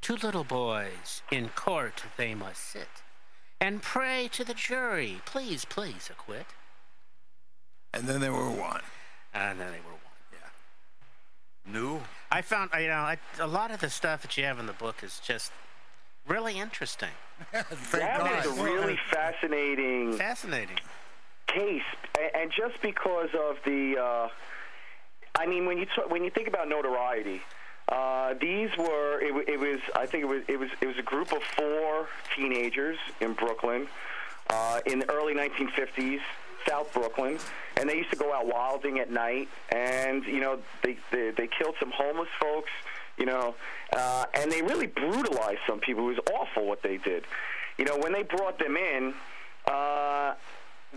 Two 0.00 0.16
little 0.16 0.44
boys. 0.44 1.22
In 1.30 1.48
court 1.50 2.02
they 2.16 2.34
must 2.34 2.60
sit. 2.60 2.88
And 3.60 3.82
pray 3.82 4.28
to 4.32 4.44
the 4.44 4.54
jury, 4.54 5.20
please, 5.24 5.64
please 5.64 6.08
acquit. 6.10 6.46
And 7.94 8.04
then 8.06 8.20
they 8.20 8.30
were 8.30 8.48
one. 8.50 8.80
And 9.34 9.58
then 9.60 9.70
they 9.72 9.78
were 9.80 9.90
one. 9.92 10.00
Yeah. 10.32 11.72
New. 11.72 12.00
I 12.30 12.42
found, 12.42 12.70
you 12.78 12.88
know, 12.88 12.94
I, 12.94 13.18
a 13.40 13.46
lot 13.46 13.70
of 13.70 13.80
the 13.80 13.90
stuff 13.90 14.22
that 14.22 14.36
you 14.36 14.44
have 14.44 14.58
in 14.58 14.66
the 14.66 14.72
book 14.72 15.02
is 15.02 15.20
just 15.24 15.52
really 16.26 16.58
interesting, 16.58 17.10
Thank 17.52 17.68
That 18.02 18.44
is 18.46 18.52
God. 18.52 18.58
a 18.58 18.62
really 18.62 18.98
fascinating 19.10 20.16
fascinating. 20.16 20.78
case, 21.48 21.82
and 22.34 22.50
just 22.52 22.80
because 22.80 23.28
of 23.34 23.56
the, 23.64 23.96
uh, 23.98 24.28
I 25.34 25.46
mean, 25.46 25.66
when 25.66 25.78
you 25.78 25.86
t- 25.86 26.02
when 26.08 26.22
you 26.24 26.30
think 26.30 26.46
about 26.48 26.68
notoriety, 26.68 27.42
uh, 27.88 28.34
these 28.40 28.70
were 28.78 29.18
it, 29.20 29.48
it 29.48 29.58
was 29.58 29.80
I 29.96 30.06
think 30.06 30.22
it 30.22 30.28
was 30.28 30.42
it 30.48 30.58
was 30.58 30.70
it 30.80 30.86
was 30.86 30.96
a 30.98 31.02
group 31.02 31.32
of 31.32 31.42
four 31.42 32.06
teenagers 32.36 32.98
in 33.20 33.32
Brooklyn 33.32 33.88
uh, 34.50 34.80
in 34.86 35.00
the 35.00 35.10
early 35.10 35.34
1950s, 35.34 36.20
South 36.68 36.92
Brooklyn, 36.92 37.38
and 37.76 37.88
they 37.88 37.96
used 37.96 38.10
to 38.10 38.16
go 38.16 38.32
out 38.32 38.46
wilding 38.46 38.98
at 38.98 39.10
night, 39.10 39.48
and 39.70 40.24
you 40.24 40.40
know 40.40 40.58
they 40.82 40.96
they, 41.10 41.30
they 41.30 41.48
killed 41.48 41.74
some 41.80 41.92
homeless 41.94 42.28
folks. 42.40 42.70
You 43.18 43.26
know, 43.26 43.54
uh, 43.92 44.24
and 44.34 44.50
they 44.50 44.62
really 44.62 44.86
brutalized 44.86 45.60
some 45.66 45.80
people. 45.80 46.08
It 46.08 46.16
was 46.16 46.24
awful 46.32 46.66
what 46.66 46.82
they 46.82 46.96
did. 46.96 47.24
You 47.76 47.84
know, 47.84 47.98
when 47.98 48.12
they 48.12 48.22
brought 48.22 48.58
them 48.58 48.76
in, 48.76 49.14
uh, 49.66 50.34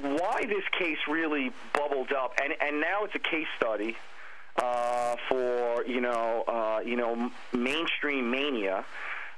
why 0.02 0.46
this 0.48 0.64
case 0.78 0.98
really 1.08 1.52
bubbled 1.74 2.12
up, 2.12 2.34
and 2.42 2.54
and 2.62 2.80
now 2.80 3.04
it's 3.04 3.16
a 3.16 3.20
case 3.20 3.48
study 3.58 3.96
uh, 4.58 5.16
for 5.28 5.86
you 5.86 6.02
know 6.02 6.44
uh, 6.48 6.80
you 6.86 6.96
know 6.96 7.32
mainstream 7.54 8.30
mania. 8.30 8.86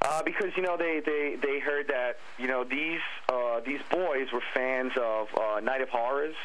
Uh, 0.02 0.22
because 0.24 0.56
you 0.56 0.64
know 0.64 0.78
they, 0.78 1.02
they, 1.06 1.38
they 1.42 1.60
heard 1.60 1.88
that 1.88 2.18
you 2.38 2.48
know 2.48 2.64
these 2.64 3.00
uh, 3.30 3.60
these 3.66 3.82
boys 3.90 4.32
were 4.32 4.44
fans 4.54 4.92
of 4.96 5.28
uh, 5.36 5.60
Night 5.60 5.82
of 5.82 5.90
Horrors, 5.90 6.36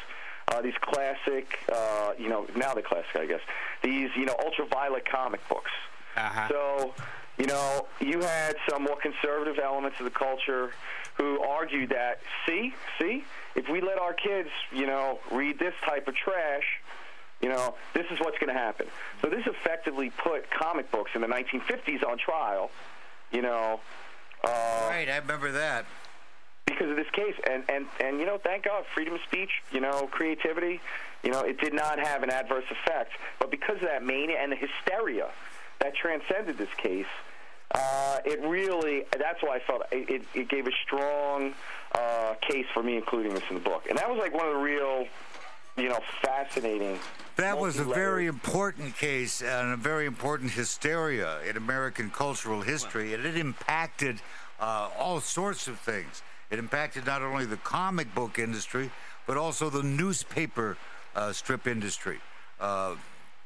uh, 0.49 0.61
these 0.61 0.73
classic 0.81 1.59
uh, 1.71 2.13
you 2.17 2.29
know 2.29 2.47
now 2.55 2.73
they're 2.73 2.83
classic 2.83 3.15
I 3.15 3.25
guess 3.25 3.41
these 3.83 4.09
you 4.15 4.25
know 4.25 4.35
ultraviolet 4.43 5.09
comic 5.09 5.47
books. 5.47 5.71
Uh-huh. 6.15 6.47
So, 6.47 6.93
you 7.37 7.47
know, 7.47 7.87
you 7.99 8.19
had 8.21 8.55
some 8.69 8.83
more 8.83 8.97
conservative 8.97 9.57
elements 9.57 9.99
of 9.99 10.05
the 10.05 10.11
culture 10.11 10.71
who 11.15 11.41
argued 11.41 11.89
that, 11.89 12.19
see, 12.47 12.73
see, 12.99 13.23
if 13.55 13.67
we 13.69 13.81
let 13.81 13.99
our 13.99 14.13
kids, 14.13 14.49
you 14.71 14.85
know, 14.85 15.19
read 15.31 15.59
this 15.59 15.73
type 15.85 16.07
of 16.07 16.15
trash, 16.15 16.63
you 17.41 17.49
know, 17.49 17.75
this 17.93 18.05
is 18.09 18.19
what's 18.19 18.37
going 18.37 18.53
to 18.53 18.59
happen. 18.59 18.87
So 19.21 19.29
this 19.29 19.45
effectively 19.45 20.11
put 20.11 20.49
comic 20.49 20.91
books 20.91 21.11
in 21.13 21.21
the 21.21 21.27
1950s 21.27 22.07
on 22.07 22.17
trial, 22.17 22.71
you 23.33 23.41
know, 23.41 23.79
uh, 24.43 24.87
Right, 24.89 25.09
I 25.09 25.17
remember 25.17 25.51
that. 25.51 25.85
because 26.65 26.89
of 26.89 26.95
this 26.95 27.09
case. 27.11 27.35
And, 27.49 27.63
and, 27.67 27.85
and, 27.99 28.19
you 28.19 28.25
know, 28.25 28.37
thank 28.37 28.65
God, 28.65 28.85
freedom 28.93 29.15
of 29.15 29.21
speech, 29.27 29.49
you 29.71 29.81
know, 29.81 30.07
creativity, 30.11 30.79
you 31.23 31.31
know, 31.31 31.41
it 31.41 31.59
did 31.59 31.73
not 31.73 31.99
have 31.99 32.23
an 32.23 32.29
adverse 32.29 32.65
effect. 32.69 33.11
But 33.39 33.51
because 33.51 33.77
of 33.77 33.83
that 33.83 34.03
mania 34.05 34.37
and 34.41 34.51
the 34.51 34.55
hysteria 34.55 35.29
that 35.79 35.95
transcended 35.95 36.57
this 36.57 36.73
case, 36.77 37.05
uh, 37.71 38.19
it 38.23 38.39
really, 38.41 39.03
that's 39.17 39.41
why 39.41 39.55
I 39.55 39.59
felt 39.59 39.83
it, 39.91 40.09
it, 40.09 40.21
it 40.35 40.49
gave 40.49 40.67
a 40.67 40.71
strong 40.85 41.53
uh, 41.95 42.35
case 42.41 42.65
for 42.73 42.83
me 42.83 42.97
including 42.97 43.33
this 43.33 43.43
in 43.49 43.55
the 43.55 43.61
book. 43.61 43.85
And 43.89 43.97
that 43.97 44.09
was 44.09 44.19
like 44.19 44.33
one 44.33 44.45
of 44.47 44.53
the 44.53 44.59
real 44.59 45.07
you 45.75 45.89
know, 45.89 45.99
fascinating. 46.21 46.99
That 47.35 47.57
was 47.57 47.79
a 47.79 47.83
very 47.83 48.27
important 48.27 48.95
case 48.95 49.41
and 49.41 49.73
a 49.73 49.77
very 49.77 50.05
important 50.05 50.51
hysteria 50.51 51.41
in 51.41 51.57
American 51.57 52.11
cultural 52.11 52.61
history, 52.61 53.13
and 53.15 53.25
it 53.25 53.35
impacted 53.35 54.21
uh, 54.59 54.89
all 54.99 55.19
sorts 55.19 55.67
of 55.67 55.79
things. 55.79 56.21
It 56.51 56.59
impacted 56.59 57.07
not 57.07 57.23
only 57.23 57.45
the 57.45 57.57
comic 57.57 58.13
book 58.13 58.37
industry, 58.37 58.91
but 59.25 59.37
also 59.37 59.71
the 59.71 59.81
newspaper 59.81 60.77
uh, 61.15 61.31
strip 61.33 61.65
industry. 61.65 62.19
Uh, 62.59 62.95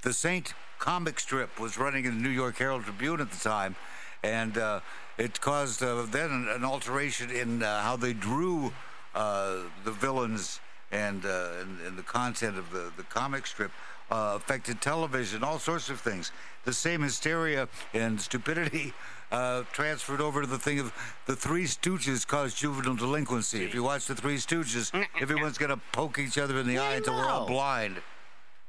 the 0.01 0.11
Saint 0.11 0.53
comic 0.79 1.19
strip 1.19 1.57
was 1.59 1.77
running 1.77 2.05
in 2.05 2.15
the 2.15 2.21
New 2.21 2.29
York 2.29 2.57
Herald 2.57 2.83
Tribune 2.83 3.21
at 3.21 3.31
the 3.31 3.49
time, 3.49 3.75
and 4.21 4.57
uh, 4.57 4.81
it 5.17 5.39
caused 5.39 5.81
uh, 5.81 6.03
then 6.11 6.47
an, 6.53 6.65
alteration 6.65 7.29
in 7.29 7.63
uh, 7.63 7.81
how 7.81 7.95
they 7.95 8.13
drew 8.13 8.73
uh, 9.15 9.59
the 9.85 9.91
villains 9.91 10.59
and, 10.91 11.25
uh, 11.25 11.49
and 11.61 11.79
and 11.81 11.97
the 11.97 12.03
content 12.03 12.57
of 12.57 12.71
the 12.71 12.91
the 12.97 13.03
comic 13.03 13.45
strip. 13.47 13.71
Uh, 14.09 14.35
affected 14.37 14.79
television, 14.79 15.43
all 15.43 15.59
sorts 15.59 15.89
of 15.89 15.99
things. 15.99 16.31
The 16.63 16.71
same 16.71 17.01
hysteria 17.01 17.67
and 17.93 18.21
stupidity 18.21 18.93
uh, 19.33 19.63
transferred 19.73 20.21
over 20.21 20.39
to 20.39 20.47
the 20.47 20.57
thing 20.57 20.79
of 20.79 20.93
the 21.25 21.35
Three 21.35 21.65
Stooges 21.65 22.25
caused 22.25 22.55
juvenile 22.55 22.95
delinquency. 22.95 23.65
If 23.65 23.73
you 23.73 23.83
watch 23.83 24.05
the 24.05 24.15
Three 24.15 24.37
Stooges, 24.37 24.93
everyone's 25.19 25.57
going 25.57 25.71
to 25.71 25.81
poke 25.91 26.19
each 26.19 26.37
other 26.37 26.57
in 26.57 26.67
the 26.67 26.77
eye 26.77 26.93
until 26.93 27.15
we're 27.15 27.25
all 27.29 27.47
blind. 27.47 27.97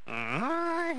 Uh, 0.09 0.93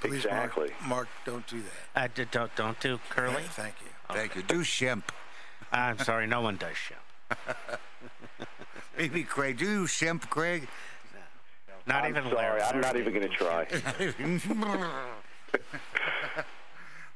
please, 0.00 0.24
Exactly. 0.24 0.70
Mark, 0.80 0.88
Mark, 0.88 1.08
don't 1.24 1.46
do 1.46 1.62
that. 1.94 2.02
Uh, 2.02 2.08
d- 2.12 2.26
don't 2.32 2.52
don't 2.56 2.80
do 2.80 2.98
curly. 3.08 3.44
Thank 3.50 3.74
you. 3.84 3.90
Thank 4.12 4.34
you. 4.34 4.42
Do 4.42 4.62
Shemp. 4.62 5.04
I'm 5.70 5.98
sorry, 6.00 6.26
no 6.26 6.40
one 6.40 6.56
does 6.56 6.76
show. 6.76 6.96
Maybe 8.96 9.22
Craig. 9.22 9.58
Do 9.58 9.64
you 9.64 9.84
Shemp, 9.84 10.28
Craig? 10.28 10.68
Not 11.86 12.04
I'm 12.04 12.10
even 12.10 12.24
sorry, 12.24 12.36
Larry. 12.36 12.62
I'm 12.62 12.80
not 12.80 12.96
even 12.96 13.12
going 13.12 13.28
to 13.28 13.34
try. 13.34 13.66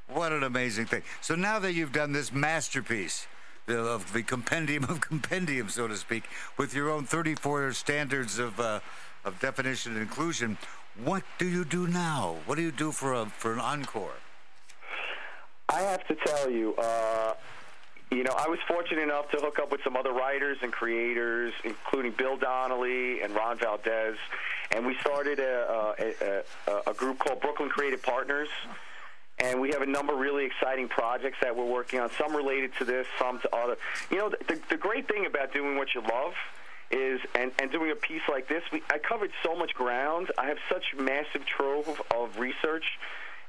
what 0.09 0.31
an 0.31 0.43
amazing 0.43 0.87
thing. 0.87 1.03
So 1.21 1.35
now 1.35 1.59
that 1.59 1.73
you've 1.73 1.93
done 1.93 2.11
this 2.11 2.33
masterpiece 2.33 3.27
the- 3.65 3.79
of 3.79 4.11
the 4.11 4.23
compendium 4.23 4.83
of 4.85 4.99
compendium, 5.01 5.69
so 5.69 5.87
to 5.87 5.95
speak, 5.95 6.23
with 6.57 6.73
your 6.73 6.89
own 6.89 7.05
34 7.05 7.71
standards 7.73 8.39
of, 8.39 8.59
uh, 8.59 8.79
of 9.23 9.39
definition 9.39 9.93
and 9.93 10.01
inclusion, 10.01 10.57
what 11.03 11.23
do 11.37 11.47
you 11.47 11.63
do 11.63 11.87
now? 11.87 12.35
What 12.45 12.55
do 12.55 12.61
you 12.61 12.71
do 12.71 12.91
for, 12.91 13.13
a, 13.13 13.25
for 13.27 13.53
an 13.53 13.59
encore? 13.59 14.15
I 15.69 15.81
have 15.81 16.05
to 16.07 16.15
tell 16.25 16.49
you, 16.49 16.75
uh, 16.75 17.33
you 18.11 18.23
know, 18.23 18.33
I 18.37 18.47
was 18.47 18.59
fortunate 18.67 19.01
enough 19.01 19.29
to 19.31 19.37
hook 19.37 19.59
up 19.59 19.71
with 19.71 19.81
some 19.83 19.95
other 19.97 20.13
writers 20.13 20.57
and 20.61 20.71
creators, 20.71 21.53
including 21.63 22.13
Bill 22.13 22.37
Donnelly 22.37 23.21
and 23.21 23.35
Ron 23.35 23.57
Valdez, 23.59 24.15
and 24.71 24.85
we 24.85 24.95
started 24.99 25.39
a, 25.39 25.93
a, 25.99 26.71
a, 26.71 26.91
a 26.91 26.93
group 26.93 27.19
called 27.19 27.41
Brooklyn 27.41 27.69
Creative 27.69 28.01
Partners. 28.01 28.49
And 29.39 29.61
we 29.61 29.69
have 29.69 29.83
a 29.83 29.85
number 29.85 30.13
of 30.13 30.19
really 30.19 30.45
exciting 30.45 30.87
projects 30.87 31.37
that 31.43 31.55
we're 31.55 31.63
working 31.71 31.99
on. 31.99 32.09
Some 32.17 32.35
related 32.35 32.71
to 32.79 32.85
this, 32.85 33.05
some 33.19 33.39
to 33.41 33.55
other. 33.55 33.77
You 34.09 34.17
know, 34.17 34.29
the, 34.29 34.59
the 34.69 34.77
great 34.77 35.07
thing 35.07 35.27
about 35.27 35.53
doing 35.53 35.77
what 35.77 35.93
you 35.93 36.01
love 36.01 36.33
is, 36.89 37.19
and, 37.35 37.51
and 37.61 37.71
doing 37.71 37.91
a 37.91 37.95
piece 37.95 38.23
like 38.27 38.47
this, 38.49 38.63
we, 38.73 38.81
I 38.89 38.97
covered 38.97 39.29
so 39.43 39.55
much 39.55 39.75
ground. 39.75 40.31
I 40.39 40.47
have 40.47 40.57
such 40.71 40.83
massive 40.97 41.45
trove 41.45 42.01
of, 42.15 42.39
research, 42.39 42.85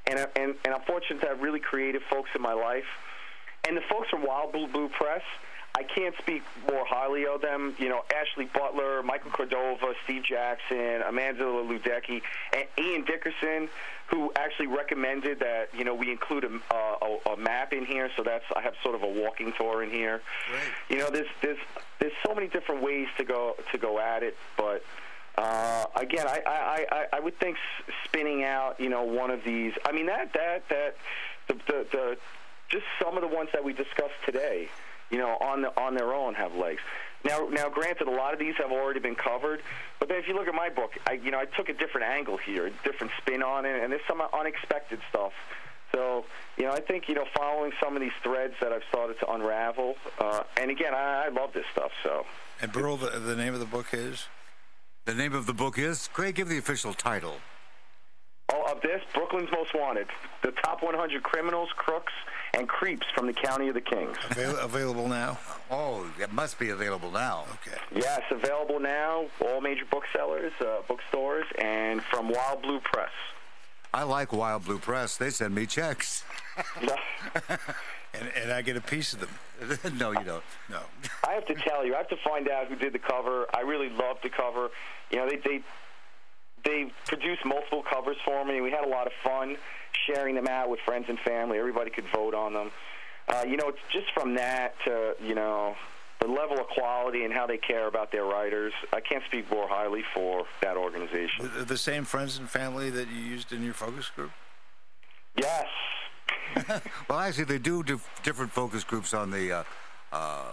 and, 0.05 0.19
I- 0.19 0.27
and, 0.35 0.53
and 0.63 0.75
I'm 0.75 0.81
fortunate 0.81 1.21
to 1.21 1.27
have 1.29 1.41
really 1.41 1.59
creative 1.59 2.03
folks 2.03 2.29
in 2.35 2.41
my 2.43 2.53
life. 2.53 2.85
And 3.67 3.77
the 3.77 3.81
folks 3.89 4.09
from 4.09 4.25
Wild 4.25 4.51
Blue 4.51 4.67
Blue 4.67 4.89
Press, 4.89 5.21
I 5.75 5.83
can't 5.83 6.15
speak 6.17 6.43
more 6.69 6.85
highly 6.85 7.25
of 7.25 7.41
them. 7.41 7.75
You 7.77 7.89
know, 7.89 8.01
Ashley 8.13 8.45
Butler, 8.45 9.03
Michael 9.03 9.31
Cordova, 9.31 9.93
Steve 10.03 10.23
Jackson, 10.23 11.01
Amanda 11.07 11.43
Ludecki, 11.43 12.21
and 12.53 12.65
Ian 12.77 13.05
Dickerson, 13.05 13.69
who 14.07 14.31
actually 14.35 14.67
recommended 14.67 15.39
that 15.39 15.69
you 15.73 15.83
know 15.83 15.93
we 15.93 16.11
include 16.11 16.43
a, 16.43 16.75
a, 16.75 17.33
a 17.33 17.37
map 17.37 17.73
in 17.73 17.85
here. 17.85 18.09
So 18.17 18.23
that's 18.23 18.45
I 18.55 18.61
have 18.61 18.73
sort 18.83 18.95
of 18.95 19.03
a 19.03 19.07
walking 19.07 19.53
tour 19.57 19.83
in 19.83 19.91
here. 19.91 20.21
Right. 20.51 20.61
You 20.89 20.97
know, 20.97 21.09
there's 21.09 21.29
there's 21.41 21.59
there's 21.99 22.13
so 22.25 22.33
many 22.33 22.47
different 22.47 22.81
ways 22.81 23.07
to 23.17 23.23
go 23.23 23.55
to 23.71 23.77
go 23.77 23.99
at 23.99 24.23
it, 24.23 24.37
but. 24.57 24.83
Uh, 25.37 25.85
again, 25.95 26.27
I, 26.27 26.41
I, 26.45 26.85
I, 26.91 27.05
I 27.13 27.19
would 27.21 27.39
think 27.39 27.55
spinning 28.03 28.43
out, 28.43 28.77
you 28.77 28.89
know, 28.89 29.03
one 29.03 29.29
of 29.29 29.41
these. 29.45 29.71
I 29.85 29.93
mean, 29.93 30.07
that 30.07 30.33
that 30.33 30.67
that 30.67 30.95
the, 31.47 31.53
the, 31.65 31.87
the 31.93 32.17
just 32.69 32.85
some 33.01 33.17
of 33.17 33.21
the 33.21 33.35
ones 33.35 33.49
that 33.53 33.63
we 33.63 33.73
discussed 33.73 34.19
today, 34.25 34.69
you 35.09 35.17
know, 35.17 35.37
on 35.41 35.61
the, 35.61 35.79
on 35.79 35.95
their 35.95 36.13
own 36.13 36.35
have 36.35 36.55
legs. 36.55 36.81
Now, 37.25 37.49
now, 37.51 37.67
granted, 37.67 38.07
a 38.07 38.11
lot 38.11 38.33
of 38.33 38.39
these 38.39 38.55
have 38.57 38.71
already 38.71 39.01
been 39.01 39.15
covered, 39.15 39.61
but 39.99 40.07
then 40.07 40.19
if 40.19 40.27
you 40.27 40.33
look 40.35 40.47
at 40.47 40.55
my 40.55 40.69
book, 40.69 40.91
I, 41.05 41.13
you 41.13 41.31
know, 41.31 41.39
I 41.39 41.45
took 41.45 41.67
a 41.67 41.73
different 41.73 42.07
angle 42.07 42.37
here, 42.37 42.67
a 42.67 42.71
different 42.85 43.11
spin 43.17 43.43
on 43.43 43.65
it, 43.65 43.83
and 43.83 43.91
there's 43.91 44.05
some 44.07 44.21
unexpected 44.33 44.99
stuff. 45.09 45.33
So, 45.93 46.23
you 46.57 46.65
know, 46.65 46.71
I 46.71 46.79
think 46.79 47.09
you 47.09 47.15
know, 47.15 47.25
following 47.35 47.71
some 47.83 47.95
of 47.95 48.01
these 48.01 48.13
threads 48.23 48.53
that 48.61 48.71
I've 48.71 48.83
started 48.89 49.19
to 49.19 49.31
unravel, 49.31 49.95
uh, 50.19 50.43
and 50.55 50.71
again, 50.71 50.93
I, 50.93 51.25
I 51.25 51.29
love 51.29 51.51
this 51.51 51.65
stuff. 51.73 51.91
So, 52.03 52.25
And 52.61 52.71
Burl, 52.71 52.95
the, 52.95 53.19
the 53.19 53.35
name 53.35 53.53
of 53.53 53.59
the 53.59 53.65
book 53.65 53.87
is? 53.91 54.27
The 55.05 55.13
name 55.13 55.33
of 55.33 55.45
the 55.45 55.53
book 55.53 55.77
is? 55.77 56.07
Craig, 56.13 56.35
give 56.35 56.47
the 56.47 56.59
official 56.59 56.93
title. 56.93 57.37
oh, 58.53 58.71
of 58.71 58.81
this, 58.81 59.01
Brooklyn's 59.13 59.49
Most 59.51 59.73
Wanted: 59.73 60.07
the 60.43 60.51
top 60.63 60.83
100 60.83 61.23
criminals, 61.23 61.69
crooks, 61.75 62.13
and 62.53 62.67
creeps 62.67 63.05
from 63.15 63.27
the 63.27 63.33
County 63.33 63.67
of 63.67 63.73
the 63.73 63.81
Kings. 63.81 64.17
Avail- 64.31 64.57
available 64.57 65.07
now? 65.07 65.37
Oh, 65.69 66.09
it 66.19 66.31
must 66.31 66.59
be 66.59 66.69
available 66.69 67.11
now. 67.11 67.45
Okay. 67.65 67.77
Yes, 67.95 68.21
available 68.31 68.79
now, 68.79 69.25
all 69.41 69.61
major 69.61 69.85
booksellers, 69.89 70.53
uh, 70.61 70.81
bookstores, 70.87 71.45
and 71.59 72.01
from 72.03 72.29
Wild 72.29 72.61
Blue 72.61 72.79
Press. 72.79 73.11
I 73.93 74.03
like 74.03 74.33
Wild 74.33 74.65
Blue 74.65 74.79
Press. 74.79 75.17
They 75.17 75.29
send 75.29 75.55
me 75.55 75.65
checks. 75.65 76.23
And, 78.13 78.29
and 78.41 78.51
I 78.51 78.61
get 78.61 78.75
a 78.75 78.81
piece 78.81 79.13
of 79.13 79.19
them. 79.19 79.97
no, 79.97 80.11
you 80.11 80.23
don't. 80.23 80.43
No. 80.69 80.79
I 81.27 81.33
have 81.33 81.45
to 81.45 81.55
tell 81.55 81.85
you, 81.85 81.93
I 81.93 81.97
have 81.97 82.09
to 82.09 82.17
find 82.23 82.49
out 82.49 82.67
who 82.67 82.75
did 82.75 82.93
the 82.93 82.99
cover. 82.99 83.45
I 83.53 83.61
really 83.61 83.89
love 83.89 84.17
the 84.23 84.29
cover. 84.29 84.69
You 85.11 85.17
know, 85.17 85.29
they 85.29 85.37
they 85.37 85.61
they 86.63 86.91
produced 87.05 87.45
multiple 87.45 87.83
covers 87.83 88.17
for 88.25 88.43
me. 88.45 88.61
We 88.61 88.71
had 88.71 88.83
a 88.83 88.89
lot 88.89 89.05
of 89.05 89.13
fun 89.23 89.57
sharing 90.07 90.35
them 90.35 90.47
out 90.47 90.69
with 90.69 90.79
friends 90.81 91.05
and 91.09 91.19
family. 91.19 91.57
Everybody 91.57 91.89
could 91.89 92.05
vote 92.13 92.33
on 92.33 92.53
them. 92.53 92.71
Uh, 93.27 93.43
you 93.47 93.57
know, 93.57 93.67
it's 93.67 93.79
just 93.91 94.07
from 94.13 94.35
that 94.35 94.73
to 94.85 95.15
you 95.21 95.35
know 95.35 95.75
the 96.19 96.27
level 96.27 96.59
of 96.59 96.67
quality 96.67 97.23
and 97.23 97.33
how 97.33 97.47
they 97.47 97.57
care 97.57 97.87
about 97.87 98.11
their 98.11 98.25
writers. 98.25 98.73
I 98.91 98.99
can't 98.99 99.23
speak 99.25 99.49
more 99.51 99.67
highly 99.67 100.03
for 100.13 100.45
that 100.61 100.75
organization. 100.75 101.49
The, 101.57 101.63
the 101.63 101.77
same 101.77 102.03
friends 102.03 102.37
and 102.37 102.49
family 102.49 102.89
that 102.89 103.07
you 103.09 103.21
used 103.21 103.53
in 103.53 103.63
your 103.63 103.73
focus 103.73 104.09
group? 104.15 104.31
Yes. 105.37 105.67
Well, 107.07 107.19
actually, 107.19 107.45
they 107.45 107.57
do 107.59 107.83
do 107.83 107.99
different 108.23 108.51
focus 108.51 108.83
groups 108.83 109.13
on 109.13 109.31
the 109.31 109.51
uh, 109.51 109.63
uh, 110.11 110.45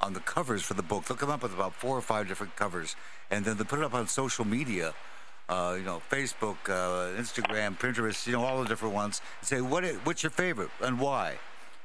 on 0.00 0.12
the 0.12 0.20
covers 0.20 0.62
for 0.62 0.74
the 0.74 0.82
book. 0.82 1.04
They'll 1.04 1.16
come 1.16 1.30
up 1.30 1.42
with 1.42 1.54
about 1.54 1.74
four 1.74 1.96
or 1.96 2.02
five 2.02 2.28
different 2.28 2.56
covers, 2.56 2.94
and 3.30 3.44
then 3.44 3.56
they 3.56 3.64
put 3.64 3.78
it 3.78 3.84
up 3.84 3.94
on 3.94 4.06
social 4.06 4.44
media. 4.44 4.94
Uh, 5.48 5.74
you 5.78 5.84
know, 5.84 6.00
Facebook, 6.10 6.56
uh, 6.68 7.20
Instagram, 7.20 7.78
Pinterest. 7.78 8.26
You 8.26 8.32
know, 8.34 8.44
all 8.44 8.62
the 8.62 8.68
different 8.68 8.94
ones. 8.94 9.20
And 9.40 9.48
say 9.48 9.60
what? 9.60 9.84
i- 9.84 9.92
What's 10.04 10.22
your 10.22 10.30
favorite 10.30 10.70
and 10.80 10.98
why? 10.98 11.36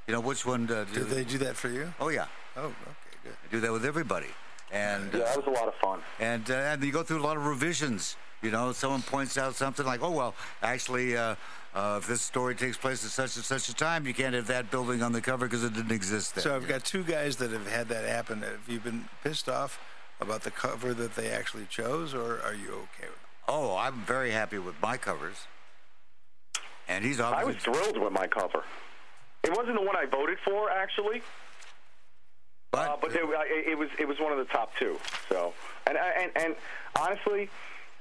You 0.07 0.13
know, 0.13 0.21
which 0.21 0.45
one? 0.45 0.69
Uh, 0.71 0.85
do 0.85 0.99
Did 1.01 1.09
they 1.09 1.23
do 1.23 1.37
that 1.39 1.55
for 1.57 1.67
you? 1.69 1.93
Oh 1.99 2.09
yeah, 2.09 2.25
Oh, 2.55 2.65
okay, 2.67 2.73
good. 3.23 3.33
I 3.33 3.51
do 3.51 3.59
that 3.59 3.71
with 3.71 3.85
everybody. 3.85 4.27
And 4.71 5.11
Yeah, 5.13 5.19
that 5.19 5.37
was 5.37 5.47
a 5.47 5.49
lot 5.49 5.67
of 5.67 5.75
fun. 5.75 5.99
and 6.19 6.49
uh, 6.49 6.53
and 6.53 6.83
you 6.83 6.91
go 6.91 7.03
through 7.03 7.19
a 7.19 7.25
lot 7.25 7.37
of 7.37 7.45
revisions. 7.45 8.15
You 8.41 8.51
know, 8.51 8.71
someone 8.71 9.01
points 9.01 9.37
out 9.37 9.55
something 9.55 9.85
like, 9.85 10.01
"Oh 10.01 10.11
well, 10.11 10.33
actually, 10.63 11.17
uh, 11.17 11.35
uh, 11.75 11.99
if 12.01 12.07
this 12.07 12.21
story 12.21 12.55
takes 12.55 12.77
place 12.77 13.03
at 13.03 13.11
such 13.11 13.35
and 13.35 13.43
such 13.43 13.67
a 13.67 13.73
time, 13.73 14.07
you 14.07 14.13
can't 14.13 14.33
have 14.33 14.47
that 14.47 14.71
building 14.71 15.03
on 15.03 15.11
the 15.11 15.19
cover 15.21 15.45
because 15.47 15.63
it 15.65 15.73
didn't 15.73 15.91
exist 15.91 16.35
then." 16.35 16.43
So 16.45 16.55
I've 16.55 16.67
got 16.67 16.85
two 16.85 17.03
guys 17.03 17.35
that 17.37 17.51
have 17.51 17.67
had 17.67 17.89
that 17.89 18.05
happen. 18.05 18.41
Have 18.43 18.61
you 18.67 18.79
been 18.79 19.09
pissed 19.23 19.49
off 19.49 19.79
about 20.21 20.43
the 20.43 20.51
cover 20.51 20.93
that 20.93 21.15
they 21.15 21.29
actually 21.29 21.65
chose, 21.65 22.13
or 22.13 22.39
are 22.41 22.53
you 22.53 22.69
okay 22.69 23.07
with 23.09 23.19
it? 23.23 23.28
Oh, 23.49 23.75
I'm 23.75 24.01
very 24.05 24.31
happy 24.31 24.59
with 24.59 24.75
my 24.81 24.95
covers, 24.97 25.47
and 26.87 27.03
he's 27.03 27.19
obviously. 27.19 27.51
I 27.51 27.55
was 27.55 27.81
thrilled 27.83 28.01
with 28.01 28.13
my 28.13 28.27
cover. 28.27 28.63
It 29.43 29.51
wasn't 29.51 29.75
the 29.75 29.81
one 29.81 29.95
I 29.95 30.05
voted 30.05 30.37
for, 30.45 30.69
actually. 30.69 31.21
but, 32.71 32.87
Uh, 32.87 32.97
but 33.01 33.11
they, 33.11 33.19
it 33.19 33.77
was 33.77 33.89
it 33.97 34.07
was 34.07 34.19
one 34.19 34.31
of 34.31 34.37
the 34.37 34.45
top 34.45 34.71
two. 34.77 34.99
So 35.27 35.53
and 35.87 35.97
and 35.97 36.31
and 36.35 36.55
honestly, 36.97 37.49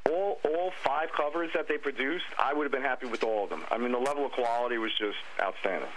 all 0.08 0.40
all 0.44 0.72
five 0.84 1.10
covers 1.16 1.50
that 1.54 1.68
they 1.68 1.78
produced, 1.78 2.26
I 2.38 2.52
would 2.52 2.64
have 2.64 2.72
been 2.72 2.82
happy 2.82 3.06
with 3.06 3.24
all 3.24 3.44
of 3.44 3.50
them. 3.50 3.64
I 3.70 3.78
mean, 3.78 3.92
the 3.92 3.98
level 3.98 4.26
of 4.26 4.32
quality 4.32 4.78
was 4.78 4.92
just 4.98 5.18
outstanding. 5.40 5.88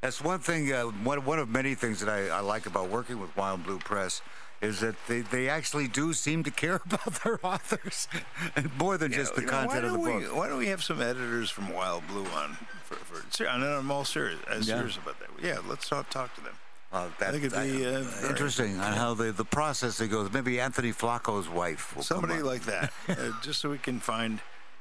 That's 0.00 0.22
one 0.22 0.38
thing, 0.40 0.72
uh, 0.72 0.84
one, 0.84 1.26
one 1.26 1.38
of 1.38 1.50
many 1.50 1.74
things 1.74 2.00
that 2.00 2.08
I, 2.08 2.28
I 2.34 2.40
like 2.40 2.64
about 2.64 2.88
working 2.88 3.20
with 3.20 3.36
Wild 3.36 3.64
Blue 3.64 3.78
Press 3.78 4.22
is 4.60 4.80
that 4.80 4.94
they, 5.06 5.20
they 5.20 5.48
actually 5.48 5.88
do 5.88 6.12
seem 6.12 6.44
to 6.44 6.50
care 6.50 6.76
about 6.84 7.22
their 7.24 7.44
authors 7.44 8.08
more 8.78 8.98
than 8.98 9.12
just 9.12 9.34
the 9.34 9.42
You 9.42 9.46
know, 9.46 9.52
content 9.52 9.84
of 9.84 9.92
the 9.92 9.98
don't 9.98 10.22
book. 10.22 10.36
Why 10.36 10.48
don't 10.48 10.58
we 10.58 10.68
have 10.68 10.82
some 10.82 11.00
editors 11.00 11.50
from 11.50 11.72
Wild 11.72 12.06
Blue 12.08 12.26
on? 12.26 12.56
For, 12.84 12.96
for, 12.96 13.44
and 13.44 13.64
I'm 13.64 13.90
all 13.90 14.04
serious, 14.04 14.40
uh, 14.48 14.60
serious 14.62 14.96
about 14.96 15.18
that. 15.20 15.28
Yeah, 15.42 15.58
let's 15.68 15.88
talk, 15.88 16.10
talk 16.10 16.34
to 16.34 16.40
them. 16.40 16.54
Well, 16.92 17.12
that, 17.20 17.28
I 17.28 17.32
think 17.32 17.44
it'd 17.44 17.78
be, 17.78 17.86
uh, 17.86 18.00
very 18.00 18.30
interesting 18.30 18.80
on 18.80 18.94
how 18.94 19.14
the, 19.14 19.30
the 19.30 19.44
process 19.44 20.00
goes. 20.00 20.32
Maybe 20.32 20.58
Anthony 20.58 20.92
Flacco's 20.92 21.48
wife 21.48 21.94
will 21.94 22.02
Somebody 22.02 22.42
like 22.42 22.62
that, 22.62 22.92
uh, 23.08 23.30
just 23.42 23.60
so 23.60 23.70
we 23.70 23.78
can 23.78 24.00
find 24.00 24.40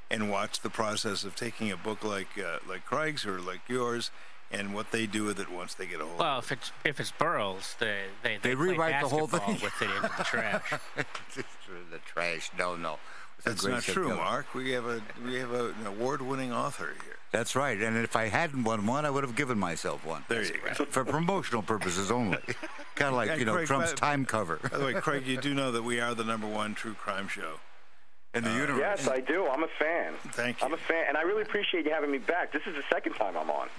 and 0.10 0.32
watch 0.32 0.62
the 0.62 0.72
process 0.72 1.24
of 1.24 1.36
taking 1.36 1.72
a 1.72 1.78
book 1.78 2.04
like 2.04 2.28
uh, 2.40 2.58
like 2.68 2.84
Craig's 2.84 3.28
or 3.28 3.40
like 3.40 3.62
yours, 3.68 4.10
and 4.52 4.74
what 4.74 4.92
they 4.92 5.06
do 5.06 5.24
with 5.26 5.40
it 5.40 5.52
once 5.52 5.74
they 5.76 5.86
get 5.86 6.02
a 6.02 6.06
hold. 6.06 6.14
Of 6.14 6.20
it. 6.20 6.24
Well, 6.24 6.40
if 6.40 6.52
it's 6.52 6.72
if 6.84 7.00
it's 7.00 7.12
Burls, 7.12 7.76
they 7.80 8.04
they, 8.24 8.38
They 8.42 8.56
play 8.56 8.68
rewrite 8.70 9.02
the 9.02 9.08
whole 9.08 9.28
basketball 9.28 9.56
thing. 9.56 9.64
with 9.64 9.82
it 9.82 9.96
into 9.96 10.18
the 10.18 10.24
trash. 10.24 10.74
the 11.92 11.98
trash. 12.06 12.52
No, 12.58 12.76
no. 12.76 12.98
That's 13.46 13.66
not 13.66 13.84
show. 13.84 13.94
true, 13.94 14.16
Mark. 14.16 14.54
We 14.54 14.72
have 14.72 14.86
a 14.86 15.02
we 15.24 15.36
have 15.36 15.52
a, 15.54 15.68
an 15.70 15.88
award-winning 15.88 16.52
author 16.52 16.94
here. 17.04 17.16
That's 17.32 17.56
right. 17.56 17.80
And 17.80 17.96
if 17.96 18.16
I 18.16 18.28
hadn't 18.28 18.64
won 18.64 18.86
one, 18.88 19.06
I 19.06 19.10
would 19.12 19.24
have 19.24 19.36
given 19.36 19.58
myself 19.60 20.04
one. 20.04 20.24
There 20.28 20.44
you 20.44 20.56
go. 20.76 20.86
For 20.86 21.06
promotional 21.06 21.62
purposes 21.62 22.10
only. 22.10 22.40
kind 22.96 23.10
of 23.10 23.14
like, 23.14 23.28
Yeah, 23.30 23.36
you 23.36 23.46
know, 23.46 23.54
Craig, 23.54 23.68
Trump's 23.68 23.92
by- 23.94 23.98
time 23.98 24.26
cover 24.26 24.60
By 24.72 24.78
the 24.80 24.84
way, 24.86 24.94
Craig, 24.96 25.28
you 25.28 25.38
do 25.38 25.54
know 25.54 25.72
that 25.72 25.84
we 25.84 26.00
are 26.00 26.16
the 26.16 26.24
number 26.24 26.48
one 26.48 26.74
true 26.74 26.96
crime 26.96 27.28
show. 27.28 27.60
in 28.34 28.44
the 28.44 28.50
uh, 28.50 28.56
universe. 28.56 28.80
Yes, 28.80 29.08
I 29.08 29.20
do. 29.20 29.48
I'm 29.48 29.64
a 29.64 29.68
fan. 29.80 30.14
Thank 30.32 30.60
you. 30.60 30.66
I'm 30.68 30.74
a 30.74 30.78
fan, 30.78 31.06
and 31.08 31.16
I 31.18 31.22
really 31.22 31.44
appreciate 31.44 31.86
you 31.86 31.92
having 31.92 32.12
me 32.12 32.18
back. 32.18 32.52
This 32.52 32.64
is 32.66 32.74
the 32.76 32.84
second 32.92 33.14
time 33.14 33.38
I'm 33.38 33.52
on. 33.52 33.70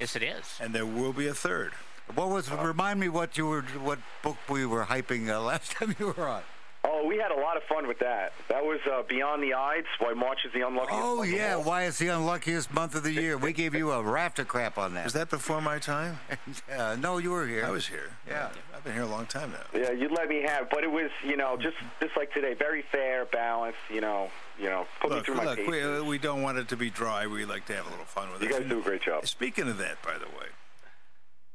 Yes, 0.00 0.16
it 0.16 0.22
is. 0.22 0.58
And 0.60 0.74
there 0.74 0.86
will 0.86 1.12
be 1.12 1.26
a 1.26 1.34
third. 1.34 1.72
What 2.14 2.30
was? 2.30 2.50
remind 2.50 3.00
me 3.00 3.08
what 3.08 3.36
you 3.36 3.46
were, 3.46 3.62
what 3.82 3.98
book 4.22 4.36
we 4.48 4.64
were 4.64 4.84
hyping 4.84 5.28
uh, 5.28 5.40
last 5.52 5.72
time 5.72 5.94
you 5.98 6.14
were 6.16 6.28
on. 6.28 6.42
Oh, 6.84 7.06
we 7.06 7.16
had 7.18 7.30
a 7.30 7.40
lot 7.40 7.56
of 7.56 7.62
fun 7.64 7.86
with 7.86 7.98
that. 7.98 8.32
That 8.48 8.64
was 8.64 8.78
uh, 8.90 9.02
Beware 9.02 9.38
the 9.38 9.52
Ides, 9.54 9.86
why 9.98 10.14
March 10.14 10.38
is 10.46 10.52
the 10.52 10.66
unluckiest. 10.66 10.94
Oh 11.02 11.16
month 11.16 11.28
of 11.28 11.34
yeah, 11.34 11.54
all. 11.54 11.62
why 11.64 11.84
it's 11.84 11.98
the 11.98 12.08
unluckiest 12.08 12.72
month 12.72 12.94
of 12.94 13.02
the 13.02 13.12
year. 13.12 13.36
We 13.36 13.52
gave 13.52 13.74
you 13.74 13.90
a 13.92 14.02
raft 14.02 14.38
of 14.38 14.48
crap 14.48 14.78
on 14.78 14.94
that. 14.94 15.04
Was 15.04 15.12
that 15.14 15.28
before 15.30 15.60
my 15.60 15.78
time? 15.78 16.18
Uh, 16.74 16.96
no, 17.00 17.18
you 17.18 17.30
were 17.30 17.46
here. 17.46 17.64
I 17.64 17.70
was 17.70 17.86
here. 17.86 18.10
Yeah. 18.26 18.50
I've 18.74 18.84
been 18.84 18.92
here 18.92 19.02
a 19.02 19.06
long 19.06 19.26
time 19.26 19.50
now. 19.52 19.78
Yeah, 19.80 19.90
you 19.90 20.08
let 20.08 20.28
me 20.28 20.42
have, 20.42 20.70
but 20.70 20.84
it 20.84 20.90
was, 20.90 21.10
you 21.26 21.36
know, 21.36 21.56
just 21.56 21.76
just 22.00 22.16
like 22.16 22.32
today, 22.32 22.54
very 22.54 22.82
fair, 22.92 23.24
balanced. 23.26 23.78
You 23.92 24.00
know, 24.00 24.30
you 24.58 24.66
know, 24.66 24.86
put 25.00 25.10
me 25.10 25.16
Look, 25.16 25.24
through 25.26 25.34
my 25.36 25.44
look, 25.44 25.58
we, 25.58 25.64
paces. 25.66 26.02
uh, 26.02 26.04
we 26.04 26.18
don't 26.18 26.42
want 26.42 26.58
it 26.58 26.68
to 26.68 26.76
be 26.76 26.88
dry. 26.90 27.26
We 27.26 27.44
like 27.44 27.66
to 27.66 27.74
have 27.74 27.86
a 27.86 27.90
little 27.90 28.04
fun 28.04 28.30
with 28.32 28.42
it. 28.42 28.50
You 28.50 28.56
it. 28.56 28.60
guys 28.60 28.68
do 28.68 28.78
a 28.78 28.82
great 28.82 29.02
job. 29.02 29.26
Speaking 29.26 29.68
of 29.68 29.78
that, 29.78 30.00
by 30.02 30.14
the 30.18 30.26
way, 30.26 30.46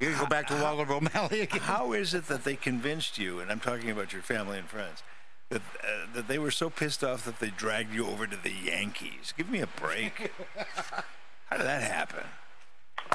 You 0.00 0.14
go 0.18 0.26
back 0.26 0.48
to 0.48 0.54
Walter 0.60 0.92
O'Malley 0.92 1.40
again. 1.42 1.60
how 1.60 1.92
is 1.92 2.12
it 2.12 2.26
that 2.28 2.44
they 2.44 2.56
convinced 2.56 3.18
you, 3.18 3.40
and 3.40 3.50
I'm 3.50 3.60
talking 3.60 3.90
about 3.90 4.12
your 4.12 4.22
family 4.22 4.58
and 4.58 4.68
friends, 4.68 5.02
that 5.54 5.62
uh, 5.82 5.86
that 6.14 6.28
they 6.28 6.38
were 6.38 6.50
so 6.50 6.68
pissed 6.68 7.02
off 7.02 7.24
that 7.24 7.40
they 7.40 7.48
dragged 7.50 7.94
you 7.94 8.06
over 8.06 8.26
to 8.26 8.36
the 8.36 8.52
Yankees? 8.52 9.32
Give 9.36 9.48
me 9.50 9.60
a 9.60 9.66
break. 9.66 10.30
how 11.46 11.56
did 11.56 11.66
that 11.66 11.82
happen? 11.82 12.24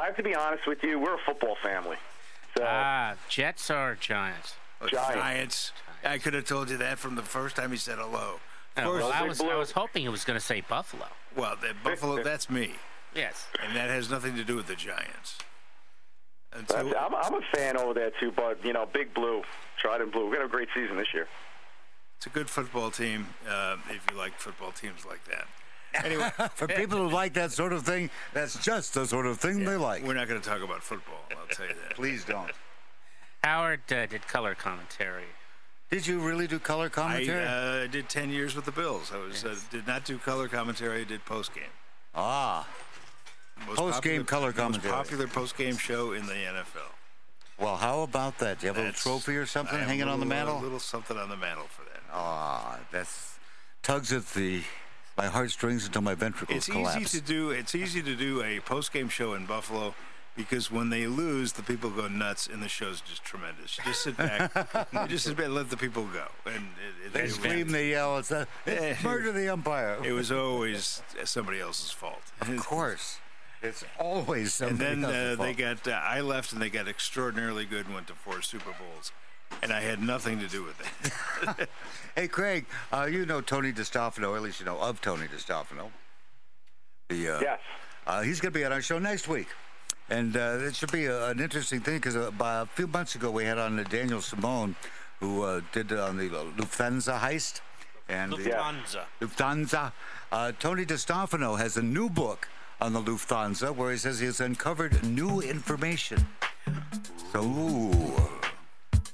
I 0.02 0.06
have 0.06 0.18
to 0.18 0.24
be 0.24 0.34
honest 0.36 0.66
with 0.68 0.84
you. 0.84 1.00
We're 1.00 1.16
a 1.16 1.20
football 1.26 1.56
family. 1.62 1.98
So 2.58 2.64
Ah, 2.68 3.14
Jets 3.30 3.70
or 3.70 3.98
Giants? 4.00 4.56
Giants. 4.88 5.14
Giants. 5.14 5.72
I 6.04 6.18
could 6.18 6.34
have 6.34 6.46
told 6.46 6.70
you 6.70 6.78
that 6.78 6.98
from 6.98 7.16
the 7.16 7.22
first 7.22 7.56
time 7.56 7.72
he 7.72 7.78
said 7.78 7.98
hello. 8.00 8.40
Of 8.78 8.84
Oh, 8.86 8.92
course, 8.92 9.04
well, 9.04 9.12
I 9.14 9.24
was 9.24 9.42
I 9.42 9.56
was 9.56 9.72
hoping 9.72 10.06
it 10.06 10.10
was 10.10 10.24
going 10.24 10.40
to 10.40 10.46
say 10.46 10.62
Buffalo. 10.62 11.06
well, 11.36 11.56
the 11.60 11.74
Buffalo, 11.84 12.24
that's 12.32 12.50
me. 12.50 12.72
Yes. 13.14 13.48
And 13.66 13.76
that 13.76 13.90
has 13.90 14.10
nothing 14.10 14.36
to 14.36 14.44
do 14.44 14.56
with 14.56 14.68
the 14.68 14.76
Giants. 14.76 15.38
And 16.54 16.68
so, 16.70 16.78
I'm, 16.98 17.14
I'm 17.14 17.34
a 17.36 17.42
fan 17.54 17.78
over 17.78 17.94
there 17.94 18.12
too, 18.20 18.32
but 18.32 18.64
you 18.66 18.74
know, 18.74 18.88
Big 18.92 19.14
Blue, 19.14 19.44
Trident 19.78 20.12
Blue. 20.14 20.26
We're 20.26 20.32
gonna 20.32 20.44
have 20.44 20.50
a 20.52 20.56
great 20.56 20.70
season 20.74 20.96
this 20.98 21.14
year. 21.14 21.28
It's 22.20 22.26
a 22.26 22.30
good 22.32 22.50
football 22.50 22.92
team 22.92 23.28
uh, 23.50 23.78
if 23.90 24.06
you 24.12 24.18
like 24.18 24.38
football 24.38 24.74
teams 24.74 25.06
like 25.06 25.24
that. 25.24 25.48
Anyway, 26.04 26.30
For 26.54 26.68
people 26.68 26.98
who 26.98 27.08
like 27.08 27.32
that 27.36 27.54
sort 27.54 27.72
of 27.72 27.86
thing, 27.86 28.10
that's 28.34 28.62
just 28.62 28.94
the 28.94 29.08
sort 29.08 29.26
of 29.26 29.40
thing 29.40 29.64
they 29.64 29.78
like. 29.78 30.04
we're 30.04 30.16
not 30.16 30.28
going 30.28 30.42
to 30.42 30.46
talk 30.48 30.62
about 30.62 30.84
football. 30.84 31.22
I'll 31.32 31.48
tell 31.48 31.66
you 31.66 31.76
that. 31.88 31.96
Please 31.96 32.26
don't. 32.26 32.52
Howard 33.42 33.80
uh, 33.90 34.06
did 34.06 34.28
color 34.28 34.54
commentary. 34.54 35.24
Did 35.90 36.06
you 36.06 36.20
really 36.20 36.46
do 36.46 36.60
color 36.60 36.88
I 36.88 36.90
commentary? 36.90 37.46
uh, 37.48 37.88
did 37.88 38.10
10 38.10 38.32
years 38.32 38.54
with 38.54 38.66
the 38.66 38.74
Bills. 38.74 39.14
I 39.16 39.18
was 39.26 39.46
uh, 39.46 39.56
did 39.72 39.88
not 39.88 40.04
do 40.04 40.18
color 40.18 40.50
commentary. 40.50 41.00
I 41.00 41.04
did 41.06 41.24
post 41.24 41.56
game. 41.56 41.64
ah, 42.16 42.68
Post-game 43.76 44.26
color 44.26 44.52
commentary. 44.52 44.92
Most 44.92 45.04
popular 45.08 45.28
post 45.28 45.58
game 45.58 45.78
show 45.78 46.12
in 46.12 46.26
the 46.26 46.34
NFL. 46.34 46.92
well, 47.58 47.78
how 47.78 48.02
about 48.02 48.38
that? 48.40 48.60
Do 48.60 48.68
you 48.68 48.74
have 48.74 48.78
a 48.78 48.88
little 48.88 48.94
trophy 48.94 49.38
or 49.38 49.46
something 49.46 49.80
I 49.80 49.84
hanging 49.84 50.04
a 50.08 50.12
on 50.12 50.20
the 50.20 50.26
mantle? 50.26 50.60
A 50.60 50.62
little 50.62 50.80
something 50.80 51.18
on 51.18 51.30
the 51.30 51.38
mantle 51.38 51.68
for 51.70 51.84
that. 51.84 51.89
Ah, 52.12 52.80
that's 52.92 53.38
tugs 53.84 54.12
at 54.14 54.26
the 54.30 54.62
my 55.18 55.28
heartstrings 55.28 55.86
until 55.86 56.02
my 56.02 56.16
ventricles 56.16 56.58
It's 56.58 56.68
collapse. 56.70 57.02
easy 57.02 57.20
to 57.20 57.26
do. 57.26 57.52
It's 57.52 57.76
easy 57.76 58.02
to 58.02 58.16
do 58.16 58.42
a 58.42 58.60
post 58.62 58.92
game 58.94 59.10
show 59.10 59.34
in 59.34 59.46
Buffalo. 59.46 59.96
Because 60.38 60.72
when 60.72 60.90
they 60.90 61.06
lose, 61.06 61.52
the 61.54 61.64
people 61.64 61.90
go 61.90 62.08
nuts, 62.08 62.48
and 62.48 62.64
the 62.64 62.70
show's 62.70 63.02
just 63.02 63.26
tremendous. 63.26 63.78
You 63.78 63.84
just 63.84 64.04
sit 64.04 64.16
back, 64.16 64.88
you 64.94 65.08
just 65.10 65.26
sit 65.26 65.36
back, 65.36 65.48
and 65.48 65.56
let 65.56 65.70
the 65.70 65.76
people 65.76 66.06
go, 66.14 66.28
and 66.46 66.56
it, 66.56 67.08
it, 67.08 67.14
they 67.14 67.24
it- 67.24 67.32
scream, 67.32 67.72
they 67.72 67.90
yell. 67.90 68.20
It's, 68.20 68.32
a, 68.32 68.48
it's 68.66 69.04
murder 69.04 69.34
the 69.34 69.50
umpire. 69.52 69.98
It 70.02 70.14
was 70.14 70.32
always 70.32 71.02
somebody 71.26 71.60
else's 71.60 71.92
fault. 71.92 72.22
of 72.40 72.56
course, 72.60 73.18
it's 73.62 73.84
always 74.00 74.62
And 74.62 74.78
somebody 74.78 75.02
then 75.02 75.32
uh, 75.34 75.36
they 75.44 75.54
got, 75.54 75.86
uh, 75.86 75.92
I 75.92 76.22
left 76.22 76.54
and 76.54 76.62
they 76.62 76.70
got 76.70 76.88
extraordinarily 76.88 77.66
good 77.66 77.88
and 77.88 77.96
went 77.96 78.08
to 78.08 78.14
four 78.14 78.42
Super 78.42 78.72
Bowls. 78.80 79.12
And 79.62 79.72
I 79.74 79.82
had 79.82 80.02
nothing 80.02 80.40
to 80.40 80.48
do 80.48 80.64
with 80.64 80.80
it. 80.82 81.70
Hey, 82.16 82.28
Craig, 82.28 82.66
uh, 82.92 83.08
you 83.10 83.26
know 83.26 83.40
Tony 83.40 83.72
DiStefano, 83.72 84.30
or 84.32 84.36
at 84.36 84.42
least 84.42 84.60
you 84.60 84.66
know 84.66 84.78
of 84.78 85.00
Tony 85.00 85.28
DiStefano. 85.28 85.90
The, 87.08 87.30
uh, 87.36 87.40
Yes. 87.40 87.60
Uh, 88.06 88.22
he's 88.24 88.42
going 88.42 88.52
to 88.52 88.60
be 88.60 88.66
on 88.66 88.74
our 88.74 88.82
show 88.82 89.00
next 89.00 89.28
week. 89.30 89.48
And 90.10 90.36
uh, 90.36 90.58
it 90.60 90.76
should 90.76 90.92
be 90.92 91.06
a, 91.06 91.28
an 91.30 91.40
interesting 91.40 91.80
thing 91.80 91.96
because 91.98 92.18
uh, 92.18 92.22
about 92.28 92.64
a 92.68 92.70
few 92.72 92.88
months 92.88 93.16
ago 93.16 93.32
we 93.32 93.46
had 93.46 93.58
on 93.58 93.80
uh, 93.80 93.84
Daniel 93.84 94.20
Simone, 94.22 94.76
who 95.22 95.44
uh, 95.44 95.62
did 95.72 95.94
on 95.94 96.18
the 96.18 96.28
Lufthansa 96.30 97.20
heist. 97.20 97.62
And 98.10 98.34
the- 98.34 98.38
Lufthansa. 98.38 99.04
Lufthansa. 99.22 99.92
Uh, 100.32 100.52
Tony 100.60 100.86
DiStefano 100.86 101.58
has 101.58 101.78
a 101.78 101.84
new 101.84 102.10
book 102.10 102.50
on 102.82 102.92
the 102.94 103.02
Lufthansa 103.02 103.74
where 103.74 103.92
he 103.92 103.98
says 103.98 104.20
he 104.20 104.26
has 104.26 104.42
uncovered 104.42 105.06
new 105.06 105.40
information. 105.42 106.26
So, 107.32 107.44
ooh. 107.44 108.39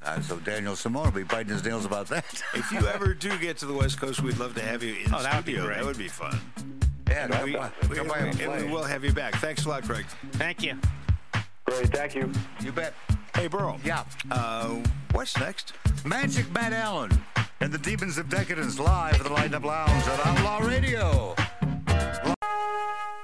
Uh, 0.06 0.22
so 0.22 0.38
Daniel 0.38 0.76
Simone 0.76 1.06
will 1.06 1.12
be 1.12 1.24
biting 1.24 1.51
his 1.51 1.64
nails 1.64 1.84
about 1.86 2.08
that. 2.08 2.26
if 2.53 2.72
you 2.72 2.80
ever 2.88 3.14
do 3.14 3.38
get 3.39 3.58
to 3.58 3.66
the 3.66 3.74
West 3.74 3.99
Coast, 3.99 4.22
we'd 4.22 4.38
love 4.38 4.53
to 4.56 4.62
have 4.62 4.84
you 4.84 4.95
in 5.06 5.14
Oh, 5.14 5.22
that 5.24 5.36
would 5.36 5.45
be 5.45 5.53
studio. 5.53 5.66
great. 5.66 5.78
That 5.78 5.86
would 5.86 5.97
be 5.97 6.08
fun. 6.08 6.39
yeah, 7.10 7.28
come 7.28 7.43
We, 7.43 7.53
by- 7.56 7.72
we- 7.89 7.99
and 7.99 8.39
and 8.41 8.66
we 8.66 8.72
will 8.72 8.84
have 8.84 9.03
you 9.03 9.12
back. 9.14 9.36
Thanks 9.38 9.66
a 9.66 9.70
lot, 9.70 9.84
Craig. 9.84 10.06
Thank 10.34 10.62
you. 10.64 10.78
Great. 11.66 11.88
Thank 11.89 12.14
you. 12.16 12.32
You 12.62 12.72
bet. 12.72 12.93
Hey, 13.34 13.47
Burl. 13.47 13.80
Yeah. 13.84 14.03
Uh, 14.32 14.76
what's 15.12 15.38
next? 15.39 15.74
Magic 16.06 16.51
Matt 16.53 16.72
Allen 16.74 17.12
and 17.60 17.72
the 17.74 17.78
Demons 17.80 18.18
of 18.20 18.30
Decadence 18.30 18.80
live 18.80 19.16
at 19.16 19.24
the 19.24 19.34
Light 19.34 19.53
Up 19.53 19.64
Lounge 19.64 20.08
on 20.08 20.20
Outlaw 20.24 20.60
Radio. 20.60 21.36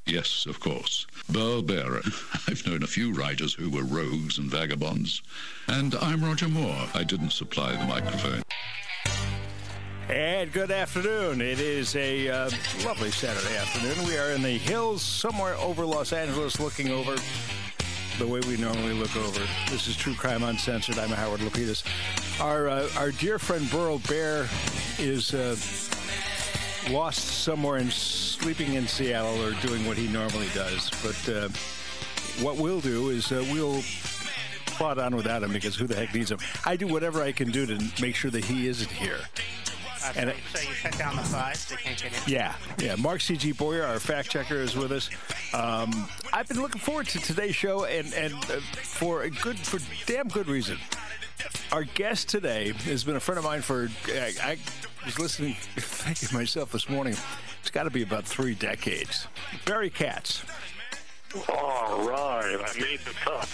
Yes, 0.05 0.45
of 0.45 0.59
course. 0.59 1.07
Burl 1.29 1.61
Barer. 1.61 2.01
I've 2.47 2.67
known 2.67 2.83
a 2.83 2.87
few 2.87 3.13
writers 3.13 3.53
who 3.53 3.69
were 3.69 3.83
rogues 3.83 4.37
and 4.37 4.51
vagabonds. 4.51 5.21
And 5.67 5.95
I'm 5.95 6.23
Roger 6.23 6.49
Moore. 6.49 6.89
I 6.93 7.03
didn't 7.03 7.31
supply 7.31 7.71
the 7.75 7.85
microphone. 7.85 8.43
And 10.09 10.51
good 10.51 10.69
afternoon. 10.69 11.39
It 11.39 11.61
is 11.61 11.95
a 11.95 12.27
uh, 12.27 12.49
lovely 12.83 13.11
Saturday 13.11 13.55
afternoon. 13.55 14.05
We 14.05 14.17
are 14.17 14.31
in 14.31 14.41
the 14.41 14.57
hills 14.57 15.01
somewhere 15.01 15.55
over 15.55 15.85
Los 15.85 16.11
Angeles 16.11 16.59
looking 16.59 16.89
over 16.89 17.15
the 18.17 18.27
way 18.27 18.41
we 18.41 18.57
normally 18.57 18.93
look 18.93 19.15
over. 19.15 19.39
This 19.69 19.87
is 19.87 19.95
True 19.95 20.15
Crime 20.15 20.43
Uncensored. 20.43 20.99
I'm 20.99 21.09
Howard 21.09 21.39
Lapidus. 21.39 21.83
Our, 22.41 22.67
uh, 22.67 22.89
our 22.97 23.11
dear 23.11 23.39
friend 23.39 23.69
Burl 23.71 23.99
Barer 23.99 24.49
is 24.99 25.33
uh, 25.33 25.55
lost 26.89 27.43
somewhere 27.43 27.77
and 27.77 27.91
sleeping 27.91 28.73
in 28.73 28.87
Seattle 28.87 29.41
or 29.43 29.51
doing 29.65 29.85
what 29.85 29.97
he 29.97 30.07
normally 30.07 30.47
does. 30.53 30.89
But 31.03 31.29
uh, 31.33 31.49
what 32.43 32.57
we'll 32.57 32.81
do 32.81 33.09
is 33.09 33.31
uh, 33.31 33.45
we'll 33.51 33.81
plod 34.67 34.97
on 34.99 35.15
without 35.15 35.43
him 35.43 35.53
because 35.53 35.75
who 35.75 35.85
the 35.87 35.95
heck 35.95 36.13
needs 36.13 36.31
him? 36.31 36.39
I 36.65 36.75
do 36.75 36.87
whatever 36.87 37.21
I 37.21 37.31
can 37.31 37.51
do 37.51 37.65
to 37.65 38.01
make 38.01 38.15
sure 38.15 38.31
that 38.31 38.43
he 38.45 38.67
isn't 38.67 38.89
here. 38.91 39.19
Uh, 40.03 40.13
And 40.15 40.33
so, 40.53 40.59
so 40.59 40.67
you 40.67 40.73
shut 40.73 40.97
down 40.97 41.15
the 41.15 41.21
five. 41.21 41.69
They 41.69 41.75
can't 41.75 42.01
get 42.01 42.11
in. 42.27 42.33
Yeah, 42.33 42.55
yeah. 42.79 42.95
Mark 42.95 43.21
C.G. 43.21 43.51
Boyer, 43.51 43.83
our 43.83 43.99
fact 43.99 44.31
checker, 44.31 44.55
is 44.55 44.75
with 44.75 44.91
us. 44.91 45.09
Um, 45.53 46.09
I've 46.33 46.47
been 46.47 46.59
looking 46.61 46.81
forward 46.81 47.07
to 47.09 47.19
today's 47.19 47.55
show, 47.55 47.85
and 47.85 48.11
and 48.15 48.33
uh, 48.33 48.59
for 48.71 49.23
a 49.23 49.29
good, 49.29 49.59
for 49.59 49.79
damn 50.07 50.27
good 50.27 50.47
reason. 50.47 50.77
Our 51.71 51.83
guest 51.83 52.29
today 52.29 52.73
has 52.85 53.03
been 53.03 53.15
a 53.15 53.19
friend 53.19 53.37
of 53.37 53.43
mine 53.43 53.61
for. 53.61 53.89
I, 54.07 54.33
I 54.41 54.57
was 55.05 55.19
listening, 55.19 55.53
thinking 55.75 56.37
myself 56.37 56.71
this 56.71 56.89
morning. 56.89 57.15
It's 57.61 57.71
got 57.71 57.83
to 57.83 57.89
be 57.89 58.03
about 58.03 58.25
three 58.25 58.53
decades. 58.53 59.27
Barry 59.65 59.89
Katz. 59.89 60.43
All 61.49 62.07
right, 62.07 62.57
I 62.59 62.79
made 62.79 62.99
the 62.99 63.13
cut. 63.23 63.49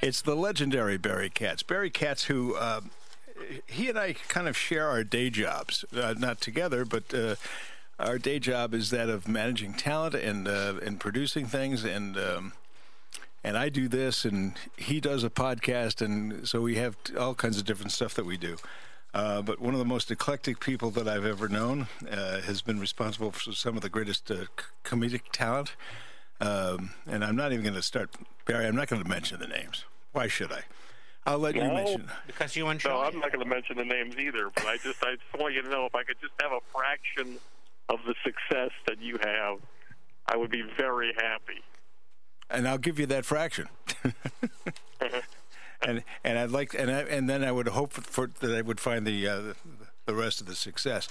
It's 0.00 0.22
the 0.22 0.36
legendary 0.36 0.96
Barry 0.96 1.30
Katz. 1.30 1.62
Barry 1.62 1.90
Katz, 1.90 2.24
who 2.24 2.54
uh, 2.54 2.82
he 3.66 3.88
and 3.88 3.98
I 3.98 4.14
kind 4.28 4.48
of 4.48 4.56
share 4.56 4.88
our 4.88 5.02
day 5.02 5.30
jobs, 5.30 5.84
uh, 5.94 6.14
not 6.18 6.40
together, 6.40 6.84
but 6.84 7.12
uh, 7.14 7.36
our 7.98 8.18
day 8.18 8.38
job 8.38 8.74
is 8.74 8.90
that 8.90 9.08
of 9.08 9.26
managing 9.26 9.74
talent 9.74 10.14
and 10.14 10.46
uh, 10.46 10.74
and 10.84 11.00
producing 11.00 11.46
things. 11.46 11.84
And 11.84 12.16
um, 12.16 12.52
and 13.42 13.56
I 13.56 13.68
do 13.70 13.88
this, 13.88 14.24
and 14.24 14.54
he 14.76 15.00
does 15.00 15.24
a 15.24 15.30
podcast, 15.30 16.02
and 16.04 16.46
so 16.46 16.60
we 16.60 16.76
have 16.76 17.02
t- 17.02 17.16
all 17.16 17.34
kinds 17.34 17.58
of 17.58 17.64
different 17.64 17.92
stuff 17.92 18.14
that 18.14 18.26
we 18.26 18.36
do. 18.36 18.56
Uh, 19.14 19.42
but 19.42 19.58
one 19.60 19.72
of 19.72 19.78
the 19.78 19.86
most 19.86 20.10
eclectic 20.10 20.60
people 20.60 20.90
that 20.90 21.08
I've 21.08 21.24
ever 21.24 21.48
known 21.48 21.86
uh, 22.10 22.40
has 22.42 22.60
been 22.62 22.78
responsible 22.78 23.32
for 23.32 23.52
some 23.52 23.74
of 23.76 23.82
the 23.82 23.88
greatest 23.88 24.30
uh, 24.30 24.44
comedic 24.84 25.22
talent. 25.32 25.74
Um, 26.40 26.90
and 27.06 27.24
I'm 27.24 27.34
not 27.34 27.52
even 27.52 27.64
going 27.64 27.74
to 27.74 27.82
start, 27.82 28.10
Barry. 28.46 28.66
I'm 28.66 28.76
not 28.76 28.88
going 28.88 29.02
to 29.02 29.08
mention 29.08 29.40
the 29.40 29.46
names. 29.48 29.84
Why 30.12 30.28
should 30.28 30.52
I? 30.52 30.62
I'll 31.26 31.38
let 31.38 31.54
you 31.56 31.62
mention. 31.62 32.08
Because 32.26 32.54
you 32.54 32.68
enjoy. 32.68 32.90
No. 32.90 33.00
I'm 33.00 33.18
not 33.18 33.32
going 33.32 33.44
to 33.44 33.50
mention 33.50 33.76
the 33.76 33.84
names 33.84 34.16
either. 34.18 34.50
But 34.54 34.66
I 34.66 34.76
just, 34.76 35.02
I 35.02 35.16
just 35.16 35.40
want 35.42 35.54
you 35.54 35.62
to 35.62 35.68
know 35.68 35.84
if 35.86 35.94
I 35.94 36.04
could 36.04 36.16
just 36.20 36.32
have 36.40 36.52
a 36.52 36.60
fraction 36.72 37.38
of 37.88 37.98
the 38.06 38.14
success 38.24 38.70
that 38.86 39.00
you 39.00 39.18
have, 39.22 39.58
I 40.26 40.36
would 40.36 40.50
be 40.50 40.62
very 40.76 41.12
happy. 41.16 41.62
and 42.50 42.68
I'll 42.68 42.78
give 42.78 42.98
you 42.98 43.06
that 43.06 43.24
fraction. 43.24 43.68
and 45.82 46.02
and 46.24 46.38
I'd 46.38 46.50
like 46.50 46.74
and 46.74 46.90
I, 46.90 47.00
and 47.02 47.28
then 47.28 47.44
I 47.44 47.52
would 47.52 47.68
hope 47.68 47.92
for, 47.92 48.30
that 48.40 48.54
I 48.54 48.62
would 48.62 48.80
find 48.80 49.06
the, 49.06 49.28
uh, 49.28 49.36
the 49.40 49.56
the 50.08 50.14
rest 50.14 50.40
of 50.40 50.46
the 50.46 50.54
success. 50.54 51.06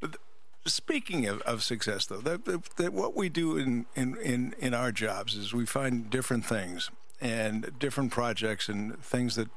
But 0.00 0.16
speaking 0.64 1.26
of, 1.26 1.42
of 1.42 1.62
success, 1.62 2.06
though, 2.06 2.22
that, 2.22 2.46
that, 2.46 2.64
that 2.76 2.92
what 2.92 3.14
we 3.14 3.28
do 3.28 3.58
in, 3.58 3.86
in, 3.94 4.16
in, 4.16 4.54
in 4.58 4.74
our 4.74 4.90
jobs 4.90 5.36
is 5.36 5.52
we 5.52 5.66
find 5.66 6.08
different 6.08 6.46
things 6.46 6.90
and 7.20 7.78
different 7.78 8.12
projects 8.12 8.68
and 8.68 8.98
things 9.02 9.36
that 9.36 9.48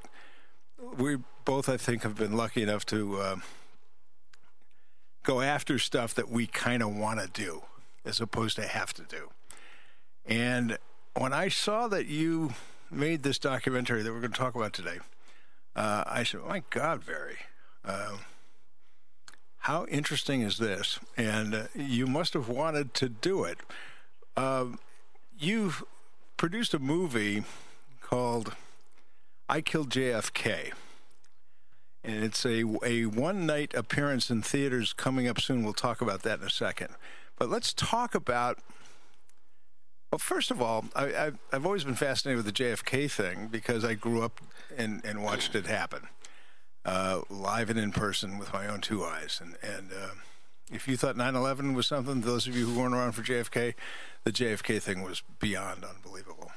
we 0.98 1.18
both, 1.46 1.70
I 1.70 1.78
think, 1.78 2.04
have 2.04 2.16
been 2.16 2.36
lucky 2.36 2.62
enough 2.62 2.86
to 2.88 3.22
uh, 3.22 3.36
go 5.24 5.40
after 5.40 5.80
stuff 5.80 6.14
that 6.16 6.30
we 6.30 6.46
kind 6.46 6.84
of 6.84 6.94
want 6.94 7.22
to 7.22 7.28
do 7.28 7.64
as 8.04 8.20
opposed 8.20 8.58
to 8.58 8.68
have 8.68 8.94
to 8.96 9.04
do. 9.04 9.30
And 10.26 10.78
when 11.16 11.32
I 11.32 11.48
saw 11.48 11.88
that 11.88 12.08
you 12.08 12.54
made 12.94 13.24
this 13.24 13.40
documentary 13.40 14.04
that 14.04 14.12
we're 14.12 14.20
going 14.20 14.32
to 14.32 14.38
talk 14.38 14.56
about 14.56 14.74
today, 14.74 15.00
uh, 15.76 16.04
I 16.06 16.24
said, 16.24 16.42
"My 16.48 16.64
God, 16.70 17.06
Barry, 17.06 17.38
uh, 17.84 18.18
how 19.60 19.86
interesting 19.88 20.42
is 20.42 20.58
this?" 20.58 21.00
And 21.18 21.56
uh, 21.56 21.64
you 21.76 22.08
must 22.08 22.34
have 22.34 22.48
wanted 22.50 22.94
to 22.96 23.10
do 23.10 23.44
it. 23.44 23.60
Um 24.36 24.80
you've 25.38 25.84
produced 26.38 26.74
a 26.74 26.80
movie 26.80 27.44
called 28.02 28.56
"I 29.50 29.62
Killed 29.62 29.90
JFK." 29.90 30.74
And 32.04 32.24
it's 32.24 32.46
a, 32.46 32.66
a 32.84 33.06
one 33.06 33.46
night 33.46 33.74
appearance 33.74 34.30
in 34.30 34.42
theaters 34.42 34.92
coming 34.92 35.28
up 35.28 35.40
soon. 35.40 35.64
We'll 35.64 35.74
talk 35.74 36.02
about 36.02 36.24
that 36.24 36.42
in 36.42 36.46
a 36.46 36.50
second. 36.50 36.90
But 37.38 37.50
let's 37.50 37.72
talk 37.74 38.14
about 38.14 38.60
well, 40.14 40.20
first 40.20 40.52
of 40.52 40.62
all, 40.62 40.86
I, 40.96 41.06
I've, 41.06 41.40
I've 41.52 41.66
always 41.66 41.84
been 41.84 41.96
fascinated 41.96 42.46
with 42.46 42.56
the 42.56 42.64
JFK 42.64 43.10
thing 43.10 43.48
because 43.48 43.84
I 43.84 43.96
grew 43.96 44.22
up 44.22 44.42
and, 44.78 45.04
and 45.04 45.24
watched 45.24 45.56
it 45.56 45.66
happen 45.66 46.08
uh, 46.86 47.22
live 47.32 47.72
and 47.72 47.80
in 47.80 47.92
person 47.92 48.38
with 48.38 48.54
my 48.54 48.68
own 48.68 48.80
two 48.80 49.04
eyes. 49.04 49.42
And, 49.42 49.58
and 49.64 49.92
uh, 49.92 50.12
if 50.72 50.88
you 50.88 50.98
thought 50.98 51.18
9 51.18 51.36
11 51.36 51.74
was 51.74 51.88
something, 51.88 52.22
those 52.22 52.46
of 52.46 52.56
you 52.56 52.68
who 52.68 52.80
weren't 52.80 52.94
around 52.94 53.14
for 53.14 53.24
JFK, 53.24 53.74
the 54.24 54.32
JFK 54.32 54.80
thing 54.80 55.02
was 55.02 55.24
beyond 55.40 55.84
unbelievable. 55.84 56.52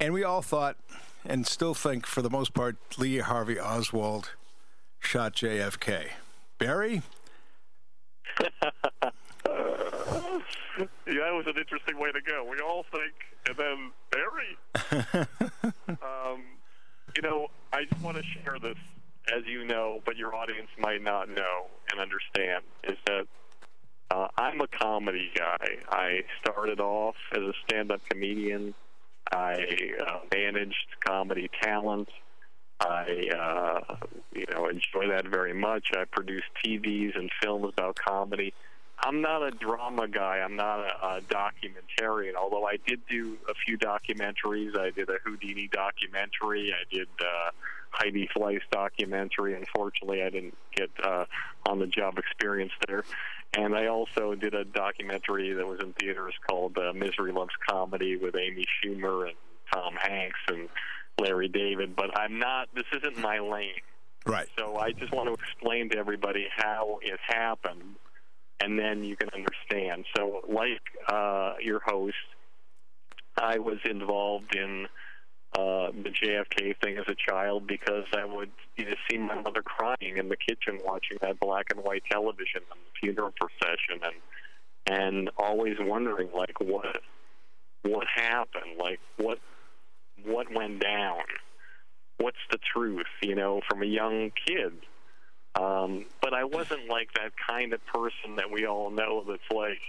And 0.00 0.12
we 0.12 0.24
all 0.24 0.42
thought, 0.42 0.78
and 1.24 1.46
still 1.46 1.74
think 1.74 2.06
for 2.06 2.22
the 2.22 2.30
most 2.30 2.54
part, 2.54 2.76
Lee 2.98 3.18
Harvey 3.18 3.60
Oswald 3.60 4.30
shot 4.98 5.36
JFK. 5.36 6.08
Barry? 6.58 7.02
Yeah, 11.06 11.24
that 11.24 11.34
was 11.34 11.46
an 11.46 11.58
interesting 11.58 11.98
way 11.98 12.12
to 12.12 12.20
go. 12.20 12.46
We 12.48 12.60
all 12.60 12.84
think, 12.92 13.14
and 13.48 13.56
then 13.56 13.90
Barry. 14.12 15.26
um, 15.88 16.42
you 17.16 17.22
know, 17.22 17.48
I 17.72 17.84
just 17.90 18.00
want 18.00 18.16
to 18.16 18.22
share 18.22 18.58
this, 18.60 18.76
as 19.34 19.44
you 19.46 19.64
know, 19.64 20.00
but 20.04 20.16
your 20.16 20.36
audience 20.36 20.68
might 20.78 21.02
not 21.02 21.28
know 21.28 21.66
and 21.90 22.00
understand, 22.00 22.62
is 22.84 22.96
that 23.06 23.26
uh, 24.10 24.28
I'm 24.36 24.60
a 24.60 24.68
comedy 24.68 25.30
guy. 25.34 25.78
I 25.90 26.20
started 26.40 26.78
off 26.78 27.16
as 27.32 27.42
a 27.42 27.52
stand-up 27.66 28.00
comedian. 28.08 28.74
I 29.32 29.66
uh, 30.06 30.20
managed 30.32 30.86
comedy 31.04 31.50
talent. 31.60 32.08
I, 32.80 33.28
uh, 33.36 33.96
you 34.32 34.46
know, 34.52 34.68
enjoy 34.68 35.08
that 35.08 35.26
very 35.26 35.52
much. 35.52 35.88
I 35.92 36.04
produce 36.04 36.44
TVs 36.64 37.18
and 37.18 37.30
films 37.42 37.72
about 37.76 37.96
comedy. 37.96 38.54
I'm 39.00 39.20
not 39.20 39.42
a 39.42 39.50
drama 39.50 40.08
guy. 40.08 40.38
I'm 40.38 40.56
not 40.56 40.80
a, 40.80 41.06
a 41.06 41.20
documentarian. 41.22 42.34
Although 42.34 42.66
I 42.66 42.78
did 42.86 43.00
do 43.08 43.36
a 43.48 43.54
few 43.54 43.78
documentaries. 43.78 44.78
I 44.78 44.90
did 44.90 45.08
a 45.08 45.18
Houdini 45.24 45.68
documentary. 45.72 46.72
I 46.72 46.94
did 46.94 47.08
uh, 47.20 47.50
Heidi 47.90 48.28
Fleiss 48.36 48.62
documentary. 48.70 49.54
Unfortunately, 49.54 50.22
I 50.22 50.30
didn't 50.30 50.56
get 50.74 50.90
uh, 51.02 51.24
on-the-job 51.66 52.18
experience 52.18 52.72
there. 52.86 53.04
And 53.54 53.74
I 53.74 53.86
also 53.86 54.34
did 54.34 54.54
a 54.54 54.64
documentary 54.64 55.52
that 55.54 55.66
was 55.66 55.80
in 55.80 55.94
theaters 55.94 56.34
called 56.48 56.76
uh, 56.76 56.92
Misery 56.92 57.32
Loves 57.32 57.54
Comedy 57.68 58.16
with 58.16 58.36
Amy 58.36 58.66
Schumer 58.84 59.28
and 59.28 59.36
Tom 59.72 59.94
Hanks 59.94 60.38
and 60.48 60.68
Larry 61.18 61.48
David. 61.48 61.96
But 61.96 62.18
I'm 62.18 62.38
not. 62.38 62.68
This 62.74 62.84
isn't 62.92 63.18
my 63.18 63.38
lane. 63.38 63.80
Right. 64.26 64.48
So 64.58 64.76
I 64.76 64.92
just 64.92 65.12
want 65.12 65.28
to 65.28 65.34
explain 65.34 65.88
to 65.90 65.98
everybody 65.98 66.46
how 66.54 66.98
it 67.00 67.18
happened, 67.26 67.82
and 68.60 68.78
then 68.78 69.04
you 69.04 69.16
can 69.16 69.28
understand. 69.34 70.04
So, 70.16 70.42
like 70.48 70.80
uh, 71.08 71.54
your 71.60 71.80
host, 71.84 72.16
I 73.40 73.58
was 73.58 73.78
involved 73.84 74.54
in 74.54 74.86
uh, 75.56 75.92
the 75.92 76.10
JFK 76.10 76.74
thing 76.82 76.98
as 76.98 77.04
a 77.08 77.14
child 77.14 77.66
because 77.66 78.04
I 78.12 78.24
would 78.24 78.50
you 78.76 78.86
know, 78.86 78.94
see 79.10 79.18
my 79.18 79.40
mother 79.40 79.62
crying 79.62 80.16
in 80.16 80.28
the 80.28 80.36
kitchen 80.36 80.80
watching 80.84 81.18
that 81.22 81.40
black 81.40 81.66
and 81.74 81.84
white 81.84 82.02
television 82.10 82.62
and 82.70 82.80
the 82.80 83.00
funeral 83.00 83.32
procession, 83.38 84.00
and 84.02 84.98
and 84.98 85.30
always 85.36 85.76
wondering 85.80 86.28
like 86.34 86.60
what 86.60 87.00
what 87.82 88.06
happened, 88.14 88.78
like 88.78 89.00
what 89.16 89.38
what 90.24 90.46
went 90.52 90.80
down 90.80 91.22
what's 92.18 92.38
the 92.50 92.58
truth, 92.74 93.06
you 93.22 93.34
know, 93.34 93.60
from 93.68 93.82
a 93.82 93.86
young 93.86 94.30
kid. 94.46 94.72
Um, 95.58 96.04
but 96.22 96.34
I 96.34 96.44
wasn't 96.44 96.88
like 96.88 97.12
that 97.14 97.32
kind 97.48 97.72
of 97.72 97.84
person 97.86 98.36
that 98.36 98.50
we 98.50 98.64
all 98.66 98.90
know 98.90 99.24
that's 99.26 99.50
like, 99.50 99.80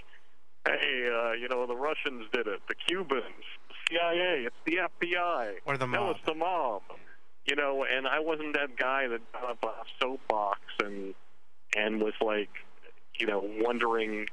hey, 0.66 1.08
uh, 1.08 1.32
you 1.32 1.48
know, 1.48 1.66
the 1.66 1.76
Russians 1.76 2.26
did 2.32 2.46
it, 2.48 2.60
the 2.68 2.74
Cubans, 2.74 3.22
the 3.68 3.74
CIA, 3.88 4.46
it's 4.46 4.56
the 4.66 4.78
FBI, 5.06 5.52
Or 5.66 5.76
the 5.78 5.86
no, 5.86 6.06
mob. 6.06 6.16
it's 6.16 6.26
the 6.26 6.34
mob. 6.34 6.82
You 7.46 7.56
know, 7.56 7.84
and 7.84 8.06
I 8.06 8.18
wasn't 8.20 8.54
that 8.54 8.76
guy 8.76 9.06
that 9.08 9.20
got 9.32 9.44
up 9.50 9.64
on 9.64 9.70
a 9.70 9.88
soapbox 10.02 10.60
and 10.82 11.14
and 11.76 12.00
was 12.02 12.14
like, 12.20 12.50
you 13.18 13.26
know, 13.26 13.42
wondering 13.60 14.26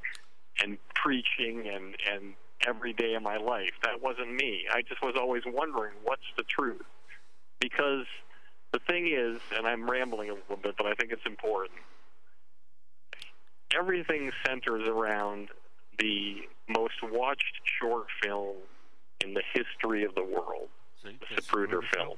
and 0.62 0.76
preaching 0.94 1.68
and 1.72 1.94
and 2.12 2.34
every 2.66 2.92
day 2.92 3.14
of 3.14 3.22
my 3.22 3.36
life. 3.38 3.70
That 3.84 4.02
wasn't 4.02 4.34
me. 4.34 4.66
I 4.72 4.82
just 4.82 5.00
was 5.02 5.14
always 5.18 5.42
wondering 5.46 5.94
what's 6.04 6.26
the 6.36 6.42
truth 6.44 6.82
because 7.60 8.04
the 8.72 8.78
thing 8.80 9.08
is, 9.08 9.40
and 9.56 9.66
I'm 9.66 9.88
rambling 9.88 10.30
a 10.30 10.34
little 10.34 10.56
bit, 10.56 10.76
but 10.76 10.86
I 10.86 10.94
think 10.94 11.12
it's 11.12 11.26
important. 11.26 11.80
Everything 13.78 14.30
centers 14.46 14.86
around 14.88 15.48
the 15.98 16.42
most 16.68 16.94
watched 17.02 17.60
short 17.80 18.06
film 18.22 18.56
in 19.20 19.34
the 19.34 19.42
history 19.52 20.04
of 20.04 20.14
the 20.14 20.22
world, 20.22 20.68
the 21.02 21.12
Zapruder 21.34 21.82
film, 21.94 22.16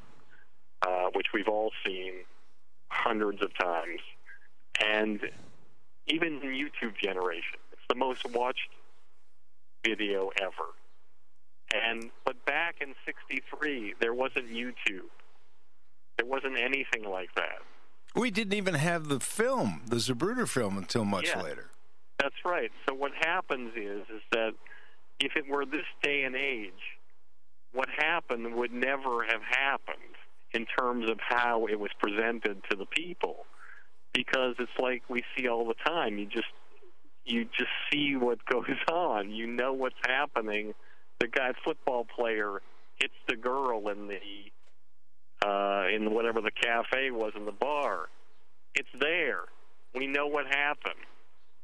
uh, 0.83 1.09
which 1.15 1.29
we've 1.33 1.49
all 1.49 1.73
seen 1.85 2.13
hundreds 2.89 3.43
of 3.43 3.57
times, 3.59 4.01
and 4.85 5.21
even 6.07 6.41
in 6.43 6.51
YouTube 6.51 6.97
generation, 6.97 7.59
it's 7.73 7.83
the 7.89 7.95
most 7.95 8.29
watched 8.31 8.71
video 9.85 10.31
ever. 10.41 10.75
And 11.73 12.11
but 12.25 12.45
back 12.45 12.77
in 12.81 12.95
'63, 13.07 13.95
there 14.01 14.13
wasn't 14.13 14.51
YouTube. 14.51 15.09
There 16.21 16.29
wasn't 16.29 16.59
anything 16.61 17.05
like 17.11 17.35
that. 17.37 17.61
We 18.15 18.31
didn't 18.31 18.53
even 18.53 18.75
have 18.75 19.09
the 19.09 19.21
film, 19.21 19.83
the 19.87 19.97
Zapruder 19.97 20.47
film, 20.47 20.77
until 20.77 21.05
much 21.07 21.29
Yeah. 21.29 21.41
later. 21.41 21.71
That's 22.19 22.45
right. 22.45 22.71
So 22.87 22.95
what 22.95 23.13
happens 23.15 23.73
is 23.75 24.03
is 24.11 24.21
that 24.33 24.53
if 25.19 25.35
it 25.37 25.49
were 25.49 25.65
this 25.65 25.87
day 26.03 26.25
and 26.25 26.37
age, 26.37 26.99
what 27.73 27.89
happened 27.89 28.55
would 28.55 28.73
never 28.73 29.25
have 29.25 29.43
happened 29.43 29.97
in 30.53 30.67
terms 30.79 31.09
of 31.09 31.19
how 31.27 31.67
it 31.67 31.79
was 31.79 31.91
presented 31.99 32.63
to 32.69 32.77
the 32.77 32.85
people. 32.87 33.47
Because 34.13 34.57
it's 34.59 34.79
like 34.79 35.03
we 35.09 35.23
see 35.37 35.49
all 35.49 35.67
the 35.67 35.75
time. 35.87 36.19
You 36.19 36.27
just 36.27 36.53
you 37.25 37.45
just 37.47 37.71
see 37.91 38.17
what 38.17 38.45
goes 38.53 38.77
on. 38.93 39.31
You 39.31 39.47
know 39.47 39.73
what's 39.73 39.95
happening. 40.07 40.75
The 41.21 41.29
guy 41.29 41.53
football 41.65 42.05
player 42.05 42.61
hits 43.01 43.15
the 43.27 43.37
girl 43.37 43.89
in 43.89 44.09
the 44.09 44.19
uh, 45.45 45.85
in 45.95 46.13
whatever 46.13 46.41
the 46.41 46.51
cafe 46.51 47.11
was 47.11 47.33
in 47.37 47.47
the 47.47 47.53
bar. 47.53 48.09
It's 48.75 48.89
there. 49.01 49.45
We 49.95 50.07
know 50.07 50.27
what 50.27 50.47
happened. 50.47 51.01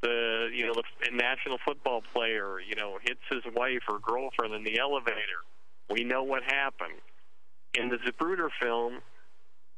The 0.03 0.49
you 0.53 0.66
know 0.66 0.74
the 0.74 1.11
national 1.12 1.59
football 1.64 2.03
player 2.12 2.61
you 2.61 2.74
know 2.77 2.99
hits 3.03 3.20
his 3.31 3.43
wife 3.55 3.83
or 3.89 3.99
girlfriend 3.99 4.55
in 4.55 4.64
the 4.64 4.79
elevator. 4.79 5.43
We 5.91 6.05
know 6.05 6.22
what 6.22 6.43
happened. 6.43 7.01
In 7.74 7.89
the 7.89 7.97
Zapruder 7.99 8.49
film, 8.61 9.01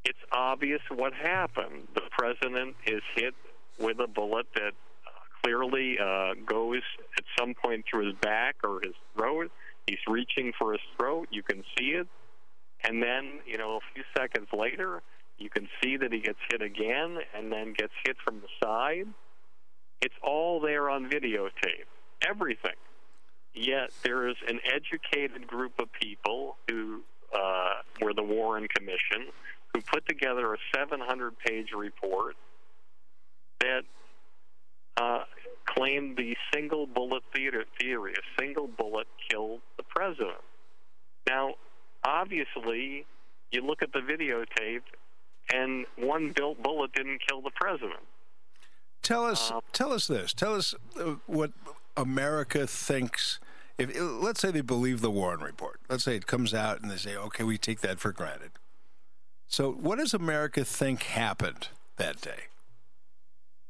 it's 0.04 0.18
obvious 0.32 0.80
what 0.94 1.12
happened. 1.12 1.88
The 1.94 2.02
president 2.16 2.76
is 2.86 3.02
hit 3.14 3.34
with 3.78 3.98
a 4.00 4.06
bullet 4.06 4.46
that 4.54 4.72
uh, 4.72 5.10
clearly 5.42 5.98
uh, 5.98 6.34
goes 6.46 6.82
at 7.16 7.24
some 7.38 7.54
point 7.54 7.84
through 7.90 8.06
his 8.06 8.14
back 8.20 8.56
or 8.64 8.80
his 8.82 8.94
throat. 9.16 9.50
He's 9.86 9.98
reaching 10.08 10.52
for 10.58 10.72
his 10.72 10.80
throat. 10.98 11.28
You 11.30 11.42
can 11.42 11.62
see 11.76 11.90
it. 11.90 12.06
And 12.84 13.02
then, 13.02 13.40
you 13.46 13.58
know, 13.58 13.76
a 13.76 13.80
few 13.94 14.04
seconds 14.16 14.48
later, 14.52 15.02
you 15.38 15.50
can 15.50 15.68
see 15.82 15.96
that 15.96 16.12
he 16.12 16.20
gets 16.20 16.38
hit 16.50 16.62
again 16.62 17.18
and 17.36 17.50
then 17.50 17.72
gets 17.72 17.92
hit 18.04 18.16
from 18.24 18.40
the 18.40 18.48
side. 18.62 19.06
It's 20.00 20.14
all 20.22 20.60
there 20.60 20.90
on 20.90 21.08
videotape. 21.08 21.86
Everything. 22.28 22.76
Yet 23.54 23.90
there 24.02 24.28
is 24.28 24.36
an 24.46 24.60
educated 24.64 25.46
group 25.46 25.72
of 25.78 25.88
people 25.92 26.56
who 26.68 27.02
uh, 27.34 27.74
were 28.00 28.14
the 28.14 28.22
Warren 28.22 28.68
Commission 28.68 29.32
who 29.74 29.80
put 29.82 30.06
together 30.06 30.54
a 30.54 30.58
700 30.74 31.38
page 31.38 31.68
report 31.76 32.36
that 33.60 33.82
uh, 34.96 35.24
claimed 35.66 36.16
the 36.16 36.36
single 36.52 36.86
bullet 36.86 37.22
theater 37.34 37.64
theory. 37.80 38.12
A 38.12 38.40
single 38.40 38.66
bullet 38.66 39.06
killed 39.30 39.60
the 39.76 39.82
president. 39.82 40.40
Now, 41.28 41.54
obviously, 42.04 43.06
you 43.52 43.62
look 43.62 43.82
at 43.82 43.92
the 43.92 44.00
videotape, 44.00 44.82
and 45.52 45.86
one 45.96 46.32
built 46.32 46.62
bullet 46.62 46.92
didn't 46.92 47.20
kill 47.28 47.40
the 47.42 47.50
president. 47.54 48.00
Tell 49.02 49.24
us, 49.24 49.52
tell 49.72 49.92
us 49.92 50.06
this. 50.06 50.32
Tell 50.32 50.54
us 50.54 50.74
uh, 50.98 51.14
what 51.26 51.52
America 51.96 52.66
thinks. 52.66 53.40
If 53.78 53.96
let's 53.98 54.40
say 54.40 54.50
they 54.50 54.60
believe 54.60 55.00
the 55.00 55.10
Warren 55.10 55.40
report, 55.40 55.80
let's 55.88 56.04
say 56.04 56.16
it 56.16 56.26
comes 56.26 56.52
out 56.52 56.80
and 56.82 56.90
they 56.90 56.96
say, 56.96 57.16
"Okay, 57.16 57.44
we 57.44 57.56
take 57.58 57.80
that 57.80 58.00
for 58.00 58.12
granted." 58.12 58.50
So, 59.46 59.72
what 59.72 59.98
does 59.98 60.12
America 60.12 60.64
think 60.64 61.04
happened 61.04 61.68
that 61.96 62.20
day? 62.20 62.48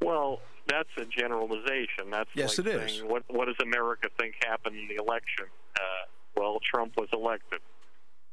Well, 0.03 0.41
that's 0.67 0.89
a 0.97 1.05
generalization. 1.05 2.09
That's 2.11 2.29
Yes, 2.33 2.57
like 2.57 2.67
it 2.67 2.75
is. 2.75 2.91
saying, 2.97 3.07
What 3.09 3.23
What 3.27 3.45
does 3.45 3.55
America 3.61 4.09
think 4.19 4.35
happened 4.45 4.77
in 4.77 4.87
the 4.87 5.01
election? 5.01 5.45
Uh, 5.75 6.05
well, 6.35 6.59
Trump 6.73 6.93
was 6.97 7.07
elected. 7.13 7.59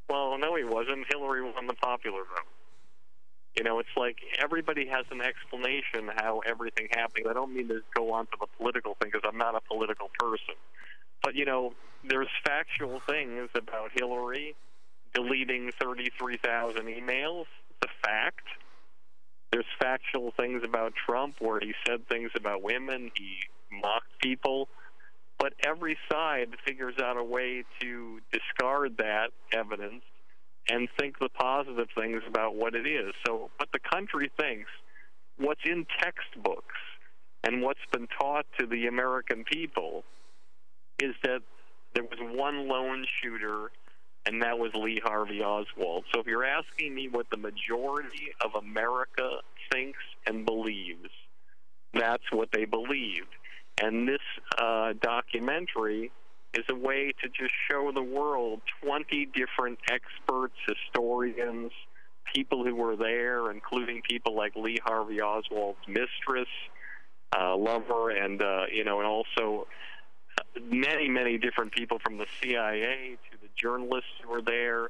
Well, 0.09 0.39
no, 0.39 0.55
he 0.55 0.65
wasn't. 0.65 1.07
Hillary 1.09 1.43
won 1.43 1.67
the 1.67 1.75
popular 1.75 2.21
vote. 2.21 2.47
You 3.57 3.65
know, 3.65 3.79
it's 3.79 3.97
like 3.97 4.19
everybody 4.39 4.87
has 4.87 5.07
an 5.11 5.23
explanation 5.23 6.11
how 6.17 6.41
everything 6.47 6.89
happened. 6.91 7.27
I 7.29 7.33
don't 7.33 7.55
mean 7.55 7.69
to 7.69 7.81
go 7.95 8.13
on 8.13 8.27
to 8.27 8.37
the 8.39 8.47
political 8.59 8.97
thing 9.01 9.11
because 9.13 9.27
I'm 9.27 9.39
not 9.39 9.55
a 9.55 9.61
political 9.63 10.11
person. 10.19 10.55
But, 11.23 11.35
you 11.35 11.47
know, 11.47 11.73
there's 12.05 12.29
factual 12.45 13.01
things 13.09 13.49
about 13.55 13.91
Hillary 13.95 14.55
deleting 15.15 15.73
33,000 15.81 16.83
emails. 16.83 17.47
It's 17.71 17.91
a 17.91 18.07
fact. 18.07 18.45
There's 19.51 19.65
factual 19.81 20.33
things 20.37 20.63
about 20.63 20.93
Trump 21.07 21.37
where 21.39 21.59
he 21.59 21.73
said 21.87 22.07
things 22.09 22.31
about 22.37 22.63
women, 22.63 23.11
he 23.15 23.39
mocked 23.73 24.19
people. 24.21 24.69
But 25.39 25.53
every 25.64 25.99
side 26.11 26.49
figures 26.66 26.95
out 27.03 27.16
a 27.16 27.24
way 27.24 27.64
to 27.80 28.20
discard 28.32 28.97
that 28.99 29.28
evidence 29.53 30.03
and 30.68 30.89
think 30.99 31.18
the 31.18 31.28
positive 31.28 31.89
things 31.97 32.22
about 32.28 32.55
what 32.55 32.74
it 32.74 32.87
is. 32.87 33.12
So, 33.26 33.51
what 33.57 33.68
the 33.72 33.78
country 33.78 34.30
thinks, 34.39 34.70
what's 35.39 35.61
in 35.64 35.87
textbooks, 36.01 36.74
and 37.45 37.62
what's 37.62 37.84
been 37.93 38.09
taught 38.18 38.47
to 38.59 38.66
the 38.66 38.87
American 38.87 39.45
people 39.45 40.05
is 40.99 41.14
that 41.22 41.41
there 41.95 42.03
was 42.03 42.18
one 42.20 42.66
lone 42.68 43.07
shooter, 43.22 43.70
and 44.26 44.43
that 44.43 44.59
was 44.59 44.72
Lee 44.74 45.01
Harvey 45.05 45.43
Oswald. 45.43 46.05
So, 46.12 46.20
if 46.20 46.26
you're 46.26 46.45
asking 46.45 46.95
me 46.95 47.09
what 47.09 47.26
the 47.30 47.37
majority 47.37 48.32
of 48.45 48.51
America 48.61 49.39
thinks 49.70 50.03
and 50.26 50.45
believes, 50.45 51.11
that's 51.95 52.24
what 52.32 52.49
they 52.53 52.64
believed. 52.64 53.28
And 53.83 54.09
this 54.09 54.20
uh, 54.59 54.95
documentary 55.01 56.11
is 56.55 56.64
a 56.70 56.74
way 56.74 57.12
to 57.22 57.29
just 57.29 57.53
show 57.70 57.93
the 57.93 58.03
world 58.03 58.61
20 58.83 59.27
different 59.35 59.79
experts, 59.91 60.55
historians, 60.66 61.72
people 62.35 62.64
who 62.64 62.74
were 62.74 62.97
there, 62.97 63.51
including 63.51 64.03
people 64.09 64.35
like 64.35 64.57
Lee 64.57 64.79
Harvey 64.83 65.20
Oswald's 65.20 65.79
mistress, 65.87 66.49
uh, 67.37 67.57
lover, 67.57 68.11
and 68.11 68.41
uh, 68.41 68.64
you 68.72 68.85
know, 68.85 69.01
and 69.01 69.07
also 69.07 69.66
many, 70.62 71.09
many 71.09 71.39
different 71.39 71.72
people 71.72 71.99
from 71.99 72.18
the 72.18 72.27
CIA 72.41 73.16
to 73.31 73.39
the 73.41 73.49
journalists 73.55 74.11
who 74.22 74.31
were 74.31 74.43
there. 74.43 74.89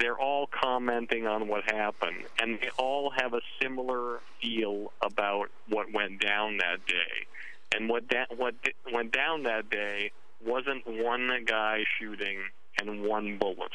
They're 0.00 0.18
all 0.18 0.48
commenting 0.48 1.26
on 1.26 1.46
what 1.46 1.64
happened, 1.64 2.24
and 2.40 2.58
they 2.60 2.68
all 2.78 3.10
have 3.16 3.32
a 3.32 3.40
similar 3.62 4.20
feel 4.42 4.92
about 5.02 5.50
what 5.68 5.92
went 5.92 6.20
down 6.20 6.56
that 6.58 6.84
day. 6.86 7.26
And 7.72 7.88
what 7.88 8.08
da- 8.08 8.26
what 8.36 8.54
went 8.92 9.12
down 9.12 9.42
that 9.44 9.70
day 9.70 10.10
wasn't 10.44 10.82
one 10.86 11.44
guy 11.46 11.84
shooting 11.98 12.38
and 12.80 13.02
one 13.02 13.38
bullet. 13.38 13.72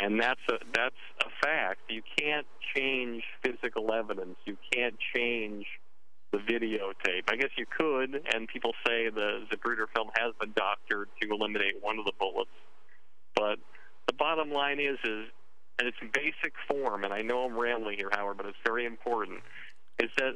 And 0.00 0.20
that's 0.20 0.40
a 0.48 0.58
that's 0.72 0.94
a 1.20 1.30
fact. 1.44 1.80
You 1.88 2.02
can't 2.18 2.46
change 2.74 3.22
physical 3.42 3.92
evidence. 3.92 4.36
You 4.44 4.56
can't 4.72 4.94
change 5.14 5.66
the 6.32 6.38
videotape. 6.38 7.28
I 7.28 7.36
guess 7.36 7.50
you 7.58 7.66
could, 7.66 8.22
and 8.32 8.46
people 8.46 8.72
say 8.86 9.10
the 9.10 9.46
Zapruder 9.50 9.86
film 9.94 10.10
has 10.16 10.32
been 10.40 10.52
doctored 10.54 11.08
to 11.20 11.28
eliminate 11.28 11.74
one 11.80 11.98
of 11.98 12.04
the 12.04 12.12
bullets. 12.18 12.50
But 13.34 13.58
the 14.06 14.12
bottom 14.12 14.52
line 14.52 14.78
is, 14.78 14.98
is, 15.04 15.26
and 15.78 15.88
it's 15.88 15.96
basic 16.12 16.54
form, 16.68 17.04
and 17.04 17.12
I 17.12 17.22
know 17.22 17.44
I'm 17.44 17.58
rambling 17.58 17.96
here, 17.98 18.10
Howard, 18.12 18.36
but 18.36 18.46
it's 18.46 18.58
very 18.64 18.86
important, 18.86 19.40
is 19.98 20.10
that 20.18 20.34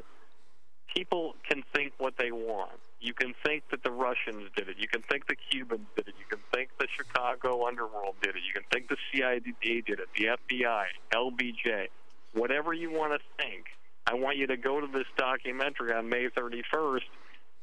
people 0.95 1.35
can 1.49 1.63
think 1.75 1.93
what 1.99 2.15
they 2.19 2.33
want. 2.33 2.73
You 3.01 3.13
can 3.13 3.35
think 3.45 3.65
that 3.71 3.83
the 3.83 3.91
Russians 3.91 4.51
did 4.57 4.69
it. 4.69 4.77
You 4.79 4.89
can 4.89 5.03
think 5.03 5.27
the 5.27 5.37
Cubans 5.37 5.87
did 5.97 6.09
it. 6.09 6.15
You 6.19 6.25
can 6.29 6.41
think 6.53 6.71
the 6.79 6.87
Chicago 6.97 7.67
underworld 7.67 8.17
did 8.23 8.37
it. 8.37 8.43
You 8.47 8.55
can 8.55 8.63
think 8.73 8.89
the 8.89 8.97
CIA 9.13 9.41
did 9.41 10.01
it, 10.01 10.09
the 10.17 10.25
FBI, 10.25 10.85
LBJ, 11.13 11.89
whatever 12.33 12.73
you 12.73 12.91
want 12.91 13.13
to 13.13 13.19
think. 13.45 13.67
I 14.07 14.15
want 14.15 14.37
you 14.37 14.47
to 14.47 14.57
go 14.57 14.81
to 14.81 14.87
this 14.87 15.07
documentary 15.17 15.93
on 15.93 16.09
May 16.09 16.29
31st, 16.29 17.01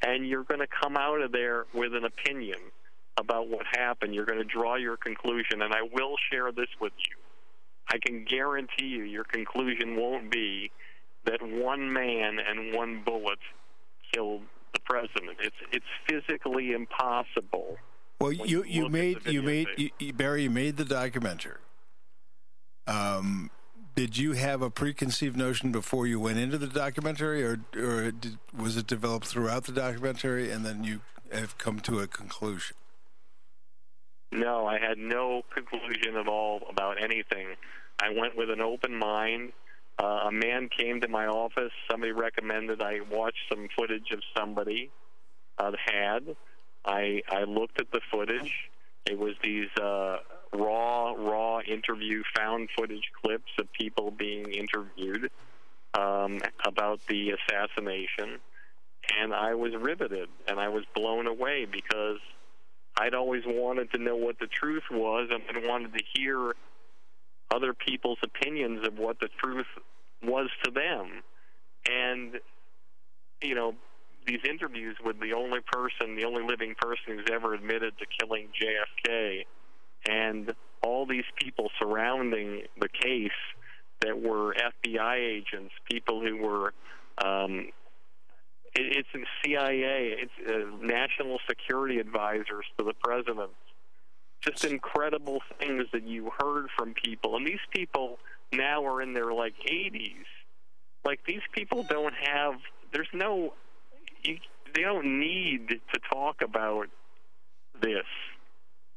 and 0.05 0.27
you're 0.27 0.43
going 0.43 0.59
to 0.59 0.67
come 0.67 0.97
out 0.97 1.21
of 1.21 1.31
there 1.31 1.65
with 1.73 1.93
an 1.93 2.05
opinion 2.05 2.57
about 3.17 3.47
what 3.47 3.65
happened. 3.71 4.15
You're 4.15 4.25
going 4.25 4.39
to 4.39 4.43
draw 4.43 4.75
your 4.75 4.97
conclusion, 4.97 5.61
and 5.61 5.73
I 5.73 5.81
will 5.81 6.15
share 6.31 6.51
this 6.51 6.69
with 6.79 6.93
you. 6.97 7.17
I 7.91 7.97
can 7.97 8.25
guarantee 8.25 8.85
you 8.85 9.03
your 9.03 9.25
conclusion 9.25 9.95
won't 9.97 10.31
be 10.31 10.71
that 11.25 11.41
one 11.41 11.91
man 11.91 12.37
and 12.39 12.73
one 12.75 13.03
bullet 13.05 13.39
killed 14.13 14.41
the 14.73 14.79
president. 14.85 15.37
It's 15.39 15.55
it's 15.71 15.85
physically 16.07 16.73
impossible. 16.73 17.77
Well, 18.19 18.31
you 18.31 18.63
you 18.63 18.89
made 18.89 19.25
you 19.25 19.41
made 19.41 19.67
you, 19.77 19.89
you- 19.99 20.13
Barry. 20.13 20.43
You 20.43 20.49
made 20.49 20.77
the 20.77 20.85
documentary. 20.85 21.57
Um, 22.87 23.51
did 23.95 24.17
you 24.17 24.33
have 24.33 24.61
a 24.61 24.69
preconceived 24.69 25.37
notion 25.37 25.71
before 25.71 26.07
you 26.07 26.19
went 26.19 26.39
into 26.39 26.57
the 26.57 26.67
documentary, 26.67 27.43
or 27.43 27.59
or 27.75 28.11
did, 28.11 28.37
was 28.57 28.77
it 28.77 28.87
developed 28.87 29.27
throughout 29.27 29.65
the 29.65 29.71
documentary, 29.71 30.51
and 30.51 30.65
then 30.65 30.83
you 30.83 31.01
have 31.31 31.57
come 31.57 31.79
to 31.81 31.99
a 31.99 32.07
conclusion? 32.07 32.75
No, 34.31 34.65
I 34.65 34.79
had 34.79 34.97
no 34.97 35.43
conclusion 35.53 36.15
at 36.15 36.27
all 36.27 36.61
about 36.69 37.03
anything. 37.03 37.47
I 38.01 38.09
went 38.17 38.37
with 38.37 38.49
an 38.49 38.61
open 38.61 38.95
mind. 38.97 39.51
Uh, 39.99 40.27
a 40.27 40.31
man 40.31 40.69
came 40.69 41.01
to 41.01 41.07
my 41.07 41.27
office. 41.27 41.71
Somebody 41.89 42.11
recommended 42.11 42.81
I 42.81 42.99
watch 43.11 43.35
some 43.49 43.67
footage 43.77 44.11
of 44.11 44.19
somebody 44.35 44.89
uh, 45.57 45.71
had. 45.85 46.35
I 46.85 47.21
I 47.29 47.43
looked 47.43 47.79
at 47.79 47.91
the 47.91 48.01
footage. 48.11 48.53
It 49.05 49.17
was 49.17 49.33
these 49.43 49.69
uh, 49.79 50.17
raw, 50.53 51.11
raw 51.11 51.59
interview, 51.61 52.23
found 52.35 52.69
footage 52.77 53.11
clips 53.23 53.51
of 53.59 53.71
people 53.73 54.11
being 54.11 54.51
interviewed 54.51 55.31
um, 55.93 56.39
about 56.65 56.99
the 57.07 57.31
assassination, 57.31 58.39
and 59.19 59.33
I 59.33 59.55
was 59.55 59.73
riveted 59.75 60.29
and 60.47 60.59
I 60.59 60.69
was 60.69 60.83
blown 60.95 61.27
away 61.27 61.65
because 61.65 62.19
I'd 62.97 63.13
always 63.13 63.43
wanted 63.45 63.91
to 63.93 63.97
know 63.97 64.15
what 64.15 64.39
the 64.39 64.47
truth 64.47 64.83
was 64.91 65.29
and 65.31 65.65
wanted 65.65 65.93
to 65.93 66.03
hear 66.13 66.53
other 67.53 67.73
people's 67.73 68.19
opinions 68.23 68.85
of 68.87 68.97
what 68.97 69.19
the 69.19 69.29
truth 69.43 69.67
was 70.23 70.49
to 70.63 70.71
them. 70.71 71.23
And, 71.89 72.39
you 73.41 73.55
know, 73.55 73.75
these 74.25 74.39
interviews 74.47 74.95
with 75.03 75.19
the 75.19 75.33
only 75.33 75.59
person, 75.71 76.15
the 76.15 76.25
only 76.25 76.43
living 76.43 76.75
person 76.79 77.17
who's 77.17 77.27
ever 77.31 77.53
admitted 77.53 77.93
to 77.97 78.05
killing 78.19 78.47
JFK, 78.59 79.45
and 80.07 80.53
all 80.83 81.05
these 81.05 81.25
people 81.39 81.69
surrounding 81.79 82.63
the 82.79 82.89
case 82.89 83.29
that 84.01 84.19
were 84.19 84.55
FBI 84.55 85.15
agents, 85.17 85.73
people 85.89 86.21
who 86.21 86.37
were 86.37 86.73
um, 87.23 87.67
it, 88.75 88.97
it's 88.97 89.09
in 89.13 89.25
CIA, 89.43 90.15
it's 90.17 90.31
uh, 90.47 90.85
national 90.85 91.39
security 91.47 91.99
advisors 91.99 92.65
to 92.77 92.85
the 92.85 92.93
president, 93.03 93.51
just 94.41 94.65
incredible 94.65 95.41
things 95.59 95.85
that 95.93 96.07
you 96.07 96.31
heard 96.39 96.67
from 96.77 96.93
people. 96.93 97.35
And 97.35 97.45
these 97.45 97.59
people 97.73 98.19
now 98.51 98.85
are 98.85 99.01
in 99.01 99.13
their 99.13 99.33
like 99.33 99.53
80s. 99.67 100.25
Like 101.05 101.19
these 101.27 101.41
people 101.53 101.83
don't 101.83 102.13
have. 102.13 102.55
There's 102.93 103.09
no. 103.13 103.53
You, 104.23 104.37
they 104.73 104.81
don't 104.81 105.19
need 105.19 105.69
to 105.69 105.99
talk 106.11 106.41
about 106.41 106.87
this. 107.81 108.05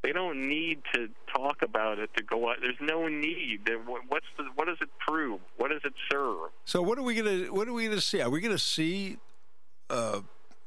They 0.02 0.12
don't 0.12 0.48
need 0.48 0.82
to 0.92 1.08
talk 1.34 1.62
about 1.62 1.98
it 1.98 2.10
to 2.16 2.22
go 2.22 2.50
out. 2.50 2.56
There's 2.60 2.76
no 2.80 3.08
need. 3.08 3.60
What's 4.08 4.26
the, 4.36 4.44
what 4.54 4.66
does 4.66 4.76
it 4.82 4.90
prove? 5.06 5.40
What 5.56 5.70
does 5.70 5.80
it 5.82 5.94
serve? 6.12 6.50
So 6.66 6.82
what 6.82 6.98
are 6.98 7.02
we 7.02 7.14
gonna 7.14 7.52
what 7.52 7.68
are 7.68 7.72
we 7.72 7.86
gonna 7.86 8.00
see? 8.00 8.20
Are 8.20 8.28
we 8.28 8.40
gonna 8.40 8.58
see 8.58 9.16
uh, 9.88 10.20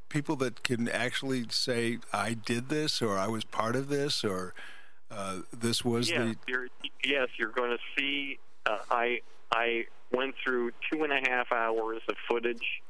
people 0.10 0.36
that 0.38 0.64
can 0.64 0.88
actually 0.88 1.46
say 1.50 2.00
I 2.14 2.34
did 2.34 2.70
this 2.70 3.02
or 3.02 3.18
I 3.18 3.28
was 3.28 3.44
part 3.44 3.76
of 3.76 3.90
this 3.90 4.24
or 4.24 4.54
uh, 5.10 5.40
this 5.58 5.86
was 5.86 6.10
yes, 6.10 6.20
the 6.20 6.36
you're, 6.48 6.68
yes, 7.04 7.28
you're 7.38 7.52
going 7.52 7.72
to 7.72 7.84
see. 7.98 8.40
Uh, 8.66 8.80
I 8.92 9.22
I 9.52 9.86
went 10.12 10.36
through 10.44 10.72
two 10.92 11.04
and 11.04 11.14
a 11.14 11.30
half 11.30 11.52
hours 11.52 12.02
of 12.10 12.16
footage 12.30 12.82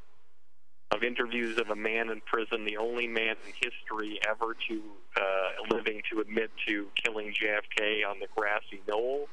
of 0.92 1.04
interviews 1.04 1.60
of 1.60 1.70
a 1.70 1.76
man 1.76 2.10
in 2.10 2.22
prison, 2.22 2.66
the 2.66 2.78
only 2.78 3.08
man 3.08 3.36
in 3.46 3.54
history 3.54 4.20
ever 4.28 4.56
to 4.70 4.82
uh, 5.18 5.76
living 5.76 6.02
to 6.12 6.22
admit 6.22 6.50
to 6.68 6.88
killing 7.04 7.34
JFK 7.34 8.10
on 8.10 8.20
the 8.20 8.28
grassy 8.36 8.82
knoll. 8.88 9.28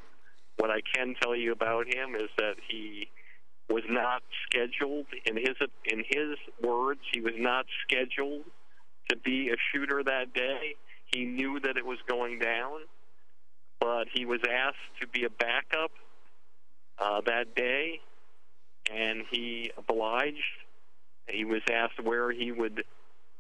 What 0.56 0.70
I 0.70 0.80
can 0.94 1.14
tell 1.20 1.34
you 1.34 1.52
about 1.52 1.86
him 1.86 2.14
is 2.16 2.28
that 2.38 2.56
he 2.68 3.08
was 3.68 3.84
not 3.88 4.22
scheduled. 4.46 5.06
In 5.26 5.36
his 5.36 5.56
in 5.84 6.04
his 6.06 6.36
words 6.62 7.00
he 7.12 7.20
was 7.20 7.34
not 7.36 7.66
scheduled 7.82 8.44
to 9.10 9.16
be 9.16 9.50
a 9.50 9.56
shooter 9.72 10.02
that 10.04 10.34
day. 10.34 10.74
He 11.06 11.24
knew 11.24 11.60
that 11.60 11.76
it 11.76 11.84
was 11.84 11.98
going 12.08 12.38
down 12.38 12.80
but 13.84 14.06
he 14.14 14.24
was 14.24 14.40
asked 14.50 15.00
to 15.00 15.06
be 15.08 15.24
a 15.24 15.30
backup 15.30 15.90
uh, 16.98 17.20
that 17.26 17.54
day 17.54 18.00
and 18.90 19.24
he 19.30 19.70
obliged. 19.76 20.38
He 21.28 21.44
was 21.44 21.60
asked 21.70 22.02
where 22.02 22.30
he 22.32 22.50
would 22.50 22.84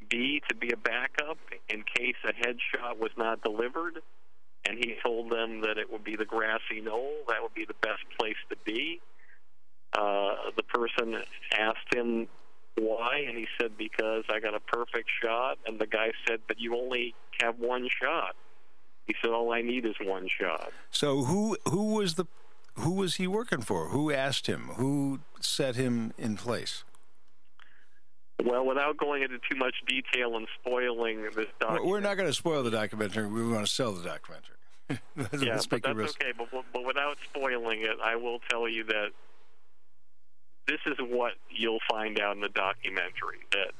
be 0.08 0.42
to 0.48 0.54
be 0.54 0.70
a 0.70 0.76
backup 0.76 1.38
in 1.70 1.82
case 1.96 2.16
a 2.24 2.32
headshot 2.32 2.98
was 2.98 3.10
not 3.16 3.42
delivered 3.42 4.00
and 4.66 4.78
he 4.78 4.96
told 5.02 5.30
them 5.30 5.62
that 5.62 5.78
it 5.78 5.90
would 5.90 6.04
be 6.04 6.16
the 6.16 6.24
grassy 6.24 6.80
knoll. 6.82 7.12
That 7.28 7.42
would 7.42 7.54
be 7.54 7.64
the 7.66 7.74
best 7.80 8.02
place 8.18 8.36
to 8.50 8.56
be 8.64 9.00
uh, 9.98 10.50
the 10.56 10.62
person 10.62 11.22
asked 11.58 11.94
him 11.94 12.26
why, 12.76 13.24
and 13.28 13.38
he 13.38 13.46
said, 13.60 13.78
because 13.78 14.24
I 14.28 14.40
got 14.40 14.54
a 14.54 14.60
perfect 14.60 15.08
shot. 15.22 15.58
And 15.66 15.80
the 15.80 15.86
guy 15.86 16.10
said, 16.26 16.40
but 16.48 16.58
you 16.58 16.76
only 16.76 17.14
have 17.40 17.58
one 17.58 17.88
shot. 18.02 18.34
He 19.06 19.14
said, 19.22 19.30
all 19.30 19.52
I 19.52 19.62
need 19.62 19.84
is 19.84 19.94
one 20.02 20.28
shot. 20.40 20.72
So 20.90 21.24
who 21.24 21.56
who 21.68 21.94
was 21.94 22.14
the 22.14 22.24
who 22.76 22.92
was 22.92 23.16
he 23.16 23.26
working 23.26 23.60
for? 23.60 23.88
Who 23.88 24.10
asked 24.10 24.46
him? 24.46 24.70
Who 24.76 25.20
set 25.40 25.76
him 25.76 26.12
in 26.18 26.36
place? 26.36 26.84
Well, 28.42 28.66
without 28.66 28.96
going 28.96 29.22
into 29.22 29.38
too 29.48 29.56
much 29.56 29.76
detail 29.86 30.36
and 30.36 30.48
spoiling 30.60 31.22
this 31.36 31.46
documentary. 31.60 31.88
We're 31.88 32.00
not 32.00 32.16
going 32.16 32.28
to 32.28 32.34
spoil 32.34 32.62
the 32.62 32.70
documentary. 32.70 33.28
We 33.28 33.46
want 33.46 33.64
to 33.66 33.72
sell 33.72 33.92
the 33.92 34.02
documentary. 34.02 34.56
yeah, 34.90 35.60
but 35.70 35.82
that's 35.82 36.16
okay. 36.16 36.32
But, 36.36 36.48
but 36.72 36.84
without 36.84 37.16
spoiling 37.24 37.82
it, 37.82 37.96
I 38.02 38.16
will 38.16 38.40
tell 38.50 38.68
you 38.68 38.84
that 38.84 39.10
this 40.66 40.80
is 40.86 40.96
what 40.98 41.32
you'll 41.50 41.80
find 41.90 42.20
out 42.20 42.34
in 42.34 42.40
the 42.40 42.48
documentary 42.48 43.40
that 43.52 43.72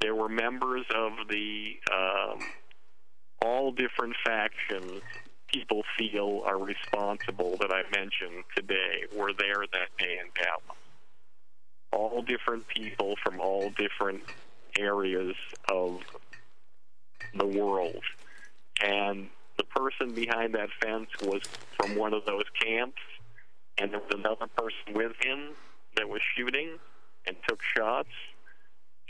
there 0.00 0.14
were 0.14 0.28
members 0.28 0.84
of 0.94 1.12
the 1.28 1.74
um, 1.92 2.40
all 3.42 3.72
different 3.72 4.14
factions 4.24 5.02
people 5.54 5.84
feel 5.96 6.42
are 6.46 6.58
responsible 6.58 7.56
that 7.60 7.70
I 7.70 7.82
mentioned 7.96 8.44
today 8.56 9.04
were 9.14 9.32
there 9.32 9.64
that 9.72 9.88
day 9.98 10.18
in 10.20 10.30
Dallas. 10.34 10.78
All 11.92 12.22
different 12.22 12.66
people 12.66 13.14
from 13.22 13.40
all 13.40 13.70
different 13.70 14.22
areas 14.78 15.36
of 15.70 16.00
the 17.34 17.46
world. 17.46 18.02
And 18.82 19.28
the 19.56 19.64
person 19.64 20.12
behind 20.12 20.54
that 20.54 20.70
fence 20.82 21.08
was 21.22 21.42
from 21.76 21.94
one 21.94 22.12
of 22.12 22.24
those 22.24 22.44
camps, 22.60 23.00
and 23.78 23.92
there 23.92 24.00
was 24.00 24.18
another 24.18 24.48
person 24.56 24.94
with 24.94 25.12
him 25.22 25.50
that 25.96 26.08
was 26.08 26.20
shooting 26.36 26.78
and 27.26 27.36
took 27.48 27.60
shots. 27.76 28.10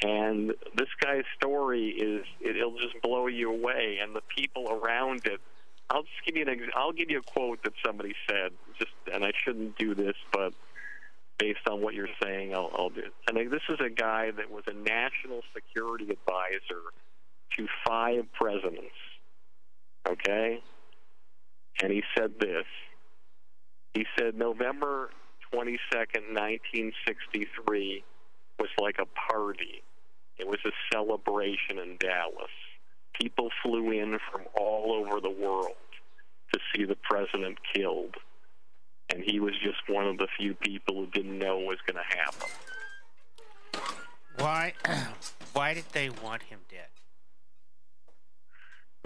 And 0.03 0.55
this 0.77 0.89
guy's 1.01 1.25
story 1.37 1.89
is 1.89 2.27
it, 2.41 2.57
will 2.65 2.79
just 2.79 3.01
blow 3.03 3.27
you 3.27 3.53
away, 3.53 3.99
and 4.03 4.15
the 4.15 4.23
people 4.37 4.69
around 4.71 5.27
it. 5.27 5.41
I'll 5.91 6.03
just 6.03 6.25
give 6.27 6.37
you 6.37 6.43
an. 6.43 6.71
I'll 6.75 6.93
give 6.93 7.11
you 7.11 7.19
a 7.19 7.23
quote 7.23 7.63
that 7.63 7.75
somebody 7.85 8.15
said. 8.29 8.51
Just 8.79 8.91
and 9.13 9.25
I 9.25 9.33
shouldn't 9.45 9.79
do 9.79 9.95
this, 9.95 10.17
but 10.33 10.53
based 11.39 11.69
on 11.71 11.81
what 11.81 11.95
you're 11.95 12.09
saying, 12.23 12.55
I'll, 12.55 12.71
I'll 12.77 12.91
do 12.91 13.01
it. 13.01 13.13
And 13.29 13.51
this 13.51 13.63
is 13.69 13.79
a 13.81 13.91
guy 13.91 14.31
that 14.33 14.51
was 14.51 14.65
a 14.67 14.73
national 14.73 15.43
security 15.55 16.05
advisor 16.11 16.83
to 17.57 17.67
five 17.87 18.25
presidents. 18.33 18.95
Okay, 20.09 20.61
and 21.83 21.93
he 21.93 22.03
said 22.17 22.33
this. 22.41 22.65
He 23.95 24.07
said 24.19 24.35
November 24.37 25.11
22nd, 25.55 26.35
1963 26.35 28.05
was 28.59 28.69
like 28.81 28.97
a 28.99 29.07
party. 29.31 29.83
It 30.39 30.49
was 30.49 30.59
a 30.65 30.73
celebration 30.93 31.79
in 31.79 31.97
Dallas. 31.99 32.51
People 33.21 33.51
flew 33.63 33.93
in 33.93 34.19
from 34.31 34.43
all 34.59 34.93
over 34.93 35.21
the 35.21 35.31
world 35.31 35.77
to 36.53 36.61
see 36.75 36.85
the 36.85 36.97
president 36.97 37.59
killed. 37.73 38.17
And 39.13 39.23
he 39.23 39.39
was 39.39 39.53
just 39.63 39.79
one 39.89 40.07
of 40.07 40.19
the 40.19 40.27
few 40.37 40.55
people 40.55 40.97
who 40.97 41.07
didn't 41.07 41.39
know 41.39 41.59
what 41.59 41.67
was 41.67 41.79
going 41.87 42.03
to 42.03 42.17
happen. 42.17 42.49
Why, 44.39 44.73
why 45.53 45.75
did 45.75 45.85
they 45.93 46.11
want 46.11 46.43
him 46.43 46.61
dead? 46.69 46.89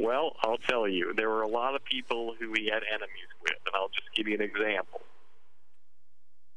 Well, 0.00 0.36
I'll 0.42 0.58
tell 0.58 0.88
you. 0.88 1.12
There 1.14 1.28
were 1.28 1.42
a 1.42 1.48
lot 1.48 1.74
of 1.74 1.84
people 1.84 2.34
who 2.38 2.52
he 2.54 2.70
had 2.72 2.82
enemies 2.88 3.28
with, 3.42 3.58
and 3.66 3.74
I'll 3.74 3.88
just 3.88 4.14
give 4.14 4.28
you 4.28 4.34
an 4.34 4.40
example. 4.40 5.00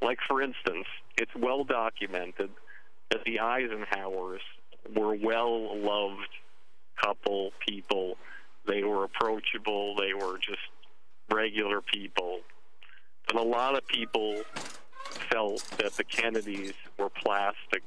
Like, 0.01 0.17
for 0.27 0.41
instance, 0.41 0.87
it's 1.17 1.31
well 1.35 1.63
documented 1.63 2.49
that 3.11 3.23
the 3.25 3.37
Eisenhowers 3.37 4.39
were 4.95 5.15
well 5.15 5.77
loved 5.79 6.29
couple 7.03 7.51
people. 7.67 8.17
They 8.67 8.83
were 8.83 9.03
approachable, 9.03 9.95
they 9.95 10.13
were 10.13 10.37
just 10.37 10.59
regular 11.31 11.81
people. 11.81 12.39
And 13.29 13.39
a 13.39 13.43
lot 13.43 13.75
of 13.75 13.87
people 13.87 14.43
felt 15.31 15.63
that 15.77 15.93
the 15.93 16.03
Kennedys 16.03 16.73
were 16.97 17.09
plastic. 17.09 17.83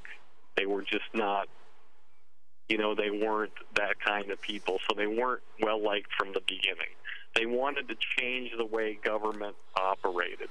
They 0.57 0.67
were 0.67 0.83
just 0.83 1.05
not, 1.13 1.49
you 2.69 2.79
know, 2.79 2.95
they 2.95 3.11
weren't 3.11 3.53
that 3.75 4.01
kind 4.01 4.31
of 4.31 4.41
people. 4.41 4.79
So 4.89 4.97
they 4.97 5.07
weren't 5.07 5.43
well 5.61 5.83
liked 5.83 6.13
from 6.17 6.33
the 6.33 6.41
beginning. 6.41 6.95
They 7.35 7.47
wanted 7.47 7.89
to 7.89 7.97
change 8.19 8.53
the 8.57 8.65
way 8.65 8.99
government 9.03 9.57
operated 9.77 10.49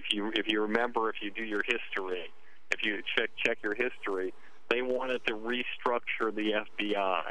if 0.00 0.14
you 0.14 0.32
if 0.34 0.46
you 0.48 0.62
remember, 0.62 1.10
if 1.10 1.16
you 1.20 1.30
do 1.30 1.44
your 1.44 1.62
history, 1.62 2.24
if 2.70 2.82
you 2.82 3.02
check 3.16 3.30
check 3.44 3.58
your 3.62 3.74
history, 3.74 4.32
they 4.70 4.82
wanted 4.82 5.24
to 5.26 5.34
restructure 5.34 6.34
the 6.34 6.52
FBI. 6.80 7.22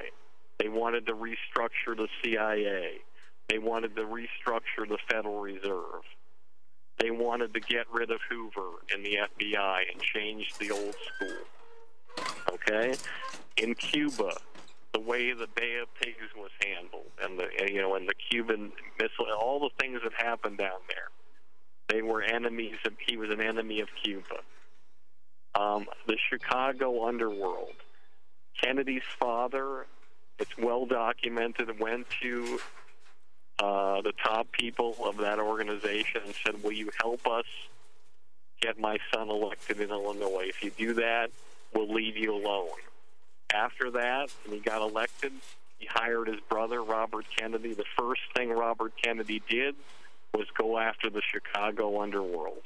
They 0.60 0.70
wanted 0.70 1.06
to 1.08 1.14
restructure 1.14 1.96
the 1.96 2.08
CIA. 2.22 3.00
They 3.48 3.58
wanted 3.58 3.96
to 3.96 4.04
restructure 4.04 4.88
the 4.88 4.98
Federal 5.10 5.40
Reserve. 5.40 6.04
They 7.00 7.12
wanted 7.12 7.54
to 7.54 7.62
get 7.62 7.86
rid 7.92 8.12
of 8.12 8.20
Hoover 8.30 8.70
and 8.94 9.04
the 9.04 9.18
FBI 9.40 9.80
and 9.92 10.02
change 10.02 10.54
the 10.60 10.70
old 10.72 10.96
school. 11.16 12.26
Okay? 12.54 12.94
In 13.58 13.74
Cuba, 13.74 14.34
the 14.94 15.00
way 15.00 15.32
the 15.32 15.48
Bay 15.56 15.78
of 15.82 15.88
Pigs 15.96 16.30
was 16.36 16.52
handled 16.64 17.12
and 17.24 17.40
the 17.40 17.48
you 17.72 17.82
know 17.82 17.96
and 17.96 18.08
the 18.08 18.16
Cuban 18.30 18.72
missile 19.00 19.26
all 19.40 19.60
the 19.60 19.70
things 19.80 20.02
that 20.04 20.14
happened 20.14 20.58
down 20.58 20.82
there 20.90 21.10
they 21.90 22.02
were 22.02 22.22
enemies. 22.22 22.76
Of, 22.86 22.94
he 23.06 23.18
was 23.18 23.30
an 23.30 23.42
enemy 23.42 23.82
of 23.82 23.90
Cuba. 24.02 24.40
Um, 25.56 25.88
the 26.08 26.18
Chicago 26.30 27.06
underworld. 27.08 27.74
Kennedy's 28.62 29.04
father, 29.20 29.86
it's 30.38 30.58
well 30.58 30.86
documented, 30.86 31.80
went 31.80 32.08
to 32.22 32.60
uh, 33.58 34.02
the 34.02 34.14
top 34.24 34.52
people 34.52 34.96
of 35.04 35.18
that 35.18 35.40
organization 35.40 36.22
and 36.26 36.36
said, 36.46 36.64
Will 36.64 36.72
you 36.72 36.90
help 37.02 37.28
us 37.28 37.46
get 38.62 38.80
my 38.80 38.98
son 39.14 39.30
elected 39.30 39.80
in 39.82 39.90
Illinois? 39.90 40.46
If 40.48 40.64
you 40.64 40.72
do 40.72 40.94
that, 40.96 41.32
we'll 41.74 41.92
leave 41.92 42.16
you 42.16 42.34
alone. 42.34 42.70
After 43.54 43.92
that, 43.92 44.30
when 44.46 44.58
he 44.58 44.64
got 44.64 44.82
elected, 44.82 45.34
he 45.80 45.88
hired 45.88 46.28
his 46.28 46.40
brother, 46.42 46.84
Robert 46.84 47.26
Kennedy. 47.36 47.74
The 47.74 47.86
first 47.98 48.22
thing 48.36 48.50
Robert 48.52 48.94
Kennedy 49.02 49.42
did 49.50 49.76
was 50.34 50.48
go 50.58 50.78
after 50.78 51.10
the 51.10 51.22
Chicago 51.22 52.02
underworld. 52.02 52.62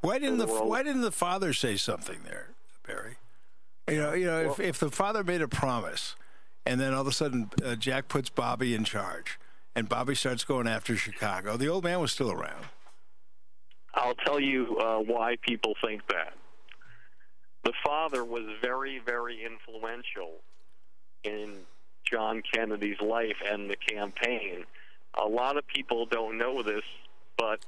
Why 0.00 0.18
didn't 0.18 0.38
the, 0.38 0.46
the 0.46 0.52
Why 0.52 0.82
didn't 0.82 1.02
the 1.02 1.12
father 1.12 1.52
say 1.52 1.76
something 1.76 2.20
there, 2.24 2.48
Barry? 2.86 3.16
You 3.88 3.96
know, 3.96 4.12
you 4.14 4.26
know, 4.26 4.42
well, 4.42 4.52
if, 4.52 4.60
if 4.60 4.78
the 4.78 4.90
father 4.90 5.24
made 5.24 5.42
a 5.42 5.48
promise, 5.48 6.14
And 6.66 6.80
then 6.80 6.94
all 6.94 7.00
of 7.00 7.06
a 7.06 7.12
sudden, 7.12 7.50
uh, 7.64 7.74
Jack 7.74 8.08
puts 8.08 8.28
Bobby 8.28 8.74
in 8.74 8.84
charge, 8.84 9.38
and 9.74 9.88
Bobby 9.88 10.14
starts 10.14 10.44
going 10.44 10.66
after 10.68 10.96
Chicago. 10.96 11.56
The 11.56 11.68
old 11.68 11.84
man 11.84 12.00
was 12.00 12.12
still 12.12 12.30
around. 12.30 12.66
I'll 13.94 14.14
tell 14.14 14.38
you 14.38 14.76
uh, 14.78 14.98
why 14.98 15.36
people 15.40 15.74
think 15.84 16.06
that. 16.08 16.34
The 17.64 17.72
father 17.84 18.24
was 18.24 18.44
very, 18.62 19.00
very 19.04 19.44
influential 19.44 20.36
in 21.24 21.56
John 22.04 22.42
Kennedy's 22.54 23.00
life 23.00 23.36
and 23.44 23.68
the 23.68 23.76
campaign. 23.76 24.64
A 25.18 25.26
lot 25.26 25.56
of 25.56 25.66
people 25.66 26.06
don't 26.06 26.38
know 26.38 26.62
this, 26.62 26.84
but 27.36 27.60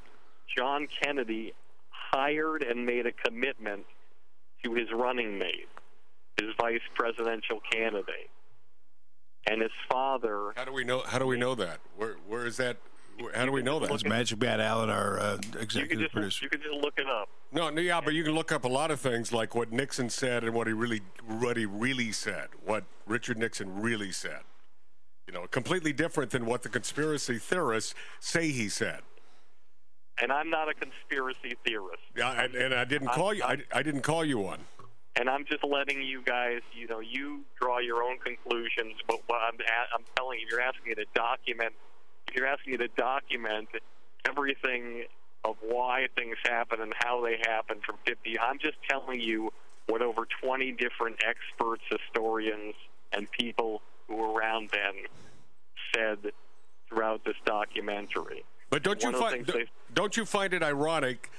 John 0.56 0.86
Kennedy 1.02 1.52
hired 1.90 2.62
and 2.62 2.86
made 2.86 3.06
a 3.06 3.12
commitment 3.12 3.84
to 4.64 4.74
his 4.74 4.86
running 4.94 5.38
mate, 5.38 5.68
his 6.40 6.50
vice 6.60 6.80
presidential 6.94 7.60
candidate. 7.72 8.30
And 9.48 9.60
his 9.60 9.72
father 9.90 10.52
How 10.54 10.64
do 10.64 10.72
we 10.72 10.84
know? 10.84 11.02
How 11.04 11.18
do 11.18 11.26
we 11.26 11.36
know 11.36 11.56
that? 11.56 11.80
Where 11.96 12.14
where 12.28 12.46
is 12.46 12.58
that? 12.58 12.76
Where, 13.18 13.32
how 13.34 13.44
do 13.44 13.50
we 13.50 13.60
know 13.60 13.80
that? 13.80 13.90
It's 13.90 14.04
Magic 14.04 14.40
Matt 14.40 14.60
Allen, 14.60 14.88
our 14.88 15.18
uh, 15.18 15.38
you 15.52 15.58
executive 15.58 15.98
just 15.98 16.12
producer. 16.12 16.44
you 16.44 16.48
can 16.48 16.60
just 16.60 16.74
look 16.80 16.94
it 16.96 17.08
up. 17.08 17.28
No, 17.50 17.68
no, 17.68 17.80
yeah, 17.80 18.00
but 18.00 18.14
you 18.14 18.22
can 18.22 18.34
look 18.34 18.52
up 18.52 18.64
a 18.64 18.68
lot 18.68 18.92
of 18.92 19.00
things 19.00 19.32
like 19.32 19.54
what 19.54 19.72
Nixon 19.72 20.10
said 20.10 20.44
and 20.44 20.54
what 20.54 20.68
he 20.68 20.72
really, 20.72 21.00
what 21.26 21.56
he 21.56 21.66
really 21.66 22.12
said, 22.12 22.48
what 22.64 22.84
Richard 23.06 23.36
Nixon 23.36 23.82
really 23.82 24.12
said. 24.12 24.42
You 25.26 25.32
know, 25.32 25.46
completely 25.46 25.92
different 25.92 26.30
than 26.30 26.46
what 26.46 26.62
the 26.62 26.68
conspiracy 26.68 27.38
theorists 27.38 27.94
say 28.20 28.50
he 28.50 28.68
said. 28.68 29.00
And 30.20 30.30
I'm 30.32 30.50
not 30.50 30.68
a 30.68 30.74
conspiracy 30.74 31.56
theorist. 31.64 32.02
Yeah, 32.16 32.42
and, 32.42 32.54
and 32.54 32.74
I 32.74 32.84
didn't 32.84 33.08
call 33.08 33.32
you. 33.32 33.42
I, 33.44 33.58
I 33.72 33.82
didn't 33.82 34.02
call 34.02 34.24
you 34.24 34.38
one. 34.38 34.60
and 35.16 35.28
I'm 35.28 35.44
just 35.44 35.64
letting 35.64 36.02
you 36.02 36.22
guys, 36.22 36.60
you 36.74 36.86
know, 36.86 37.00
you 37.00 37.42
draw 37.60 37.78
your 37.78 38.02
own 38.02 38.18
conclusions. 38.18 38.94
But 39.06 39.20
what 39.26 39.40
I'm, 39.42 39.58
I'm 39.94 40.04
telling 40.16 40.40
you, 40.40 40.46
you're 40.50 40.60
asking 40.60 40.88
me 40.88 40.94
to 40.96 41.06
document. 41.14 41.72
If 42.28 42.34
you're 42.36 42.46
asking 42.46 42.72
me 42.72 42.78
to 42.78 42.88
document 42.96 43.68
everything 44.28 45.04
of 45.44 45.56
why 45.60 46.06
things 46.16 46.36
happen 46.44 46.80
and 46.80 46.92
how 46.98 47.22
they 47.24 47.38
happen 47.46 47.80
from 47.84 47.96
50, 48.06 48.38
I'm 48.38 48.58
just 48.58 48.76
telling 48.88 49.20
you 49.20 49.50
what 49.86 50.02
over 50.02 50.26
20 50.42 50.72
different 50.72 51.16
experts, 51.26 51.82
historians, 51.90 52.74
and 53.12 53.30
people 53.32 53.82
who 54.12 54.18
were 54.18 54.32
around 54.32 54.70
then 54.72 55.04
said 55.94 56.32
throughout 56.88 57.24
this 57.24 57.36
documentary. 57.44 58.44
But 58.70 58.82
don't 58.82 59.02
you 59.02 59.12
find 59.12 59.46
things 59.46 59.68
don't 59.92 60.16
you 60.16 60.24
find 60.24 60.54
it 60.54 60.62
ironic? 60.62 61.30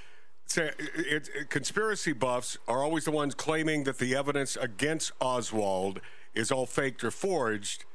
Say, 0.46 0.72
it, 0.78 1.30
it, 1.34 1.50
conspiracy 1.50 2.14
buffs 2.14 2.58
are 2.68 2.84
always 2.84 3.06
the 3.06 3.12
ones 3.12 3.34
claiming 3.34 3.86
that 3.86 3.98
the 3.98 4.16
evidence 4.16 4.58
against 4.58 5.12
Oswald 5.22 6.02
is 6.36 6.52
all 6.52 6.66
faked 6.66 7.04
or 7.04 7.12
forged, 7.12 7.86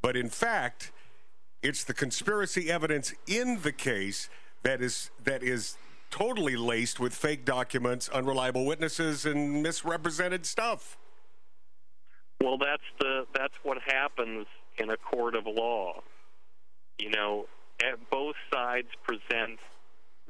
but 0.00 0.16
in 0.16 0.28
fact, 0.30 0.90
it's 1.62 1.84
the 1.84 1.92
conspiracy 1.92 2.70
evidence 2.70 3.12
in 3.26 3.60
the 3.62 3.72
case 3.72 4.30
that 4.62 4.80
is 4.80 5.10
that 5.22 5.42
is 5.42 5.76
totally 6.10 6.56
laced 6.56 6.98
with 6.98 7.12
fake 7.14 7.44
documents, 7.44 8.08
unreliable 8.08 8.64
witnesses, 8.64 9.26
and 9.26 9.62
misrepresented 9.62 10.46
stuff. 10.46 10.96
Well, 12.40 12.58
that's 12.58 12.82
the 13.00 13.26
that's 13.34 13.56
what 13.62 13.78
happens 13.84 14.46
in 14.78 14.90
a 14.90 14.96
court 14.96 15.34
of 15.34 15.44
law. 15.46 16.02
You 16.98 17.10
know, 17.10 17.46
at 17.82 18.10
both 18.10 18.36
sides 18.52 18.88
present 19.04 19.58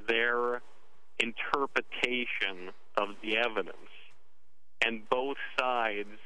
their 0.09 0.62
interpretation 1.18 2.70
of 2.97 3.09
the 3.22 3.36
evidence, 3.36 3.76
and 4.85 5.09
both 5.10 5.36
sides 5.59 6.18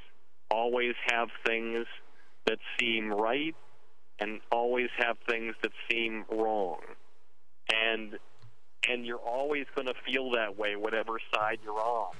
always 0.51 0.95
have 1.07 1.29
things 1.47 1.87
that 2.47 2.59
seem 2.79 3.11
right 3.13 3.55
and 4.19 4.41
always 4.51 4.89
have 4.99 5.17
things 5.29 5.55
that 5.63 5.73
seem 5.91 6.25
wrong. 6.31 6.81
And 7.75 8.19
and 8.89 9.07
you're 9.07 9.19
always 9.19 9.67
going 9.75 9.87
to 9.87 9.95
feel 10.07 10.33
that 10.33 10.59
way 10.59 10.77
whatever 10.77 11.19
side 11.35 11.59
you're 11.65 11.81
on. 11.81 12.13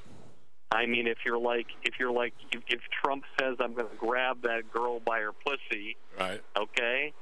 I 0.73 0.87
mean, 0.87 1.07
if 1.07 1.19
you're 1.25 1.39
like, 1.39 1.67
if 1.83 1.95
you're 2.01 2.13
like, 2.13 2.33
if, 2.51 2.63
if 2.69 2.81
Trump 3.05 3.25
says 3.39 3.57
I'm 3.61 3.75
going 3.75 3.89
to 3.89 3.97
grab 3.97 4.43
that 4.43 4.73
girl 4.73 5.01
by 5.01 5.21
her 5.21 5.33
pussy, 5.33 5.97
Right. 6.19 6.41
okay? 6.59 7.13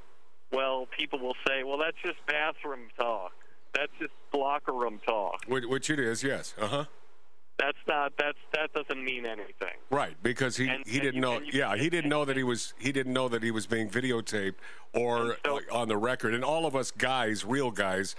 Well, 0.51 0.87
people 0.97 1.19
will 1.19 1.35
say, 1.47 1.63
well, 1.63 1.77
that's 1.77 1.97
just 2.03 2.17
bathroom 2.27 2.87
talk. 2.97 3.31
That's 3.75 3.91
just 3.99 4.11
locker 4.33 4.73
room 4.73 4.99
talk. 5.05 5.41
Which, 5.47 5.89
it 5.89 5.99
is, 5.99 6.23
yes. 6.23 6.53
Uh 6.59 6.67
huh. 6.67 6.85
That's 7.57 7.77
not. 7.87 8.13
That's 8.17 8.37
that 8.53 8.73
doesn't 8.73 9.03
mean 9.03 9.25
anything. 9.25 9.77
Right, 9.91 10.15
because 10.23 10.57
he, 10.57 10.67
And- 10.67 10.85
he 10.87 10.99
didn't 10.99 11.15
you- 11.15 11.21
know. 11.21 11.39
you- 11.39 11.51
yeah, 11.53 11.75
he 11.75 11.89
didn't 11.89 12.09
know 12.09 12.25
that 12.25 12.35
he 12.35 12.43
was 12.43 12.73
he 12.79 12.91
didn't 12.91 13.13
know 13.13 13.29
that 13.29 13.43
he 13.43 13.51
was 13.51 13.67
being 13.67 13.87
videotaped 13.89 14.55
or 14.93 15.37
so- 15.45 15.55
like, 15.55 15.71
on 15.71 15.87
the 15.87 15.95
record. 15.97 16.33
And 16.33 16.43
all 16.43 16.65
of 16.65 16.75
us 16.75 16.89
guys, 16.91 17.45
real 17.45 17.69
guys, 17.69 18.15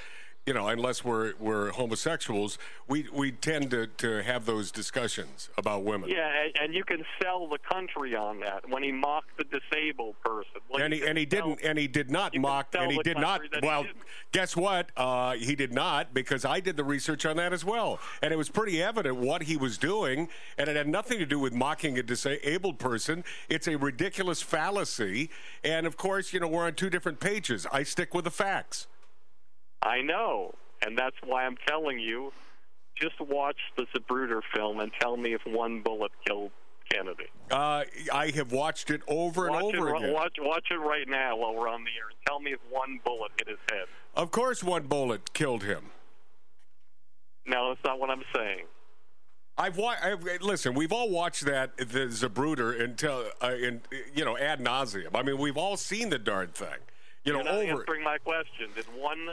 you 0.46 0.52
know, 0.52 0.66
unless 0.68 1.04
we're 1.04 1.34
we're 1.38 1.70
homosexuals, 1.70 2.58
we 2.88 3.06
we 3.12 3.30
tend 3.30 3.70
to 3.70 3.86
to 3.98 4.22
have 4.24 4.44
those 4.44 4.72
discussions 4.72 5.48
about 5.56 5.84
women. 5.84 6.10
Yeah, 6.10 6.28
and, 6.44 6.52
and 6.60 6.74
you 6.74 6.82
can 6.82 7.04
sell 7.22 7.46
the 7.46 7.58
country 7.58 8.16
on 8.16 8.40
that. 8.40 8.68
When 8.68 8.82
he 8.82 8.90
mocked 8.90 9.38
the 9.38 9.44
disabled 9.44 10.16
person, 10.24 10.60
and 10.80 10.92
he 10.92 11.06
and 11.06 11.16
he 11.16 11.28
sell- 11.30 11.50
didn't 11.50 11.62
and 11.62 11.78
he 11.78 11.86
did 11.86 12.10
not 12.10 12.36
mock 12.36 12.74
and 12.76 12.90
he 12.90 12.98
did 13.04 13.18
not 13.18 13.40
country 13.40 13.48
that 13.52 13.62
he 13.62 13.68
well 13.68 13.86
guess 14.32 14.56
what? 14.56 14.90
Uh, 14.96 15.34
he 15.34 15.54
did 15.54 15.72
not 15.72 16.12
because 16.14 16.44
i 16.44 16.58
did 16.58 16.76
the 16.76 16.84
research 16.84 17.24
on 17.24 17.36
that 17.36 17.52
as 17.52 17.64
well. 17.64 18.00
And 18.22 18.32
it 18.32 18.36
was 18.36 18.48
pretty 18.48 18.82
evident 18.82 19.16
what 19.16 19.42
he 19.42 19.56
was 19.56 19.78
doing 19.78 20.28
and 20.58 20.68
it 20.68 20.74
had 20.74 20.88
nothing 20.88 21.18
to 21.18 21.26
do 21.26 21.38
with 21.38 21.52
mocking 21.52 21.98
a 21.98 22.02
disabled 22.02 22.78
person. 22.78 23.22
It's 23.48 23.68
a 23.68 23.76
ridiculous 23.76 24.42
fallacy. 24.42 25.30
And 25.62 25.86
of 25.86 25.96
course 25.96 26.32
you 26.32 26.40
know 26.40 26.48
we're 26.48 26.66
on 26.66 26.74
two 26.74 26.90
different 26.90 27.20
pages. 27.20 27.66
I 27.72 27.84
stick 27.84 28.12
with 28.12 28.24
the 28.24 28.30
facts 28.30 28.88
I 29.82 30.00
know, 30.02 30.54
and 30.84 30.96
that's 30.96 31.16
why 31.24 31.44
I'm 31.44 31.56
telling 31.66 31.98
you. 31.98 32.32
Just 33.00 33.20
watch 33.20 33.56
the 33.76 33.86
Zapruder 33.96 34.40
film 34.54 34.78
and 34.80 34.92
tell 35.00 35.16
me 35.16 35.32
if 35.32 35.40
one 35.46 35.80
bullet 35.80 36.12
killed 36.26 36.50
Kennedy. 36.92 37.24
uh, 37.50 37.84
i 38.12 38.30
have 38.34 38.52
watched 38.52 38.90
it 38.90 39.00
over 39.08 39.48
watch 39.48 39.64
and 39.64 39.76
over 39.76 39.88
it, 39.88 39.96
again 39.96 40.12
Watch, 40.12 40.36
watch 40.38 40.66
it 40.70 40.74
right 40.76 41.08
now 41.08 41.36
while 41.36 41.54
we're 41.54 41.68
on 41.68 41.84
the 41.84 41.90
air. 41.90 42.10
Tell 42.26 42.38
me 42.38 42.52
if 42.52 42.60
one 42.70 43.00
bullet 43.04 43.32
hit 43.38 43.48
his 43.48 43.58
head. 43.70 43.86
of 44.14 44.30
course 44.30 44.62
one 44.62 44.82
bullet 44.88 45.32
killed 45.32 45.62
him 45.64 45.86
No, 47.46 47.70
that's 47.70 47.82
not 47.84 47.98
what 47.98 48.10
I'm 48.10 48.22
saying. 48.36 48.66
I've 49.56 49.76
watched. 49.78 50.02
Listen, 50.42 50.74
we've 50.74 50.92
all 50.92 51.08
watched 51.10 51.44
that 51.46 51.76
the 51.76 52.06
Zapruder 52.08 52.78
until 52.80 53.24
uh, 53.42 53.54
in 53.54 53.80
you 54.14 54.24
know 54.24 54.36
ad 54.36 54.60
nauseum. 54.60 55.08
I 55.14 55.22
mean, 55.22 55.38
we've 55.38 55.56
all 55.58 55.76
seen 55.76 56.08
the 56.10 56.18
darn 56.18 56.48
thing. 56.48 56.68
You 57.24 57.32
know, 57.32 57.38
You're 57.38 57.44
not 57.44 57.54
over. 57.54 57.80
answering 57.80 58.02
my 58.04 58.18
question. 58.18 58.68
Did 58.74 58.86
one 58.96 59.28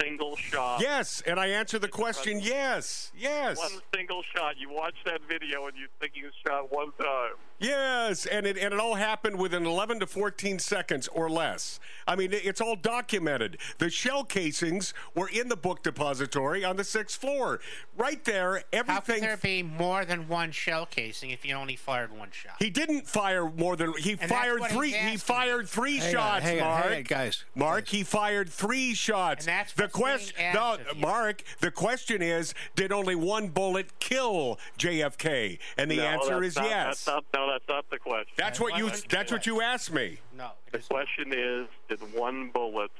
single 0.00 0.36
shot? 0.36 0.80
Yes, 0.80 1.22
and 1.26 1.38
I 1.38 1.48
answer 1.48 1.78
the 1.78 1.88
question. 1.88 2.40
Yes, 2.40 3.12
yes, 3.16 3.58
One 3.58 3.80
single 3.94 4.22
shot. 4.34 4.56
You 4.58 4.70
watch 4.70 4.94
that 5.04 5.20
video 5.28 5.66
and 5.66 5.76
you 5.76 5.86
think 6.00 6.12
you 6.14 6.30
shot 6.46 6.72
one 6.72 6.92
time. 7.00 7.34
Yes, 7.62 8.26
and 8.26 8.46
it 8.46 8.56
and 8.58 8.74
it 8.74 8.80
all 8.80 8.94
happened 8.94 9.38
within 9.38 9.64
11 9.66 10.00
to 10.00 10.06
14 10.06 10.58
seconds 10.58 11.08
or 11.08 11.30
less. 11.30 11.80
I 12.06 12.16
mean, 12.16 12.30
it's 12.32 12.60
all 12.60 12.76
documented. 12.76 13.58
The 13.78 13.90
shell 13.90 14.24
casings 14.24 14.92
were 15.14 15.28
in 15.28 15.48
the 15.48 15.56
book 15.56 15.82
depository 15.82 16.64
on 16.64 16.76
the 16.76 16.84
sixth 16.84 17.20
floor, 17.20 17.60
right 17.96 18.22
there. 18.24 18.64
Everything. 18.72 18.94
How 18.94 19.00
can 19.00 19.14
Everything. 19.14 19.22
there 19.22 19.36
be 19.36 19.62
more 19.62 20.04
than 20.04 20.28
one 20.28 20.50
shell 20.50 20.86
casing 20.86 21.30
if 21.30 21.44
you 21.44 21.54
only 21.54 21.76
fired 21.76 22.16
one 22.16 22.30
shot? 22.32 22.54
He 22.58 22.70
didn't 22.70 23.06
fire 23.06 23.48
more 23.50 23.76
than 23.76 23.92
he 23.94 24.14
that's 24.14 24.30
fired 24.30 24.62
three. 24.64 24.90
He 24.90 24.96
asking. 24.96 25.18
fired 25.18 25.68
three 25.68 25.96
Hang 25.98 26.06
on, 26.08 26.12
shots, 26.12 26.44
hang 26.44 26.60
on, 26.60 26.68
Mark. 26.70 26.84
hang 26.84 26.96
on, 26.98 27.02
guys. 27.04 27.44
Mark, 27.54 27.88
he 27.88 28.02
fired 28.02 28.48
three 28.50 28.94
shots. 28.94 29.46
And 29.46 29.56
that's 29.58 29.72
the 29.72 29.88
question. 29.88 30.36
No, 30.54 30.60
asked 30.60 30.80
of 30.90 30.96
you. 30.96 31.02
Mark. 31.02 31.42
The 31.60 31.70
question 31.70 32.22
is, 32.22 32.54
did 32.74 32.92
only 32.92 33.14
one 33.14 33.48
bullet 33.48 33.98
kill 34.00 34.58
JFK? 34.78 35.58
And 35.78 35.90
the 35.90 35.96
no, 35.98 36.02
answer 36.04 36.42
is 36.42 36.56
not, 36.56 36.64
yes. 36.66 37.04
That's 37.04 37.06
not, 37.06 37.24
no, 37.34 37.51
that's 37.52 37.68
not 37.68 37.84
the 37.90 37.98
question. 37.98 38.32
That's 38.36 38.58
what 38.60 38.76
you. 38.78 38.86
That's 38.86 39.02
That's 39.04 39.32
what 39.32 39.46
you 39.46 39.60
asked 39.60 39.92
me. 39.92 40.18
No. 40.36 40.50
The 40.72 40.78
question 40.78 41.32
is, 41.32 41.66
did 41.88 42.00
one 42.14 42.50
bullet 42.52 42.90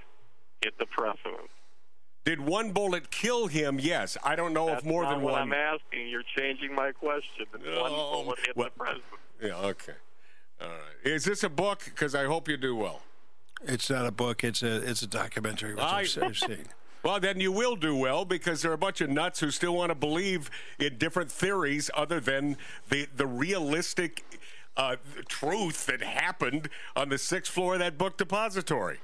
hit 0.63 0.79
the 0.79 0.87
president? 0.87 1.51
Did 2.25 2.41
one 2.41 2.71
bullet 2.73 3.11
kill 3.11 3.47
him? 3.49 3.81
Yes. 3.81 4.17
I 4.23 4.37
don't 4.37 4.53
know 4.53 4.67
That's 4.67 4.83
if 4.83 4.89
more 4.89 5.03
not 5.03 5.15
than 5.15 5.23
what 5.23 5.33
one. 5.33 5.43
I'm 5.43 5.53
asking. 5.53 6.09
You're 6.09 6.23
changing 6.37 6.75
my 6.75 6.93
question. 6.93 7.47
Did 7.53 7.63
one 7.81 7.91
Oh, 7.93 8.23
bullet 8.25 8.39
hit 8.47 8.57
well- 8.57 8.69
the 8.77 8.79
president? 8.85 9.05
Yeah. 9.43 9.57
Okay. 9.57 9.95
All 10.61 10.69
right. 10.69 10.79
Is 11.05 11.25
this 11.25 11.43
a 11.43 11.49
book? 11.49 11.83
Because 11.85 12.15
I 12.15 12.25
hope 12.27 12.49
you 12.49 12.57
do 12.57 12.77
well. 12.77 13.03
It's 13.65 13.91
not 13.91 14.07
a 14.07 14.13
book. 14.13 14.45
It's 14.45 14.63
a 14.63 14.77
it's 14.89 15.03
a 15.03 15.07
documentary, 15.09 15.75
which 15.75 15.83
I- 15.83 16.01
I've, 16.01 16.19
I've 16.23 16.37
seen. 16.39 16.67
Well, 17.05 17.19
then 17.19 17.41
you 17.41 17.51
will 17.51 17.75
do 17.75 17.97
well 17.97 18.25
because 18.25 18.63
there 18.63 18.71
are 18.71 18.75
a 18.75 18.79
bunch 18.79 19.01
of 19.01 19.11
nuts 19.11 19.41
who 19.41 19.51
still 19.51 19.75
want 19.75 19.91
to 19.91 19.97
believe 19.97 20.49
in 20.79 20.99
different 20.99 21.33
theories 21.33 21.91
other 21.95 22.21
than 22.21 22.57
the 22.91 23.09
the 23.17 23.27
realistic 23.27 24.23
uh, 24.77 24.97
truth 25.29 25.87
that 25.87 26.03
happened 26.03 26.69
on 26.97 27.09
the 27.09 27.19
sixth 27.19 27.53
floor 27.53 27.75
of 27.75 27.81
that 27.81 27.99
book 27.99 28.17
depository. 28.17 28.99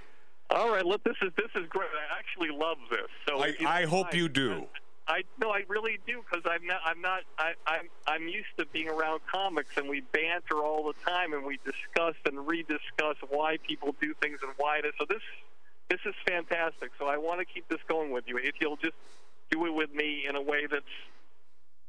All 0.51 0.70
right, 0.73 0.85
look, 0.85 1.05
this 1.05 1.16
is 1.20 1.31
this 1.36 1.51
is 1.55 1.69
great. 1.69 1.89
I 1.93 2.19
actually 2.19 2.57
love 2.57 2.78
this. 2.90 3.09
So 3.28 3.43
I- 3.43 3.81
I 3.81 3.85
hope 3.85 4.07
mind, 4.07 4.16
you 4.16 4.28
do. 4.28 4.53
I 4.53 4.78
I 5.09 5.23
no, 5.39 5.51
I 5.51 5.65
really 5.69 5.99
do 6.07 6.23
because 6.23 6.45
I'm 6.51 6.66
not. 6.66 6.81
I'm 6.85 7.01
not. 7.01 7.20
I, 7.39 7.53
I'm. 7.66 7.89
I'm 8.07 8.28
used 8.28 8.49
to 8.59 8.66
being 8.66 8.89
around 8.89 9.20
comics, 9.31 9.77
and 9.78 9.89
we 9.89 10.03
banter 10.12 10.57
all 10.57 10.85
the 10.86 11.11
time, 11.11 11.32
and 11.32 11.45
we 11.45 11.59
discuss 11.65 12.15
and 12.27 12.36
rediscuss 12.47 13.16
why 13.31 13.57
people 13.66 13.95
do 14.01 14.15
things 14.20 14.39
and 14.43 14.53
why 14.59 14.78
it 14.78 14.85
is. 14.85 14.93
So 14.99 15.07
this, 15.09 15.23
this 15.89 16.01
is 16.05 16.15
fantastic. 16.27 16.90
So 16.99 17.07
I 17.07 17.16
want 17.16 17.40
to 17.40 17.47
keep 17.47 17.66
this 17.69 17.81
going 17.89 18.11
with 18.11 18.24
you. 18.27 18.36
If 18.36 18.57
you'll 18.61 18.77
just 18.77 18.97
do 19.51 19.65
it 19.65 19.73
with 19.73 19.95
me 19.95 20.27
in 20.28 20.36
a 20.36 20.43
way 20.43 20.66
that's 20.70 20.85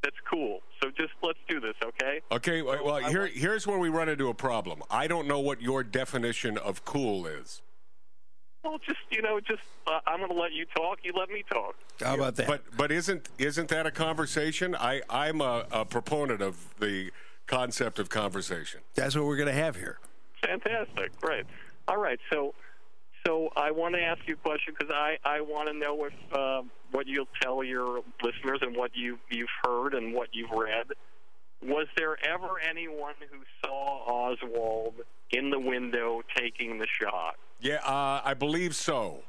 that's 0.03 0.15
cool. 0.30 0.59
So 0.81 0.89
just 0.89 1.11
let's 1.21 1.39
do 1.47 1.59
this, 1.59 1.76
okay? 1.84 2.21
Okay. 2.31 2.61
Well, 2.61 2.84
well, 2.84 3.09
here, 3.09 3.27
here's 3.27 3.67
where 3.67 3.80
we 3.80 3.89
run 3.89 4.09
into 4.09 4.30
a 4.30 4.34
problem. 4.34 4.81
I 4.89 5.07
don't 5.07 5.27
know 5.27 5.39
what 5.39 5.61
your 5.61 5.84
definition 5.84 6.57
of 6.57 6.85
cool 6.85 7.27
is. 7.27 7.61
Well, 8.63 8.77
just 8.85 8.99
you 9.09 9.21
know, 9.21 9.39
just 9.39 9.61
uh, 9.88 9.99
I'm 10.05 10.19
going 10.19 10.31
to 10.31 10.38
let 10.38 10.51
you 10.51 10.65
talk. 10.76 10.99
You 11.03 11.13
let 11.17 11.30
me 11.30 11.43
talk. 11.49 11.76
How 12.01 12.15
about 12.15 12.35
that? 12.35 12.47
But 12.47 12.63
but 12.76 12.91
isn't 12.91 13.30
isn't 13.38 13.69
that 13.69 13.85
a 13.85 13.91
conversation? 13.91 14.76
I 14.76 15.01
I'm 15.09 15.39
a, 15.39 15.65
a 15.71 15.85
proponent 15.85 16.41
of 16.41 16.57
the 16.80 17.11
concept 17.47 17.99
of 17.99 18.09
conversation. 18.09 18.81
That's 18.95 19.15
what 19.15 19.26
we're 19.26 19.38
going 19.38 19.47
to 19.47 19.53
have 19.53 19.76
here. 19.76 19.97
Fantastic. 20.45 21.19
Great. 21.19 21.45
All 21.88 21.97
right. 21.97 22.19
So, 22.31 22.53
so 23.26 23.49
I 23.55 23.71
want 23.71 23.95
to 23.95 24.01
ask 24.01 24.19
you 24.27 24.35
a 24.35 24.38
question 24.38 24.76
because 24.77 24.93
I, 24.95 25.17
I 25.26 25.41
want 25.41 25.67
to 25.67 25.73
know 25.73 26.05
if 26.05 26.13
uh, 26.31 26.61
what 26.91 27.07
you'll 27.07 27.27
tell 27.41 27.63
your 27.63 28.01
listeners 28.23 28.59
and 28.61 28.75
what 28.75 28.91
you 28.95 29.17
you've 29.29 29.49
heard 29.63 29.93
and 29.93 30.13
what 30.13 30.29
you've 30.31 30.51
read. 30.51 30.87
Was 31.61 31.87
there 31.97 32.17
ever 32.25 32.59
anyone 32.67 33.13
who 33.31 33.39
saw 33.63 34.05
Oswald 34.07 34.93
in 35.31 35.49
the 35.49 35.59
window 35.59 36.21
taking 36.37 36.79
the 36.79 36.87
shot? 37.01 37.35
Yeah, 37.59 37.75
uh, 37.85 38.21
I 38.23 38.33
believe 38.33 38.75
so, 38.75 39.23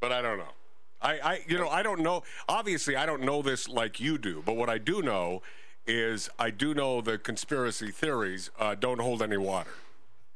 but 0.00 0.10
I 0.12 0.22
don't 0.22 0.38
know. 0.38 0.52
I, 1.00 1.18
I 1.18 1.40
you 1.46 1.58
know 1.58 1.68
I 1.68 1.82
don't 1.82 2.00
know. 2.00 2.22
Obviously, 2.48 2.96
I 2.96 3.06
don't 3.06 3.22
know 3.22 3.42
this 3.42 3.68
like 3.68 4.00
you 4.00 4.18
do. 4.18 4.42
But 4.44 4.56
what 4.56 4.68
I 4.70 4.78
do 4.78 5.02
know 5.02 5.42
is 5.86 6.28
I 6.38 6.50
do 6.50 6.74
know 6.74 7.00
the 7.00 7.18
conspiracy 7.18 7.90
theories 7.90 8.50
uh, 8.58 8.74
don't 8.74 9.00
hold 9.00 9.22
any 9.22 9.36
water. 9.36 9.70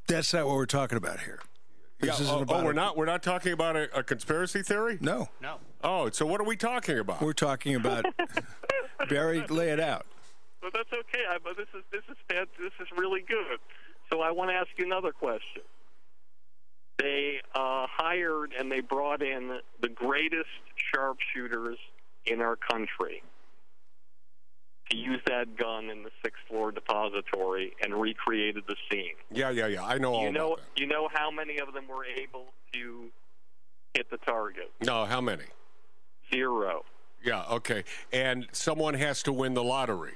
That's 0.06 0.32
not 0.34 0.46
what 0.46 0.56
we're 0.56 0.66
talking 0.66 0.96
about 0.98 1.20
here. 1.20 1.40
This 2.00 2.18
Yeah, 2.18 2.24
isn't 2.24 2.36
oh, 2.36 2.42
about 2.42 2.60
oh, 2.60 2.64
we're 2.64 2.70
a- 2.72 2.74
not. 2.74 2.96
We're 2.96 3.06
not 3.06 3.22
talking 3.22 3.52
about 3.52 3.76
a, 3.76 3.98
a 3.98 4.02
conspiracy 4.02 4.62
theory. 4.62 4.98
No, 5.00 5.28
No. 5.40 5.56
Oh, 5.82 6.10
so 6.10 6.26
what 6.26 6.40
are 6.40 6.44
we 6.44 6.56
talking 6.56 6.98
about? 6.98 7.20
we're 7.20 7.32
talking 7.32 7.74
about 7.74 8.04
Barry. 9.08 9.44
Lay 9.48 9.70
it 9.70 9.80
out. 9.80 10.06
But 10.60 10.72
that's 10.74 10.92
okay. 10.92 11.24
I, 11.28 11.38
but 11.42 11.56
this 11.56 11.66
is 11.76 11.82
this 11.90 12.02
is 12.08 12.16
this 12.58 12.72
is 12.80 12.88
really 12.96 13.22
good. 13.26 13.58
So 14.12 14.20
I 14.20 14.30
want 14.30 14.50
to 14.50 14.54
ask 14.54 14.68
you 14.76 14.84
another 14.86 15.12
question. 15.12 15.62
They 16.98 17.40
uh, 17.54 17.86
hired 17.90 18.52
and 18.56 18.70
they 18.70 18.80
brought 18.80 19.22
in 19.22 19.58
the 19.80 19.88
greatest 19.88 20.46
sharpshooters 20.94 21.78
in 22.26 22.40
our 22.40 22.54
country 22.54 23.22
to 24.90 24.96
use 24.96 25.20
that 25.26 25.56
gun 25.56 25.90
in 25.90 26.02
the 26.04 26.10
sixth 26.22 26.42
floor 26.48 26.70
depository 26.70 27.72
and 27.82 27.94
recreated 27.94 28.62
the 28.68 28.76
scene. 28.90 29.14
yeah, 29.30 29.50
yeah, 29.50 29.66
yeah. 29.66 29.84
I 29.84 29.98
know 29.98 30.12
all 30.14 30.24
you 30.24 30.32
know, 30.32 30.52
about 30.52 30.58
that. 30.58 30.80
you 30.80 30.86
know 30.86 31.08
how 31.12 31.30
many 31.30 31.58
of 31.58 31.72
them 31.72 31.88
were 31.88 32.04
able 32.04 32.52
to 32.74 33.06
hit 33.94 34.10
the 34.10 34.18
target? 34.18 34.70
No, 34.84 35.04
how 35.06 35.20
many? 35.20 35.44
Zero. 36.42 36.84
Yeah, 37.24 37.44
okay. 37.50 37.84
And 38.12 38.46
someone 38.52 38.94
has 38.94 39.22
to 39.24 39.32
win 39.32 39.54
the 39.54 39.62
lottery. 39.62 40.14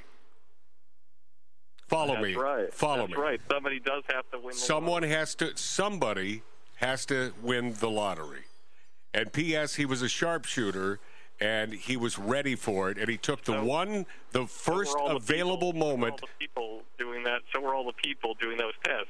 Follow 1.88 2.14
That's 2.14 2.26
me. 2.26 2.34
right. 2.34 2.74
Follow 2.74 3.06
That's 3.06 3.10
me. 3.16 3.22
right. 3.22 3.40
Somebody 3.50 3.78
does 3.78 4.02
have 4.12 4.28
to 4.32 4.38
win. 4.38 4.48
The 4.48 4.54
Someone 4.54 5.02
has 5.04 5.34
to. 5.36 5.56
Somebody 5.56 6.42
has 6.76 7.06
to 7.06 7.32
win 7.42 7.74
the 7.74 7.88
lottery. 7.90 8.42
And 9.14 9.32
P.S. 9.32 9.76
He 9.76 9.86
was 9.86 10.02
a 10.02 10.08
sharpshooter, 10.08 10.98
and 11.40 11.72
he 11.72 11.96
was 11.96 12.18
ready 12.18 12.56
for 12.56 12.90
it, 12.90 12.98
and 12.98 13.08
he 13.08 13.16
took 13.16 13.44
the 13.44 13.52
So- 13.52 13.64
one, 13.64 14.06
the 14.32 14.46
first 14.46 14.94
were 14.94 15.00
all 15.00 15.08
the 15.10 15.14
available 15.16 15.72
people, 15.72 15.80
so 15.88 15.88
were 15.90 15.96
moment. 15.96 16.12
All 16.22 16.28
the 16.28 16.46
people 16.46 16.82
doing 16.98 17.22
that. 17.22 17.42
So 17.54 17.60
were 17.60 17.74
all 17.74 17.86
the 17.86 17.92
people 17.92 18.34
doing 18.34 18.56
those 18.58 18.74
tests. 18.84 19.06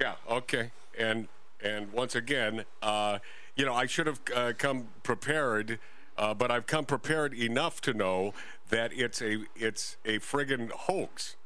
Yeah. 0.00 0.14
Okay. 0.28 0.72
And 0.98 1.28
and 1.62 1.92
once 1.92 2.16
again, 2.16 2.64
uh, 2.82 3.18
you 3.54 3.64
know, 3.66 3.74
I 3.74 3.86
should 3.86 4.06
have 4.08 4.20
uh, 4.34 4.52
come 4.58 4.88
prepared, 5.04 5.78
uh, 6.20 6.34
but 6.34 6.50
I've 6.50 6.66
come 6.66 6.84
prepared 6.84 7.32
enough 7.32 7.80
to 7.80 7.94
know 7.94 8.34
that 8.68 8.92
it's 8.92 9.22
a 9.22 9.38
it's 9.56 9.96
a 10.04 10.18
friggin' 10.18 10.70
hoax. 10.70 11.36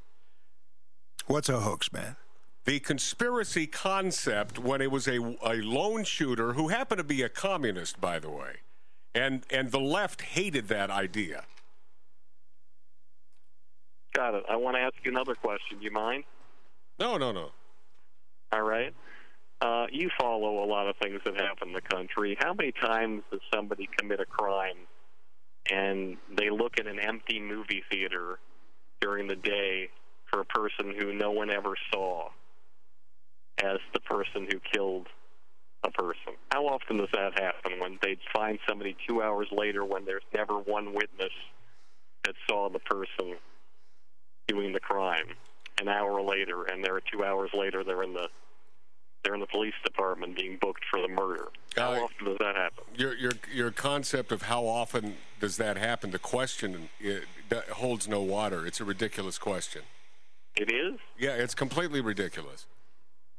What's 1.26 1.48
a 1.48 1.60
hoax, 1.60 1.92
man? 1.92 2.16
The 2.64 2.80
conspiracy 2.80 3.68
concept 3.68 4.58
when 4.58 4.80
it 4.80 4.90
was 4.90 5.06
a, 5.06 5.36
a 5.44 5.62
lone 5.62 6.02
shooter 6.02 6.54
who 6.54 6.68
happened 6.68 6.98
to 6.98 7.04
be 7.04 7.22
a 7.22 7.28
communist, 7.28 8.00
by 8.00 8.18
the 8.18 8.30
way, 8.30 8.56
and 9.14 9.44
and 9.48 9.70
the 9.70 9.80
left 9.80 10.22
hated 10.22 10.66
that 10.68 10.90
idea. 10.90 11.44
Got 14.12 14.34
it. 14.34 14.44
I 14.50 14.56
want 14.56 14.76
to 14.76 14.80
ask 14.80 14.94
you 15.04 15.12
another 15.12 15.36
question. 15.36 15.78
Do 15.78 15.84
you 15.84 15.92
mind? 15.92 16.24
No, 16.98 17.16
no, 17.16 17.30
no. 17.30 17.52
All 18.52 18.62
right. 18.62 18.92
Uh, 19.60 19.86
you 19.90 20.10
follow 20.20 20.62
a 20.62 20.66
lot 20.66 20.88
of 20.88 20.96
things 21.02 21.20
that 21.24 21.34
happen 21.40 21.68
in 21.68 21.74
the 21.74 21.80
country. 21.80 22.36
How 22.38 22.52
many 22.54 22.72
times 22.72 23.22
does 23.30 23.40
somebody 23.52 23.88
commit 23.98 24.20
a 24.20 24.26
crime 24.26 24.76
and 25.70 26.16
they 26.36 26.50
look 26.50 26.78
at 26.78 26.86
an 26.86 26.98
empty 26.98 27.40
movie 27.40 27.82
theater 27.90 28.38
during 29.00 29.26
the 29.26 29.36
day 29.36 29.88
for 30.30 30.40
a 30.40 30.44
person 30.44 30.94
who 30.98 31.14
no 31.14 31.30
one 31.30 31.50
ever 31.50 31.74
saw 31.92 32.28
as 33.62 33.78
the 33.94 34.00
person 34.00 34.46
who 34.50 34.60
killed 34.72 35.06
a 35.84 35.90
person? 35.90 36.34
How 36.50 36.66
often 36.66 36.98
does 36.98 37.08
that 37.12 37.38
happen 37.40 37.78
when 37.80 37.98
they 38.02 38.18
find 38.34 38.58
somebody 38.68 38.96
two 39.08 39.22
hours 39.22 39.48
later 39.50 39.84
when 39.84 40.04
there's 40.04 40.22
never 40.34 40.58
one 40.58 40.94
witness 40.94 41.32
that 42.24 42.34
saw 42.48 42.68
the 42.68 42.80
person 42.80 43.36
doing 44.48 44.72
the 44.72 44.80
crime? 44.80 45.28
An 45.80 45.88
hour 45.88 46.22
later, 46.22 46.64
and 46.64 46.84
they're 46.84 47.00
two 47.00 47.24
hours 47.24 47.50
later, 47.52 47.82
they're 47.82 48.04
in 48.04 48.14
the 48.14 48.28
they're 49.24 49.34
in 49.34 49.40
the 49.40 49.46
police 49.46 49.74
department 49.84 50.36
being 50.36 50.58
booked 50.60 50.84
for 50.90 51.00
the 51.00 51.08
murder. 51.08 51.48
How 51.76 51.92
Uh, 51.94 52.00
often 52.04 52.26
does 52.26 52.36
that 52.38 52.54
happen? 52.56 52.84
Your 52.94 53.14
your 53.16 53.32
your 53.52 53.70
concept 53.70 54.30
of 54.30 54.42
how 54.42 54.64
often 54.66 55.16
does 55.40 55.56
that 55.56 55.76
happen? 55.76 56.10
The 56.10 56.18
question 56.18 56.90
it, 57.00 57.24
that 57.48 57.68
holds 57.70 58.06
no 58.06 58.20
water. 58.22 58.66
It's 58.66 58.80
a 58.80 58.84
ridiculous 58.84 59.38
question. 59.38 59.82
It 60.56 60.70
is 60.70 61.00
Yeah, 61.18 61.30
it's 61.36 61.54
completely 61.54 62.00
ridiculous. 62.00 62.66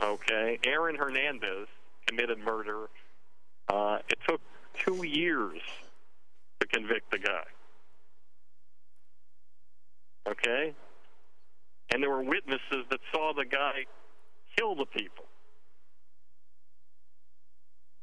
okay. 0.01 0.59
Aaron 0.65 0.95
Hernandez 0.95 1.67
committed 2.07 2.39
murder. 2.39 2.89
Uh, 3.69 3.99
it 4.09 4.17
took 4.27 4.41
two 4.73 5.05
years 5.05 5.59
to 6.59 6.67
convict 6.67 7.09
the 7.11 7.19
guy. 7.19 7.43
Okay, 10.27 10.73
and 11.93 12.01
there 12.01 12.09
were 12.09 12.23
witnesses 12.23 12.83
that 12.89 12.99
saw 13.11 13.31
the 13.33 13.45
guy 13.45 13.85
kill 14.57 14.73
the 14.75 14.87
people. 14.87 15.24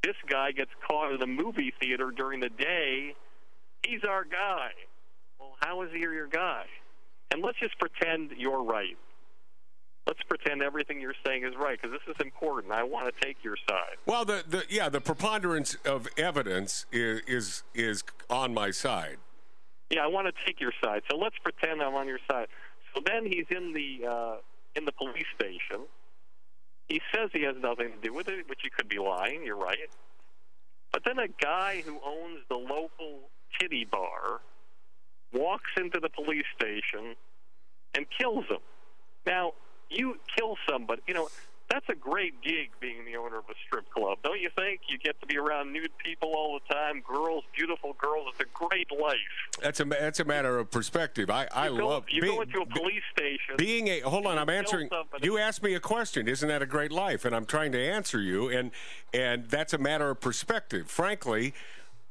This 0.03 0.17
guy 0.29 0.51
gets 0.53 0.71
caught 0.89 1.13
in 1.13 1.23
a 1.23 1.27
movie 1.27 1.73
theater 1.81 2.11
during 2.11 2.41
the 2.41 2.49
day. 2.49 3.15
He's 3.87 4.01
our 4.09 4.25
guy. 4.25 4.71
Well, 5.39 5.55
how 5.61 5.83
is 5.83 5.91
he 5.93 6.01
your 6.01 6.27
guy? 6.27 6.65
And 7.31 7.43
let's 7.43 7.59
just 7.59 7.79
pretend 7.79 8.33
you're 8.37 8.63
right. 8.63 8.97
Let's 10.07 10.21
pretend 10.29 10.63
everything 10.63 11.01
you're 11.01 11.15
saying 11.25 11.45
is 11.45 11.55
right 11.57 11.81
because 11.81 11.97
this 11.97 12.15
is 12.15 12.21
important. 12.21 12.73
I 12.73 12.83
want 12.83 13.07
to 13.07 13.25
take 13.25 13.37
your 13.45 13.57
side. 13.69 13.97
Well, 14.05 14.25
the, 14.25 14.43
the 14.49 14.65
yeah, 14.69 14.89
the 14.89 15.01
preponderance 15.01 15.77
of 15.85 16.09
evidence 16.17 16.87
is, 16.91 17.21
is 17.29 17.63
is 17.73 18.03
on 18.29 18.53
my 18.53 18.73
side. 18.73 19.19
Yeah, 19.91 20.01
I 20.05 20.09
want 20.09 20.27
to 20.27 20.33
take 20.45 20.61
your 20.61 20.73
side. 20.83 21.03
So 21.09 21.17
let's 21.17 21.37
pretend 21.39 21.81
I'm 21.81 21.95
on 21.95 22.09
your 22.09 22.19
side. 22.29 22.49
So 22.95 23.03
then 23.07 23.25
he's 23.25 23.47
in 23.51 23.73
the 23.73 24.09
uh, 24.09 24.37
in 24.75 24.85
the 24.85 24.93
police 24.93 25.27
station. 25.37 25.87
He 26.89 27.01
says 27.15 27.31
he 27.33 27.43
has 27.45 27.57
nothing 27.61 27.93
to 27.93 27.99
do 28.03 28.13
with 28.13 28.29
it, 28.29 28.49
which 28.49 28.61
he 28.63 28.71
could 28.71 28.89
be 28.89 28.99
lying. 28.99 29.45
You're 29.45 29.57
right. 29.57 29.79
But 30.93 31.03
then 31.05 31.19
a 31.19 31.29
guy 31.29 31.83
who 31.85 31.99
owns 32.05 32.41
the 32.49 32.57
local 32.57 33.31
titty 33.59 33.85
bar 33.85 34.41
walks 35.33 35.71
into 35.77 36.01
the 36.01 36.11
police 36.11 36.45
station 36.55 37.15
and 37.95 38.07
kills 38.19 38.45
him. 38.47 38.59
Now, 39.27 39.53
you 39.89 40.19
kill 40.37 40.57
somebody, 40.69 41.03
you 41.07 41.15
know, 41.15 41.29
that's 41.73 41.89
a 41.89 41.95
great 41.95 42.41
gig 42.43 42.69
being 42.81 43.05
the 43.07 43.17
owner 43.17 43.39
of 43.39 43.45
a 43.49 43.55
strip 43.67 43.89
club, 43.91 44.19
don't 44.23 44.39
you 44.41 44.51
think? 44.55 44.81
You 44.89 44.99
get 44.99 45.19
to 45.21 45.27
be 45.27 45.39
around 45.39 45.73
nude 45.73 45.91
people 46.05 46.33
all 46.37 46.59
the 46.61 46.75
time, 46.75 47.01
girls, 47.01 47.45
beautiful 47.57 47.95
girls. 47.99 48.29
It's 48.39 48.41
a 48.49 48.53
great 48.67 48.89
life. 48.93 49.17
That's 49.63 49.81
a 49.81 49.85
that's 49.85 50.21
a 50.21 50.25
matter 50.25 50.59
of 50.59 50.71
perspective. 50.71 51.31
I 51.31 51.49
I 51.53 51.69
you 51.69 51.79
go, 51.79 51.89
love 51.89 52.05
you 52.11 52.21
being- 52.21 52.35
go 52.37 52.43
into 52.43 52.61
a 52.61 52.67
police 52.67 53.03
station. 53.17 53.57
being 53.57 53.89
a 53.89 54.01
hold 54.01 54.27
on. 54.27 54.39
I'm 54.39 54.51
answering. 54.51 54.89
somebody. 54.91 55.25
You 55.25 55.39
asked 55.39 55.63
me 55.63 55.75
a 55.75 55.81
question. 55.81 56.29
Isn't 56.29 56.49
that 56.49 56.61
a 56.63 56.67
great 56.67 56.93
life? 56.93 57.25
And 57.25 57.35
I'm 57.35 57.47
trying 57.47 57.73
to 57.73 57.81
answer 57.81 58.21
you. 58.21 58.49
And 58.51 58.71
and 59.15 59.49
that's 59.49 59.73
a 59.73 59.79
matter 59.79 60.11
of 60.11 60.21
perspective. 60.21 60.91
Frankly, 60.91 61.55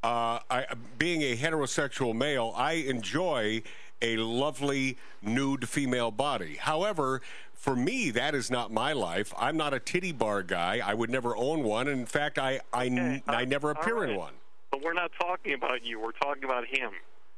uh, 0.04 0.40
I, 0.50 0.66
being 0.98 1.22
a 1.22 1.36
heterosexual 1.38 2.16
male, 2.16 2.54
I 2.56 2.74
enjoy 2.74 3.62
a 4.02 4.18
lovely 4.18 4.98
nude 5.22 5.70
female 5.70 6.10
body. 6.10 6.56
However, 6.56 7.22
for 7.62 7.76
me, 7.76 8.10
that 8.10 8.34
is 8.34 8.50
not 8.50 8.72
my 8.72 8.92
life. 8.92 9.32
I'm 9.38 9.56
not 9.56 9.72
a 9.74 9.80
titty 9.80 10.12
bar 10.12 10.42
guy. 10.42 10.82
I 10.84 10.96
would 10.96 11.12
never 11.12 11.38
own 11.38 11.62
one. 11.64 11.88
In 11.88 12.08
fact, 12.08 12.40
I 12.40 12.60
I, 12.74 12.88
Okay, 12.88 13.24
I 13.28 13.42
all- 13.42 13.46
never 13.46 13.70
appear 13.70 14.04
in 14.04 14.16
one. 14.18 14.34
But 14.72 14.82
we're 14.82 14.94
not 14.94 15.12
talking 15.22 15.54
about 15.54 15.86
you. 15.86 16.00
We're 16.00 16.12
talking 16.14 16.44
about 16.44 16.66
him. 16.66 16.90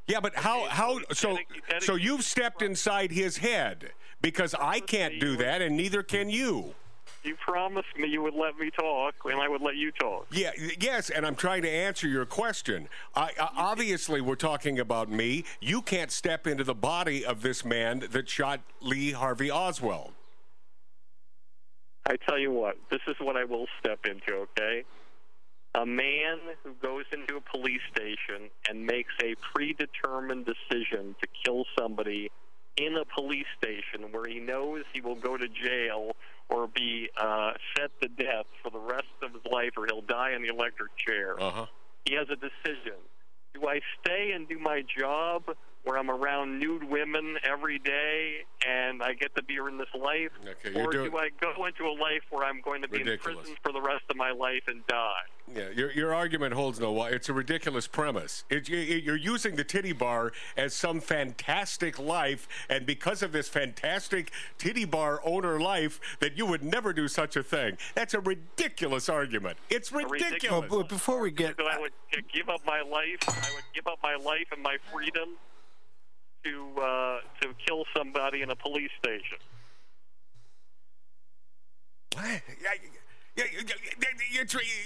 Yeah, 0.07 0.21
but 0.21 0.33
how 0.35 0.63
how 0.69 0.99
so 1.11 1.31
gotta- 1.31 1.43
you 1.53 1.61
gotta- 1.69 1.85
so 1.85 1.95
you've 1.95 2.23
stepped 2.23 2.61
inside 2.61 3.11
his 3.11 3.37
head 3.37 3.91
because 4.21 4.55
I 4.57 4.79
can't 4.79 5.19
do 5.19 5.35
that 5.37 5.61
and 5.61 5.75
neither 5.75 6.03
can 6.03 6.29
you. 6.29 6.73
You 7.23 7.35
promised 7.35 7.97
me 7.97 8.09
you 8.09 8.21
would 8.21 8.33
let 8.33 8.57
me 8.57 8.69
talk, 8.69 9.15
and 9.25 9.39
I 9.39 9.47
would 9.47 9.61
let 9.61 9.77
you 9.77 9.91
talk. 9.91 10.27
Yeah, 10.31 10.51
yes, 10.79 11.09
and 11.09 11.25
I'm 11.25 11.35
trying 11.35 11.61
to 11.61 11.69
answer 11.69 12.07
your 12.07 12.25
question. 12.25 12.89
I, 13.15 13.31
I, 13.39 13.49
obviously, 13.55 14.19
we're 14.19 14.35
talking 14.35 14.77
about 14.79 15.09
me. 15.09 15.45
You 15.61 15.81
can't 15.81 16.11
step 16.11 16.47
into 16.47 16.65
the 16.65 16.75
body 16.75 17.25
of 17.25 17.41
this 17.41 17.63
man 17.63 18.03
that 18.11 18.27
shot 18.27 18.59
Lee 18.81 19.11
Harvey 19.11 19.49
Oswald. 19.49 20.11
I 22.05 22.17
tell 22.27 22.37
you 22.37 22.51
what, 22.51 22.75
this 22.91 22.99
is 23.07 23.15
what 23.21 23.37
I 23.37 23.45
will 23.45 23.67
step 23.79 23.99
into, 24.05 24.33
okay? 24.33 24.83
A 25.75 25.85
man 25.85 26.39
who 26.63 26.73
goes 26.81 27.05
into 27.13 27.37
a 27.37 27.41
police 27.41 27.81
station 27.95 28.49
and 28.69 28.85
makes 28.85 29.13
a 29.23 29.35
predetermined 29.55 30.45
decision 30.45 31.15
to 31.21 31.27
kill 31.45 31.63
somebody 31.79 32.29
in 32.75 32.97
a 32.97 33.05
police 33.05 33.45
station 33.57 34.11
where 34.11 34.25
he 34.27 34.39
knows 34.39 34.83
he 34.93 34.99
will 34.99 35.15
go 35.15 35.37
to 35.37 35.47
jail 35.47 36.15
or 36.49 36.67
be 36.67 37.09
uh, 37.17 37.51
set 37.77 37.89
to 38.01 38.07
death 38.07 38.45
for 38.61 38.69
the 38.69 38.79
rest 38.79 39.07
of 39.21 39.33
his 39.33 39.41
life 39.51 39.71
or 39.77 39.85
he'll 39.85 40.01
die 40.01 40.31
in 40.35 40.41
the 40.41 40.49
electric 40.49 40.95
chair. 40.97 41.41
Uh 41.41 41.51
huh. 41.51 41.65
He 42.05 42.15
has 42.15 42.27
a 42.29 42.35
decision. 42.35 42.99
Do 43.53 43.67
I 43.67 43.79
stay 44.01 44.31
and 44.35 44.47
do 44.47 44.59
my 44.59 44.81
job 44.81 45.43
where 45.83 45.97
I'm 45.97 46.09
around 46.09 46.59
nude 46.59 46.83
women 46.83 47.37
every 47.43 47.77
day 47.79 48.45
and 48.67 49.03
I 49.03 49.13
get 49.13 49.35
to 49.35 49.43
be 49.43 49.55
in 49.55 49.77
this 49.77 49.87
life? 49.93 50.31
Okay, 50.65 50.79
or 50.79 50.91
doing- 50.91 51.11
do 51.11 51.17
I 51.17 51.29
go 51.41 51.65
into 51.65 51.85
a 51.85 51.91
life 51.91 52.21
where 52.29 52.45
I'm 52.45 52.61
going 52.61 52.81
to 52.81 52.87
be 52.87 52.99
Ridiculous. 52.99 53.25
in 53.49 53.55
prison 53.55 53.55
for 53.63 53.71
the 53.73 53.81
rest 53.81 54.03
of 54.09 54.15
my 54.15 54.31
life 54.31 54.63
and 54.67 54.85
die? 54.87 55.13
Yeah, 55.53 55.69
your, 55.75 55.91
your 55.91 56.13
argument 56.15 56.53
holds 56.53 56.79
no 56.79 56.93
water. 56.93 57.15
It's 57.15 57.27
a 57.27 57.33
ridiculous 57.33 57.85
premise. 57.85 58.45
It, 58.49 58.69
you- 58.69 58.77
you're 58.77 59.17
using 59.17 59.55
the 59.57 59.63
titty 59.65 59.91
bar 59.91 60.31
as 60.55 60.73
some 60.73 61.01
fantastic 61.01 61.99
life, 61.99 62.47
and 62.69 62.85
because 62.85 63.21
of 63.21 63.33
this 63.33 63.49
fantastic 63.49 64.31
titty 64.57 64.85
bar 64.85 65.19
owner 65.25 65.59
life, 65.59 65.99
that 66.21 66.37
you 66.37 66.45
would 66.45 66.63
never 66.63 66.93
do 66.93 67.09
such 67.09 67.35
a 67.35 67.43
thing. 67.43 67.77
That's 67.93 68.13
a 68.13 68.21
ridiculous 68.21 69.09
argument. 69.09 69.57
It's 69.69 69.91
ridiculous. 69.91 70.31
ridiculous- 70.31 70.71
Well, 70.71 70.83
before 70.83 71.19
we 71.19 71.31
get, 71.31 71.57
So 71.57 71.65
I 71.67 71.77
would 71.77 71.91
give 72.31 72.47
up 72.47 72.65
my 72.65 72.81
life. 72.81 73.17
I 73.27 73.53
would 73.53 73.63
give 73.73 73.85
up 73.87 73.99
my 74.01 74.15
life 74.15 74.47
and 74.53 74.63
my 74.63 74.77
freedom 74.93 75.35
to 76.43 76.81
uh, 76.81 77.19
to 77.41 77.53
kill 77.65 77.85
somebody 77.95 78.41
in 78.41 78.49
a 78.49 78.55
police 78.55 78.91
station. 78.99 79.37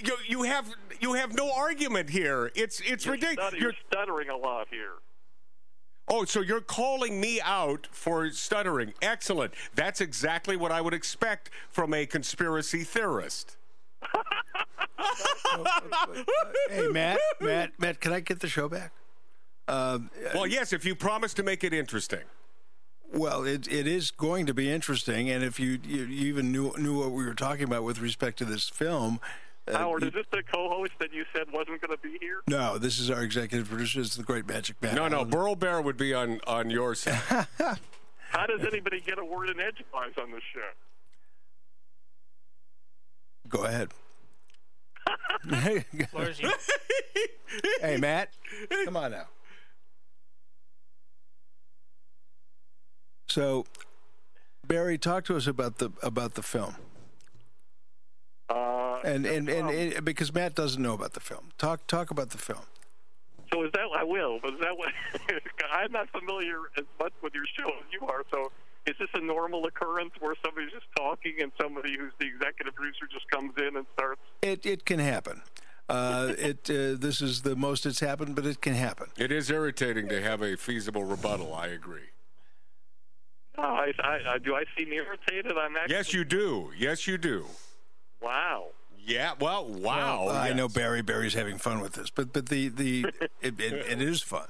You, 0.04 0.16
you 0.28 0.44
have 0.44 0.74
you 1.00 1.14
have 1.14 1.36
no 1.36 1.52
argument 1.52 2.10
here. 2.10 2.52
It's 2.56 2.82
it's 2.86 3.06
You're, 3.06 3.16
ridiculous. 3.16 3.50
stutter- 3.50 3.58
you're 3.58 3.74
stuttering 3.88 4.30
a 4.30 4.38
lot 4.38 4.68
here. 4.70 4.94
Oh, 6.10 6.24
so 6.24 6.40
you're 6.40 6.62
calling 6.62 7.20
me 7.20 7.42
out 7.42 7.88
for 7.92 8.32
stuttering. 8.32 8.94
Excellent. 9.02 9.54
That's 9.76 10.00
exactly 10.00 10.56
what 10.56 10.72
I 10.72 10.80
would 10.80 10.94
expect 10.94 11.50
from 11.70 11.94
a 11.94 12.06
conspiracy 12.06 12.86
theorist. 12.86 13.58
hey, 16.70 16.88
Matt, 16.88 17.20
Matt, 17.42 17.72
Matt, 17.78 18.00
can 18.00 18.14
I 18.14 18.22
get 18.22 18.40
the 18.40 18.48
show 18.48 18.70
back? 18.70 18.94
Um, 19.68 20.10
Well, 20.34 20.48
yes, 20.48 20.72
if 20.74 20.86
you 20.86 20.96
promise 20.96 21.34
to 21.36 21.44
make 21.44 21.64
it 21.64 21.74
interesting. 21.74 22.22
Well, 23.14 23.46
it, 23.46 23.72
it 23.72 23.88
is 23.88 24.12
going 24.12 24.46
to 24.48 24.54
be 24.54 24.70
interesting, 24.70 25.30
and 25.30 25.42
if 25.44 25.60
you, 25.62 25.80
you 25.84 26.04
you 26.04 26.28
even 26.28 26.52
knew 26.52 26.74
knew 26.78 27.00
what 27.00 27.12
we 27.12 27.24
were 27.26 27.34
talking 27.34 27.64
about 27.64 27.84
with 27.84 28.00
respect 28.00 28.38
to 28.40 28.46
this 28.46 28.68
film, 28.68 29.22
uh, 29.66 29.78
Howard, 29.78 30.02
you- 30.02 30.10
is 30.10 30.14
this 30.14 30.26
the 30.32 30.44
co-host 30.44 30.92
that 31.00 31.14
you 31.14 31.24
said 31.34 31.46
wasn't 31.54 31.80
going 31.82 31.96
to 31.96 32.02
be 32.04 32.18
here? 32.20 32.42
no, 32.50 32.78
this 32.78 33.00
is 33.00 33.10
our 33.10 33.24
executive 33.24 33.70
producer. 33.70 34.02
It's 34.02 34.16
the 34.18 34.24
great 34.24 34.46
Magic 34.46 34.82
Man. 34.82 34.94
No, 34.96 35.08
no, 35.08 35.18
Allen. 35.20 35.30
Burl 35.30 35.56
Barer 35.56 35.82
would 35.82 35.96
be 35.96 36.14
on 36.14 36.42
on 36.48 36.70
your 36.70 36.96
side. 37.04 37.22
How 38.30 38.46
does 38.46 38.62
anybody 38.68 39.00
get 39.00 39.18
a 39.20 39.24
word 39.26 39.50
in 39.50 39.60
edgewise 39.62 40.12
on 40.22 40.32
this 40.32 40.44
show? 40.54 40.70
Go 43.48 43.64
ahead. 43.64 43.92
Where's 46.12 46.42
hey, 47.82 47.96
Matt, 47.98 48.32
come 48.84 48.98
on 48.98 49.12
now. 49.12 49.28
So, 53.28 53.66
Barry, 54.66 54.98
talk 54.98 55.26
to 55.26 55.36
us 55.36 55.48
about 55.48 55.78
the 55.78 55.92
about 56.02 56.36
the 56.36 56.44
film, 56.44 56.76
Uh, 58.50 59.00
and 59.04 59.26
and, 59.26 59.50
and, 59.50 59.68
um, 59.68 59.76
and 59.76 60.06
because 60.06 60.34
Matt 60.34 60.56
doesn't 60.56 60.82
know 60.82 60.94
about 60.94 61.14
the 61.14 61.20
film. 61.20 61.50
Talk 61.58 61.88
talk 61.88 62.12
about 62.12 62.30
the 62.32 62.38
film. 62.38 62.64
So 63.54 63.64
is 63.64 63.72
that 63.74 63.88
I 63.96 64.04
will, 64.04 64.40
but 64.42 64.54
is 64.54 64.60
that 64.60 64.78
what 64.78 64.90
I'm 65.72 65.92
not 65.92 66.10
familiar 66.10 66.58
as 66.78 66.86
much 67.00 67.14
with 67.22 67.34
your 67.34 67.46
show 67.58 67.68
as 67.68 67.86
you 67.92 68.06
are. 68.08 68.24
So 68.32 68.52
is 68.86 68.96
this 69.00 69.10
a 69.14 69.22
normal 69.22 69.66
occurrence 69.66 70.12
where 70.20 70.36
somebody's 70.44 70.72
just 70.72 70.88
talking 70.98 71.36
and 71.42 71.52
somebody 71.62 71.98
who's 71.98 72.14
the 72.20 72.28
executive 72.28 72.76
producer 72.76 73.08
just 73.12 73.30
comes 73.30 73.54
in 73.58 73.78
and 73.78 73.86
starts? 73.94 74.22
It 74.42 74.66
it 74.66 74.86
can 74.86 75.00
happen. 75.00 75.44
Uh, 75.90 76.34
it 76.38 76.70
uh, 76.70 76.96
this 76.98 77.22
is 77.22 77.42
the 77.42 77.56
most 77.56 77.86
it's 77.86 78.00
happened, 78.00 78.36
but 78.36 78.46
it 78.46 78.62
can 78.62 78.74
happen. 78.74 79.08
It 79.18 79.32
is 79.32 79.50
irritating 79.50 80.10
to 80.10 80.22
have 80.22 80.42
a 80.42 80.58
feasible 80.58 81.04
rebuttal. 81.04 81.54
I 81.54 81.68
agree. 81.68 82.10
No, 83.58 83.64
I, 83.64 83.92
I, 84.00 84.20
I 84.34 84.38
do. 84.38 84.56
I 84.56 84.66
seem 84.78 84.94
irritated. 84.94 85.58
I'm 85.58 85.76
actually. 85.76 85.96
Yes, 85.96 86.14
you 86.14 86.24
do. 86.24 86.72
Yes, 86.78 87.08
you 87.08 87.18
do. 87.18 87.46
Wow. 88.22 88.68
Yeah. 88.98 89.34
Well, 89.40 89.66
wow. 89.66 90.26
Well, 90.28 90.36
I 90.36 90.54
know. 90.54 90.68
Barry 90.68 91.02
Barry's 91.02 91.34
having 91.34 91.58
fun 91.58 91.80
with 91.82 91.94
this, 91.94 92.10
but 92.10 92.34
but 92.34 92.50
the 92.50 92.70
the 92.70 93.06
it, 93.42 93.60
it, 93.60 93.74
it 93.74 94.02
is 94.02 94.22
fun. 94.22 94.48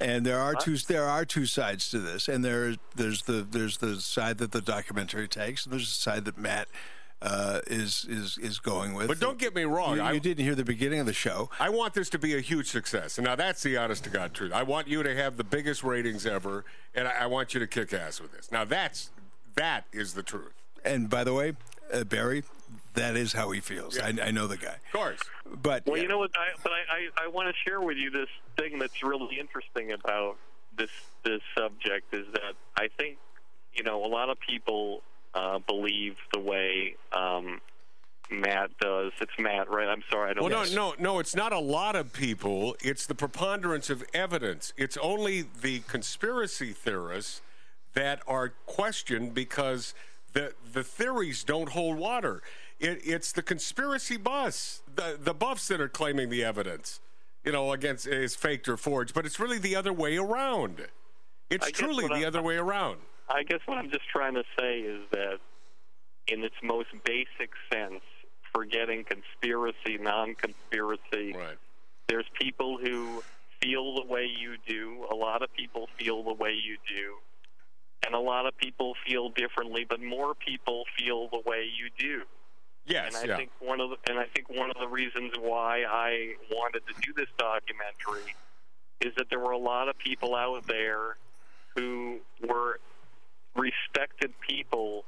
And 0.00 0.26
there 0.26 0.40
are 0.40 0.54
two 0.54 0.76
there 0.78 1.04
are 1.04 1.24
two 1.24 1.46
sides 1.46 1.88
to 1.90 2.00
this, 2.00 2.26
and 2.28 2.44
there 2.44 2.74
there's 2.96 3.22
the 3.22 3.46
there's 3.48 3.78
the 3.78 4.00
side 4.00 4.38
that 4.38 4.50
the 4.50 4.60
documentary 4.60 5.28
takes, 5.28 5.64
and 5.64 5.72
there's 5.72 5.88
the 5.88 6.00
side 6.00 6.24
that 6.24 6.36
Matt 6.36 6.66
uh, 7.22 7.60
is 7.68 8.04
is 8.08 8.36
is 8.38 8.58
going 8.58 8.94
with. 8.94 9.06
But 9.06 9.20
don't 9.20 9.38
get 9.38 9.54
me 9.54 9.62
wrong. 9.62 9.96
You, 9.96 10.02
I, 10.02 10.12
you 10.12 10.20
didn't 10.20 10.44
hear 10.44 10.56
the 10.56 10.64
beginning 10.64 10.98
of 10.98 11.06
the 11.06 11.12
show. 11.12 11.50
I 11.60 11.70
want 11.70 11.94
this 11.94 12.10
to 12.10 12.18
be 12.18 12.36
a 12.36 12.40
huge 12.40 12.68
success. 12.68 13.16
And 13.16 13.24
now 13.24 13.36
that's 13.36 13.62
the 13.62 13.76
honest 13.76 14.04
to 14.04 14.10
God 14.10 14.34
truth. 14.34 14.52
I 14.52 14.64
want 14.64 14.88
you 14.88 15.02
to 15.02 15.14
have 15.14 15.36
the 15.36 15.44
biggest 15.44 15.84
ratings 15.84 16.26
ever, 16.26 16.64
and 16.94 17.06
I, 17.06 17.12
I 17.22 17.26
want 17.26 17.54
you 17.54 17.60
to 17.60 17.66
kick 17.66 17.92
ass 17.92 18.20
with 18.20 18.32
this. 18.32 18.50
Now 18.50 18.64
that's 18.64 19.10
that 19.54 19.84
is 19.92 20.14
the 20.14 20.22
truth. 20.22 20.52
And 20.84 21.08
by 21.08 21.22
the 21.22 21.32
way, 21.32 21.54
uh, 21.92 22.02
Barry, 22.04 22.42
that 22.94 23.16
is 23.16 23.32
how 23.32 23.52
he 23.52 23.60
feels. 23.60 23.98
I, 23.98 24.08
I 24.08 24.30
know 24.32 24.48
the 24.48 24.56
guy. 24.56 24.76
Of 24.86 24.92
course. 24.92 25.20
But 25.62 25.86
Well, 25.86 25.98
you 25.98 26.08
know 26.08 26.18
what? 26.18 26.32
I, 26.34 26.58
but 26.62 26.72
I, 26.72 27.22
I, 27.22 27.26
I 27.26 27.28
want 27.28 27.48
to 27.48 27.54
share 27.68 27.80
with 27.80 27.96
you 27.96 28.10
this 28.10 28.28
thing 28.58 28.80
that's 28.80 29.02
really 29.02 29.38
interesting 29.38 29.92
about 29.92 30.38
this 30.76 30.90
this 31.22 31.42
subject 31.56 32.12
is 32.12 32.26
that 32.32 32.54
I 32.76 32.88
think 32.98 33.18
you 33.74 33.84
know 33.84 34.04
a 34.04 34.08
lot 34.08 34.28
of 34.28 34.40
people 34.40 35.02
uh, 35.34 35.58
believe 35.60 36.16
the 36.32 36.40
way 36.40 36.96
um, 37.12 37.60
Matt 38.30 38.70
does. 38.80 39.12
It's 39.20 39.32
Matt, 39.38 39.70
right? 39.70 39.88
I'm 39.88 40.02
sorry, 40.10 40.30
I 40.30 40.34
don't. 40.34 40.50
Well, 40.50 40.66
no, 40.66 40.74
no, 40.74 40.94
no. 40.98 41.18
It's 41.18 41.34
not 41.36 41.52
a 41.52 41.58
lot 41.58 41.96
of 41.96 42.12
people. 42.12 42.76
It's 42.82 43.06
the 43.06 43.14
preponderance 43.14 43.90
of 43.90 44.04
evidence. 44.14 44.72
It's 44.76 44.96
only 44.96 45.44
the 45.60 45.80
conspiracy 45.80 46.72
theorists 46.72 47.42
that 47.94 48.20
are 48.26 48.54
questioned 48.66 49.34
because 49.34 49.94
the 50.32 50.54
the 50.72 50.82
theories 50.82 51.44
don't 51.44 51.70
hold 51.70 51.98
water. 51.98 52.42
It, 52.80 53.00
it's 53.04 53.32
the 53.32 53.42
conspiracy 53.42 54.16
bus, 54.16 54.82
the 54.94 55.18
the 55.20 55.34
buffs 55.34 55.68
that 55.68 55.80
are 55.80 55.88
claiming 55.88 56.30
the 56.30 56.42
evidence, 56.44 57.00
you 57.44 57.52
know, 57.52 57.72
against 57.72 58.06
is 58.06 58.34
faked 58.34 58.68
or 58.68 58.76
forged. 58.76 59.14
But 59.14 59.26
it's 59.26 59.38
really 59.38 59.58
the 59.58 59.76
other 59.76 59.92
way 59.92 60.16
around. 60.16 60.86
It's 61.50 61.70
truly 61.70 62.08
the 62.08 62.24
I- 62.24 62.26
other 62.26 62.42
way 62.42 62.56
around. 62.56 62.98
I 63.28 63.42
guess 63.44 63.60
what 63.66 63.78
I'm 63.78 63.90
just 63.90 64.08
trying 64.08 64.34
to 64.34 64.44
say 64.58 64.80
is 64.80 65.00
that, 65.12 65.38
in 66.28 66.44
its 66.44 66.54
most 66.62 66.88
basic 67.04 67.50
sense, 67.72 68.02
forgetting 68.54 69.04
conspiracy, 69.04 69.98
non-conspiracy, 69.98 71.32
Right. 71.32 71.58
there's 72.08 72.26
people 72.34 72.78
who 72.78 73.22
feel 73.60 73.94
the 73.94 74.04
way 74.04 74.26
you 74.26 74.56
do. 74.66 75.06
A 75.10 75.14
lot 75.14 75.42
of 75.42 75.52
people 75.54 75.88
feel 75.98 76.22
the 76.22 76.34
way 76.34 76.52
you 76.52 76.76
do. 76.88 77.18
And 78.04 78.14
a 78.14 78.18
lot 78.18 78.46
of 78.46 78.56
people 78.56 78.94
feel 79.06 79.30
differently, 79.30 79.84
but 79.88 80.00
more 80.00 80.34
people 80.34 80.84
feel 80.98 81.28
the 81.28 81.40
way 81.46 81.64
you 81.64 81.88
do. 81.96 82.24
Yes. 82.84 83.14
and 83.14 83.16
I 83.16 83.32
yeah. 83.32 83.36
think 83.36 83.50
one 83.60 83.80
of 83.80 83.90
the, 83.90 83.96
and 84.10 84.18
I 84.18 84.24
think 84.34 84.50
one 84.50 84.68
of 84.68 84.76
the 84.80 84.88
reasons 84.88 85.32
why 85.38 85.84
I 85.88 86.34
wanted 86.50 86.82
to 86.88 86.94
do 87.00 87.12
this 87.12 87.28
documentary 87.38 88.34
is 89.00 89.14
that 89.16 89.30
there 89.30 89.38
were 89.38 89.52
a 89.52 89.58
lot 89.58 89.88
of 89.88 89.96
people 89.98 90.34
out 90.34 90.66
there 90.66 91.16
who 91.76 92.20
were 92.46 92.80
respected 93.54 94.32
people 94.46 95.04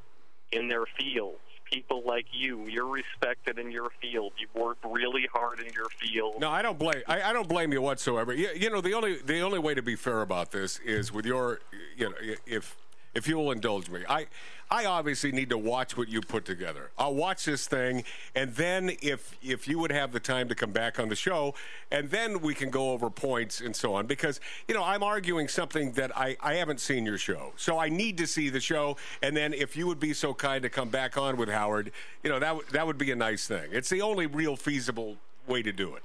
in 0.53 0.69
their 0.69 0.85
fields. 0.99 1.39
People 1.71 2.03
like 2.07 2.27
you, 2.31 2.67
you're 2.69 2.87
respected 2.87 3.59
in 3.59 3.71
your 3.71 3.89
field. 4.01 4.33
You've 4.39 4.55
worked 4.55 4.85
really 4.85 5.27
hard 5.33 5.61
in 5.61 5.73
your 5.73 5.89
field. 5.99 6.35
No, 6.39 6.51
I 6.51 6.63
don't 6.63 6.79
blame. 6.79 7.03
I, 7.09 7.23
I 7.23 7.33
don't 7.33 7.49
blame 7.49 7.73
you 7.73 7.81
whatsoever. 7.81 8.33
You, 8.33 8.51
you 8.55 8.71
know, 8.71 8.81
the 8.81 8.93
only 8.93 9.17
the 9.17 9.41
only 9.41 9.59
way 9.59 9.75
to 9.75 9.83
be 9.83 9.97
fair 9.97 10.21
about 10.21 10.53
this 10.53 10.79
is 10.81 11.11
with 11.11 11.25
your, 11.27 11.61
you 11.97 12.11
know, 12.11 12.15
if 12.47 12.77
if 13.15 13.29
you 13.29 13.37
will 13.37 13.53
indulge 13.53 13.89
me. 13.91 14.01
I 14.09 14.27
I 14.71 14.87
obviously 14.87 15.31
need 15.31 15.51
to 15.51 15.59
watch 15.59 15.97
what 15.97 16.09
you 16.09 16.21
put 16.21 16.45
together. 16.45 16.91
I'll 16.99 17.15
watch 17.15 17.45
this 17.45 17.67
thing, 17.67 18.05
and 18.35 18.55
then 18.55 18.93
if 19.03 19.37
if 19.43 19.69
you 19.69 19.79
would 19.79 19.93
have 19.93 20.13
the 20.13 20.21
time 20.21 20.49
to 20.49 20.55
come 20.55 20.73
back 20.73 20.99
on 20.99 21.09
the 21.09 21.17
show, 21.17 21.55
and 21.91 22.11
then 22.11 22.41
we 22.41 22.55
can 22.55 22.71
go 22.71 22.91
over 22.91 23.11
points 23.11 23.61
and 23.61 23.77
so 23.77 23.95
on. 23.95 24.07
Because 24.07 24.41
you 24.67 24.75
know 24.75 24.83
I'm 24.83 25.03
arguing 25.03 25.49
something 25.49 25.93
that 25.93 26.17
I 26.17 26.37
I 26.41 26.55
haven't 26.55 26.81
seen 26.81 27.07
your 27.07 27.19
show, 27.19 27.53
so 27.57 27.79
I 27.79 27.89
need 27.89 28.19
to 28.19 28.27
see 28.27 28.49
the 28.49 28.61
show. 28.61 28.97
And 29.23 29.37
then 29.37 29.53
if 29.55 29.77
you 29.77 29.87
would 29.87 30.01
be 30.01 30.15
so 30.15 30.35
kind 30.35 30.63
to 30.63 30.71
come 30.71 30.89
back 30.89 31.17
on 31.17 31.37
with 31.37 31.49
Howard, 31.49 31.93
you 32.23 32.31
know 32.31 32.39
that 32.39 32.69
that 32.73 32.87
would 32.87 32.99
be 32.99 33.11
a 33.11 33.17
nice 33.17 33.47
thing. 33.47 33.69
It's 33.71 33.91
the 33.91 34.03
only 34.03 34.27
real 34.27 34.57
feasible 34.57 35.19
way 35.47 35.63
to 35.63 35.73
do 35.73 35.95
it. 35.95 36.03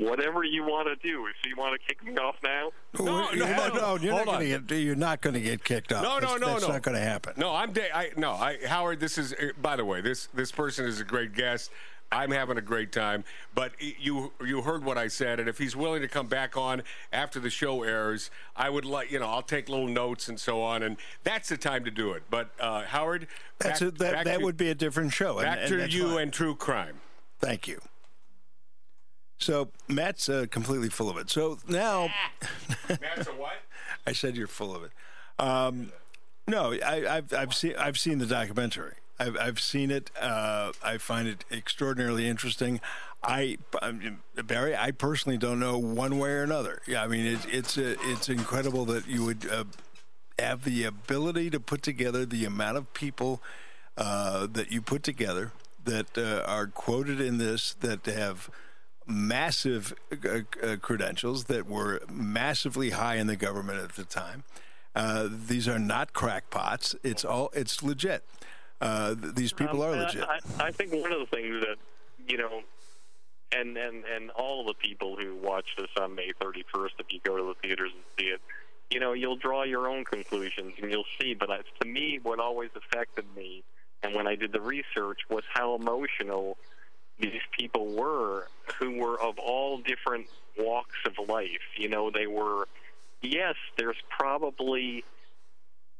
Whatever 0.00 0.44
you 0.44 0.62
want 0.62 0.86
to 0.88 0.96
do. 0.96 1.26
So 1.42 1.48
you 1.48 1.56
want 1.56 1.80
to 1.80 1.86
kick 1.86 2.04
me 2.04 2.14
off 2.16 2.36
now? 2.42 2.70
No, 2.98 3.04
no, 3.04 3.32
Yeah, 3.32 3.56
no, 3.56 3.74
no, 3.74 3.96
you're 3.96 4.12
hold 4.12 4.26
not 4.26 4.34
on. 4.34 4.40
going 4.40 4.50
to 4.52 4.58
get. 4.60 4.78
You're 4.80 4.94
not 4.96 5.20
going 5.20 5.34
to 5.34 5.40
get 5.40 5.64
kicked 5.64 5.92
off. 5.92 6.02
No, 6.02 6.14
no, 6.14 6.20
That's- 6.20 6.40
no, 6.40 6.46
that's 6.48 6.62
no. 6.62 6.68
not 6.68 6.82
going 6.82 6.96
to 6.96 7.02
happen. 7.02 7.34
No, 7.36 7.54
I'm. 7.54 7.72
Da- 7.72 7.90
I 7.94 8.10
no, 8.16 8.32
I 8.32 8.58
Howard. 8.66 9.00
This 9.00 9.18
is. 9.18 9.32
uh, 9.32 9.48
By 9.60 9.76
the 9.76 9.84
way, 9.84 10.00
this 10.00 10.26
this 10.34 10.52
person 10.52 10.84
is 10.86 11.00
a 11.00 11.04
great 11.04 11.34
guest. 11.34 11.70
I'm 12.10 12.30
having 12.30 12.56
a 12.56 12.62
great 12.62 12.90
time. 12.90 13.22
But 13.54 13.72
you 13.80 14.32
you 14.42 14.62
heard 14.62 14.82
what 14.82 14.96
I 14.96 15.08
said, 15.08 15.40
and 15.40 15.48
if 15.48 15.58
he's 15.58 15.76
willing 15.76 16.00
to 16.00 16.08
come 16.08 16.26
back 16.26 16.56
on 16.56 16.82
after 17.12 17.38
the 17.38 17.50
show 17.50 17.82
airs, 17.82 18.30
I 18.56 18.70
would 18.70 18.86
like 18.86 19.10
you 19.12 19.18
know 19.18 19.26
I'll 19.26 19.42
take 19.42 19.68
little 19.68 19.88
notes 19.88 20.28
and 20.28 20.40
so 20.40 20.62
on, 20.62 20.82
and 20.82 20.96
that's 21.24 21.50
the 21.50 21.58
time 21.58 21.84
to 21.84 21.90
do 21.90 22.12
it. 22.12 22.22
But 22.30 22.50
uh, 22.58 22.84
Howard, 22.84 23.26
That's 23.58 23.80
back, 23.80 23.88
a, 23.88 23.90
that. 23.98 24.24
That 24.24 24.38
to, 24.38 24.44
would 24.44 24.56
be 24.56 24.70
a 24.70 24.74
different 24.74 25.12
show. 25.12 25.38
and- 25.38 25.46
back 25.46 25.58
and 25.60 25.68
to 25.68 25.90
you 25.90 26.08
fine. 26.12 26.18
and 26.22 26.32
true 26.32 26.54
crime. 26.54 27.00
Thank 27.40 27.68
you. 27.68 27.78
So 29.38 29.68
Matt's 29.88 30.28
uh, 30.28 30.46
completely 30.50 30.88
full 30.88 31.08
of 31.08 31.16
it. 31.16 31.30
So 31.30 31.58
now, 31.68 32.10
Matt's 32.88 33.28
a 33.28 33.32
what? 33.32 33.52
I 34.06 34.12
said 34.12 34.36
you're 34.36 34.46
full 34.46 34.74
of 34.74 34.82
it. 34.84 34.90
Um, 35.38 35.92
no, 36.46 36.72
I, 36.72 37.16
I've 37.18 37.32
I've 37.32 37.54
seen 37.54 37.74
I've 37.78 37.98
seen 37.98 38.18
the 38.18 38.26
documentary. 38.26 38.94
I've 39.18 39.36
I've 39.36 39.60
seen 39.60 39.90
it. 39.90 40.10
Uh, 40.20 40.72
I 40.82 40.98
find 40.98 41.28
it 41.28 41.44
extraordinarily 41.52 42.26
interesting. 42.28 42.80
I 43.22 43.58
I'm- 43.82 44.22
Barry, 44.44 44.76
I 44.76 44.90
personally 44.92 45.38
don't 45.38 45.60
know 45.60 45.78
one 45.78 46.18
way 46.18 46.30
or 46.30 46.42
another. 46.42 46.82
Yeah, 46.86 47.02
I 47.02 47.06
mean 47.08 47.26
it, 47.26 47.40
it's 47.50 47.78
uh, 47.78 47.94
it's 48.02 48.28
incredible 48.28 48.84
that 48.86 49.06
you 49.06 49.24
would 49.24 49.48
uh, 49.50 49.64
have 50.38 50.64
the 50.64 50.84
ability 50.84 51.50
to 51.50 51.60
put 51.60 51.82
together 51.82 52.24
the 52.24 52.44
amount 52.44 52.76
of 52.76 52.92
people 52.94 53.42
uh, 53.96 54.46
that 54.52 54.72
you 54.72 54.80
put 54.80 55.02
together 55.02 55.52
that 55.84 56.16
uh, 56.18 56.42
are 56.50 56.66
quoted 56.66 57.20
in 57.20 57.38
this 57.38 57.74
that 57.80 58.06
have 58.06 58.48
massive 59.08 59.94
uh, 60.12 60.40
uh, 60.62 60.76
credentials 60.76 61.44
that 61.44 61.66
were 61.66 62.00
massively 62.10 62.90
high 62.90 63.16
in 63.16 63.26
the 63.26 63.36
government 63.36 63.80
at 63.80 63.94
the 63.96 64.04
time. 64.04 64.44
Uh, 64.94 65.28
these 65.30 65.66
are 65.68 65.78
not 65.78 66.12
crackpots. 66.12 66.94
It's 67.02 67.24
all 67.24 67.50
it's 67.54 67.82
legit. 67.82 68.24
Uh, 68.80 69.14
th- 69.14 69.34
these 69.34 69.52
people 69.52 69.82
Um, 69.82 69.90
are 69.94 69.96
legit. 69.96 70.24
I, 70.24 70.66
I 70.66 70.70
think 70.72 70.92
one 70.92 71.12
of 71.12 71.20
the 71.20 71.26
things 71.26 71.60
that 71.60 71.76
you 72.26 72.36
know, 72.36 72.62
and 73.52 73.76
and 73.76 74.04
and 74.04 74.30
all 74.30 74.64
the 74.66 74.74
people 74.74 75.16
who 75.16 75.36
watch 75.36 75.66
this 75.76 75.88
on 76.00 76.14
May 76.14 76.32
31st, 76.40 76.90
if 76.98 77.06
you 77.10 77.20
go 77.24 77.36
to 77.36 77.44
the 77.44 77.54
theaters 77.62 77.90
and 77.94 78.02
see 78.18 78.26
it, 78.26 78.40
you 78.90 79.00
know, 79.00 79.12
you'll 79.14 79.36
draw 79.36 79.62
your 79.64 79.88
own 79.88 80.04
conclusions 80.04 80.74
and 80.80 80.90
you'll 80.90 81.04
see. 81.20 81.34
But 81.34 81.50
I, 81.50 81.58
to 81.80 81.88
me, 81.88 82.18
what 82.22 82.40
always 82.40 82.70
affected 82.76 83.24
me, 83.36 83.62
and 84.02 84.14
when 84.14 84.26
I 84.26 84.34
did 84.34 84.52
the 84.52 84.60
research, 84.60 85.20
was 85.30 85.44
how 85.52 85.74
emotional 85.74 86.56
these 87.18 87.40
people 87.58 87.86
were, 87.86 88.46
who 88.78 88.98
were 88.98 89.20
of 89.20 89.38
all 89.38 89.78
different 89.78 90.26
walks 90.58 90.96
of 91.06 91.28
life. 91.28 91.48
You 91.76 91.88
know, 91.88 92.10
they 92.10 92.26
were. 92.26 92.66
Yes, 93.22 93.54
there's 93.76 93.96
probably 94.16 95.04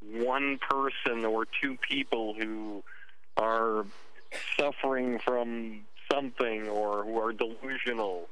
one 0.01 0.59
person 0.59 1.24
or 1.24 1.47
two 1.61 1.77
people 1.77 2.35
who 2.39 2.85
are 3.36 3.85
suffering 4.59 5.19
from 5.24 5.81
something 6.11 6.69
or 6.69 7.05
who 7.05 7.19
are 7.19 7.32
delusional. 7.32 8.28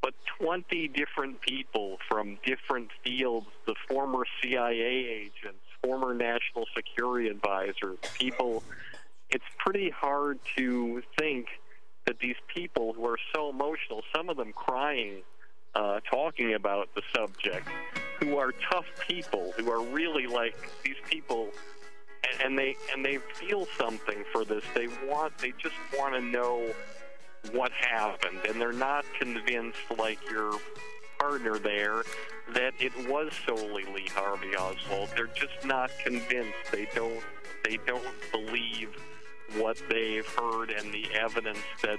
But 0.00 0.14
20 0.40 0.88
different 0.88 1.40
people 1.42 1.98
from 2.08 2.38
different 2.44 2.90
fields, 3.04 3.46
the 3.66 3.74
former 3.88 4.24
CIA 4.40 4.80
agents, 4.80 5.60
former 5.84 6.14
national 6.14 6.66
security 6.74 7.28
advisors, 7.28 7.98
people, 8.14 8.64
it's 9.30 9.44
pretty 9.58 9.90
hard 9.90 10.40
to 10.56 11.02
think 11.18 11.46
that 12.06 12.18
these 12.18 12.36
people 12.52 12.92
who 12.92 13.06
are 13.06 13.18
so 13.34 13.50
emotional, 13.50 14.02
some 14.14 14.28
of 14.28 14.36
them 14.36 14.52
crying, 14.52 15.22
uh, 15.74 16.00
talking 16.10 16.54
about 16.54 16.88
the 16.94 17.02
subject, 17.14 17.68
who 18.20 18.36
are 18.36 18.52
tough 18.70 18.86
people, 19.08 19.52
who 19.56 19.70
are 19.70 19.82
really 19.82 20.26
like 20.26 20.56
these 20.84 20.96
people, 21.08 21.48
and, 22.24 22.42
and 22.42 22.58
they 22.58 22.76
and 22.92 23.04
they 23.04 23.18
feel 23.34 23.66
something 23.78 24.24
for 24.32 24.44
this. 24.44 24.64
They 24.74 24.88
want, 25.08 25.36
they 25.38 25.52
just 25.58 25.74
want 25.98 26.14
to 26.14 26.20
know 26.20 26.72
what 27.52 27.72
happened, 27.72 28.40
and 28.48 28.60
they're 28.60 28.72
not 28.72 29.04
convinced, 29.18 29.78
like 29.98 30.18
your 30.30 30.52
partner 31.18 31.58
there, 31.58 32.02
that 32.54 32.74
it 32.80 32.92
was 33.08 33.32
solely 33.46 33.84
Lee 33.94 34.08
Harvey 34.14 34.54
Oswald. 34.56 35.10
They're 35.16 35.26
just 35.28 35.64
not 35.64 35.90
convinced. 36.04 36.58
They 36.70 36.88
don't. 36.94 37.20
They 37.64 37.78
don't 37.86 38.04
believe 38.32 38.90
what 39.56 39.80
they've 39.88 40.26
heard 40.26 40.70
and 40.70 40.92
the 40.92 41.06
evidence 41.14 41.58
that 41.82 41.98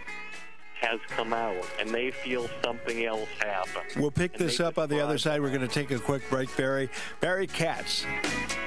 has 0.83 0.99
come 1.07 1.33
out, 1.33 1.65
and 1.79 1.89
they 1.89 2.11
feel 2.11 2.49
something 2.63 3.05
else 3.05 3.29
happened. 3.39 3.85
We'll 3.95 4.11
pick 4.11 4.37
this 4.37 4.59
up 4.59 4.77
on 4.77 4.89
the 4.89 4.99
other 4.99 5.17
side. 5.17 5.41
We're 5.41 5.47
going 5.47 5.61
to 5.61 5.67
take 5.67 5.91
a 5.91 5.99
quick 5.99 6.29
break, 6.29 6.55
Barry. 6.57 6.89
Barry 7.21 7.47
Katz 7.47 8.05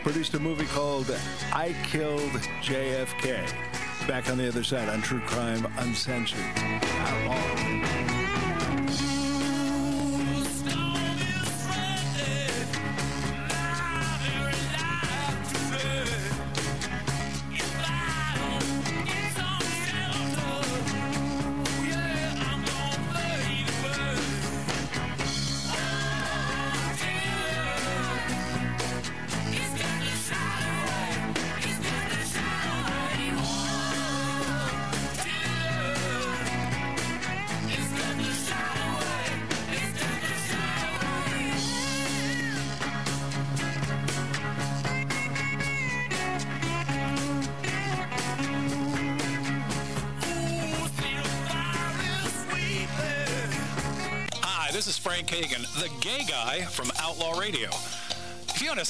produced 0.02 0.32
a 0.34 0.40
movie 0.40 0.66
called 0.66 1.14
I 1.52 1.76
Killed 1.84 2.20
JFK. 2.62 4.08
Back 4.08 4.30
on 4.30 4.38
the 4.38 4.48
other 4.48 4.64
side 4.64 4.88
on 4.88 5.02
True 5.02 5.20
Crime 5.20 5.66
Uncensored. 5.78 6.38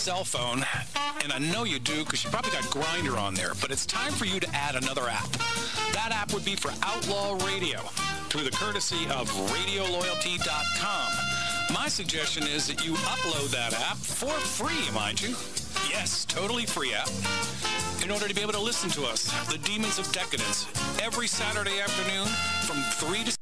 Cell 0.06 0.22
phone, 0.22 0.62
and 1.24 1.32
I 1.32 1.40
know 1.40 1.64
you 1.64 1.80
do 1.80 2.04
because 2.04 2.22
you 2.22 2.30
probably 2.30 2.52
got 2.52 2.62
Grindr 2.66 3.18
on 3.18 3.34
there, 3.34 3.54
but 3.60 3.72
it's 3.72 3.84
time 3.84 4.12
for 4.12 4.24
you 4.24 4.38
to 4.38 4.48
add 4.54 4.76
another 4.76 5.08
app. 5.08 5.28
That 5.94 6.12
app 6.12 6.32
would 6.32 6.44
be 6.44 6.54
for 6.54 6.70
Outlaw 6.84 7.32
Radio 7.44 7.80
through 8.28 8.44
the 8.44 8.52
courtesy 8.52 9.06
of 9.06 9.28
RadioLoyalty.com. 9.50 11.74
My 11.74 11.88
suggestion 11.88 12.44
is 12.44 12.68
that 12.68 12.86
you 12.86 12.92
upload 12.92 13.50
that 13.50 13.74
app 13.74 13.96
for 13.96 14.30
free, 14.30 14.88
mind 14.94 15.20
you. 15.20 15.30
Yes, 15.90 16.24
totally 16.24 16.66
free 16.66 16.94
app. 16.94 17.10
In 18.04 18.12
order 18.12 18.28
to 18.28 18.34
be 18.34 18.42
able 18.42 18.52
to 18.52 18.60
listen 18.60 18.88
to 18.90 19.06
us, 19.06 19.24
the 19.50 19.58
Demons 19.58 19.98
of 19.98 20.12
Decadence, 20.12 20.68
every 21.02 21.26
Saturday 21.26 21.80
afternoon 21.80 22.28
from 22.62 22.76
3 23.10 23.24
to 23.24 23.36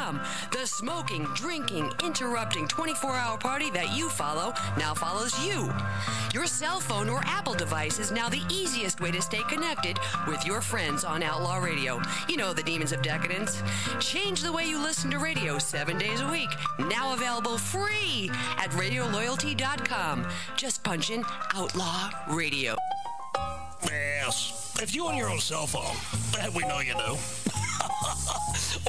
The 0.00 0.66
smoking, 0.66 1.24
drinking, 1.34 1.92
interrupting 2.02 2.66
24 2.68 3.10
hour 3.10 3.36
party 3.36 3.70
that 3.70 3.94
you 3.94 4.08
follow 4.08 4.54
now 4.78 4.94
follows 4.94 5.38
you. 5.44 5.70
Your 6.32 6.46
cell 6.46 6.80
phone 6.80 7.10
or 7.10 7.20
Apple 7.26 7.52
device 7.52 7.98
is 7.98 8.10
now 8.10 8.30
the 8.30 8.40
easiest 8.50 9.02
way 9.02 9.10
to 9.10 9.20
stay 9.20 9.42
connected 9.50 9.98
with 10.26 10.46
your 10.46 10.62
friends 10.62 11.04
on 11.04 11.22
Outlaw 11.22 11.58
Radio. 11.58 12.00
You 12.30 12.38
know 12.38 12.54
the 12.54 12.62
demons 12.62 12.92
of 12.92 13.02
decadence. 13.02 13.62
Change 13.98 14.40
the 14.40 14.52
way 14.52 14.66
you 14.66 14.78
listen 14.78 15.10
to 15.10 15.18
radio 15.18 15.58
seven 15.58 15.98
days 15.98 16.22
a 16.22 16.30
week. 16.30 16.50
Now 16.78 17.12
available 17.12 17.58
free 17.58 18.30
at 18.56 18.70
radioloyalty.com. 18.70 20.26
Just 20.56 20.82
punch 20.82 21.10
in 21.10 21.24
Outlaw 21.54 22.10
Radio. 22.30 22.74
Yes. 23.84 24.78
If 24.80 24.94
you 24.94 25.06
own 25.06 25.16
your 25.18 25.28
own 25.28 25.40
cell 25.40 25.66
phone, 25.66 25.94
we 26.54 26.62
know 26.62 26.80
you 26.80 26.94
do, 26.94 27.16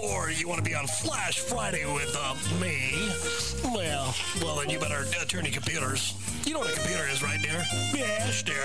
or 0.03 0.29
you 0.29 0.47
want 0.47 0.63
to 0.63 0.69
be 0.69 0.75
on 0.75 0.87
Flash 0.87 1.39
Friday 1.39 1.85
with 1.85 2.15
uh, 2.19 2.35
me, 2.59 3.09
well, 3.73 4.13
well, 4.41 4.55
then 4.57 4.69
you 4.69 4.79
better 4.79 5.05
uh, 5.19 5.25
turn 5.25 5.45
your 5.45 5.53
computers. 5.53 6.13
You 6.45 6.53
know 6.53 6.59
what 6.59 6.71
a 6.71 6.73
computer 6.73 7.07
is, 7.09 7.23
right, 7.23 7.41
dear? 7.41 7.63
Yes, 7.93 8.43
dear. 8.43 8.63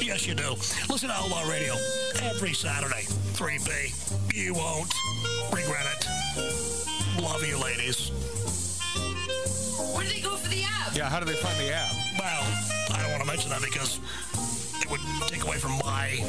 yes, 0.06 0.26
you 0.26 0.34
do. 0.34 0.50
Listen 0.88 1.08
to 1.08 1.14
Outlaw 1.14 1.48
Radio 1.50 1.74
every 2.22 2.52
Saturday, 2.52 3.04
3B. 3.34 4.34
You 4.34 4.54
won't 4.54 4.92
regret 5.52 5.86
it. 5.96 7.22
Love 7.22 7.46
you, 7.46 7.58
ladies. 7.58 8.10
Where 9.94 10.04
do 10.04 10.10
they 10.10 10.20
go 10.20 10.36
for 10.36 10.48
the 10.48 10.62
app? 10.62 10.94
Yeah, 10.94 11.08
how 11.08 11.20
do 11.20 11.26
they 11.26 11.36
find 11.36 11.58
the 11.58 11.72
app? 11.72 11.92
Well, 12.18 12.42
I 12.94 13.02
don't 13.02 13.10
want 13.10 13.22
to 13.22 13.28
mention 13.28 13.50
that 13.50 13.62
because 13.62 14.00
it 14.80 14.90
would 14.90 15.00
take 15.28 15.44
away 15.44 15.56
from 15.56 15.72
my 15.84 16.22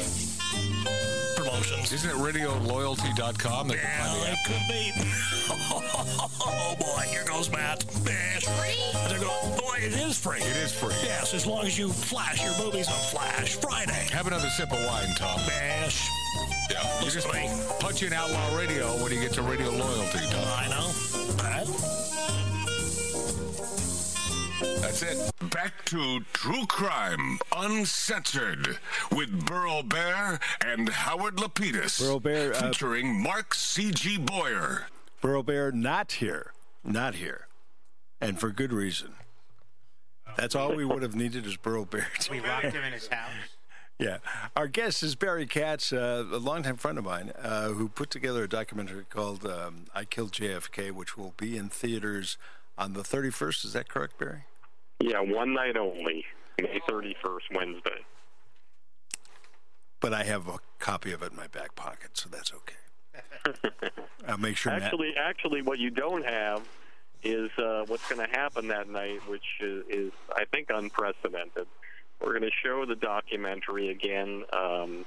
promotions. 1.48 1.92
Isn't 1.92 2.10
it 2.10 2.16
radioloyalty.com 2.16 3.68
that 3.68 3.76
Yeah, 3.76 3.82
can 3.82 4.04
find 4.06 4.22
the 4.22 4.32
it 4.32 4.38
could 4.44 4.68
be. 4.68 4.92
Oh 6.40 6.76
boy, 6.78 7.02
here 7.10 7.24
goes 7.24 7.50
Matt. 7.50 7.84
It's 8.04 8.46
free? 8.48 9.08
There 9.08 9.18
go. 9.20 9.28
Boy, 9.58 9.78
it 9.78 9.92
is 9.94 10.18
free. 10.18 10.38
It 10.38 10.56
is 10.56 10.72
free. 10.72 10.94
Yes, 11.02 11.34
as 11.34 11.46
long 11.46 11.64
as 11.66 11.78
you 11.78 11.90
flash 11.90 12.42
your 12.44 12.56
movies 12.58 12.88
on 12.88 12.94
Flash 13.10 13.56
Friday. 13.56 14.06
Have 14.12 14.26
another 14.26 14.48
sip 14.50 14.70
of 14.72 14.78
wine, 14.84 15.08
Tom. 15.16 15.38
Bash. 15.46 16.08
Yeah. 16.70 16.82
You 16.98 17.04
Listen 17.06 17.22
just 17.22 17.32
to 17.32 17.34
me. 17.34 17.50
punch 17.80 18.02
in 18.02 18.12
Outlaw 18.12 18.56
Radio 18.56 19.02
when 19.02 19.12
you 19.12 19.20
get 19.20 19.32
to 19.34 19.42
Radio 19.42 19.70
Loyalty, 19.70 20.18
Tom. 20.30 20.46
I 20.56 20.68
know. 20.68 20.92
Huh? 21.40 21.64
That's 24.80 25.02
it. 25.02 25.37
Back 25.50 25.84
to 25.86 26.20
True 26.32 26.66
Crime 26.66 27.38
Uncensored 27.56 28.78
with 29.12 29.46
Burl 29.46 29.82
Barer 29.82 30.38
and 30.64 30.88
Howard 30.88 31.36
Lapidus. 31.36 32.00
Burl 32.00 32.20
Barer, 32.20 32.54
uh, 32.54 32.60
featuring 32.60 33.22
Mark 33.22 33.54
C.G. 33.54 34.18
Boyer. 34.18 34.86
Burl 35.20 35.42
Barer 35.42 35.72
not 35.72 36.12
here. 36.12 36.52
Not 36.84 37.14
here. 37.16 37.46
And 38.20 38.38
for 38.38 38.50
good 38.50 38.72
reason. 38.72 39.12
That's 40.36 40.54
all 40.54 40.74
we 40.74 40.84
would 40.84 41.02
have 41.02 41.14
needed 41.14 41.46
is 41.46 41.56
Burl 41.56 41.84
Barer. 41.84 42.06
to- 42.20 42.30
We 42.32 42.40
locked 42.40 42.66
him 42.66 42.84
in 42.84 42.92
his 42.92 43.06
house. 43.08 43.30
Yeah. 43.98 44.18
Our 44.56 44.68
guest 44.68 45.02
is 45.02 45.14
Barry 45.16 45.46
Katz, 45.46 45.92
uh, 45.92 46.24
a 46.30 46.36
longtime 46.38 46.76
friend 46.76 46.98
of 46.98 47.04
mine, 47.04 47.32
uh, 47.40 47.68
who 47.70 47.88
put 47.88 48.10
together 48.10 48.44
a 48.44 48.48
documentary 48.48 49.04
called 49.08 49.44
um, 49.46 49.86
I 49.94 50.04
Killed 50.04 50.32
JFK, 50.32 50.92
which 50.92 51.16
will 51.16 51.34
be 51.36 51.56
in 51.56 51.68
theaters 51.68 52.36
on 52.76 52.92
the 52.92 53.02
31st. 53.02 53.64
Is 53.64 53.72
that 53.72 53.88
correct, 53.88 54.18
Barry? 54.18 54.44
Yeah, 55.00 55.20
one 55.20 55.54
night 55.54 55.76
only, 55.76 56.24
May 56.60 56.80
31st, 56.88 57.54
Wednesday. 57.54 58.00
But 60.00 60.12
I 60.12 60.24
have 60.24 60.48
a 60.48 60.58
copy 60.78 61.12
of 61.12 61.22
it 61.22 61.30
in 61.32 61.36
my 61.36 61.46
back 61.48 61.74
pocket, 61.74 62.10
so 62.14 62.28
that's 62.28 62.52
okay. 62.52 63.60
I'll 64.28 64.38
make 64.38 64.56
sure 64.56 64.72
Matt- 64.72 64.82
Actually, 64.82 65.14
actually, 65.16 65.62
what 65.62 65.78
you 65.78 65.90
don't 65.90 66.24
have 66.24 66.62
is 67.22 67.50
uh, 67.58 67.84
what's 67.86 68.08
going 68.08 68.24
to 68.24 68.32
happen 68.36 68.68
that 68.68 68.88
night, 68.88 69.20
which 69.28 69.44
is, 69.60 69.84
is, 69.88 70.12
I 70.34 70.44
think, 70.52 70.68
unprecedented. 70.70 71.66
We're 72.20 72.38
going 72.38 72.42
to 72.42 72.56
show 72.64 72.84
the 72.86 72.96
documentary 72.96 73.90
again, 73.90 74.44
um, 74.52 75.04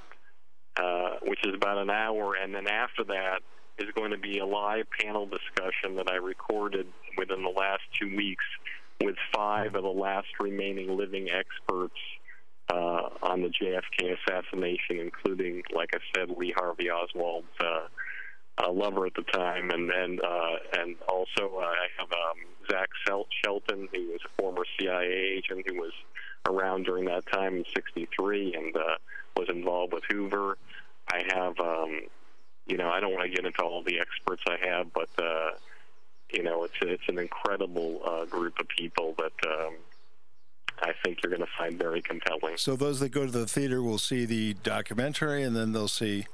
uh, 0.76 1.16
which 1.22 1.40
is 1.46 1.54
about 1.54 1.78
an 1.78 1.90
hour, 1.90 2.34
and 2.34 2.54
then 2.54 2.66
after 2.66 3.04
that 3.04 3.40
is 3.78 3.88
going 3.94 4.10
to 4.10 4.18
be 4.18 4.38
a 4.38 4.46
live 4.46 4.86
panel 5.00 5.26
discussion 5.26 5.96
that 5.96 6.10
I 6.10 6.16
recorded 6.16 6.86
within 7.16 7.42
the 7.42 7.50
last 7.50 7.82
two 7.98 8.14
weeks 8.14 8.44
with 9.00 9.16
five 9.34 9.74
of 9.74 9.82
the 9.82 9.88
last 9.88 10.28
remaining 10.40 10.96
living 10.96 11.28
experts 11.30 11.98
uh, 12.72 13.08
on 13.22 13.42
the 13.42 13.48
JFK 13.48 14.16
assassination, 14.18 14.98
including, 15.00 15.62
like 15.74 15.90
I 15.94 15.98
said, 16.14 16.30
Lee 16.36 16.54
Harvey 16.56 16.90
Oswald's 16.90 17.46
uh, 17.60 18.70
lover 18.70 19.06
at 19.06 19.14
the 19.14 19.22
time, 19.22 19.70
and 19.70 19.90
and 19.90 20.20
uh, 20.20 20.56
and 20.78 20.96
also 21.08 21.50
uh, 21.56 21.64
I 21.64 21.86
have 21.98 22.12
um, 22.12 22.38
Zach 22.70 22.88
Shelton, 23.06 23.88
who 23.92 24.08
was 24.12 24.20
a 24.24 24.42
former 24.42 24.64
CIA 24.78 25.36
agent 25.36 25.64
who 25.66 25.74
was 25.74 25.92
around 26.48 26.84
during 26.84 27.04
that 27.06 27.24
time 27.32 27.56
in 27.56 27.64
'63 27.74 28.54
and 28.54 28.76
uh, 28.76 28.96
was 29.36 29.48
involved 29.48 29.92
with 29.92 30.04
Hoover. 30.10 30.58
I 31.10 31.22
have, 31.34 31.58
um, 31.58 32.00
you 32.66 32.76
know, 32.76 32.88
I 32.88 33.00
don't 33.00 33.12
want 33.12 33.24
to 33.24 33.34
get 33.34 33.44
into 33.44 33.62
all 33.62 33.82
the 33.82 33.98
experts 33.98 34.42
I 34.46 34.56
have, 34.66 34.92
but 34.92 35.08
uh, 35.18 35.50
you 36.32 36.42
know, 36.42 36.64
it's 36.64 36.74
it's 36.80 37.06
an 37.08 37.18
incredible 37.18 38.00
uh, 38.04 38.24
group 38.26 38.58
of 38.58 38.66
people 38.68 39.14
that 39.18 39.32
um, 39.48 39.74
I 40.82 40.92
think 41.04 41.18
you're 41.22 41.30
going 41.30 41.46
to 41.46 41.52
find 41.58 41.78
very 41.78 42.00
compelling. 42.02 42.56
So 42.56 42.74
those 42.76 42.98
that 43.00 43.10
go 43.10 43.26
to 43.26 43.30
the 43.30 43.46
theater 43.46 43.82
will 43.82 43.98
see 43.98 44.24
the 44.24 44.54
documentary, 44.62 45.42
and 45.42 45.54
then 45.54 45.72
they'll 45.72 45.88
see 45.88 46.26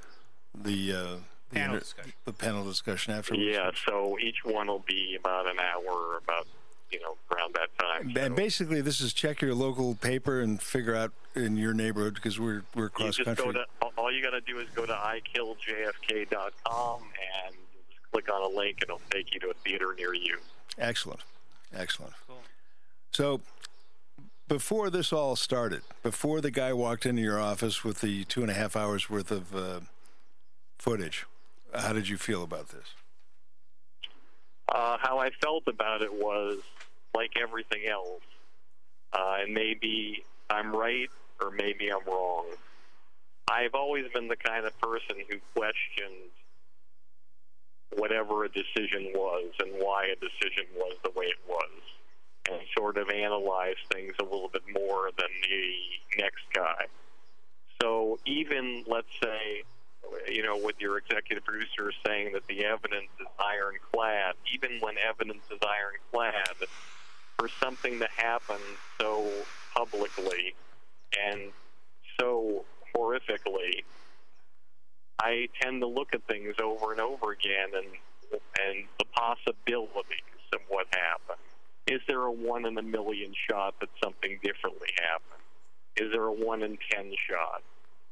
the 0.55 0.93
uh, 0.93 1.17
the, 1.51 1.55
Panel 1.55 1.75
inter- 1.75 1.81
discussion. 1.81 2.13
the 2.27 2.33
panel 2.33 2.65
discussion 2.65 3.13
afterwards. 3.15 3.43
Yeah, 3.45 3.71
so 3.87 4.17
each 4.21 4.45
one 4.45 4.69
will 4.69 4.85
be 4.87 5.17
about 5.19 5.47
an 5.47 5.57
hour, 5.59 6.19
about 6.23 6.47
you 6.93 7.01
know 7.01 7.17
around 7.35 7.55
that 7.55 7.71
time. 7.79 8.13
And 8.17 8.37
basically, 8.37 8.81
this 8.83 9.01
is 9.01 9.13
check 9.13 9.41
your 9.43 9.55
local 9.55 9.95
paper 9.95 10.41
and 10.41 10.61
figure 10.63 10.95
out 10.95 11.13
in 11.35 11.57
your 11.57 11.75
neighborhood 11.75 12.15
because 12.15 12.39
we're 12.39 12.63
we're 12.75 12.85
You 12.85 12.89
cross 12.91 13.17
just 13.17 13.25
country. 13.27 13.45
go 13.47 13.53
to 13.53 13.65
all- 13.83 13.93
all 13.99 14.13
you 14.13 14.23
got 14.23 14.31
to 14.31 14.41
do 14.41 14.59
is 14.61 14.69
go 14.77 14.87
to 14.87 14.93
ikilljfk.com 14.93 17.01
and 17.03 17.55
you 17.55 17.61
just 17.61 17.68
click 18.13 18.33
on 18.33 18.43
a 18.43 18.57
link 18.57 18.79
and 18.81 18.91
it'll 18.91 19.01
take 19.11 19.35
you 19.35 19.41
to 19.41 19.51
a 19.51 19.55
theater 19.55 19.95
near 19.97 20.15
you. 20.15 20.39
Excellent, 20.79 21.21
excellent. 21.75 22.15
Cool. 22.27 22.37
So, 23.13 23.41
before 24.47 24.91
this 24.91 25.13
all 25.13 25.37
started, 25.37 25.83
before 26.03 26.41
the 26.41 26.51
guy 26.51 26.73
walked 26.73 27.05
into 27.05 27.23
your 27.23 27.39
office 27.39 27.85
with 27.85 28.01
the 28.01 28.25
two 28.25 28.43
and 28.43 28.51
a 28.51 28.55
half 28.55 28.77
hours 28.77 29.11
worth 29.11 29.31
of 29.31 29.55
uh, 29.55 29.81
footage, 30.79 31.27
how 31.75 31.93
did 31.93 32.09
you 32.09 32.17
feel 32.17 32.43
about 32.43 32.69
this? 32.69 32.87
Uh, 34.73 34.97
how 35.01 35.19
I 35.19 35.31
felt 35.43 35.65
about 35.67 36.03
it 36.03 36.13
was 36.13 36.59
like 37.15 37.33
everything 37.41 37.87
else, 37.91 38.23
uh, 39.13 39.37
and 39.41 39.55
maybe 39.55 40.25
I'm 40.51 40.75
right 40.75 41.09
or 41.41 41.51
maybe 41.51 41.91
I'm 41.91 42.05
wrong. 42.07 42.47
I've 43.51 43.75
always 43.75 44.05
been 44.13 44.29
the 44.29 44.37
kind 44.37 44.67
of 44.67 44.79
person 44.79 45.17
who 45.29 45.39
questioned 45.55 46.31
whatever 47.97 48.45
a 48.45 48.49
decision 48.49 49.13
was 49.15 49.51
and 49.61 49.73
why 49.75 50.07
a 50.07 50.17
decision 50.17 50.67
was 50.77 50.97
the 51.03 51.11
way 51.11 51.27
it 51.27 51.41
was, 51.49 51.81
and 52.51 52.61
sort 52.77 52.97
of 52.99 53.09
analyze 53.11 53.77
things 53.93 54.15
a 54.21 54.25
little 54.25 54.49
bit 54.49 54.63
more 54.73 55.11
than 55.17 55.29
the 55.43 56.23
next 56.23 56.45
guy. 56.55 56.87
So 57.81 58.19
even 58.27 58.85
let's 58.87 59.09
say, 59.23 59.63
you 60.29 60.43
know, 60.43 60.57
with 60.57 60.77
your 60.81 60.99
executive 60.99 61.45
producer 61.45 61.93
saying 62.07 62.33
that 62.33 62.47
the 62.47 62.65
evidence 62.65 63.09
is 63.21 63.27
ironclad, 63.39 64.35
even 64.53 64.79
when 64.81 64.97
evidence 64.99 65.45
is 65.51 65.59
ironclad, 65.63 66.69
for 67.39 67.49
something 67.63 67.99
to 68.01 68.09
happen 68.17 68.59
so 69.01 69.31
publicly 69.75 70.55
and 71.25 71.53
so 72.21 72.65
horrifically, 72.95 73.85
I 75.21 75.49
tend 75.61 75.81
to 75.81 75.87
look 75.87 76.15
at 76.15 76.27
things 76.27 76.55
over 76.63 76.93
and 76.93 77.01
over 77.01 77.33
again 77.33 77.71
and 77.75 77.87
and 78.61 78.85
the 78.99 79.07
possibilities 79.07 80.21
of 80.53 80.61
what 80.69 80.87
happened. 80.91 81.41
Is 81.87 82.01
there 82.07 82.23
a 82.23 82.33
one 82.33 82.67
in 82.67 82.77
a 82.77 82.83
million 82.83 83.33
shot 83.49 83.75
that 83.81 83.89
something 84.03 84.39
differently 84.43 84.89
happened? 85.01 85.43
Is 85.97 86.13
there 86.13 86.25
a 86.25 86.33
one 86.33 86.63
in 86.63 86.79
ten 86.91 87.13
shot? 87.29 87.63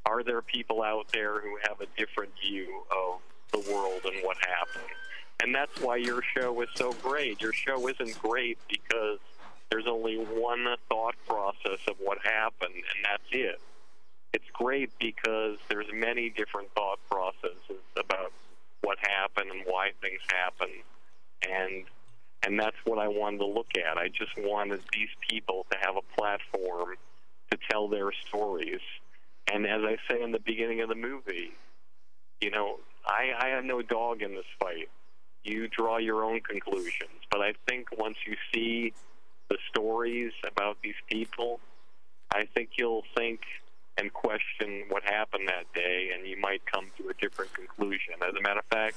Are 0.06 0.22
there 0.22 0.40
people 0.40 0.82
out 0.82 1.06
there 1.12 1.40
who 1.40 1.58
have 1.68 1.80
a 1.80 1.86
different 1.98 2.32
view 2.42 2.82
of 2.90 3.20
the 3.52 3.70
world 3.70 4.00
and 4.04 4.24
what 4.24 4.38
happened? 4.38 4.90
And 5.42 5.54
that's 5.54 5.80
why 5.80 5.96
your 5.96 6.22
show 6.36 6.60
is 6.62 6.68
so 6.74 6.92
great. 6.94 7.40
Your 7.40 7.52
show 7.52 7.86
isn't 7.88 8.18
great 8.22 8.58
because 8.68 9.18
there's 9.70 9.86
only 9.86 10.16
one 10.16 10.66
thought 10.88 11.14
process 11.28 11.80
of 11.88 11.96
what 11.98 12.18
happened, 12.24 12.74
and 12.74 13.04
that's 13.04 13.28
it. 13.32 13.60
It's 14.36 14.50
great 14.52 14.90
because 15.00 15.56
there's 15.70 15.86
many 15.94 16.28
different 16.28 16.68
thought 16.74 16.98
processes 17.10 17.80
about 17.96 18.32
what 18.82 18.98
happened 19.00 19.50
and 19.50 19.62
why 19.64 19.92
things 20.02 20.20
happened, 20.28 20.82
and 21.48 21.84
and 22.42 22.60
that's 22.60 22.76
what 22.84 22.98
I 22.98 23.08
wanted 23.08 23.38
to 23.38 23.46
look 23.46 23.70
at. 23.78 23.96
I 23.96 24.08
just 24.08 24.32
wanted 24.36 24.82
these 24.92 25.08
people 25.26 25.64
to 25.70 25.78
have 25.80 25.96
a 25.96 26.20
platform 26.20 26.96
to 27.50 27.58
tell 27.70 27.88
their 27.88 28.10
stories. 28.28 28.82
And 29.50 29.66
as 29.66 29.80
I 29.82 29.96
say 30.06 30.22
in 30.22 30.32
the 30.32 30.38
beginning 30.40 30.82
of 30.82 30.90
the 30.90 30.96
movie, 30.96 31.54
you 32.42 32.50
know, 32.50 32.80
I, 33.06 33.30
I 33.40 33.48
have 33.48 33.64
no 33.64 33.80
dog 33.80 34.20
in 34.20 34.34
this 34.34 34.44
fight. 34.60 34.90
You 35.44 35.66
draw 35.66 35.96
your 35.96 36.24
own 36.24 36.40
conclusions. 36.40 37.22
But 37.30 37.40
I 37.40 37.54
think 37.66 37.88
once 37.96 38.18
you 38.26 38.36
see 38.52 38.92
the 39.48 39.56
stories 39.70 40.32
about 40.46 40.76
these 40.82 41.00
people, 41.10 41.58
I 42.30 42.44
think 42.54 42.72
you'll 42.76 43.04
think 43.16 43.40
and 43.98 44.12
question 44.12 44.84
what 44.88 45.02
happened 45.04 45.48
that 45.48 45.72
day, 45.74 46.10
and 46.14 46.26
you 46.26 46.36
might 46.38 46.62
come 46.66 46.90
to 46.98 47.08
a 47.08 47.14
different 47.14 47.52
conclusion. 47.54 48.14
As 48.22 48.34
a 48.34 48.42
matter 48.42 48.60
of 48.60 48.66
fact, 48.66 48.96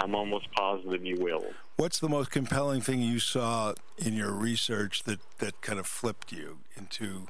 I'm 0.00 0.14
almost 0.14 0.50
positive 0.52 1.04
you 1.04 1.16
will. 1.20 1.44
What's 1.76 1.98
the 1.98 2.08
most 2.08 2.30
compelling 2.30 2.80
thing 2.80 3.00
you 3.00 3.18
saw 3.18 3.74
in 3.98 4.14
your 4.14 4.32
research 4.32 5.02
that, 5.04 5.20
that 5.38 5.60
kind 5.60 5.78
of 5.78 5.86
flipped 5.86 6.32
you 6.32 6.58
into 6.76 7.26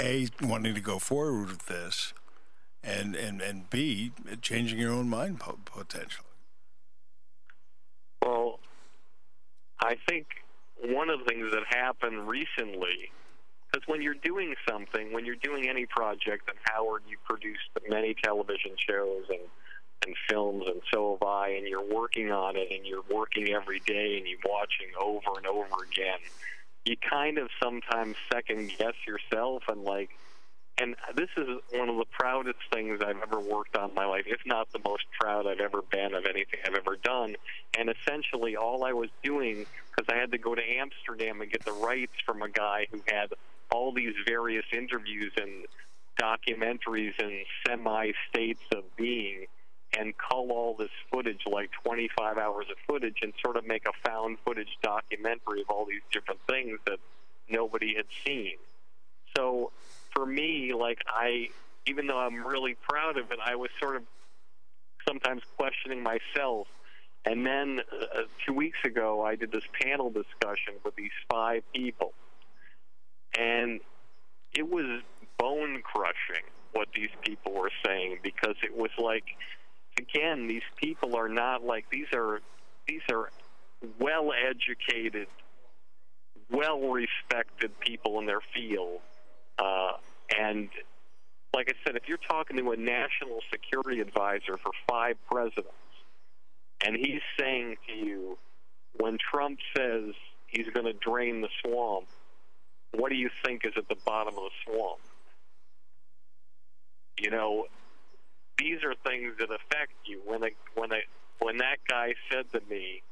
A, 0.00 0.28
wanting 0.42 0.74
to 0.74 0.80
go 0.80 0.98
forward 0.98 1.48
with 1.48 1.66
this, 1.66 2.14
and, 2.82 3.14
and, 3.14 3.42
and 3.42 3.68
B, 3.68 4.12
changing 4.40 4.78
your 4.78 4.92
own 4.92 5.08
mind 5.08 5.40
po- 5.40 5.58
potentially? 5.66 6.26
Well, 8.24 8.60
I 9.82 9.96
think 10.08 10.26
one 10.82 11.10
of 11.10 11.20
the 11.20 11.26
things 11.26 11.52
that 11.52 11.64
happened 11.68 12.28
recently, 12.28 13.12
because 13.70 13.86
when 13.86 14.02
you're 14.02 14.14
doing 14.14 14.54
something, 14.68 15.12
when 15.12 15.24
you're 15.24 15.36
doing 15.36 15.68
any 15.68 15.86
project, 15.86 16.48
and 16.48 16.58
Howard, 16.64 17.02
you 17.08 17.16
produced 17.24 17.70
many 17.88 18.14
television 18.22 18.72
shows 18.76 19.24
and 19.28 19.40
and 20.06 20.16
films, 20.30 20.64
and 20.66 20.80
so 20.92 21.18
have 21.20 21.28
I, 21.28 21.48
and 21.50 21.68
you're 21.68 21.84
working 21.84 22.32
on 22.32 22.56
it, 22.56 22.68
and 22.70 22.86
you're 22.86 23.04
working 23.10 23.50
every 23.50 23.80
day, 23.80 24.16
and 24.16 24.26
you're 24.26 24.38
watching 24.48 24.88
over 24.98 25.36
and 25.36 25.46
over 25.46 25.84
again. 25.90 26.18
You 26.86 26.96
kind 26.96 27.36
of 27.36 27.48
sometimes 27.62 28.16
second 28.32 28.72
guess 28.78 28.94
yourself, 29.06 29.62
and 29.68 29.84
like, 29.84 30.08
and 30.78 30.96
this 31.14 31.28
is 31.36 31.46
one 31.72 31.90
of 31.90 31.96
the 31.96 32.06
proudest 32.10 32.60
things 32.72 33.00
I've 33.06 33.20
ever 33.22 33.40
worked 33.40 33.76
on 33.76 33.90
in 33.90 33.94
my 33.94 34.06
life, 34.06 34.24
if 34.26 34.40
not 34.46 34.72
the 34.72 34.80
most 34.82 35.04
proud 35.20 35.46
I've 35.46 35.60
ever 35.60 35.82
been 35.82 36.14
of 36.14 36.24
anything 36.24 36.60
I've 36.64 36.74
ever 36.74 36.96
done. 36.96 37.36
And 37.78 37.90
essentially, 37.90 38.56
all 38.56 38.84
I 38.84 38.94
was 38.94 39.10
doing, 39.22 39.66
because 39.90 40.06
I 40.08 40.18
had 40.18 40.32
to 40.32 40.38
go 40.38 40.54
to 40.54 40.62
Amsterdam 40.62 41.42
and 41.42 41.52
get 41.52 41.62
the 41.66 41.72
rights 41.72 42.14
from 42.24 42.40
a 42.40 42.48
guy 42.48 42.86
who 42.90 43.02
had 43.06 43.34
all 43.72 43.92
these 43.92 44.14
various 44.26 44.64
interviews 44.72 45.32
and 45.36 45.66
documentaries 46.20 47.12
and 47.18 47.32
semi 47.66 48.12
states 48.28 48.62
of 48.74 48.84
being 48.96 49.46
and 49.98 50.14
cull 50.16 50.52
all 50.52 50.76
this 50.78 50.90
footage, 51.10 51.40
like 51.50 51.70
25 51.84 52.38
hours 52.38 52.66
of 52.70 52.76
footage, 52.86 53.18
and 53.22 53.32
sort 53.44 53.56
of 53.56 53.66
make 53.66 53.86
a 53.86 54.08
found 54.08 54.38
footage 54.44 54.78
documentary 54.82 55.62
of 55.62 55.68
all 55.68 55.84
these 55.84 56.02
different 56.12 56.40
things 56.48 56.78
that 56.86 56.98
nobody 57.48 57.94
had 57.96 58.06
seen. 58.24 58.54
So 59.36 59.72
for 60.14 60.24
me, 60.26 60.72
like 60.74 60.98
I, 61.08 61.48
even 61.86 62.06
though 62.06 62.18
I'm 62.18 62.46
really 62.46 62.76
proud 62.88 63.18
of 63.18 63.30
it, 63.32 63.38
I 63.44 63.56
was 63.56 63.70
sort 63.80 63.96
of 63.96 64.02
sometimes 65.06 65.42
questioning 65.56 66.02
myself. 66.02 66.68
And 67.24 67.44
then 67.44 67.80
uh, 67.92 68.22
two 68.46 68.54
weeks 68.54 68.78
ago, 68.84 69.22
I 69.24 69.36
did 69.36 69.52
this 69.52 69.64
panel 69.80 70.10
discussion 70.10 70.74
with 70.84 70.94
these 70.96 71.10
five 71.30 71.62
people, 71.74 72.12
and 73.38 73.80
it 74.54 74.68
was 74.68 75.02
bone 75.38 75.82
crushing 75.82 76.44
what 76.72 76.88
these 76.94 77.10
people 77.24 77.52
were 77.52 77.70
saying 77.84 78.18
because 78.22 78.54
it 78.62 78.76
was 78.76 78.90
like 78.98 79.24
again 79.98 80.46
these 80.46 80.62
people 80.76 81.16
are 81.16 81.28
not 81.28 81.64
like 81.64 81.84
these 81.90 82.06
are 82.14 82.40
these 82.86 83.00
are 83.10 83.30
well 83.98 84.32
educated 84.32 85.26
well 86.50 86.80
respected 86.80 87.78
people 87.80 88.18
in 88.18 88.26
their 88.26 88.40
field. 88.54 89.00
Uh, 89.58 89.92
and 90.38 90.68
like 91.54 91.68
I 91.68 91.74
said, 91.84 91.96
if 91.96 92.08
you're 92.08 92.18
talking 92.18 92.56
to 92.56 92.70
a 92.72 92.76
national 92.76 93.40
security 93.52 94.00
advisor 94.00 94.56
for 94.56 94.72
five 94.88 95.16
presidents, 95.30 95.68
and 96.84 96.96
he's 96.96 97.20
saying 97.38 97.76
to 97.88 97.92
you, 97.94 98.38
when 98.98 99.18
Trump 99.30 99.58
says 99.76 100.14
he's 100.46 100.66
going 100.72 100.86
to 100.86 100.92
drain 100.94 101.40
the 101.40 101.48
swamp, 101.62 102.06
what 102.92 103.10
do 103.10 103.16
you 103.16 103.30
think 103.44 103.64
is 103.64 103.72
at 103.76 103.88
the 103.88 103.96
bottom 104.04 104.34
of 104.36 104.44
the 104.44 104.50
swamp? 104.64 105.00
You 107.18 107.30
know, 107.30 107.66
these 108.58 108.78
are 108.84 108.94
things 109.06 109.34
that 109.38 109.50
affect 109.50 109.92
you. 110.06 110.20
When 110.24 110.42
a, 110.42 110.48
when 110.74 110.92
a, 110.92 111.00
when 111.38 111.58
that 111.58 111.76
guy 111.88 112.14
said 112.30 112.50
to 112.52 112.60
me, 112.68 113.02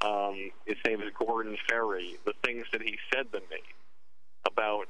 um, 0.00 0.50
his 0.66 0.76
name 0.86 1.00
is 1.00 1.10
Gordon 1.18 1.56
Ferry, 1.68 2.16
the 2.24 2.34
things 2.44 2.66
that 2.72 2.82
he 2.82 2.98
said 3.12 3.32
to 3.32 3.40
me 3.40 3.62
about 4.46 4.86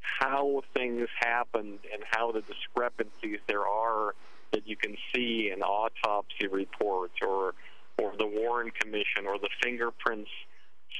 how 0.00 0.62
things 0.74 1.08
happened 1.20 1.78
and 1.92 2.02
how 2.10 2.32
the 2.32 2.42
discrepancies 2.42 3.38
there 3.46 3.66
are 3.66 4.14
that 4.52 4.66
you 4.66 4.76
can 4.76 4.96
see 5.14 5.50
in 5.52 5.62
autopsy 5.62 6.46
reports 6.50 7.14
or 7.26 7.54
or 8.00 8.12
the 8.16 8.26
Warren 8.26 8.70
Commission 8.70 9.26
or 9.26 9.38
the 9.38 9.50
fingerprints 9.62 10.30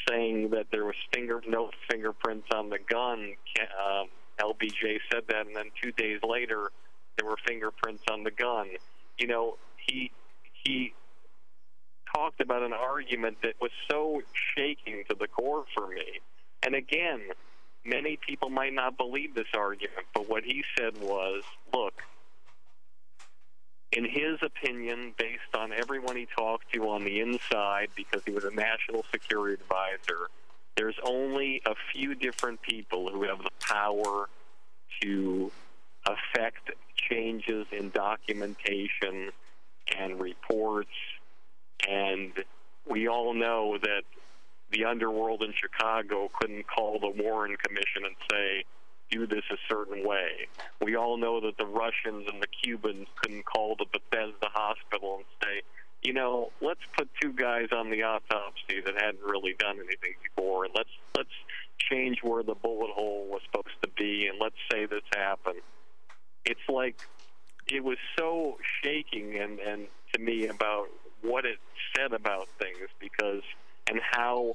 saying 0.08 0.50
that 0.50 0.66
there 0.70 0.84
was 0.84 0.94
finger 1.12 1.40
no 1.46 1.70
fingerprints 1.90 2.48
on 2.54 2.70
the 2.70 2.78
gun. 2.78 3.34
Um, 3.58 4.08
LBJ 4.40 4.98
said 5.12 5.22
that, 5.28 5.46
and 5.46 5.56
then 5.56 5.66
two 5.82 5.92
days 5.92 6.20
later 6.22 6.70
there 7.16 7.26
were 7.28 7.38
fingerprints 7.46 8.04
on 8.10 8.22
the 8.22 8.30
gun. 8.30 8.68
You 9.18 9.26
know, 9.26 9.56
he 9.86 10.10
he 10.64 10.92
talked 12.14 12.40
about 12.40 12.62
an 12.62 12.72
argument 12.72 13.38
that 13.42 13.54
was 13.60 13.70
so 13.90 14.22
shaking 14.54 15.04
to 15.08 15.16
the 15.18 15.26
core 15.28 15.64
for 15.74 15.88
me. 15.88 16.20
And 16.62 16.74
again, 16.74 17.20
many 17.84 18.18
people 18.26 18.50
might 18.50 18.72
not 18.72 18.96
believe 18.96 19.34
this 19.34 19.48
argument, 19.54 20.06
but 20.14 20.28
what 20.28 20.44
he 20.44 20.64
said 20.76 20.98
was, 20.98 21.42
look, 21.72 22.02
in 23.92 24.04
his 24.04 24.38
opinion, 24.42 25.14
based 25.18 25.54
on 25.54 25.72
everyone 25.72 26.16
he 26.16 26.26
talked 26.36 26.72
to 26.72 26.88
on 26.90 27.04
the 27.04 27.20
inside, 27.20 27.88
because 27.96 28.22
he 28.24 28.32
was 28.32 28.44
a 28.44 28.50
national 28.50 29.04
security 29.10 29.54
advisor, 29.54 30.28
there's 30.76 30.98
only 31.02 31.62
a 31.66 31.74
few 31.92 32.14
different 32.14 32.60
people 32.62 33.08
who 33.10 33.22
have 33.24 33.38
the 33.38 33.50
power 33.60 34.28
to 35.02 35.50
affect 36.06 36.70
changes 36.96 37.66
in 37.72 37.90
documentation 37.90 39.30
and 39.96 40.20
reports. 40.20 40.90
And 41.88 42.32
we 42.86 43.08
all 43.08 43.34
know 43.34 43.78
that 43.80 44.02
the 44.70 44.84
underworld 44.84 45.42
in 45.42 45.52
Chicago 45.52 46.30
couldn't 46.38 46.66
call 46.66 46.98
the 46.98 47.08
Warren 47.22 47.56
Commission 47.56 48.04
and 48.04 48.16
say, 48.30 48.64
do 49.10 49.26
this 49.26 49.44
a 49.50 49.56
certain 49.68 50.06
way. 50.06 50.48
We 50.82 50.96
all 50.96 51.16
know 51.16 51.40
that 51.40 51.56
the 51.58 51.66
Russians 51.66 52.28
and 52.32 52.42
the 52.42 52.46
Cubans 52.46 53.08
couldn't 53.20 53.44
call 53.44 53.76
the 53.76 53.86
Bethesda 53.92 54.48
hospital 54.52 55.16
and 55.16 55.24
say, 55.42 55.62
you 56.02 56.12
know, 56.12 56.50
let's 56.60 56.80
put 56.96 57.08
two 57.20 57.32
guys 57.32 57.68
on 57.72 57.90
the 57.90 58.02
autopsy 58.02 58.80
that 58.84 58.94
hadn't 58.94 59.22
really 59.22 59.54
done 59.58 59.76
anything 59.76 60.14
before, 60.22 60.64
and 60.64 60.74
let's 60.76 60.90
let's 61.16 61.28
change 61.78 62.18
where 62.22 62.42
the 62.42 62.54
bullet 62.54 62.90
hole 62.90 63.26
was 63.28 63.40
supposed 63.46 63.76
to 63.82 63.88
be, 63.96 64.28
and 64.28 64.38
let's 64.40 64.56
say 64.70 64.86
this 64.86 65.02
happened. 65.12 65.60
It's 66.44 66.60
like 66.68 67.00
it 67.66 67.82
was 67.82 67.98
so 68.16 68.58
shaking 68.82 69.38
and 69.38 69.58
and 69.58 69.88
to 70.14 70.20
me 70.20 70.46
about 70.46 70.86
what 71.22 71.44
it 71.44 71.58
said 71.96 72.12
about 72.12 72.46
things 72.60 72.88
because 73.00 73.42
and 73.90 74.00
how 74.12 74.54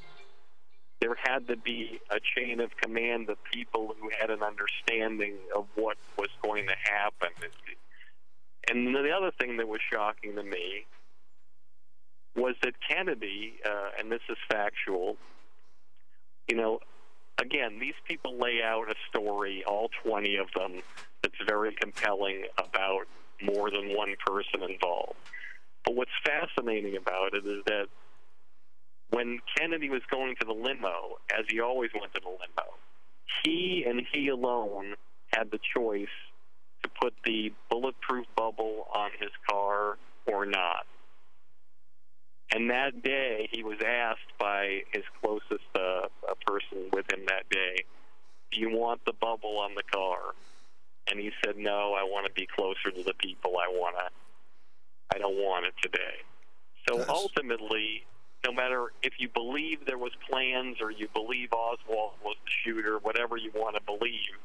there 1.04 1.18
had 1.22 1.46
to 1.50 1.58
be 1.58 2.00
a 2.10 2.18
chain 2.34 2.62
of 2.62 2.70
command 2.78 3.30
of 3.30 3.38
people 3.44 3.94
who 4.00 4.10
had 4.18 4.30
an 4.30 4.42
understanding 4.42 5.34
of 5.54 5.66
what 5.76 5.98
was 6.18 6.30
going 6.42 6.66
to 6.66 6.76
happen. 6.82 7.28
And 8.70 8.96
the 8.96 9.12
other 9.12 9.32
thing 9.38 9.58
that 9.58 9.68
was 9.68 9.82
shocking 9.92 10.38
to 10.38 10.44
me 10.44 10.86
was 12.38 12.56
that 12.64 12.76
Kennedy, 12.90 13.56
uh, 13.66 13.90
and 14.00 14.10
this 14.10 14.22
is 14.30 14.38
factual, 14.50 15.18
you 16.48 16.56
know, 16.56 16.80
again, 17.38 17.80
these 17.80 18.00
people 18.08 18.38
lay 18.40 18.62
out 18.64 18.90
a 18.90 18.96
story, 19.10 19.62
all 19.68 19.90
20 20.06 20.38
of 20.38 20.48
them, 20.56 20.82
that's 21.22 21.36
very 21.46 21.76
compelling 21.76 22.46
about 22.58 23.08
more 23.42 23.70
than 23.70 23.94
one 23.94 24.16
person 24.26 24.64
involved. 24.64 25.20
But 25.84 25.96
what's 25.96 26.12
fascinating 26.26 26.96
about 26.96 27.34
it 27.34 27.46
is 27.46 27.62
that 27.66 27.88
when 29.14 29.40
Kennedy 29.56 29.90
was 29.90 30.02
going 30.10 30.36
to 30.40 30.46
the 30.46 30.54
limo, 30.54 31.20
as 31.38 31.46
he 31.48 31.60
always 31.60 31.92
went 31.94 32.14
to 32.16 32.22
the 32.22 32.30
limo, 32.30 32.70
he 33.44 33.86
and 33.88 34.02
he 34.12 34.30
alone 34.30 34.96
had 35.36 35.52
the 35.52 35.60
choice 35.76 36.08
to 36.82 36.90
put 37.00 37.14
the 37.24 37.54
bulletproof 37.70 38.26
bubble 38.36 38.88
on 38.94 39.12
his 39.20 39.30
car 39.48 39.98
or 40.26 40.46
not. 40.48 40.88
And 42.52 42.72
that 42.72 43.04
day, 43.04 43.50
he 43.52 43.64
was 43.64 43.78
asked 43.86 44.38
by 44.40 44.82
his 44.92 45.04
closest 45.22 45.70
uh, 45.76 46.08
person 46.46 46.90
with 46.92 47.06
him 47.12 47.26
that 47.28 47.48
day, 47.50 47.84
"Do 48.52 48.60
you 48.60 48.76
want 48.76 49.06
the 49.06 49.14
bubble 49.14 49.60
on 49.60 49.76
the 49.76 49.84
car?" 49.84 50.34
And 51.08 51.20
he 51.20 51.32
said, 51.44 51.58
"No, 51.58 51.94
I 51.94 52.04
want 52.04 52.26
to 52.26 52.34
be 52.34 52.48
closer 52.48 52.90
to 52.96 53.04
the 53.04 53.14
people. 53.16 53.58
I 53.58 53.68
want 53.68 53.96
to. 53.98 55.16
I 55.16 55.20
don't 55.20 55.36
want 55.36 55.66
it 55.66 55.74
today." 55.82 56.18
So 56.88 57.06
ultimately, 57.08 58.06
no 58.46 58.52
matter 58.52 58.92
if 59.02 59.14
you 59.20 59.30
believe 59.30 59.86
there 59.86 59.98
was 59.98 60.12
plans 60.30 60.78
or 60.82 60.92
you 60.92 61.08
believe 61.14 61.50
Oswald 61.54 62.14
was 62.24 62.36
the 62.46 62.52
shooter, 62.64 63.00
whatever 63.00 63.38
you 63.38 63.52
want 63.56 63.76
to 63.76 63.82
believe, 63.84 64.38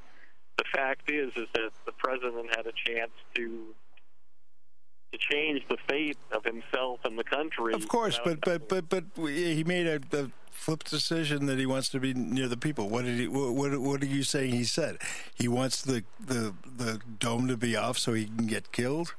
the 0.57 0.65
fact 0.73 1.11
is 1.11 1.33
is 1.37 1.49
that 1.55 1.71
the 1.87 1.93
president 1.93 2.55
had 2.55 2.67
a 2.67 2.73
chance 2.73 3.13
to 3.35 3.75
to 5.13 5.19
change 5.19 5.63
the 5.71 5.77
fate 5.89 6.19
of 6.33 6.45
himself 6.45 7.01
and 7.05 7.19
the 7.19 7.25
country. 7.25 7.73
Of 7.73 7.89
course, 7.89 8.21
but 8.23 8.41
but 8.43 8.69
but 8.69 8.89
but 8.89 9.05
he 9.17 9.65
made 9.65 9.87
a, 9.87 10.01
a 10.17 10.31
flip 10.51 10.85
decision 10.85 11.47
that 11.47 11.59
he 11.59 11.67
wants 11.67 11.89
to 11.91 12.01
be 12.01 12.13
near 12.13 12.49
the 12.49 12.57
people. 12.57 12.89
What 12.91 13.05
did 13.05 13.19
he? 13.19 13.29
What 13.29 13.79
what, 13.79 14.03
are 14.03 14.07
you 14.07 14.23
saying? 14.23 14.53
He 14.53 14.65
said 14.65 14.99
he 15.35 15.49
wants 15.49 15.83
the 15.83 16.05
the 16.21 16.55
the 16.65 17.01
dome 17.19 17.49
to 17.49 17.57
be 17.57 17.75
off 17.77 17.99
so 17.99 18.13
he 18.13 18.27
can 18.27 18.47
get 18.47 18.71
killed. 18.73 19.15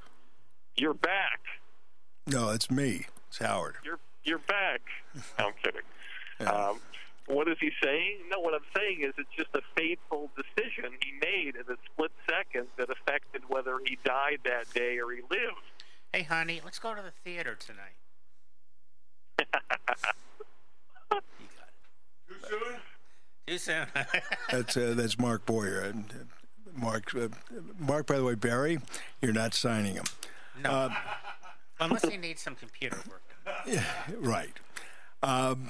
You're 0.75 0.93
back. 0.93 1.39
No, 2.27 2.49
it's 2.49 2.69
me. 2.69 3.07
It's 3.29 3.39
Howard. 3.39 3.75
You're 3.83 3.99
you're 4.29 4.37
back. 4.39 4.81
No, 5.39 5.47
I'm 5.47 5.53
kidding. 5.63 5.81
Um, 6.47 6.79
what 7.27 7.47
is 7.49 7.57
he 7.59 7.71
saying? 7.83 8.19
No, 8.31 8.39
what 8.39 8.53
I'm 8.53 8.61
saying 8.75 9.01
is 9.01 9.13
it's 9.17 9.29
just 9.35 9.49
a 9.55 9.61
fateful 9.75 10.29
decision 10.37 10.91
he 11.03 11.11
made 11.19 11.55
in 11.55 11.61
a 11.61 11.77
split 11.91 12.11
second 12.29 12.67
that 12.77 12.89
affected 12.89 13.41
whether 13.49 13.77
he 13.85 13.97
died 14.05 14.39
that 14.45 14.71
day 14.73 14.97
or 14.99 15.11
he 15.11 15.21
lived. 15.29 15.65
Hey, 16.13 16.23
honey, 16.23 16.61
let's 16.63 16.79
go 16.79 16.93
to 16.95 17.01
the 17.01 17.11
theater 17.23 17.55
tonight. 17.55 17.97
Too 22.27 22.35
soon. 22.47 22.79
Too 23.47 23.57
soon. 23.57 23.87
that's 24.51 24.77
uh, 24.77 24.93
that's 24.95 25.17
Mark 25.19 25.45
Boyer. 25.45 25.81
And, 25.81 26.05
uh, 26.11 26.79
Mark, 26.79 27.13
uh, 27.15 27.27
Mark. 27.79 28.07
By 28.07 28.17
the 28.17 28.23
way, 28.23 28.35
Barry, 28.35 28.79
you're 29.21 29.33
not 29.33 29.53
signing 29.53 29.95
him. 29.95 30.05
no. 30.63 30.69
Uh, 30.69 30.89
Unless 31.81 32.09
he 32.09 32.17
needs 32.17 32.41
some 32.41 32.55
computer 32.55 32.97
work. 33.09 33.21
Yeah, 33.65 33.83
right. 34.19 34.53
Um, 35.21 35.69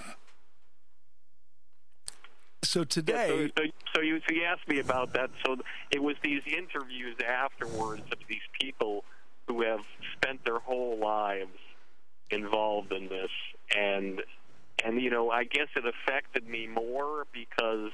so 2.63 2.83
today, 2.83 3.51
So, 3.55 3.63
so, 3.63 3.69
so 3.95 4.01
you 4.01 4.19
so 4.27 4.33
you 4.33 4.43
asked 4.43 4.67
me 4.67 4.79
about 4.79 5.13
that. 5.13 5.29
So 5.45 5.57
it 5.91 6.01
was 6.01 6.15
these 6.23 6.43
interviews 6.45 7.15
afterwards 7.27 8.03
of 8.11 8.19
these 8.27 8.47
people 8.59 9.03
who 9.47 9.63
have 9.63 9.81
spent 10.13 10.43
their 10.45 10.59
whole 10.59 10.99
lives 10.99 11.57
involved 12.29 12.91
in 12.91 13.07
this, 13.07 13.31
and 13.75 14.21
and 14.85 15.01
you 15.01 15.09
know 15.09 15.31
I 15.31 15.45
guess 15.45 15.67
it 15.75 15.83
affected 15.85 16.47
me 16.47 16.67
more 16.67 17.25
because 17.33 17.91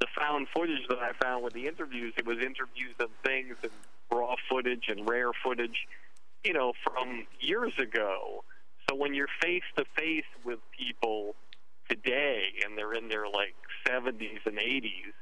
the 0.00 0.08
found 0.18 0.48
footage 0.52 0.88
that 0.88 0.98
I 0.98 1.12
found 1.22 1.44
with 1.44 1.52
the 1.52 1.68
interviews, 1.68 2.12
it 2.16 2.26
was 2.26 2.38
interviews 2.38 2.94
of 2.98 3.08
things 3.24 3.54
and 3.62 3.70
raw 4.10 4.34
footage 4.50 4.86
and 4.88 5.08
rare 5.08 5.30
footage, 5.44 5.86
you 6.44 6.52
know, 6.52 6.72
from 6.84 7.26
years 7.40 7.72
ago. 7.78 8.44
So 8.88 8.96
when 8.96 9.14
you're 9.14 9.28
face 9.40 9.62
to 9.76 9.84
face 9.96 10.24
with 10.44 10.58
people 10.76 11.34
today 11.88 12.44
and 12.64 12.76
they're 12.76 12.94
in 12.94 13.08
their 13.08 13.26
like 13.26 13.54
70s 13.86 14.44
and 14.46 14.58
80s 14.58 15.12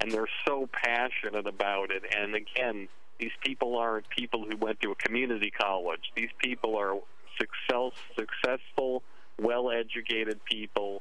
and 0.00 0.10
they're 0.10 0.28
so 0.46 0.68
passionate 0.72 1.46
about 1.46 1.90
it 1.90 2.02
and 2.16 2.34
again 2.34 2.88
these 3.18 3.32
people 3.44 3.78
aren't 3.78 4.08
people 4.10 4.44
who 4.48 4.56
went 4.56 4.80
to 4.80 4.90
a 4.90 4.94
community 4.96 5.50
college 5.50 6.12
these 6.16 6.28
people 6.42 6.76
are 6.76 6.94
success, 7.38 7.98
successful 8.16 9.02
well 9.40 9.70
educated 9.70 10.44
people 10.44 11.00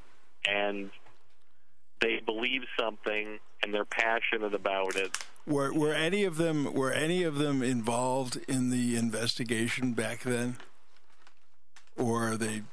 and 0.50 0.90
they 2.00 2.22
believe 2.26 2.62
something 2.80 3.40
and 3.62 3.74
they're 3.74 3.86
passionate 3.86 4.54
about 4.54 4.96
it 4.96 5.18
were 5.46 5.74
were 5.74 5.94
any 5.94 6.24
of 6.24 6.38
them 6.38 6.74
were 6.74 6.92
any 6.92 7.24
of 7.24 7.36
them 7.36 7.62
involved 7.62 8.40
in 8.48 8.70
the 8.70 8.96
investigation 8.96 9.94
back 9.94 10.22
then, 10.24 10.58
or 11.98 12.30
are 12.30 12.38
they 12.38 12.64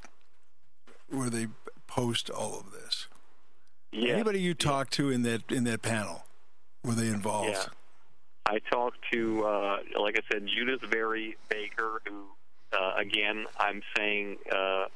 were 1.11 1.31
they 1.31 1.49
post 1.87 2.31
all 2.31 2.59
of 2.59 2.73
this? 2.73 3.09
Yeah. 3.93 4.15
Anybody 4.15 4.41
you 4.41 4.55
talked 4.55 4.93
to 4.95 5.11
in 5.11 5.23
that 5.23 5.51
in 5.51 5.65
that 5.65 5.83
panel, 5.83 6.25
were 6.85 6.95
they 6.95 7.09
involved? 7.09 7.51
Yeah. 7.51 7.65
I 8.47 8.59
talked 8.59 8.99
to, 9.13 9.45
uh, 9.45 9.77
like 10.01 10.17
I 10.19 10.23
said, 10.33 10.45
Judyth 10.47 10.83
Vary 10.91 11.37
Baker, 11.49 12.01
who, 12.09 12.25
uh, 12.73 12.95
again, 12.97 13.45
I'm 13.59 13.81
saying 13.97 14.39
uh, 14.51 14.87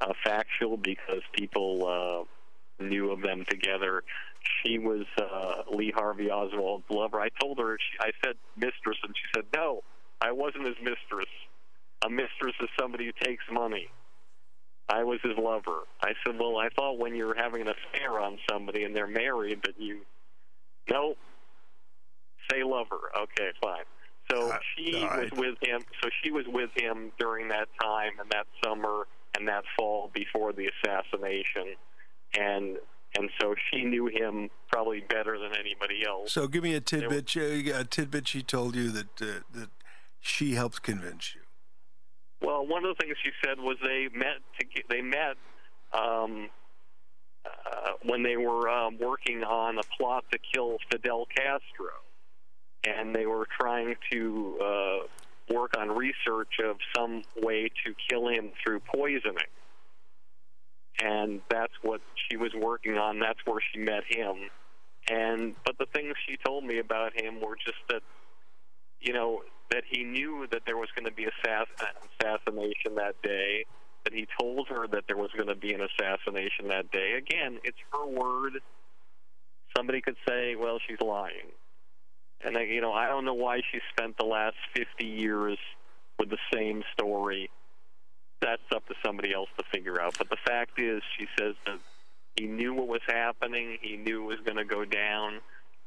uh, 0.00 0.12
factual 0.24 0.78
because 0.78 1.20
people 1.32 2.26
uh, 2.80 2.82
knew 2.82 3.10
of 3.10 3.20
them 3.20 3.44
together. 3.44 4.02
She 4.62 4.78
was 4.78 5.04
uh, 5.20 5.62
Lee 5.70 5.92
Harvey 5.94 6.30
Oswald's 6.30 6.84
lover. 6.90 7.20
I 7.20 7.28
told 7.40 7.58
her, 7.58 7.76
she, 7.78 7.98
I 8.00 8.10
said 8.24 8.36
mistress, 8.56 8.96
and 9.02 9.14
she 9.14 9.24
said, 9.34 9.44
no, 9.54 9.82
I 10.20 10.32
wasn't 10.32 10.66
his 10.66 10.76
mistress. 10.82 11.30
A 12.04 12.10
mistress 12.10 12.54
is 12.60 12.68
somebody 12.78 13.06
who 13.06 13.12
takes 13.24 13.44
money. 13.50 13.88
I 14.88 15.02
was 15.02 15.18
his 15.22 15.36
lover. 15.38 15.80
I 16.02 16.12
said, 16.24 16.38
well, 16.38 16.58
I 16.58 16.68
thought 16.76 16.98
when 16.98 17.14
you're 17.14 17.36
having 17.36 17.62
an 17.62 17.68
affair 17.68 18.20
on 18.20 18.38
somebody 18.50 18.84
and 18.84 18.94
they're 18.94 19.06
married 19.06 19.60
that 19.64 19.74
you, 19.78 20.02
no, 20.88 21.14
say 22.50 22.62
lover. 22.62 23.10
Okay, 23.18 23.50
fine. 23.60 23.84
So 24.30 24.52
she 24.76 24.92
was 25.04 25.30
with 25.36 25.56
him. 25.60 25.80
So 26.02 26.08
she 26.22 26.30
was 26.30 26.44
with 26.48 26.70
him 26.76 27.12
during 27.18 27.48
that 27.48 27.68
time 27.80 28.12
and 28.20 28.30
that 28.30 28.46
summer 28.64 29.06
and 29.36 29.48
that 29.48 29.64
fall 29.78 30.10
before 30.14 30.52
the 30.52 30.70
assassination, 30.84 31.76
and 32.38 32.78
and 33.18 33.30
so 33.40 33.54
she 33.70 33.84
knew 33.84 34.06
him 34.06 34.48
probably 34.70 35.00
better 35.00 35.38
than 35.38 35.52
anybody 35.58 36.04
else. 36.06 36.32
So 36.32 36.46
give 36.48 36.62
me 36.62 36.74
a 36.74 36.80
tidbit. 36.80 37.28
she- 37.30 37.70
A 37.70 37.84
tidbit 37.84 38.28
she 38.28 38.42
told 38.42 38.74
you 38.74 38.90
that 38.90 39.22
uh, 39.22 39.26
that 39.54 39.70
she 40.20 40.54
helped 40.54 40.82
convince 40.82 41.34
you. 41.34 41.42
Well, 42.40 42.66
one 42.66 42.84
of 42.84 42.96
the 42.96 43.02
things 43.04 43.16
she 43.24 43.30
said 43.44 43.58
was 43.58 43.76
they 43.82 44.08
met. 44.12 44.38
To, 44.60 44.66
get- 44.66 44.88
they 44.88 45.00
met 45.00 45.36
um, 45.92 46.48
uh, 47.44 47.92
when 48.04 48.22
they 48.22 48.36
were 48.36 48.68
um, 48.68 48.98
working 48.98 49.42
on 49.44 49.78
a 49.78 49.82
plot 49.96 50.24
to 50.32 50.38
kill 50.52 50.76
Fidel 50.90 51.26
Castro, 51.34 51.92
and 52.84 53.14
they 53.14 53.26
were 53.26 53.46
trying 53.58 53.94
to 54.12 54.58
uh, 54.62 55.54
work 55.54 55.76
on 55.78 55.88
research 55.90 56.54
of 56.64 56.76
some 56.94 57.22
way 57.36 57.70
to 57.84 57.94
kill 58.10 58.28
him 58.28 58.50
through 58.62 58.80
poisoning. 58.80 59.50
And 61.02 61.40
that's 61.50 61.72
what 61.82 62.00
she 62.28 62.36
was 62.36 62.52
working 62.58 62.96
on. 62.96 63.18
That's 63.18 63.38
where 63.44 63.60
she 63.72 63.80
met 63.80 64.04
him. 64.08 64.50
And 65.08 65.54
but 65.64 65.78
the 65.78 65.86
things 65.94 66.14
she 66.28 66.36
told 66.44 66.64
me 66.64 66.78
about 66.78 67.12
him 67.20 67.40
were 67.40 67.56
just 67.56 67.78
that 67.88 68.02
you 69.00 69.12
know, 69.12 69.42
that 69.70 69.84
he 69.88 70.04
knew 70.04 70.46
that 70.50 70.62
there 70.66 70.76
was 70.76 70.88
going 70.96 71.06
to 71.06 71.12
be 71.12 71.26
assass- 71.26 71.66
assassination 72.20 72.94
that 72.96 73.20
day, 73.22 73.64
that 74.04 74.12
he 74.12 74.26
told 74.40 74.68
her 74.68 74.86
that 74.88 75.04
there 75.06 75.16
was 75.16 75.30
going 75.36 75.48
to 75.48 75.56
be 75.56 75.72
an 75.72 75.80
assassination 75.80 76.68
that 76.68 76.90
day. 76.90 77.12
Again, 77.18 77.58
it's 77.64 77.78
her 77.92 78.06
word. 78.06 78.54
Somebody 79.76 80.00
could 80.00 80.16
say, 80.28 80.54
well, 80.56 80.78
she's 80.86 81.00
lying. 81.00 81.52
And, 82.42 82.56
I, 82.56 82.62
you 82.62 82.80
know, 82.80 82.92
I 82.92 83.08
don't 83.08 83.24
know 83.24 83.34
why 83.34 83.60
she 83.72 83.80
spent 83.96 84.16
the 84.18 84.24
last 84.24 84.56
50 84.74 85.04
years 85.04 85.58
with 86.18 86.30
the 86.30 86.38
same 86.52 86.82
story. 86.92 87.50
That's 88.42 88.62
up 88.74 88.86
to 88.88 88.94
somebody 89.04 89.32
else 89.32 89.48
to 89.58 89.64
figure 89.72 90.00
out. 90.00 90.16
But 90.18 90.28
the 90.30 90.36
fact 90.46 90.78
is, 90.78 91.02
she 91.18 91.26
says 91.38 91.54
that 91.66 91.78
he 92.36 92.46
knew 92.46 92.74
what 92.74 92.86
was 92.86 93.00
happening, 93.06 93.78
he 93.80 93.96
knew 93.96 94.24
it 94.24 94.26
was 94.26 94.40
going 94.44 94.58
to 94.58 94.64
go 94.64 94.84
down, 94.84 95.40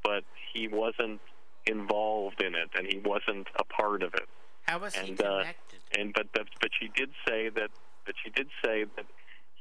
but 0.03 0.23
he 0.53 0.67
wasn't 0.67 1.21
involved 1.67 2.41
in 2.41 2.55
it 2.55 2.69
and 2.75 2.87
he 2.87 2.99
wasn't 3.05 3.47
a 3.59 3.63
part 3.65 4.01
of 4.01 4.13
it. 4.15 4.27
How 4.63 4.79
was 4.79 4.95
he 4.95 5.11
And 5.11 5.21
uh, 5.21 5.37
connected? 5.39 5.79
and 5.97 6.13
but 6.13 6.27
but 6.33 6.45
but 6.61 6.69
she 6.79 6.89
did 6.95 7.09
say 7.27 7.49
that 7.49 7.69
but 8.05 8.15
she 8.23 8.31
did 8.31 8.47
say 8.63 8.85
that 8.95 9.05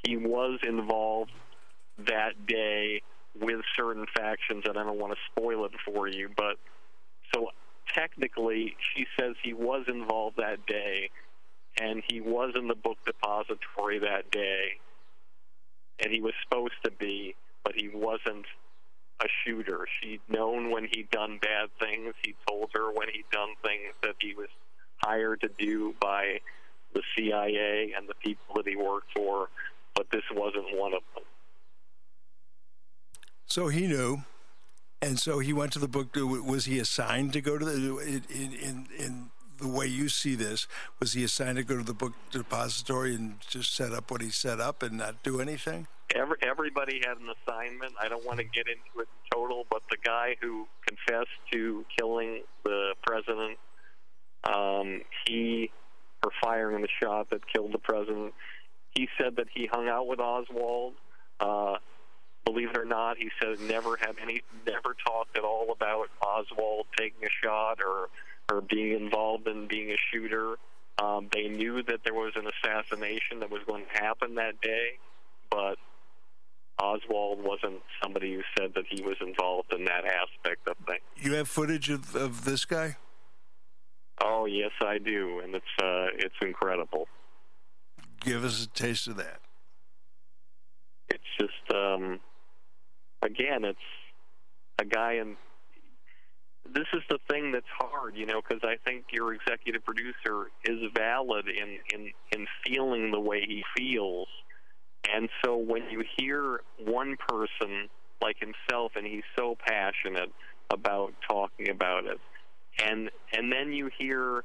he 0.04 0.16
was 0.16 0.58
involved 0.62 1.32
that 2.06 2.46
day 2.46 3.02
with 3.38 3.60
certain 3.76 4.06
factions 4.16 4.64
and 4.66 4.78
I 4.78 4.84
don't 4.84 4.98
want 4.98 5.12
to 5.12 5.18
spoil 5.30 5.64
it 5.66 5.72
for 5.84 6.08
you, 6.08 6.30
but 6.36 6.56
so 7.34 7.48
technically 7.94 8.74
she 8.94 9.06
says 9.18 9.34
he 9.42 9.52
was 9.52 9.84
involved 9.88 10.36
that 10.38 10.64
day 10.66 11.10
and 11.80 12.02
he 12.08 12.20
was 12.20 12.54
in 12.56 12.68
the 12.68 12.74
book 12.74 12.98
depository 13.06 13.98
that 14.00 14.30
day 14.30 14.78
and 16.00 16.12
he 16.12 16.20
was 16.20 16.32
supposed 16.42 16.74
to 16.84 16.90
be, 16.90 17.34
but 17.64 17.74
he 17.74 17.88
wasn't 17.92 18.46
a 19.20 19.26
shooter. 19.44 19.86
She'd 20.00 20.20
known 20.28 20.70
when 20.70 20.86
he'd 20.92 21.10
done 21.10 21.38
bad 21.42 21.70
things. 21.80 22.14
He 22.24 22.34
told 22.48 22.70
her 22.74 22.92
when 22.92 23.08
he'd 23.12 23.28
done 23.32 23.50
things 23.62 23.94
that 24.02 24.14
he 24.20 24.34
was 24.34 24.48
hired 24.98 25.40
to 25.40 25.50
do 25.58 25.94
by 26.00 26.40
the 26.94 27.02
CIA 27.16 27.92
and 27.96 28.08
the 28.08 28.14
people 28.14 28.54
that 28.56 28.66
he 28.66 28.76
worked 28.76 29.12
for, 29.14 29.48
but 29.94 30.06
this 30.10 30.22
wasn't 30.32 30.66
one 30.76 30.94
of 30.94 31.02
them. 31.14 31.24
So 33.46 33.68
he 33.68 33.86
knew, 33.86 34.22
and 35.02 35.18
so 35.18 35.38
he 35.38 35.52
went 35.52 35.72
to 35.72 35.78
the 35.78 35.88
book. 35.88 36.14
Was 36.14 36.66
he 36.66 36.78
assigned 36.78 37.32
to 37.32 37.40
go 37.40 37.58
to 37.58 37.64
the 37.64 37.98
in 37.98 38.22
in 38.30 38.52
in, 38.52 38.88
in 38.98 39.30
the 39.58 39.68
way 39.68 39.86
you 39.86 40.08
see 40.08 40.34
this? 40.34 40.66
Was 41.00 41.12
he 41.12 41.24
assigned 41.24 41.56
to 41.56 41.64
go 41.64 41.76
to 41.76 41.84
the 41.84 41.94
book 41.94 42.12
depository 42.30 43.14
and 43.14 43.40
just 43.46 43.74
set 43.74 43.92
up 43.92 44.10
what 44.10 44.22
he 44.22 44.30
set 44.30 44.60
up 44.60 44.82
and 44.82 44.98
not 44.98 45.22
do 45.22 45.40
anything? 45.40 45.86
Every, 46.14 46.36
everybody 46.42 47.00
had 47.04 47.18
an 47.18 47.28
assignment. 47.28 47.92
I 48.00 48.08
don't 48.08 48.24
want 48.24 48.38
to 48.38 48.44
get 48.44 48.66
into 48.66 49.00
it 49.00 49.08
in 49.08 49.30
total, 49.38 49.66
but 49.70 49.82
the 49.90 49.98
guy 50.02 50.36
who 50.40 50.66
confessed 50.86 51.28
to 51.52 51.84
killing 51.98 52.42
the 52.64 52.94
president, 53.06 53.58
um, 54.44 55.02
he, 55.26 55.70
or 56.24 56.30
firing 56.42 56.82
the 56.82 56.88
shot 57.02 57.30
that 57.30 57.46
killed 57.52 57.72
the 57.72 57.78
president, 57.78 58.32
he 58.96 59.08
said 59.20 59.36
that 59.36 59.46
he 59.54 59.66
hung 59.70 59.88
out 59.88 60.06
with 60.06 60.18
Oswald. 60.18 60.94
Uh, 61.40 61.74
believe 62.44 62.70
it 62.70 62.78
or 62.78 62.86
not, 62.86 63.18
he 63.18 63.28
said 63.40 63.60
never 63.60 63.96
had 63.96 64.16
any, 64.22 64.40
never 64.66 64.96
talked 65.06 65.36
at 65.36 65.44
all 65.44 65.70
about 65.70 66.08
Oswald 66.22 66.86
taking 66.96 67.22
a 67.24 67.44
shot 67.44 67.78
or 67.86 68.08
or 68.50 68.60
being 68.62 68.92
involved 68.92 69.46
in 69.46 69.68
being 69.68 69.90
a 69.90 69.96
shooter. 70.12 70.56
Um, 71.02 71.28
they 71.32 71.48
knew 71.48 71.82
that 71.84 72.00
there 72.04 72.14
was 72.14 72.32
an 72.34 72.46
assassination 72.46 73.40
that 73.40 73.50
was 73.50 73.60
going 73.66 73.84
to 73.94 74.02
happen 74.02 74.34
that 74.34 74.60
day, 74.60 74.98
but 75.50 75.76
Oswald 76.80 77.42
wasn't 77.42 77.80
somebody 78.02 78.34
who 78.34 78.42
said 78.58 78.72
that 78.74 78.84
he 78.88 79.02
was 79.02 79.16
involved 79.20 79.72
in 79.72 79.84
that 79.84 80.04
aspect 80.04 80.66
of 80.66 80.76
things. 80.86 81.00
You 81.16 81.34
have 81.34 81.48
footage 81.48 81.90
of, 81.90 82.16
of 82.16 82.44
this 82.44 82.64
guy? 82.64 82.96
Oh 84.22 84.46
yes, 84.46 84.72
I 84.80 84.98
do, 84.98 85.40
and 85.44 85.54
it's 85.54 85.64
uh, 85.80 86.06
it's 86.14 86.34
incredible. 86.42 87.06
Give 88.20 88.44
us 88.44 88.64
a 88.64 88.68
taste 88.68 89.06
of 89.06 89.16
that. 89.16 89.40
It's 91.08 91.22
just 91.38 91.72
um, 91.72 92.18
again, 93.22 93.64
it's 93.64 93.78
a 94.80 94.84
guy 94.84 95.14
in. 95.14 95.36
This 96.74 96.86
is 96.92 97.02
the 97.08 97.18
thing 97.30 97.52
that's 97.52 97.66
hard, 97.78 98.14
you 98.16 98.26
know, 98.26 98.40
because 98.46 98.62
I 98.62 98.76
think 98.84 99.06
your 99.12 99.32
executive 99.34 99.84
producer 99.84 100.48
is 100.64 100.78
valid 100.94 101.46
in, 101.48 101.78
in 101.94 102.10
in 102.32 102.46
feeling 102.64 103.10
the 103.10 103.20
way 103.20 103.40
he 103.46 103.62
feels, 103.76 104.28
and 105.12 105.28
so 105.44 105.56
when 105.56 105.84
you 105.90 106.04
hear 106.18 106.60
one 106.78 107.16
person 107.28 107.88
like 108.20 108.36
himself, 108.38 108.92
and 108.96 109.06
he's 109.06 109.24
so 109.38 109.56
passionate 109.66 110.30
about 110.70 111.14
talking 111.28 111.70
about 111.70 112.04
it, 112.04 112.18
and 112.84 113.10
and 113.32 113.50
then 113.50 113.72
you 113.72 113.90
hear 113.98 114.44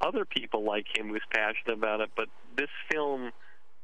other 0.00 0.24
people 0.24 0.64
like 0.64 0.86
him 0.96 1.08
who's 1.08 1.22
passionate 1.32 1.74
about 1.74 2.00
it, 2.00 2.10
but 2.16 2.26
this 2.56 2.70
film, 2.90 3.30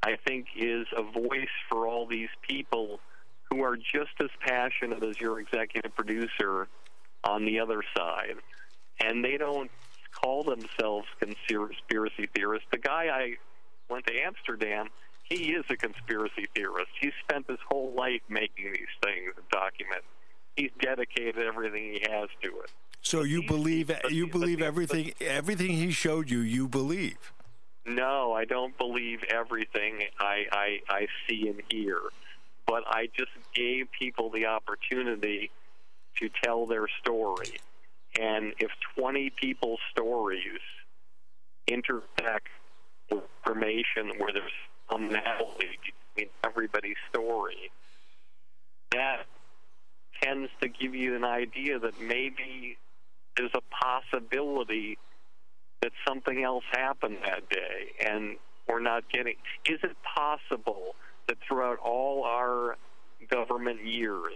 I 0.02 0.16
think, 0.26 0.46
is 0.56 0.86
a 0.96 1.02
voice 1.02 1.48
for 1.70 1.86
all 1.86 2.06
these 2.06 2.28
people 2.48 3.00
who 3.50 3.62
are 3.62 3.76
just 3.76 4.14
as 4.20 4.28
passionate 4.46 5.02
as 5.02 5.18
your 5.20 5.40
executive 5.40 5.94
producer 5.94 6.68
on 7.24 7.44
the 7.44 7.60
other 7.60 7.82
side. 7.96 8.36
And 9.00 9.24
they 9.24 9.36
don't 9.36 9.70
call 10.12 10.44
themselves 10.44 11.06
conspiracy 11.20 12.28
theorists. 12.34 12.66
The 12.70 12.78
guy 12.78 13.08
I 13.12 13.34
went 13.88 14.06
to 14.06 14.14
Amsterdam, 14.20 14.88
he 15.22 15.52
is 15.52 15.64
a 15.70 15.76
conspiracy 15.76 16.46
theorist. 16.54 16.90
He 17.00 17.10
spent 17.22 17.46
his 17.48 17.58
whole 17.68 17.92
life 17.96 18.22
making 18.28 18.72
these 18.72 18.86
things 19.02 19.32
and 19.36 19.48
document. 19.50 20.02
He's 20.56 20.70
dedicated 20.80 21.46
everything 21.46 21.92
he 21.92 22.00
has 22.10 22.28
to 22.42 22.48
it. 22.60 22.70
So 23.00 23.22
you 23.22 23.44
believe 23.44 23.92
you 24.10 24.26
believe 24.26 24.60
everything 24.60 25.12
everything 25.20 25.70
he 25.70 25.92
showed 25.92 26.30
you. 26.30 26.40
You 26.40 26.66
believe. 26.66 27.32
No, 27.86 28.32
I 28.32 28.44
don't 28.44 28.76
believe 28.76 29.20
everything 29.30 30.02
I, 30.20 30.44
I, 30.52 30.78
I 30.90 31.06
see 31.26 31.48
and 31.48 31.62
hear. 31.70 31.98
But 32.66 32.82
I 32.86 33.08
just 33.16 33.30
gave 33.54 33.86
people 33.98 34.30
the 34.30 34.44
opportunity 34.44 35.50
to 36.20 36.28
tell 36.42 36.66
their 36.66 36.86
story. 37.00 37.58
And 38.18 38.52
if 38.58 38.70
20 38.96 39.30
people's 39.30 39.80
stories 39.92 40.60
intersect 41.66 42.48
with 43.10 43.24
information 43.46 44.18
where 44.18 44.32
there's 44.32 44.52
commonality 44.88 45.78
between 46.14 46.30
everybody's 46.44 46.96
story, 47.10 47.70
that 48.92 49.26
tends 50.22 50.50
to 50.60 50.68
give 50.68 50.94
you 50.94 51.14
an 51.14 51.24
idea 51.24 51.78
that 51.78 52.00
maybe 52.00 52.76
there's 53.36 53.54
a 53.54 53.62
possibility 53.84 54.98
that 55.82 55.92
something 56.06 56.42
else 56.42 56.64
happened 56.72 57.18
that 57.24 57.48
day 57.48 57.92
and 58.04 58.36
we're 58.68 58.80
not 58.80 59.04
getting 59.12 59.34
is 59.64 59.78
it 59.82 59.96
possible 60.02 60.96
that 61.28 61.36
throughout 61.46 61.78
all 61.78 62.24
our 62.24 62.76
government 63.30 63.84
years 63.84 64.34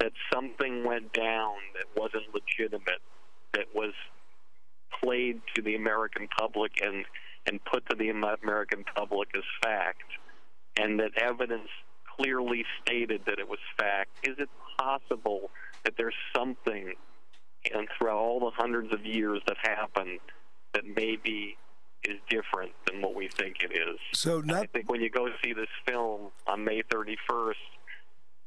that 0.00 0.12
something 0.32 0.84
went 0.84 1.12
down 1.12 1.54
that 1.74 1.86
wasn't 2.00 2.24
legitimate 2.32 3.00
that 3.52 3.66
was 3.74 3.92
played 5.02 5.40
to 5.54 5.62
the 5.62 5.74
American 5.74 6.28
public 6.38 6.72
and 6.82 7.04
and 7.46 7.64
put 7.64 7.88
to 7.88 7.96
the 7.96 8.10
American 8.10 8.84
public 8.94 9.28
as 9.34 9.42
fact 9.62 10.02
and 10.76 11.00
that 11.00 11.10
evidence 11.16 11.68
clearly 12.16 12.64
stated 12.82 13.22
that 13.26 13.38
it 13.38 13.48
was 13.48 13.58
fact 13.76 14.10
is 14.22 14.36
it 14.38 14.48
possible 14.78 15.50
that 15.84 15.94
there's 15.96 16.14
something 16.34 16.94
and 17.74 17.88
throughout 17.96 18.16
all 18.16 18.40
the 18.40 18.50
hundreds 18.56 18.92
of 18.92 19.04
years 19.04 19.40
that 19.46 19.56
happened 19.62 20.20
that 20.74 20.84
maybe 20.96 21.56
is 22.04 22.16
different 22.28 22.72
than 22.86 23.02
what 23.02 23.14
we 23.14 23.28
think 23.28 23.56
it 23.62 23.72
is. 23.72 23.98
So 24.12 24.40
not, 24.40 24.62
I 24.62 24.66
think 24.66 24.90
when 24.90 25.00
you 25.00 25.10
go 25.10 25.28
see 25.42 25.52
this 25.52 25.68
film 25.86 26.30
on 26.46 26.64
May 26.64 26.82
31st, 26.82 27.54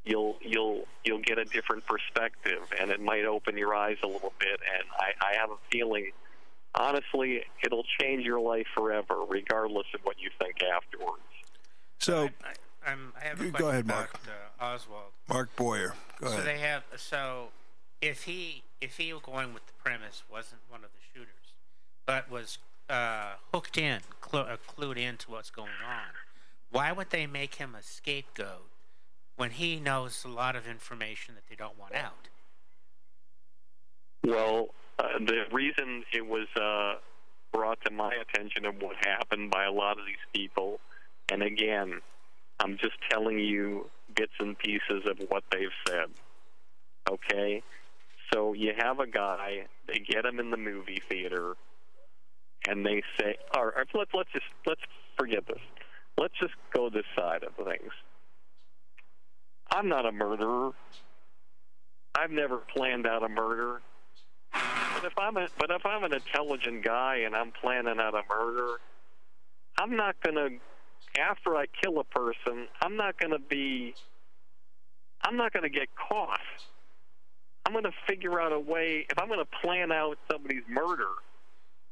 you'll 0.04 0.36
you'll 0.40 0.84
you'll 1.04 1.20
get 1.20 1.38
a 1.38 1.44
different 1.44 1.84
perspective, 1.86 2.62
and 2.80 2.90
it 2.90 3.00
might 3.00 3.24
open 3.24 3.56
your 3.56 3.74
eyes 3.74 3.96
a 4.02 4.06
little 4.06 4.32
bit. 4.38 4.60
And 4.74 4.84
I, 4.98 5.26
I 5.32 5.36
have 5.40 5.50
a 5.50 5.56
feeling, 5.70 6.10
honestly, 6.74 7.42
it'll 7.64 7.84
change 8.00 8.24
your 8.24 8.40
life 8.40 8.66
forever, 8.74 9.16
regardless 9.28 9.86
of 9.94 10.00
what 10.04 10.16
you 10.20 10.30
think 10.38 10.62
afterwards. 10.62 11.22
So 11.98 12.30
I, 12.44 12.90
I'm, 12.90 13.12
I 13.20 13.28
have 13.28 13.40
a 13.40 13.44
Go 13.44 13.50
question 13.50 13.68
ahead, 13.68 13.84
about, 13.84 13.96
Mark. 13.96 14.20
Uh, 14.60 14.64
Oswald. 14.64 15.12
Mark 15.28 15.54
Boyer. 15.56 15.94
Go 16.20 16.28
so 16.28 16.32
ahead. 16.34 16.46
they 16.46 16.58
have 16.58 16.82
so 16.96 17.48
if 18.00 18.24
he 18.24 18.62
if 18.80 18.96
he 18.96 19.14
going 19.22 19.54
with 19.54 19.66
the 19.66 19.72
premise 19.84 20.24
wasn't 20.30 20.60
one 20.68 20.82
of 20.84 20.90
the 20.90 20.98
shooters, 21.14 21.54
but 22.06 22.28
was 22.30 22.58
uh, 22.90 23.34
hooked 23.54 23.78
in, 23.78 24.00
clu- 24.20 24.40
uh, 24.40 24.56
clued 24.66 24.96
into 24.96 25.30
what's 25.30 25.50
going 25.50 25.68
on, 25.86 26.10
why 26.70 26.90
would 26.90 27.10
they 27.10 27.26
make 27.26 27.54
him 27.54 27.76
a 27.78 27.82
scapegoat 27.82 28.66
when 29.36 29.50
he 29.50 29.80
knows 29.80 30.24
a 30.24 30.28
lot 30.28 30.56
of 30.56 30.66
information 30.66 31.34
that 31.34 31.44
they 31.48 31.56
don't 31.56 31.78
want 31.78 31.94
out? 31.94 32.28
Well, 34.24 34.68
uh, 34.98 35.18
the 35.18 35.44
reason 35.50 36.04
it 36.12 36.26
was 36.26 36.46
uh, 36.56 37.00
brought 37.52 37.78
to 37.84 37.92
my 37.92 38.12
attention 38.14 38.64
of 38.64 38.76
what 38.80 38.96
happened 39.04 39.50
by 39.50 39.64
a 39.64 39.72
lot 39.72 39.98
of 39.98 40.06
these 40.06 40.16
people, 40.32 40.80
and 41.30 41.42
again, 41.42 42.00
I'm 42.60 42.78
just 42.78 42.94
telling 43.10 43.38
you 43.38 43.90
bits 44.14 44.32
and 44.38 44.56
pieces 44.58 45.04
of 45.06 45.18
what 45.28 45.42
they've 45.50 45.68
said. 45.86 46.06
Okay? 47.10 47.62
So 48.32 48.52
you 48.52 48.72
have 48.78 49.00
a 49.00 49.06
guy, 49.06 49.66
they 49.88 49.98
get 49.98 50.24
him 50.24 50.38
in 50.38 50.50
the 50.50 50.56
movie 50.56 51.02
theater, 51.08 51.56
and 52.68 52.86
they 52.86 53.02
say, 53.18 53.36
all 53.54 53.66
right, 53.66 53.86
let's, 53.94 54.10
let's 54.14 54.32
just, 54.32 54.46
let's 54.66 54.80
forget 55.18 55.46
this. 55.46 55.60
Let's 56.16 56.34
just 56.40 56.54
go 56.72 56.88
this 56.88 57.04
side 57.16 57.42
of 57.42 57.54
things. 57.66 57.92
I'm 59.74 59.88
not 59.88 60.04
a 60.06 60.12
murderer. 60.12 60.72
I've 62.14 62.30
never 62.30 62.58
planned 62.58 63.06
out 63.06 63.22
a 63.22 63.28
murder. 63.28 63.80
But 64.52 65.04
if 65.04 65.18
I'm 65.18 65.36
a, 65.38 65.48
but 65.58 65.70
if 65.70 65.84
I'm 65.86 66.04
an 66.04 66.12
intelligent 66.12 66.84
guy 66.84 67.22
and 67.24 67.34
I'm 67.34 67.52
planning 67.52 67.98
out 67.98 68.14
a 68.14 68.22
murder, 68.28 68.80
I'm 69.78 69.96
not 69.96 70.16
gonna. 70.22 70.50
After 71.18 71.56
I 71.56 71.66
kill 71.82 71.98
a 71.98 72.04
person, 72.04 72.68
I'm 72.82 72.96
not 72.96 73.18
gonna 73.18 73.38
be. 73.38 73.94
I'm 75.24 75.36
not 75.36 75.52
gonna 75.52 75.70
get 75.70 75.88
caught. 75.96 76.40
I'm 77.64 77.72
gonna 77.72 77.92
figure 78.06 78.40
out 78.40 78.52
a 78.52 78.60
way. 78.60 79.06
If 79.08 79.18
I'm 79.18 79.28
gonna 79.28 79.46
plan 79.62 79.90
out 79.90 80.18
somebody's 80.30 80.64
murder, 80.68 81.08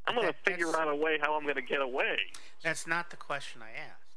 I'm 0.07 0.15
gonna 0.15 0.35
figure 0.45 0.77
out 0.79 0.89
a 0.89 0.95
way 0.95 1.19
how 1.21 1.35
I'm 1.35 1.47
gonna 1.47 1.63
get 1.63 1.81
away. 1.81 2.19
That's 2.63 2.87
not 2.87 3.09
the 3.09 3.17
question 3.17 3.63
I 3.63 3.71
asked. 3.71 4.11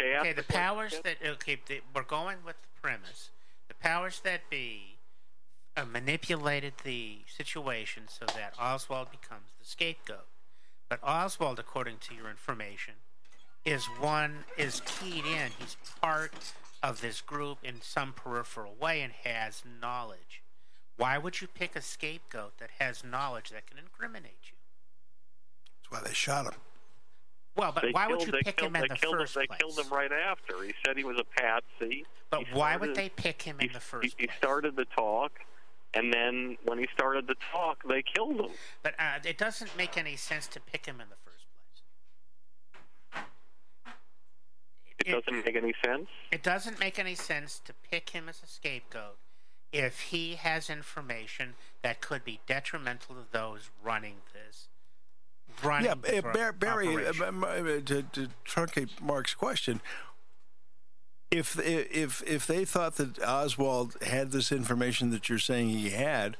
Okay. 0.00 0.16
Okay, 0.18 0.32
the 0.32 0.42
question. 0.42 0.62
powers 0.62 1.00
that 1.04 1.16
okay, 1.24 1.60
the, 1.68 1.80
we're 1.94 2.02
going 2.02 2.38
with 2.46 2.56
premise. 2.86 3.30
The 3.66 3.74
powers 3.74 4.20
that 4.22 4.48
be 4.48 4.98
uh, 5.76 5.84
manipulated 5.84 6.74
the 6.84 7.18
situation 7.26 8.04
so 8.06 8.26
that 8.26 8.54
Oswald 8.60 9.10
becomes 9.10 9.50
the 9.58 9.64
scapegoat. 9.64 10.28
But 10.88 11.00
Oswald, 11.02 11.58
according 11.58 11.96
to 12.08 12.14
your 12.14 12.30
information, 12.30 12.94
is 13.64 13.86
one 13.98 14.44
is 14.56 14.82
keyed 14.86 15.24
in. 15.24 15.50
He's 15.58 15.76
part 16.00 16.32
of 16.80 17.00
this 17.00 17.20
group 17.20 17.58
in 17.64 17.80
some 17.80 18.12
peripheral 18.12 18.76
way 18.80 19.00
and 19.00 19.12
has 19.24 19.64
knowledge. 19.82 20.44
Why 20.96 21.18
would 21.18 21.40
you 21.40 21.48
pick 21.48 21.74
a 21.74 21.82
scapegoat 21.82 22.58
that 22.58 22.70
has 22.78 23.02
knowledge 23.02 23.50
that 23.50 23.66
can 23.66 23.78
incriminate 23.78 24.44
you? 24.44 24.58
That's 25.82 25.90
why 25.90 26.08
they 26.08 26.14
shot 26.14 26.44
him. 26.46 26.60
Well, 27.56 27.72
but 27.72 27.82
They 27.84 27.90
why 27.90 28.06
would 28.06 28.22
you 28.22 28.32
they 28.32 28.42
pick 28.42 28.56
killed, 28.58 28.68
him 28.70 28.76
in 28.76 28.82
they 28.82 28.88
the 28.88 28.94
killed 28.96 29.16
first 29.16 29.34
him, 29.36 29.40
They 29.42 29.46
place? 29.46 29.60
killed 29.60 29.78
him 29.78 29.92
right 29.92 30.12
after. 30.12 30.62
He 30.62 30.74
said 30.84 30.96
he 30.96 31.04
was 31.04 31.18
a 31.18 31.24
patsy. 31.40 32.04
But 32.30 32.44
He 32.44 32.54
why 32.54 32.76
would 32.76 32.94
they 32.94 33.08
pick 33.08 33.42
him 33.42 33.56
in 33.60 33.72
the 33.72 33.80
first 33.80 34.14
he, 34.18 34.26
he 34.26 34.30
started 34.36 34.76
the 34.76 34.84
talk, 34.84 35.32
and 35.94 36.12
then 36.12 36.56
when 36.64 36.78
he 36.78 36.86
started 36.94 37.26
the 37.26 37.36
talk, 37.52 37.82
they 37.88 38.02
killed 38.02 38.40
him. 38.40 38.50
But 38.82 38.94
uh, 38.98 39.20
it 39.24 39.38
doesn't 39.38 39.76
make 39.76 39.96
any 39.96 40.16
sense 40.16 40.46
to 40.48 40.60
pick 40.60 40.84
him 40.86 41.00
in 41.00 41.08
the 41.08 41.16
first 41.24 41.46
place. 43.14 43.24
It 45.06 45.12
doesn't 45.24 45.44
make 45.46 45.56
any 45.56 45.74
sense. 45.84 46.08
It 46.32 46.42
doesn't 46.42 46.80
make 46.80 46.98
any 46.98 47.14
sense 47.14 47.60
to 47.64 47.72
pick 47.90 48.10
him 48.10 48.28
as 48.28 48.42
a 48.42 48.46
scapegoat 48.46 49.16
if 49.72 50.00
he 50.00 50.34
has 50.34 50.68
information 50.70 51.54
that 51.82 52.00
could 52.00 52.24
be 52.24 52.40
detrimental 52.46 53.14
to 53.14 53.22
those 53.30 53.70
running 53.82 54.16
this. 54.32 54.68
Running 55.62 55.86
yeah, 55.86 55.94
the 56.00 56.18
uh, 56.18 56.32
Bar- 56.32 56.52
Barry, 56.52 56.88
uh, 56.88 57.10
operation. 57.10 57.24
m- 57.24 57.44
m- 57.44 57.82
to, 57.84 58.02
to 58.02 58.28
truncate 58.46 59.00
Mark's 59.00 59.34
question, 59.34 59.80
if 61.30 61.58
if 61.58 62.22
if 62.26 62.46
they 62.46 62.64
thought 62.64 62.96
that 62.96 63.18
Oswald 63.22 63.96
had 64.02 64.30
this 64.30 64.52
information 64.52 65.10
that 65.10 65.28
you're 65.28 65.38
saying 65.38 65.70
he 65.70 65.90
had, 65.90 66.36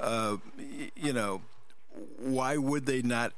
uh, 0.00 0.36
you 0.96 1.12
know, 1.12 1.42
why 2.18 2.56
would 2.56 2.86
they 2.86 3.02
not 3.02 3.32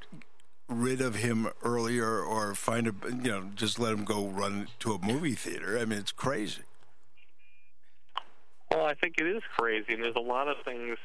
rid 0.69 1.01
of 1.01 1.17
him 1.17 1.49
earlier 1.63 2.21
or 2.21 2.55
find 2.55 2.87
a 2.87 2.95
you 3.11 3.31
know 3.31 3.51
just 3.55 3.79
let 3.79 3.93
him 3.93 4.05
go 4.05 4.27
run 4.27 4.69
to 4.81 4.93
a 4.93 5.05
movie 5.05 5.35
theater? 5.35 5.79
I 5.79 5.85
mean, 5.85 5.99
it's 5.99 6.13
crazy. 6.13 6.63
Well, 8.71 8.87
I 8.87 8.95
think 8.95 9.15
it 9.19 9.27
is 9.27 9.43
crazy, 9.57 9.95
and 9.95 10.03
there's 10.03 10.17
a 10.17 10.21
lot 10.21 10.49
of 10.49 10.57
things. 10.65 10.99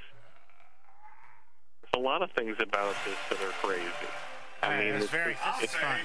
There's 1.93 2.03
a 2.03 2.05
lot 2.05 2.21
of 2.21 2.31
things 2.31 2.55
about 2.59 2.95
this 3.05 3.15
that 3.29 3.45
are 3.47 3.51
crazy. 3.63 3.83
I 4.61 4.77
mean, 4.77 4.93
it's 4.95 5.07
very- 5.09 5.37
it's 5.61 5.73
fun. 5.75 5.99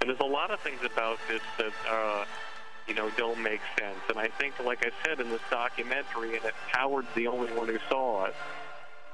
And 0.00 0.10
there's 0.10 0.20
a 0.20 0.24
lot 0.24 0.50
of 0.50 0.60
things 0.60 0.82
about 0.84 1.18
this 1.28 1.42
that, 1.58 1.72
uh, 1.90 2.24
you 2.86 2.94
know, 2.94 3.10
don't 3.10 3.40
make 3.42 3.60
sense. 3.78 3.98
And 4.08 4.18
I 4.18 4.28
think, 4.28 4.58
like 4.60 4.84
I 4.84 4.90
said 5.04 5.20
in 5.20 5.28
this 5.30 5.40
documentary, 5.50 6.36
and 6.36 6.44
if 6.44 6.54
Howard's 6.72 7.08
the 7.14 7.26
only 7.26 7.52
one 7.52 7.68
who 7.68 7.78
saw 7.88 8.26
it, 8.26 8.34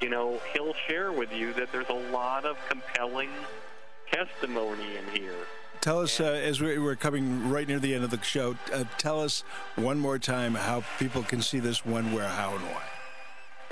you 0.00 0.08
know, 0.08 0.40
he'll 0.52 0.74
share 0.86 1.12
with 1.12 1.32
you 1.32 1.52
that 1.54 1.72
there's 1.72 1.88
a 1.88 1.92
lot 2.12 2.44
of 2.44 2.56
compelling 2.68 3.30
testimony 4.10 4.96
in 4.96 5.08
here. 5.20 5.34
Tell 5.80 6.00
us 6.00 6.20
uh, 6.20 6.24
as 6.24 6.60
we- 6.60 6.78
we're 6.78 6.96
coming 6.96 7.50
right 7.50 7.66
near 7.66 7.78
the 7.78 7.94
end 7.94 8.04
of 8.04 8.10
the 8.10 8.22
show. 8.22 8.56
Uh, 8.72 8.84
tell 8.96 9.20
us 9.20 9.42
one 9.76 9.98
more 9.98 10.18
time 10.18 10.54
how 10.54 10.84
people 10.98 11.22
can 11.22 11.42
see 11.42 11.58
this, 11.58 11.84
when, 11.84 12.12
where, 12.12 12.28
how, 12.28 12.54
and 12.54 12.64
why. 12.70 12.82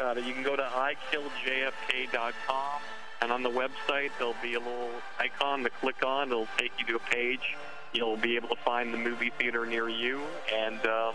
Got 0.03 0.19
it. 0.19 0.24
You 0.24 0.35
can 0.35 0.43
go 0.43 0.57
to 0.57 0.62
ikilljfk.com, 0.65 1.23
and 3.20 3.31
on 3.31 3.45
the 3.45 3.51
website 3.51 4.11
there'll 4.19 4.35
be 4.43 4.55
a 4.55 4.59
little 4.59 4.91
icon 5.20 5.62
to 5.62 5.70
click 5.70 6.05
on. 6.05 6.33
It'll 6.33 6.49
take 6.59 6.73
you 6.77 6.85
to 6.87 6.97
a 6.97 6.99
page. 6.99 7.57
You'll 7.93 8.16
be 8.16 8.35
able 8.35 8.49
to 8.49 8.57
find 8.65 8.93
the 8.93 8.99
movie 8.99 9.31
theater 9.39 9.65
near 9.65 9.89
you, 9.89 10.20
and 10.53 10.85
um, 10.87 11.15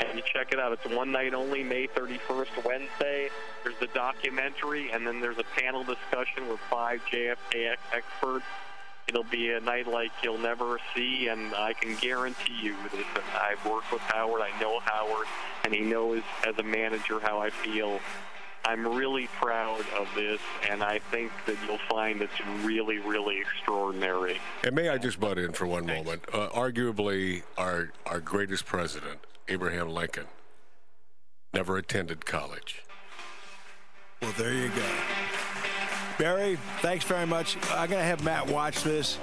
and 0.00 0.16
you 0.16 0.22
check 0.32 0.52
it 0.52 0.58
out. 0.58 0.72
It's 0.72 0.84
one 0.92 1.12
night 1.12 1.32
only, 1.32 1.62
May 1.62 1.86
31st, 1.86 2.64
Wednesday. 2.64 3.28
There's 3.62 3.78
the 3.78 3.86
documentary, 3.86 4.90
and 4.90 5.06
then 5.06 5.20
there's 5.20 5.38
a 5.38 5.44
panel 5.56 5.84
discussion 5.84 6.48
with 6.48 6.58
five 6.68 7.02
JFK 7.08 7.76
experts. 7.92 8.46
It'll 9.08 9.24
be 9.24 9.50
a 9.50 9.60
night 9.60 9.86
like 9.86 10.10
you'll 10.22 10.38
never 10.38 10.78
see, 10.94 11.28
and 11.28 11.54
I 11.54 11.72
can 11.72 11.96
guarantee 11.96 12.58
you 12.62 12.76
that 12.92 13.24
I've 13.34 13.64
worked 13.70 13.92
with 13.92 14.00
Howard. 14.02 14.40
I 14.40 14.58
know 14.60 14.78
Howard, 14.80 15.26
and 15.64 15.74
he 15.74 15.80
knows 15.80 16.22
as 16.46 16.56
a 16.58 16.62
manager 16.62 17.18
how 17.20 17.40
I 17.40 17.50
feel. 17.50 18.00
I'm 18.64 18.86
really 18.86 19.26
proud 19.40 19.84
of 19.98 20.08
this, 20.14 20.40
and 20.70 20.84
I 20.84 21.00
think 21.10 21.32
that 21.46 21.56
you'll 21.66 21.80
find 21.90 22.22
it's 22.22 22.32
really, 22.62 22.98
really 23.00 23.40
extraordinary. 23.40 24.40
And 24.62 24.74
may 24.74 24.88
I 24.88 24.98
just 24.98 25.18
butt 25.18 25.36
in 25.36 25.52
for 25.52 25.66
one 25.66 25.84
moment? 25.84 26.24
Uh, 26.32 26.48
arguably, 26.50 27.42
our 27.58 27.90
our 28.06 28.20
greatest 28.20 28.64
president, 28.64 29.18
Abraham 29.48 29.88
Lincoln, 29.88 30.26
never 31.52 31.76
attended 31.76 32.24
college. 32.24 32.84
Well, 34.20 34.32
there 34.38 34.54
you 34.54 34.68
go. 34.68 34.88
Barry, 36.18 36.58
thanks 36.80 37.04
very 37.04 37.26
much. 37.26 37.56
I'm 37.70 37.88
going 37.88 38.00
to 38.00 38.06
have 38.06 38.22
Matt 38.24 38.46
watch 38.46 38.82
this. 38.82 39.18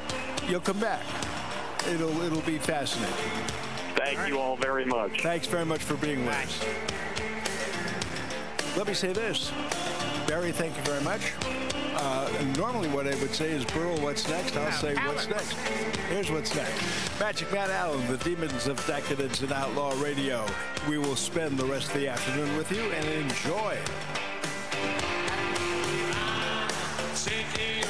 You'll 0.48 0.60
come 0.60 0.80
back. 0.80 1.04
It'll 1.88 2.22
it'll 2.22 2.42
be 2.42 2.58
fascinating. 2.58 3.16
Thank 3.96 4.28
you 4.28 4.40
all 4.40 4.56
very 4.58 4.86
much. 4.86 5.22
Thanks 5.22 5.48
very 5.48 5.66
much 5.66 5.82
for 5.82 5.96
being 5.96 6.26
with 6.26 6.36
us. 6.36 6.66
Let 8.78 8.88
me 8.88 8.94
say 8.94 9.14
this. 9.14 9.52
Barry, 10.28 10.52
thank 10.52 10.76
you 10.76 10.84
very 10.84 11.02
much. 11.04 11.34
Uh, 11.96 12.30
normally 12.58 12.88
what 12.90 13.08
I 13.08 13.16
would 13.16 13.34
say 13.34 13.52
is, 13.52 13.66
Burl, 13.66 13.98
what's 13.98 14.28
next? 14.30 14.56
I'll 14.56 14.72
say, 14.72 14.96
what's 14.96 15.28
next? 15.28 15.54
Here's 16.10 16.32
what's 16.32 16.56
next. 16.56 17.20
Magic 17.20 17.52
Matt 17.52 17.70
Allen, 17.72 18.06
the 18.08 18.18
Demons 18.18 18.68
of 18.68 18.86
Decadence 18.88 19.42
and 19.42 19.52
Outlaw 19.52 19.92
Radio. 20.02 20.46
We 20.88 20.98
will 20.98 21.16
spend 21.16 21.58
the 21.58 21.66
rest 21.66 21.88
of 21.88 21.96
the 21.96 22.08
afternoon 22.08 22.56
with 22.56 22.72
you 22.72 22.84
and 22.84 23.06
enjoy. 23.06 23.78
City 27.30 27.89